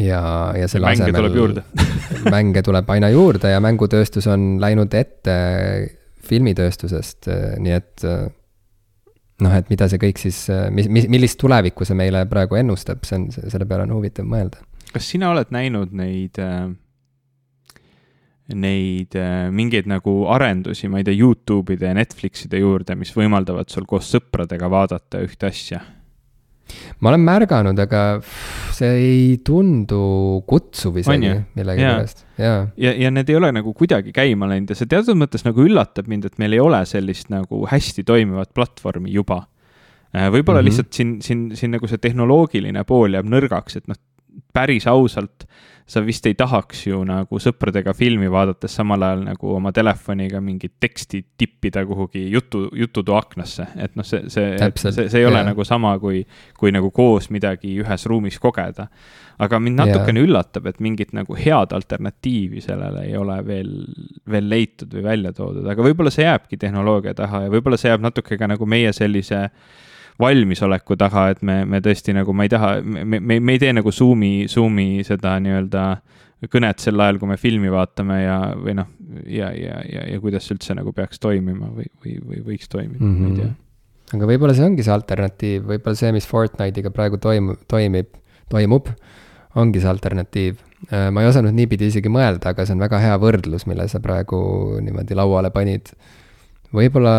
ja, 0.00 0.22
ja 0.56 0.68
selle 0.70 0.88
mänge 0.88 1.08
asemel. 1.08 1.20
tuleb 1.20 1.36
juurde 1.36 1.64
mänge 2.36 2.62
tuleb 2.64 2.90
aina 2.94 3.10
juurde 3.12 3.50
ja 3.52 3.60
mängutööstus 3.64 4.28
on 4.30 4.56
läinud 4.62 4.94
ette 4.94 5.36
filmitööstusest, 6.22 7.26
nii 7.60 7.72
et 7.74 8.04
noh, 9.42 9.56
et 9.58 9.72
mida 9.72 9.88
see 9.90 10.00
kõik 10.00 10.20
siis, 10.22 10.44
mis, 10.70 10.86
mis, 10.86 11.08
millist 11.10 11.40
tulevikku 11.42 11.86
see 11.88 11.98
meile 11.98 12.22
praegu 12.30 12.60
ennustab, 12.60 13.02
see 13.08 13.18
on, 13.18 13.26
selle 13.34 13.66
peale 13.66 13.88
on 13.88 13.96
huvitav 13.96 14.28
mõelda. 14.28 14.62
kas 14.92 15.08
sina 15.14 15.32
oled 15.34 15.50
näinud 15.54 15.92
neid 15.98 16.38
neid 18.52 19.16
mingeid 19.54 19.86
nagu 19.88 20.14
arendusi, 20.30 20.88
ma 20.90 21.00
ei 21.00 21.06
tea, 21.06 21.16
Youtube'ide 21.16 21.88
ja 21.88 21.96
Netflixide 21.96 22.60
juurde, 22.60 22.96
mis 22.98 23.12
võimaldavad 23.16 23.70
sul 23.72 23.86
koos 23.88 24.10
sõpradega 24.12 24.68
vaadata 24.70 25.22
ühte 25.24 25.48
asja 25.48 25.80
ma 27.00 27.12
olen 27.12 27.24
märganud, 27.26 27.78
aga 27.84 28.02
see 28.72 28.90
ei 28.98 29.22
tundu 29.44 30.42
kutsuv 30.48 31.00
isegi 31.02 31.32
millegipärast, 31.58 32.24
jaa. 32.40 32.66
ja, 32.76 32.94
ja 33.04 33.12
need 33.14 33.30
ei 33.32 33.38
ole 33.38 33.52
nagu 33.54 33.74
kuidagi 33.76 34.14
käima 34.16 34.48
läinud 34.50 34.72
ja 34.72 34.78
see 34.78 34.90
teatud 34.90 35.18
mõttes 35.20 35.46
nagu 35.46 35.64
üllatab 35.64 36.10
mind, 36.10 36.28
et 36.28 36.38
meil 36.42 36.56
ei 36.56 36.62
ole 36.62 36.82
sellist 36.88 37.32
nagu 37.32 37.64
hästi 37.70 38.04
toimivat 38.08 38.52
platvormi 38.56 39.12
juba. 39.12 39.44
Äh, 40.12 40.28
võib-olla 40.28 40.60
mm 40.60 40.62
-hmm. 40.62 40.68
lihtsalt 40.68 40.92
siin, 40.92 41.12
siin, 41.24 41.44
siin 41.56 41.72
nagu 41.72 41.88
see 41.88 42.00
tehnoloogiline 42.00 42.84
pool 42.84 43.16
jääb 43.16 43.28
nõrgaks, 43.32 43.78
et 43.80 43.88
noh, 43.88 43.96
päris 44.52 44.86
ausalt 44.90 45.46
sa 45.92 46.00
vist 46.06 46.26
ei 46.26 46.34
tahaks 46.38 46.86
ju 46.86 47.00
nagu 47.06 47.38
sõpradega 47.42 47.92
filmi 47.96 48.30
vaadates 48.30 48.76
samal 48.78 49.02
ajal 49.02 49.24
nagu 49.26 49.50
oma 49.56 49.72
telefoniga 49.74 50.40
mingit 50.40 50.76
teksti 50.80 51.20
tippida 51.38 51.82
kuhugi 51.86 52.22
jutu, 52.32 52.64
jututoa 52.78 53.18
aknasse, 53.20 53.66
et 53.76 53.98
noh, 53.98 54.06
see, 54.06 54.22
see, 54.32 54.54
see, 54.78 54.94
see 54.94 55.20
ei 55.20 55.26
ole 55.26 55.40
yeah. 55.40 55.50
nagu 55.50 55.66
sama, 55.68 55.96
kui, 56.02 56.22
kui 56.58 56.72
nagu 56.74 56.92
koos 56.94 57.28
midagi 57.34 57.74
ühes 57.82 58.06
ruumis 58.10 58.38
kogeda. 58.42 58.88
aga 59.42 59.58
mind 59.58 59.80
natukene 59.82 60.20
yeah. 60.20 60.28
üllatab, 60.28 60.66
et 60.70 60.80
mingit 60.80 61.12
nagu 61.16 61.34
head 61.34 61.74
alternatiivi 61.74 62.62
sellele 62.62 63.06
ei 63.08 63.16
ole 63.18 63.40
veel, 63.46 63.72
veel 64.30 64.48
leitud 64.48 64.92
või 64.94 65.06
välja 65.10 65.32
toodud, 65.36 65.66
aga 65.66 65.88
võib-olla 65.88 66.12
see 66.14 66.28
jääbki 66.28 66.60
tehnoloogia 66.62 67.14
taha 67.18 67.46
ja 67.46 67.52
võib-olla 67.52 67.80
see 67.80 67.90
jääb 67.90 68.04
natuke 68.04 68.38
ka 68.38 68.48
nagu 68.54 68.68
meie 68.70 68.92
sellise 68.96 69.48
valmisoleku 70.20 70.96
taga, 71.00 71.28
et 71.32 71.42
me, 71.46 71.62
me 71.68 71.80
tõesti 71.84 72.14
nagu, 72.16 72.34
ma 72.36 72.46
ei 72.46 72.52
taha, 72.52 72.74
me, 72.84 73.20
me, 73.20 73.38
me 73.40 73.54
ei 73.56 73.62
tee 73.62 73.72
nagu 73.74 73.92
Zoom'i, 73.94 74.48
Zoom'i 74.50 75.04
seda 75.06 75.38
nii-öelda 75.42 75.86
kõnet 76.50 76.82
sel 76.82 76.98
ajal, 77.00 77.20
kui 77.22 77.30
me 77.30 77.38
filmi 77.38 77.70
vaatame 77.70 78.18
ja, 78.24 78.38
või 78.58 78.74
noh, 78.74 78.88
ja, 79.30 79.52
ja, 79.54 79.78
ja, 79.86 80.06
ja 80.10 80.22
kuidas 80.22 80.46
see 80.46 80.56
üldse 80.56 80.74
nagu 80.74 80.94
peaks 80.96 81.22
toimima 81.22 81.70
või, 81.70 81.86
või, 82.02 82.16
või 82.18 82.42
võiks 82.50 82.70
toimida 82.72 83.04
mm, 83.04 83.12
-hmm. 83.12 83.20
ma 83.20 83.28
ei 83.28 83.32
mhm. 83.32 83.38
tea. 83.38 84.16
aga 84.18 84.30
võib-olla 84.32 84.56
see 84.58 84.66
ongi 84.66 84.86
see 84.86 84.94
alternatiiv, 84.94 85.68
võib-olla 85.70 86.00
see, 86.02 86.10
mis 86.16 86.26
Fortnite'iga 86.28 86.90
praegu 86.94 87.20
toimub, 87.22 87.62
toimib, 87.70 88.10
toimub, 88.50 88.90
ongi 89.62 89.82
see 89.82 89.90
alternatiiv. 89.90 90.58
Äh, 90.90 91.08
ma 91.14 91.22
ei 91.22 91.30
osanud 91.30 91.54
niipidi 91.54 91.92
isegi 91.92 92.10
mõelda, 92.10 92.52
aga 92.52 92.66
see 92.66 92.74
on 92.74 92.82
väga 92.82 92.98
hea 92.98 93.14
võrdlus, 93.22 93.68
mille 93.70 93.86
sa 93.88 94.02
praegu 94.02 94.42
niimoodi 94.82 95.14
lauale 95.14 95.52
panid. 95.54 95.94
võib-olla 96.74 97.14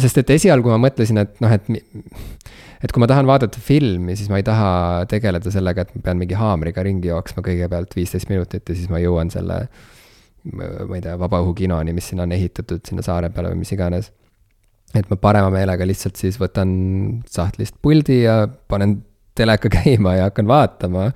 sest 0.00 0.18
et 0.22 0.32
esialgu 0.34 0.72
ma 0.72 0.78
mõtlesin, 0.86 1.20
et 1.22 1.40
noh, 1.44 1.52
et, 1.54 1.68
et 2.82 2.92
kui 2.92 3.02
ma 3.02 3.08
tahan 3.10 3.28
vaadata 3.28 3.60
filmi, 3.62 4.16
siis 4.18 4.30
ma 4.32 4.40
ei 4.40 4.46
taha 4.46 4.70
tegeleda 5.10 5.52
sellega, 5.54 5.84
et 5.84 5.94
ma 5.94 6.04
pean 6.08 6.20
mingi 6.20 6.38
haamriga 6.38 6.84
ringi 6.86 7.10
jooksma 7.12 7.44
kõigepealt 7.46 7.94
viisteist 7.96 8.30
minutit 8.32 8.66
ja 8.68 8.76
siis 8.76 8.90
ma 8.92 9.02
jõuan 9.02 9.30
selle, 9.34 9.62
ma 10.50 10.98
ei 10.98 11.04
tea, 11.04 11.16
vabaõhukinoni, 11.20 11.94
mis 11.96 12.10
sinna 12.10 12.26
on 12.26 12.34
ehitatud, 12.36 12.82
sinna 12.86 13.06
saare 13.06 13.30
peale 13.34 13.54
või 13.54 13.62
mis 13.62 13.74
iganes. 13.76 14.12
et 14.94 15.08
ma 15.10 15.16
parema 15.18 15.48
meelega 15.50 15.86
lihtsalt 15.86 16.18
siis 16.20 16.36
võtan 16.38 16.70
sahtlist 17.26 17.74
puldi 17.82 18.20
ja 18.22 18.44
panen 18.46 19.00
teleka 19.34 19.70
käima 19.72 20.14
ja 20.18 20.28
hakkan 20.28 20.46
vaatama 20.46 21.08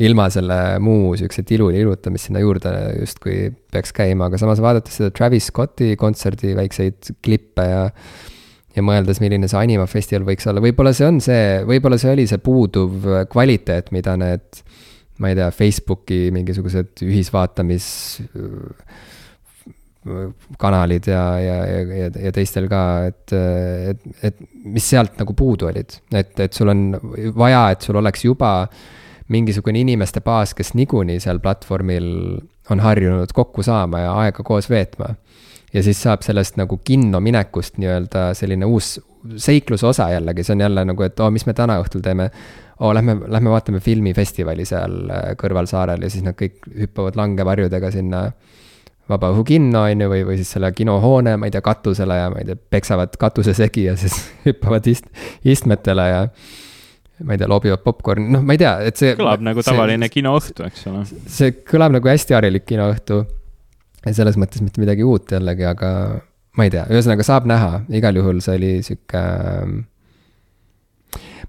ilma 0.00 0.28
selle 0.32 0.58
muu 0.80 1.12
sihukese 1.18 1.44
tilu-liluta, 1.48 2.10
mis 2.12 2.28
sinna 2.28 2.40
juurde 2.40 2.70
justkui 2.96 3.50
peaks 3.72 3.92
käima, 3.96 4.30
aga 4.30 4.40
samas 4.40 4.62
vaadates 4.64 4.96
seda 5.00 5.12
Travis 5.12 5.50
Scotti 5.50 5.92
kontserdi 6.00 6.54
väikseid 6.56 7.16
klippe 7.24 7.66
ja 7.68 7.82
ja 8.72 8.80
mõeldes, 8.80 9.18
milline 9.20 9.50
see 9.50 9.58
Anima 9.60 9.84
festival 9.84 10.24
võiks 10.30 10.46
olla, 10.48 10.62
võib-olla 10.64 10.94
see 10.96 11.04
on 11.04 11.18
see, 11.20 11.60
võib-olla 11.68 11.98
see 12.00 12.14
oli 12.14 12.24
see 12.30 12.40
puuduv 12.40 13.04
kvaliteet, 13.28 13.90
mida 13.92 14.14
need 14.16 14.62
ma 15.20 15.28
ei 15.28 15.36
tea, 15.36 15.50
Facebooki 15.52 16.22
mingisugused 16.32 17.02
ühisvaatamis 17.04 17.88
kanalid 20.58 21.10
ja, 21.12 21.26
ja, 21.38 21.58
ja, 21.68 22.08
ja 22.16 22.32
teistel 22.34 22.64
ka, 22.72 22.80
et, 23.10 23.36
et, 23.92 24.08
et 24.24 24.40
mis 24.64 24.88
sealt 24.88 25.20
nagu 25.20 25.36
puudu 25.36 25.68
olid. 25.68 26.00
et, 26.16 26.32
et 26.40 26.56
sul 26.56 26.72
on 26.72 26.88
vaja, 27.36 27.66
et 27.76 27.84
sul 27.84 28.00
oleks 28.00 28.24
juba 28.24 28.54
äh, 28.64 28.88
mingisugune 29.32 29.80
inimeste 29.80 30.20
baas, 30.24 30.54
kes 30.54 30.74
niikuinii 30.78 31.20
seal 31.22 31.40
platvormil 31.42 32.08
on 32.70 32.82
harjunud 32.84 33.32
kokku 33.34 33.64
saama 33.66 34.04
ja 34.04 34.12
aega 34.24 34.44
koos 34.46 34.70
veetma. 34.70 35.14
ja 35.72 35.82
siis 35.82 36.02
saab 36.04 36.22
sellest 36.22 36.58
nagu 36.60 36.76
kinno 36.84 37.20
minekust 37.20 37.78
nii-öelda 37.80 38.32
selline 38.36 38.68
uus 38.68 38.98
seikluse 39.36 39.86
osa 39.86 40.10
jällegi, 40.12 40.44
see 40.44 40.56
on 40.56 40.60
jälle 40.60 40.84
nagu, 40.84 41.02
et 41.02 41.20
oo 41.20 41.26
oh,, 41.26 41.32
mis 41.32 41.46
me 41.46 41.54
täna 41.56 41.78
õhtul 41.80 42.02
teeme. 42.04 42.30
oo 42.80 42.88
oh,, 42.88 42.94
lähme, 42.94 43.16
lähme 43.26 43.50
vaatame 43.50 43.80
filmifestivali 43.80 44.64
seal 44.68 44.98
äh, 45.10 45.28
kõrvalsaarel 45.40 46.02
ja 46.02 46.10
siis 46.10 46.24
nad 46.26 46.36
kõik 46.38 46.60
hüppavad 46.78 47.16
langevarjudega 47.16 47.90
sinna 47.94 48.24
vabaõhukinno, 49.10 49.84
on 49.90 50.04
ju, 50.04 50.10
või, 50.10 50.24
või 50.26 50.40
siis 50.40 50.52
selle 50.54 50.72
kinohoone, 50.76 51.36
ma 51.36 51.48
ei 51.48 51.54
tea, 51.54 51.62
katusele 51.64 52.18
ja 52.18 52.28
ma 52.32 52.42
ei 52.42 52.48
tea, 52.48 52.58
peksavad 52.74 53.16
katuse 53.20 53.54
segi 53.56 53.86
ja 53.88 53.96
siis 54.00 54.18
hüppavad 54.46 54.86
ist-, 54.90 55.08
istmetele 55.44 56.08
ja 56.08 56.26
ma 57.22 57.36
ei 57.36 57.40
tea, 57.40 57.48
loobivad 57.50 57.82
popkorni, 57.84 58.26
noh, 58.34 58.42
ma 58.46 58.56
ei 58.56 58.60
tea, 58.62 58.72
et 58.88 58.98
see. 59.00 59.14
kõlab 59.18 59.44
nagu 59.44 59.62
tavaline 59.66 60.08
kinoõhtu, 60.12 60.66
eks 60.66 60.84
ole. 60.90 61.04
see 61.30 61.54
kõlab 61.68 61.94
nagu 61.96 62.10
hästi 62.10 62.36
harilik 62.36 62.66
kinoõhtu. 62.68 63.22
selles 64.10 64.36
mõttes 64.40 64.62
mitte 64.64 64.82
midagi 64.82 65.06
uut 65.06 65.30
jällegi, 65.30 65.66
aga 65.68 65.92
ma 66.58 66.66
ei 66.66 66.74
tea, 66.74 66.84
ühesõnaga 66.90 67.26
saab 67.26 67.48
näha, 67.48 67.80
igal 67.94 68.18
juhul 68.18 68.42
see 68.44 68.58
oli 68.58 68.72
sihuke. 68.86 69.22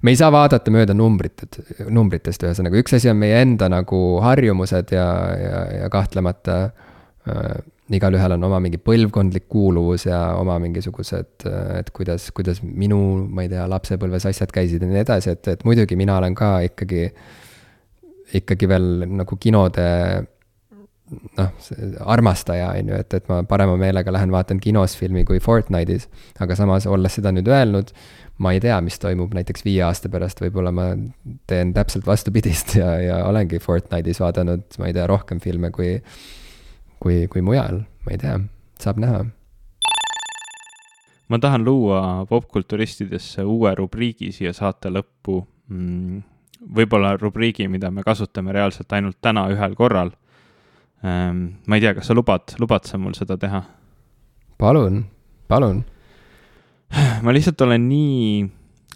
me 0.03 0.13
ei 0.13 0.19
saa 0.19 0.31
vaadata 0.33 0.71
mööda 0.71 0.95
numbrit, 0.97 1.45
numbritest, 1.89 2.45
ühesõnaga 2.45 2.79
üks 2.81 2.97
asi 2.99 3.11
on 3.11 3.19
meie 3.21 3.41
enda 3.41 3.69
nagu 3.71 4.01
harjumused 4.23 4.95
ja, 4.95 5.07
ja, 5.39 5.61
ja 5.81 5.91
kahtlemata 5.93 6.57
äh, 7.27 7.53
igalühel 7.91 8.37
on 8.37 8.43
oma 8.47 8.59
mingi 8.63 8.79
põlvkondlik 8.79 9.49
kuuluvus 9.51 10.05
ja 10.07 10.19
oma 10.39 10.55
mingisugused, 10.63 11.47
et 11.79 11.89
kuidas, 11.95 12.29
kuidas 12.35 12.61
minu, 12.63 12.99
ma 13.27 13.43
ei 13.43 13.51
tea, 13.51 13.65
lapsepõlves 13.69 14.27
asjad 14.29 14.53
käisid 14.55 14.83
ja 14.83 14.89
nii 14.89 15.01
edasi, 15.03 15.33
et, 15.35 15.49
et 15.51 15.65
muidugi 15.67 15.97
mina 15.99 16.15
olen 16.21 16.35
ka 16.37 16.55
ikkagi, 16.69 17.09
ikkagi 18.39 18.69
veel 18.71 19.07
nagu 19.19 19.37
kinode 19.39 19.87
noh, 21.37 21.49
armastaja, 22.15 22.71
on 22.79 22.91
ju, 22.93 22.99
et, 23.03 23.15
et 23.19 23.27
ma 23.29 23.41
parema 23.47 23.75
meelega 23.79 24.13
lähen 24.15 24.31
vaatan 24.33 24.61
kinos 24.63 24.95
filmi 24.97 25.25
kui 25.27 25.41
Fortnite'is. 25.43 26.07
aga 26.39 26.55
samas, 26.55 26.87
olles 26.87 27.19
seda 27.19 27.33
nüüd 27.35 27.49
öelnud, 27.51 27.91
ma 28.43 28.53
ei 28.55 28.61
tea, 28.63 28.79
mis 28.85 28.95
toimub 29.01 29.35
näiteks 29.35 29.65
viie 29.65 29.83
aasta 29.85 30.09
pärast, 30.13 30.41
võib-olla 30.41 30.71
ma 30.73 30.87
teen 31.51 31.73
täpselt 31.75 32.07
vastupidist 32.07 32.77
ja, 32.79 32.95
ja 33.01 33.19
olengi 33.27 33.59
Fortnite'is 33.63 34.23
vaadanud, 34.23 34.65
ma 34.79 34.89
ei 34.89 34.95
tea, 34.95 35.07
rohkem 35.09 35.43
filme 35.43 35.73
kui 35.75 35.97
kui, 37.03 37.27
kui 37.27 37.43
mujal, 37.43 37.83
ma 38.05 38.15
ei 38.15 38.19
tea, 38.21 38.37
saab 38.79 39.01
näha. 39.03 39.23
ma 41.31 41.39
tahan 41.41 41.63
luua 41.65 42.25
popkulturistidesse 42.29 43.43
uue 43.47 43.71
rubriigi 43.75 44.31
siia 44.35 44.51
saate 44.53 44.91
lõppu 44.91 45.39
mm,. 45.71 46.19
võib-olla 46.77 47.15
rubriigi, 47.17 47.67
mida 47.67 47.91
me 47.91 48.03
kasutame 48.05 48.53
reaalselt 48.53 48.91
ainult 48.93 49.17
täna 49.21 49.47
ühel 49.51 49.75
korral 49.75 50.13
ähm,. 51.03 51.59
ma 51.67 51.79
ei 51.79 51.83
tea, 51.83 51.95
kas 51.97 52.11
sa 52.11 52.15
lubad, 52.15 52.55
lubad 52.59 52.87
sa 52.87 52.99
mul 53.01 53.17
seda 53.17 53.37
teha? 53.39 53.63
palun, 54.61 55.03
palun. 55.51 55.83
ma 57.25 57.35
lihtsalt 57.35 57.61
olen 57.65 57.87
nii 57.89 58.43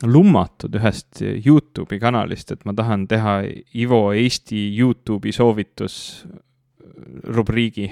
lummatud 0.05 0.75
ühest 0.77 1.23
Youtube'i 1.25 1.99
kanalist, 1.99 2.51
et 2.53 2.67
ma 2.69 2.75
tahan 2.77 3.07
teha 3.09 3.39
Ivo 3.75 4.11
Eesti 4.13 4.67
Youtube'i 4.77 5.34
soovitus 5.34 5.97
rubriigi 7.23 7.91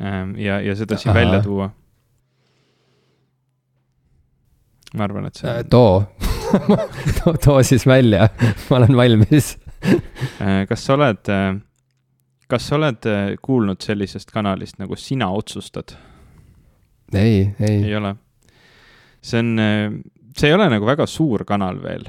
ähm, 0.00 0.36
ja, 0.38 0.60
ja 0.60 0.76
seda 0.76 0.96
siin 0.96 1.10
Aha. 1.10 1.20
välja 1.20 1.42
tuua. 1.42 1.70
ma 4.96 5.04
arvan, 5.04 5.26
et 5.26 5.34
see 5.34 5.50
on.... 5.50 5.56
Äh, 5.56 5.64
too 5.70 6.04
too, 7.24 7.34
too 7.44 7.62
siis 7.62 7.86
välja, 7.86 8.28
ma 8.70 8.76
olen 8.76 8.96
valmis 8.96 9.56
äh, 9.84 10.66
kas 10.68 10.84
sa 10.86 10.94
oled, 10.94 11.30
äh, 11.32 11.56
kas 12.48 12.68
sa 12.68 12.78
oled 12.78 13.08
kuulnud 13.42 13.82
sellisest 13.82 14.30
kanalist 14.30 14.78
nagu 14.78 14.96
Sina 14.96 15.30
otsustad? 15.30 15.96
ei, 17.14 17.50
ei. 17.60 17.82
ei 17.82 17.96
ole. 17.96 18.14
see 19.20 19.42
on, 19.42 19.58
see 20.36 20.48
ei 20.48 20.54
ole 20.54 20.70
nagu 20.70 20.86
väga 20.86 21.06
suur 21.06 21.44
kanal 21.44 21.82
veel, 21.82 22.06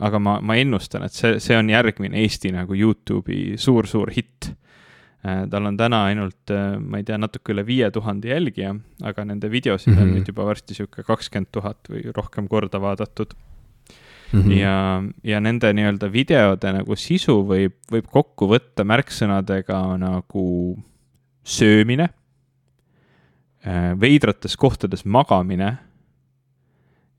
aga 0.00 0.18
ma, 0.18 0.38
ma 0.42 0.56
ennustan, 0.58 1.06
et 1.06 1.14
see, 1.14 1.40
see 1.40 1.56
on 1.56 1.70
järgmine 1.70 2.18
Eesti 2.20 2.52
nagu 2.54 2.74
Youtube'i 2.74 3.56
suur-suur 3.60 4.12
hitt 4.16 4.50
tal 5.50 5.66
on 5.68 5.76
täna 5.78 6.04
ainult, 6.10 6.52
äh, 6.52 6.76
ma 6.80 7.00
ei 7.00 7.06
tea, 7.06 7.18
natuke 7.20 7.54
üle 7.54 7.64
viie 7.66 7.88
tuhande 7.94 8.30
jälgija, 8.30 8.74
aga 9.02 9.24
nende 9.24 9.50
videosid 9.50 9.92
mm 9.92 9.96
-hmm. 9.96 10.02
on 10.02 10.08
mhm. 10.08 10.16
nüüd 10.18 10.32
juba 10.32 10.46
varsti 10.46 10.74
sihuke 10.74 11.02
kakskümmend 11.02 11.52
tuhat 11.52 11.88
või 11.90 12.12
rohkem 12.16 12.48
korda 12.48 12.80
vaadatud 12.80 13.34
mm. 14.32 14.42
-hmm. 14.42 14.52
ja, 14.52 15.02
ja 15.24 15.40
nende 15.40 15.72
nii-öelda 15.72 16.12
videode 16.12 16.72
nagu 16.72 16.96
sisu 16.96 17.40
võib, 17.48 17.78
võib 17.92 18.10
kokku 18.12 18.48
võtta 18.50 18.84
märksõnadega 18.84 19.96
nagu 19.98 20.76
söömine, 21.44 22.08
äh, 23.66 24.00
veidrates 24.00 24.56
kohtades 24.56 25.04
magamine 25.04 25.76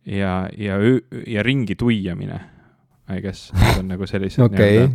ja, 0.05 0.49
ja, 0.57 0.77
ja 1.27 1.43
ringi 1.43 1.75
tuiamine 1.75 2.56
I 3.07 3.21
guess, 3.23 3.53
need 3.55 3.79
on 3.79 3.87
nagu 3.93 4.07
sellised 4.09 4.43
okay. 4.47 4.87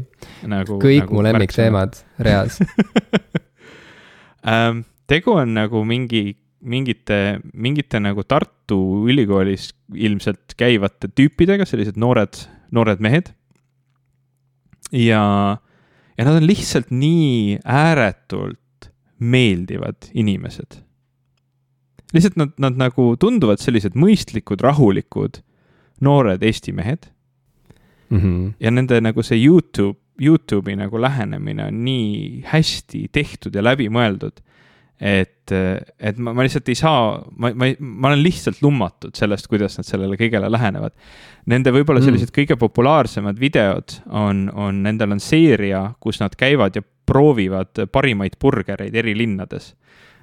nagu. 0.44 0.76
kõik 0.82 1.06
nagu 1.06 1.16
mu 1.16 1.22
lemmikteemad 1.24 1.96
reas 2.20 2.58
ähm, 4.52 4.82
tegu 5.08 5.36
on 5.40 5.54
nagu 5.56 5.80
mingi, 5.88 6.34
mingite, 6.60 7.40
mingite 7.52 8.00
nagu 8.02 8.24
Tartu 8.28 8.78
Ülikoolis 9.08 9.70
ilmselt 9.92 10.56
käivate 10.60 11.08
tüüpidega, 11.12 11.66
sellised 11.68 11.96
noored, 12.00 12.44
noored 12.72 13.00
mehed. 13.04 13.32
ja, 14.92 15.22
ja 16.16 16.28
nad 16.28 16.36
on 16.36 16.46
lihtsalt 16.48 16.92
nii 16.92 17.60
ääretult 17.64 18.90
meeldivad 19.22 20.10
inimesed. 20.12 20.82
lihtsalt 22.12 22.36
nad, 22.36 22.52
nad 22.60 22.76
nagu 22.76 23.14
tunduvad 23.16 23.62
sellised 23.62 23.96
mõistlikud, 23.96 24.60
rahulikud 24.60 25.40
noored 26.02 26.42
Eesti 26.44 26.76
mehed 26.76 27.11
mm. 28.12 28.20
-hmm. 28.20 28.52
ja 28.60 28.70
nende 28.70 29.00
nagu 29.00 29.22
see 29.22 29.40
Youtube, 29.44 29.98
Youtube'i 30.22 30.76
nagu 30.76 31.00
lähenemine 31.00 31.66
on 31.66 31.84
nii 31.84 32.42
hästi 32.46 33.08
tehtud 33.12 33.54
ja 33.54 33.62
läbimõeldud. 33.64 34.42
et, 35.02 35.50
et 35.98 36.18
ma, 36.18 36.30
ma 36.30 36.44
lihtsalt 36.46 36.68
ei 36.70 36.76
saa, 36.78 37.16
ma, 37.34 37.48
ma, 37.58 37.72
ma 37.80 38.10
olen 38.12 38.20
lihtsalt 38.22 38.60
lummatud 38.62 39.16
sellest, 39.18 39.48
kuidas 39.50 39.74
nad 39.80 39.86
sellele 39.88 40.14
kõigele 40.14 40.46
lähenevad. 40.46 40.92
Nende 41.50 41.72
võib-olla 41.74 41.98
mm. 41.98 42.04
sellised 42.06 42.30
mm. 42.30 42.36
kõige 42.36 42.56
populaarsemad 42.60 43.40
videod 43.40 43.96
on, 44.06 44.46
on, 44.54 44.78
nendel 44.84 45.16
on 45.16 45.20
seeria, 45.20 45.88
kus 45.98 46.20
nad 46.22 46.36
käivad 46.38 46.78
ja 46.78 46.84
proovivad 47.06 47.88
parimaid 47.90 48.38
burgereid 48.38 48.94
eri 48.94 49.16
linnades 49.18 49.72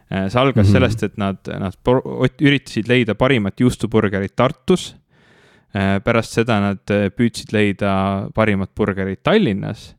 see 0.09 0.39
algas 0.41 0.55
mm 0.55 0.69
-hmm. 0.69 0.71
sellest, 0.71 1.03
et 1.03 1.17
nad, 1.17 1.37
nad 1.59 2.41
üritasid 2.41 2.87
leida 2.87 3.15
parimat 3.15 3.59
juustuburgerit 3.59 4.35
Tartus 4.35 4.95
pärast 6.03 6.39
seda 6.39 6.59
nad 6.63 6.93
äh, 6.93 7.09
püüdsid 7.13 7.53
leida 7.53 7.93
parimat 8.35 8.73
burgerit 8.75 9.23
Tallinnas. 9.23 9.93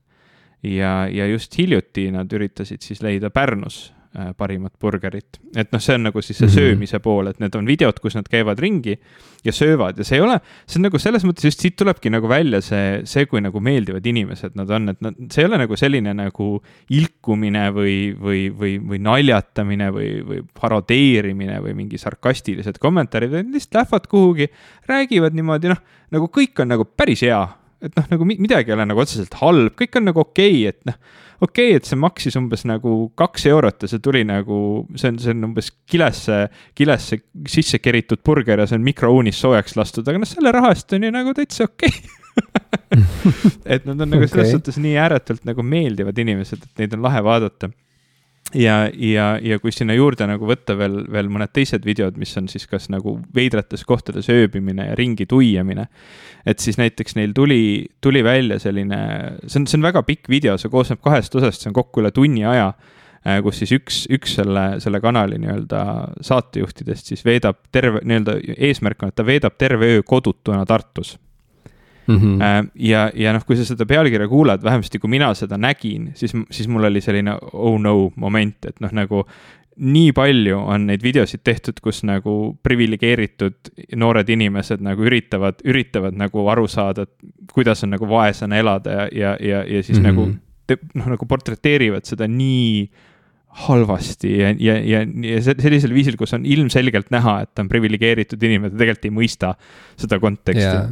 Ja, 0.63 1.07
ja 1.09 1.25
just 1.31 1.55
hiljuti 1.57 2.11
nad 2.13 2.33
üritasid 2.37 2.85
siis 2.85 3.01
leida 3.01 3.31
Pärnus 3.33 3.87
Äh, 3.89 4.00
parimat 4.37 4.73
burgerit. 4.81 5.39
et 5.55 5.71
noh, 5.71 5.79
see 5.83 5.95
on 5.95 6.09
nagu 6.09 6.23
siis 6.23 6.39
see 6.39 6.47
mm 6.47 6.51
-hmm. 6.51 6.59
söömise 6.59 6.99
pool, 6.99 7.29
et 7.31 7.39
need 7.39 7.55
on 7.55 7.67
videod, 7.67 8.01
kus 8.03 8.15
nad 8.15 8.27
käivad 8.29 8.59
ringi 8.59 8.99
ja 9.45 9.53
söövad 9.53 9.99
ja 9.99 10.05
see 10.05 10.19
ei 10.19 10.25
ole, 10.25 10.41
see 10.67 10.81
on 10.81 10.83
nagu 10.89 10.99
selles 10.99 11.25
mõttes 11.25 11.45
just 11.45 11.61
siit 11.61 11.77
tulebki 11.77 12.11
nagu 12.11 12.29
välja 12.29 12.61
see, 12.61 13.03
see, 13.05 13.27
kui 13.27 13.41
nagu 13.41 13.61
meeldivad 13.61 14.07
inimesed 14.07 14.57
nad 14.59 14.71
on, 14.71 14.89
et 14.89 15.01
nad, 15.01 15.15
see 15.31 15.45
ei 15.45 15.49
ole 15.49 15.59
nagu 15.59 15.77
selline 15.77 16.15
nagu 16.15 16.63
ilkumine 16.91 17.71
või, 17.71 18.17
või, 18.19 18.51
või, 18.51 18.79
või 18.83 18.99
naljatamine 18.99 19.91
või, 19.95 20.11
või 20.27 20.43
parodeerimine 20.61 21.61
või 21.61 21.75
mingi 21.75 21.99
sarkastilised 21.99 22.79
kommentaarid, 22.79 23.31
vaid 23.31 23.55
lihtsalt 23.55 23.75
lähevad 23.75 24.11
kuhugi, 24.11 24.51
räägivad 24.91 25.35
niimoodi, 25.39 25.69
noh, 25.69 25.81
nagu 26.11 26.27
kõik 26.27 26.61
on 26.61 26.75
nagu 26.75 26.85
päris 26.85 27.23
hea 27.23 27.47
et 27.81 27.97
noh, 27.97 28.07
nagu 28.13 28.29
midagi 28.29 28.71
ei 28.71 28.77
ole 28.77 28.87
nagu 28.91 29.03
otseselt 29.03 29.35
halb, 29.41 29.75
kõik 29.79 29.99
on 30.01 30.09
nagu 30.11 30.23
okei 30.23 30.63
okay,, 30.63 30.73
et 30.73 30.89
noh, 30.89 30.97
okei 31.41 31.73
okay,, 31.73 31.81
et 31.81 31.89
see 31.89 31.99
maksis 32.01 32.37
umbes 32.41 32.67
nagu 32.69 32.95
kaks 33.19 33.47
eurot 33.51 33.85
ja 33.85 33.91
see 33.91 34.03
tuli 34.05 34.23
nagu, 34.29 34.61
see 35.01 35.13
on, 35.13 35.21
see 35.23 35.35
on 35.35 35.51
umbes 35.51 35.73
kilesse, 35.91 36.41
kilesse 36.79 37.21
sisse 37.51 37.81
keritud 37.83 38.23
burger 38.27 38.63
ja 38.63 38.69
see 38.71 38.81
on 38.81 38.87
mikrouunis 38.87 39.41
soojaks 39.41 39.77
lastud, 39.81 40.09
aga 40.09 40.23
noh, 40.23 40.29
selle 40.29 40.55
raha 40.57 40.75
eest 40.77 40.97
on 40.97 41.09
ju 41.09 41.13
nagu 41.15 41.37
täitsa 41.37 41.69
okei 41.71 41.93
okay. 41.93 42.17
et 43.77 43.87
nad 43.89 43.97
on 43.97 44.09
nagu 44.09 44.27
selles 44.27 44.51
okay. 44.51 44.57
suhtes 44.57 44.81
nii 44.83 44.97
ääretult 45.01 45.47
nagu 45.49 45.65
meeldivad 45.67 46.19
inimesed, 46.21 46.67
et 46.67 46.85
neid 46.85 46.99
on 46.99 47.09
lahe 47.09 47.23
vaadata 47.25 47.73
ja, 48.55 48.77
ja, 48.95 49.39
ja 49.43 49.59
kui 49.63 49.73
sinna 49.75 49.95
juurde 49.95 50.27
nagu 50.29 50.47
võtta 50.49 50.75
veel, 50.79 51.03
veel 51.13 51.31
mõned 51.33 51.53
teised 51.55 51.85
videod, 51.87 52.19
mis 52.21 52.33
on 52.41 52.49
siis 52.51 52.67
kas 52.71 52.89
nagu 52.93 53.19
veidrates 53.35 53.85
kohtades 53.87 54.31
ööbimine 54.33 54.91
ja 54.91 54.97
ringi 54.99 55.27
tuiamine. 55.31 55.87
et 56.47 56.59
siis 56.59 56.79
näiteks 56.81 57.17
neil 57.17 57.35
tuli, 57.37 57.87
tuli 58.01 58.25
välja 58.25 58.59
selline, 58.59 59.01
see 59.47 59.61
on, 59.61 59.67
see 59.67 59.79
on 59.79 59.87
väga 59.87 60.03
pikk 60.03 60.29
video, 60.29 60.57
see 60.59 60.73
koosneb 60.73 61.03
kahest 61.05 61.35
osast, 61.35 61.63
see 61.63 61.71
on 61.71 61.77
kokku 61.77 62.03
üle 62.03 62.11
tunni 62.11 62.45
aja. 62.45 62.73
Äh, 63.21 63.43
kus 63.45 63.59
siis 63.61 63.75
üks, 63.77 64.05
üks 64.09 64.39
selle, 64.39 64.79
selle 64.81 64.97
kanali 65.05 65.37
nii-öelda 65.43 65.81
saatejuhtidest 66.25 67.11
siis 67.13 67.25
veedab 67.27 67.59
terve, 67.69 68.01
nii-öelda 68.01 68.39
eesmärk 68.57 69.03
on, 69.05 69.13
et 69.13 69.19
ta 69.21 69.27
veedab 69.29 69.59
terve 69.61 69.91
öö 69.99 70.07
kodutuna 70.09 70.65
Tartus 70.65 71.19
Mm 72.11 72.41
-hmm. 72.41 72.69
ja, 72.75 73.11
ja 73.15 73.33
noh, 73.33 73.45
kui 73.47 73.57
sa 73.57 73.65
seda 73.65 73.87
pealkirja 73.87 74.29
kuulad, 74.29 74.63
vähemasti 74.63 74.99
kui 74.99 75.11
mina 75.11 75.35
seda 75.35 75.59
nägin, 75.59 76.11
siis, 76.15 76.33
siis 76.51 76.69
mul 76.69 76.85
oli 76.85 77.01
selline 77.01 77.37
oh 77.53 77.79
no 77.81 78.13
moment, 78.17 78.65
et 78.67 78.81
noh, 78.81 78.93
nagu 78.93 79.25
nii 79.81 80.13
palju 80.13 80.59
on 80.59 80.87
neid 80.91 81.03
videosid 81.03 81.41
tehtud, 81.45 81.79
kus 81.81 82.03
nagu 82.05 82.57
priviligeeritud 82.63 83.71
noored 83.97 84.29
inimesed 84.29 84.83
nagu 84.85 85.07
üritavad, 85.09 85.63
üritavad 85.65 86.17
nagu 86.21 86.45
aru 86.53 86.67
saada, 86.69 87.07
et 87.07 87.53
kuidas 87.55 87.85
on 87.87 87.95
nagu 87.95 88.09
vaesena 88.09 88.59
elada 88.61 89.07
ja, 89.13 89.37
ja, 89.41 89.63
ja, 89.65 89.83
siis 89.83 90.01
mm 90.01 90.05
-hmm. 90.05 90.09
nagu 90.11 90.91
noh, 90.95 91.07
nagu 91.15 91.27
portreteerivad 91.27 92.05
seda 92.05 92.29
nii 92.29 92.91
halvasti 93.67 94.39
ja, 94.39 94.55
ja, 94.59 94.77
ja, 94.79 95.01
ja 95.27 95.43
sellisel 95.43 95.95
viisil, 95.95 96.17
kus 96.17 96.35
on 96.35 96.45
ilmselgelt 96.47 97.11
näha, 97.11 97.41
et 97.43 97.55
ta 97.55 97.63
on 97.63 97.69
priviligeeritud 97.69 98.43
inimene, 98.43 98.71
ta 98.71 98.79
tegelikult 98.79 99.09
ei 99.09 99.17
mõista 99.17 99.55
seda 99.97 100.21
konteksti 100.21 100.67
yeah 100.67 100.91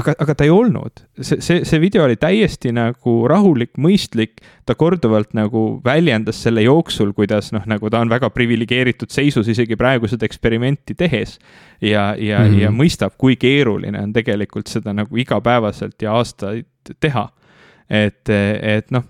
aga, 0.00 0.14
aga 0.24 0.34
ta 0.34 0.46
ei 0.46 0.50
olnud, 0.52 1.02
see, 1.20 1.38
see, 1.44 1.62
see 1.66 1.80
video 1.82 2.04
oli 2.06 2.16
täiesti 2.20 2.72
nagu 2.74 3.14
rahulik, 3.30 3.74
mõistlik, 3.80 4.42
ta 4.66 4.76
korduvalt 4.78 5.34
nagu 5.36 5.64
väljendas 5.84 6.40
selle 6.44 6.64
jooksul, 6.64 7.12
kuidas 7.16 7.52
noh, 7.54 7.64
nagu 7.70 7.90
ta 7.92 8.02
on 8.02 8.10
väga 8.12 8.30
priviligeeritud 8.34 9.12
seisus 9.14 9.48
isegi 9.52 9.78
praegu 9.78 10.10
seda 10.10 10.26
eksperimenti 10.26 10.96
tehes. 10.98 11.38
ja, 11.80 12.14
ja 12.18 12.40
mm, 12.40 12.50
-hmm. 12.50 12.60
ja 12.62 12.70
mõistab, 12.70 13.14
kui 13.18 13.36
keeruline 13.36 14.00
on 14.00 14.12
tegelikult 14.12 14.66
seda 14.66 14.92
nagu 14.92 15.16
igapäevaselt 15.16 16.02
ja 16.02 16.12
aastaid 16.12 16.66
teha. 17.00 17.28
et, 17.90 18.28
et 18.28 18.90
noh, 18.90 19.04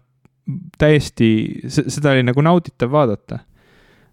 täiesti, 0.78 1.60
seda 1.68 2.10
oli 2.10 2.22
nagu 2.22 2.40
nauditav 2.40 2.90
vaadata 2.90 3.38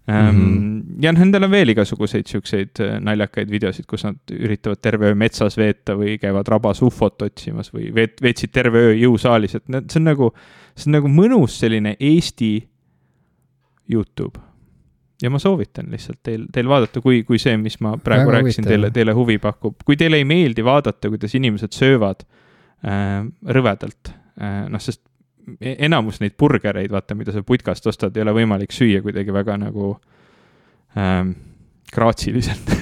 Mm 0.06 0.14
-hmm. 0.14 1.02
ja 1.02 1.12
noh, 1.12 1.20
nendel 1.20 1.44
on 1.46 1.50
veel 1.50 1.68
igasuguseid 1.68 2.26
siukseid 2.26 2.80
äh, 2.82 2.96
naljakaid 3.00 3.50
videosid, 3.50 3.86
kus 3.86 4.02
nad 4.02 4.32
üritavad 4.34 4.80
terve 4.82 5.12
öö 5.12 5.14
metsas 5.14 5.54
veeta 5.56 5.94
või 5.94 6.16
käivad 6.18 6.48
rabas 6.50 6.82
ufot 6.82 7.22
otsimas 7.22 7.70
või 7.74 7.92
veet-, 7.94 8.18
veetsid 8.22 8.50
terve 8.50 8.78
öö 8.78 8.96
jõusaalis, 8.98 9.54
et 9.54 9.68
need, 9.68 9.86
see 9.90 10.00
on 10.00 10.08
nagu, 10.10 10.32
see 10.74 10.90
on 10.90 10.96
nagu 10.98 11.12
mõnus 11.12 11.60
selline 11.62 11.94
Eesti 12.00 12.50
Youtube. 13.92 14.40
ja 15.22 15.30
ma 15.30 15.38
soovitan 15.38 15.86
lihtsalt 15.90 16.18
teil, 16.22 16.48
teil 16.52 16.68
vaadata, 16.68 17.00
kui, 17.00 17.22
kui 17.22 17.38
see, 17.38 17.54
mis 17.56 17.78
ma 17.80 17.94
praegu 17.96 18.26
Väga 18.26 18.40
rääkisin, 18.40 18.66
teile, 18.66 18.90
teile 18.90 19.12
huvi 19.14 19.38
pakub. 19.38 19.76
kui 19.84 19.96
teile 19.96 20.16
ei 20.16 20.24
meeldi 20.24 20.64
vaadata, 20.64 21.08
kuidas 21.08 21.34
inimesed 21.34 21.72
söövad 21.78 22.26
äh, 22.82 23.22
rõvedalt 23.46 24.10
äh,, 24.40 24.66
noh, 24.68 24.82
sest 24.82 25.04
enamus 25.60 26.20
neid 26.22 26.36
burgereid, 26.38 26.90
vaata, 26.92 27.16
mida 27.18 27.34
sa 27.34 27.42
putkast 27.46 27.86
ostad, 27.90 28.16
ei 28.16 28.22
ole 28.22 28.34
võimalik 28.42 28.74
süüa 28.74 29.02
kuidagi 29.04 29.34
väga 29.34 29.56
nagu 29.60 29.94
ähm, 30.98 31.34
graatsiliselt 31.92 32.72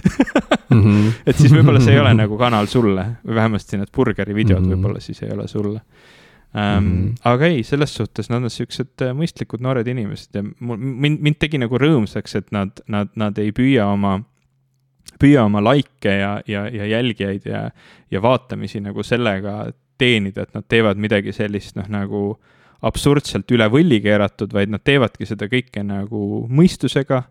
mm. 0.71 0.81
-hmm. 0.83 1.13
et 1.29 1.37
siis 1.37 1.53
võib-olla 1.53 1.83
see 1.83 1.95
ei 1.97 2.01
ole 2.01 2.15
nagu 2.23 2.39
kanal 2.39 2.71
sulle 2.71 3.07
või 3.27 3.35
vähemasti 3.41 3.81
need 3.81 3.93
burgeri 3.97 4.35
videod 4.35 4.61
mm 4.61 4.67
-hmm. 4.67 4.77
võib-olla 4.77 5.01
siis 5.01 5.23
ei 5.23 5.33
ole 5.33 5.49
sulle 5.49 5.81
ähm,. 6.57 6.85
Mm 6.85 6.91
-hmm. 6.91 7.15
aga 7.25 7.47
ei, 7.47 7.63
selles 7.63 7.95
suhtes 7.95 8.31
nad 8.31 8.43
on 8.43 8.51
siuksed 8.51 9.03
äh, 9.03 9.15
mõistlikud 9.15 9.61
noored 9.61 9.87
inimesed 9.87 10.35
ja 10.35 10.43
mul, 10.43 10.77
mind, 10.77 11.21
mind 11.21 11.39
tegi 11.39 11.59
nagu 11.59 11.79
rõõmsaks, 11.79 12.37
et 12.37 12.53
nad, 12.53 12.71
nad, 12.87 13.09
nad 13.17 13.39
ei 13.39 13.53
püüa 13.53 13.87
oma 13.87 14.21
püüa 15.21 15.45
oma 15.45 15.61
likee 15.73 16.19
ja, 16.19 16.41
ja, 16.47 16.69
ja 16.69 16.87
jälgijaid 16.87 17.47
ja, 17.47 17.71
ja 18.11 18.23
vaatamisi 18.23 18.81
nagu 18.81 19.03
sellega 19.03 19.73
teenida, 20.01 20.47
et 20.47 20.57
nad 20.57 20.67
teevad 20.69 21.01
midagi 21.01 21.35
sellist, 21.37 21.77
noh, 21.79 21.89
nagu 21.93 22.23
absurdselt 22.89 23.51
üle 23.53 23.67
võlli 23.69 24.01
keeratud, 24.01 24.53
vaid 24.57 24.73
nad 24.73 24.83
teevadki 24.85 25.29
seda 25.29 25.51
kõike 25.53 25.85
nagu 25.85 26.47
mõistusega 26.49 27.23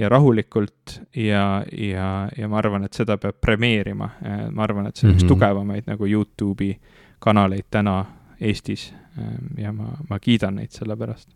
ja 0.00 0.10
rahulikult 0.12 0.98
ja, 1.16 1.62
ja, 1.72 2.08
ja 2.36 2.48
ma 2.48 2.60
arvan, 2.60 2.86
et 2.88 2.96
seda 2.96 3.18
peab 3.20 3.36
premeerima. 3.40 4.10
ma 4.50 4.64
arvan, 4.64 4.88
et 4.88 4.96
see 4.96 5.06
on 5.06 5.12
mm 5.12 5.16
-hmm. 5.16 5.20
üks 5.20 5.24
mhm. 5.24 5.32
tugevamaid 5.32 5.84
nagu 5.86 6.06
Youtube'i 6.06 6.76
kanaleid 7.18 7.68
täna 7.70 8.04
Eestis 8.40 8.92
ja 9.58 9.72
ma, 9.72 9.96
ma 10.08 10.18
kiidan 10.18 10.56
neid 10.56 10.70
selle 10.70 10.96
pärast 10.96 11.28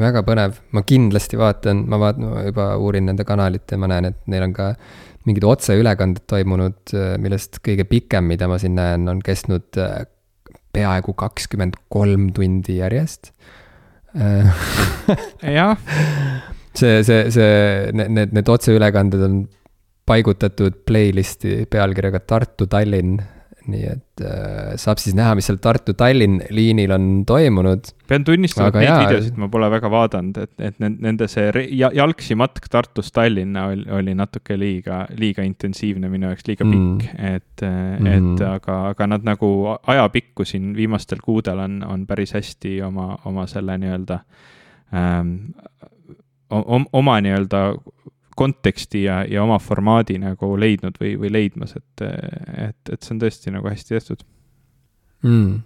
väga 0.00 0.22
põnev, 0.24 0.58
ma 0.72 0.82
kindlasti 0.88 1.38
vaatan, 1.40 1.84
ma 1.90 1.98
vaatan, 2.00 2.28
ma 2.32 2.44
juba 2.46 2.68
uurin 2.80 3.10
nende 3.10 3.26
kanalit 3.28 3.72
ja 3.72 3.80
ma 3.80 3.90
näen, 3.92 4.12
et 4.12 4.20
neil 4.32 4.46
on 4.46 4.54
ka 4.56 4.72
mingid 5.28 5.44
otseülekanded 5.46 6.24
toimunud, 6.30 6.94
millest 7.22 7.60
kõige 7.64 7.86
pikem, 7.88 8.26
mida 8.32 8.48
ma 8.50 8.58
siin 8.58 8.74
näen, 8.78 9.06
on 9.10 9.20
kestnud 9.22 9.78
äh, 9.78 10.02
peaaegu 10.74 11.14
kakskümmend 11.18 11.76
kolm 11.92 12.30
tundi 12.34 12.78
järjest. 12.80 13.32
Äh, 14.16 14.64
jah. 15.58 15.76
see, 16.78 17.02
see, 17.04 17.28
see, 17.30 17.92
need, 17.96 18.32
need, 18.32 18.48
otseülekanded 18.48 19.22
on 19.28 19.42
paigutatud 20.08 20.82
playlist'i 20.88 21.62
pealkirjaga 21.70 22.22
Tartu-Tallinn 22.26 23.20
nii 23.70 23.82
et 23.86 24.22
äh, 24.24 24.72
saab 24.80 25.00
siis 25.02 25.14
näha, 25.16 25.34
mis 25.38 25.46
seal 25.48 25.58
Tartu-Tallinn 25.62 26.40
liinil 26.54 26.92
on 26.94 27.06
toimunud. 27.28 27.92
pean 28.08 28.24
tunnistama, 28.26 28.70
et 28.72 28.78
neid 28.80 28.88
jaa, 28.88 29.00
videosid 29.06 29.38
ma 29.40 29.48
pole 29.52 29.68
väga 29.72 29.90
vaadanud, 29.92 30.40
et, 30.42 30.52
et 30.68 30.80
nende 30.82 31.28
see 31.30 31.66
jalgsi 31.78 32.36
matk 32.38 32.68
Tartust 32.72 33.14
Tallinna 33.16 33.68
oli, 33.70 33.86
oli 33.98 34.16
natuke 34.18 34.58
liiga, 34.58 35.04
liiga 35.18 35.46
intensiivne 35.46 36.10
minu 36.12 36.30
jaoks, 36.30 36.46
liiga 36.48 36.66
pikk 36.66 37.06
mm., 37.08 37.26
et 37.32 37.66
mm., 37.66 38.12
et 38.12 38.46
aga, 38.48 38.78
aga 38.92 39.10
nad 39.14 39.26
nagu 39.26 39.52
ajapikku 39.78 40.46
siin 40.48 40.72
viimastel 40.76 41.22
kuudel 41.24 41.62
on, 41.62 41.80
on 41.86 42.06
päris 42.08 42.34
hästi 42.36 42.80
oma, 42.88 43.12
oma 43.30 43.46
selle 43.50 43.78
nii-öelda 43.82 44.22
ähm, 44.96 45.36
oma 46.92 47.20
nii-öelda 47.24 47.62
konteksti 48.36 49.04
ja, 49.06 49.22
ja 49.28 49.42
oma 49.44 49.58
formaadi 49.62 50.18
nagu 50.22 50.52
leidnud 50.58 50.96
või, 51.00 51.14
või 51.20 51.32
leidmas, 51.32 51.76
et, 51.76 52.04
et, 52.04 52.92
et 52.92 53.02
see 53.02 53.14
on 53.16 53.20
tõesti 53.22 53.52
nagu 53.54 53.68
hästi 53.68 53.96
tehtud. 53.96 54.24
Mm.. 55.22 55.60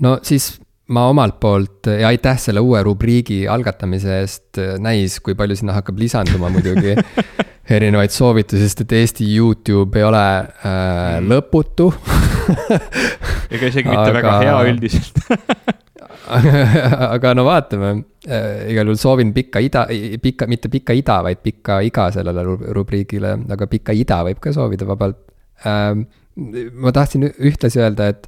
no 0.00 0.14
siis 0.24 0.54
ma 0.94 1.02
omalt 1.12 1.36
poolt 1.40 1.90
ja 1.92 2.08
aitäh 2.08 2.38
selle 2.40 2.62
uue 2.64 2.80
rubriigi 2.84 3.42
algatamise 3.48 4.20
eest, 4.22 4.60
näis, 4.80 5.18
kui 5.20 5.36
palju 5.36 5.58
sinna 5.60 5.76
hakkab 5.76 6.00
lisanduma 6.00 6.48
muidugi 6.52 6.96
erinevaid 7.76 8.12
soovitusi, 8.12 8.64
sest 8.64 8.84
et 8.84 8.96
Eesti 9.00 9.28
Youtube 9.36 10.00
ei 10.00 10.04
ole 10.04 10.24
äh, 10.24 11.20
mm. 11.20 11.30
lõputu. 11.32 11.88
Ega 13.54 13.70
isegi 13.70 13.88
mitte 13.88 14.10
aga... 14.10 14.18
väga 14.18 14.36
hea 14.42 14.58
üldiselt 14.72 15.24
aga 17.14 17.32
no 17.36 17.44
vaatame, 17.46 17.90
äh, 18.24 18.70
igal 18.72 18.88
juhul 18.88 19.00
soovin 19.00 19.32
pikka 19.36 19.60
ida, 19.64 19.84
pikka, 20.22 20.48
mitte 20.50 20.70
pikka 20.72 20.96
ida, 20.96 21.18
vaid 21.26 21.42
pikka 21.44 21.80
iga 21.84 22.08
sellele 22.14 22.44
rubriigile, 22.76 23.34
aga 23.54 23.68
pikka 23.70 23.96
ida 23.96 24.22
võib 24.28 24.40
ka 24.42 24.54
soovida 24.56 24.88
vabalt. 24.88 25.20
Ähm, 25.68 26.06
ma 26.80 26.92
tahtsin 26.94 27.28
ühtlasi 27.28 27.82
öelda, 27.82 28.08
et 28.14 28.26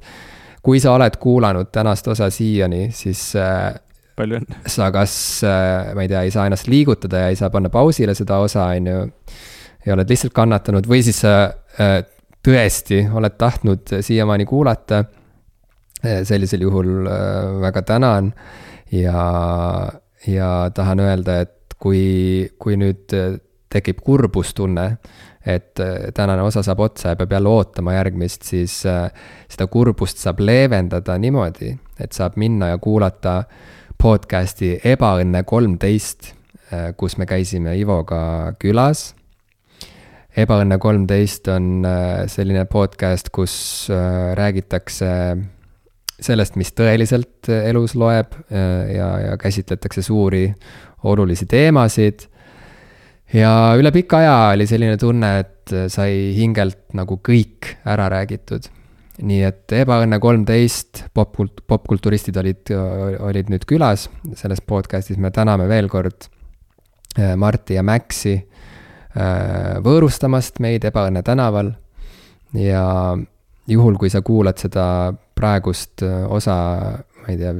kui 0.63 0.81
sa 0.83 0.93
oled 0.95 1.17
kuulanud 1.21 1.71
tänast 1.73 2.07
osa 2.11 2.29
siiani, 2.33 2.87
siis 2.95 3.29
äh, 3.39 3.73
palju 4.17 4.41
õnne. 4.41 4.61
sa 4.69 4.91
kas, 4.93 5.17
äh, 5.47 5.93
ma 5.97 6.05
ei 6.05 6.11
tea, 6.13 6.23
ei 6.27 6.33
saa 6.33 6.47
ennast 6.49 6.69
liigutada 6.71 7.25
ja 7.25 7.33
ei 7.33 7.39
saa 7.39 7.51
panna 7.53 7.73
pausile 7.73 8.15
seda 8.17 8.39
osa, 8.45 8.69
on 8.77 8.91
ju. 8.93 9.05
ja 9.87 9.95
oled 9.95 10.09
lihtsalt 10.09 10.35
kannatanud 10.35 10.87
või 10.89 11.01
siis 11.05 11.23
sa 11.23 11.37
tõesti 12.47 13.05
oled 13.15 13.35
tahtnud 13.39 13.97
siiamaani 14.03 14.45
kuulata 14.47 15.03
sellisel 16.03 16.61
juhul 16.61 17.07
eh, 17.07 17.61
väga 17.61 17.81
tänan 17.81 18.33
ja, 18.91 19.91
ja 20.27 20.71
tahan 20.73 20.99
öelda, 20.99 21.41
et 21.41 21.77
kui, 21.79 22.49
kui 22.59 22.77
nüüd 22.77 23.13
eh, 23.13 23.39
tekib 23.69 23.99
kurbustunne, 24.05 24.85
et 25.47 25.79
tänane 26.15 26.43
osa 26.43 26.61
saab 26.63 26.79
otsa 26.83 27.13
ja 27.13 27.17
peab 27.19 27.31
jälle 27.31 27.51
ootama 27.51 27.93
järgmist, 27.95 28.43
siis 28.47 28.73
seda 28.83 29.67
kurbust 29.71 30.19
saab 30.19 30.39
leevendada 30.43 31.15
niimoodi, 31.19 31.73
et 31.99 32.15
saab 32.15 32.35
minna 32.39 32.73
ja 32.73 32.79
kuulata 32.83 33.41
podcast'i 33.99 34.73
Ebaõnne 34.87 35.43
kolmteist, 35.47 36.33
kus 36.99 37.15
me 37.19 37.27
käisime 37.27 37.77
Ivoga 37.79 38.55
külas. 38.59 39.13
Ebaõnne 40.35 40.79
kolmteist 40.83 41.47
on 41.51 41.87
selline 42.31 42.65
podcast, 42.71 43.31
kus 43.31 43.87
räägitakse 44.39 45.13
sellest, 46.23 46.57
mis 46.57 46.71
tõeliselt 46.75 47.49
äh, 47.51 47.67
elus 47.71 47.95
loeb 47.97 48.33
äh, 48.49 48.95
ja, 48.95 49.09
ja 49.21 49.37
käsitletakse 49.37 50.01
suuri 50.05 50.47
olulisi 51.03 51.45
teemasid. 51.45 52.25
ja 53.33 53.51
üle 53.77 53.91
pika 53.91 54.21
aja 54.23 54.37
oli 54.55 54.67
selline 54.67 54.97
tunne, 54.97 55.31
et 55.39 55.73
äh, 55.73 55.85
sai 55.91 56.33
hingelt 56.37 56.93
nagu 56.97 57.19
kõik 57.21 57.75
ära 57.85 58.09
räägitud. 58.09 58.69
nii 59.17 59.43
et 59.43 59.73
Ebaõnne 59.73 60.19
kolmteist 60.21 61.05
popkult-, 61.13 61.63
popkulturistid 61.67 62.37
olid, 62.37 62.73
olid 63.19 63.49
nüüd 63.49 63.65
külas 63.65 64.09
selles 64.37 64.61
podcast'is, 64.61 65.17
me 65.17 65.31
täname 65.33 65.65
veel 65.67 65.89
kord 65.89 66.29
Marti 67.17 67.73
ja 67.73 67.81
Maxi 67.81 68.35
võõrustamast 69.81 70.59
meid 70.61 70.85
Ebaõnne 70.85 71.23
tänaval 71.25 71.71
ja 72.53 73.17
juhul, 73.67 73.97
kui 73.97 74.11
sa 74.13 74.21
kuulad 74.21 74.61
seda 74.61 74.85
praegust 75.37 76.03
äh, 76.05 76.23
osa, 76.33 76.57
ma 77.21 77.33
ei 77.33 77.39
tea, 77.39 77.53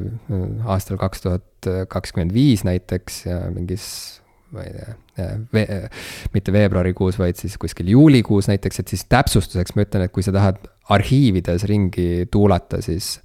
aastal 0.70 1.00
kaks 1.02 1.26
tuhat 1.26 1.70
kakskümmend 1.92 2.34
viis 2.36 2.64
näiteks 2.68 3.26
ja 3.28 3.40
mingis, 3.54 3.88
ma 4.56 4.64
ei 4.64 4.74
tea, 4.76 5.30
ve-, 5.54 5.82
mitte 6.36 6.54
veebruarikuus, 6.56 7.18
vaid 7.20 7.40
siis 7.40 7.58
kuskil 7.60 7.90
juulikuus 7.92 8.50
näiteks, 8.52 8.84
et 8.84 8.94
siis 8.94 9.06
täpsustuseks 9.10 9.76
ma 9.76 9.88
ütlen, 9.88 10.06
et 10.08 10.14
kui 10.16 10.26
sa 10.26 10.34
tahad 10.36 10.62
arhiivides 10.94 11.68
ringi 11.68 12.28
tuulata, 12.32 12.82
siis 12.86 13.18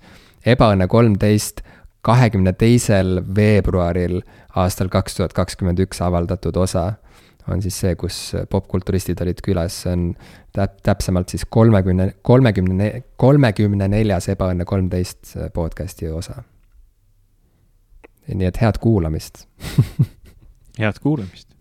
Ebaõnne 0.42 0.88
kolmteist 0.90 1.60
kahekümne 2.02 2.50
teisel 2.58 3.20
veebruaril 3.34 4.18
aastal 4.58 4.90
kaks 4.90 5.20
tuhat 5.20 5.36
kakskümmend 5.36 5.78
üks 5.84 6.02
avaldatud 6.02 6.56
osa 6.58 6.96
on 7.48 7.62
siis 7.62 7.78
see, 7.84 7.94
kus 7.98 8.18
popkulturistid 8.50 9.20
olid 9.24 9.42
külas, 9.44 9.82
see 9.84 9.92
on 9.92 10.08
täp-, 10.56 10.80
täpsemalt 10.86 11.32
siis 11.34 11.44
kolmekümne, 11.50 12.12
kolmekümne, 12.22 12.90
kolmekümne 13.16 13.88
neljas 13.90 14.28
Ebaõnne 14.32 14.66
kolmteist 14.68 15.36
podcast'i 15.54 16.10
osa. 16.10 16.42
nii 18.32 18.46
et 18.46 18.60
head 18.62 18.78
kuulamist 18.80 19.46
head 20.82 21.00
kuulamist 21.02 21.51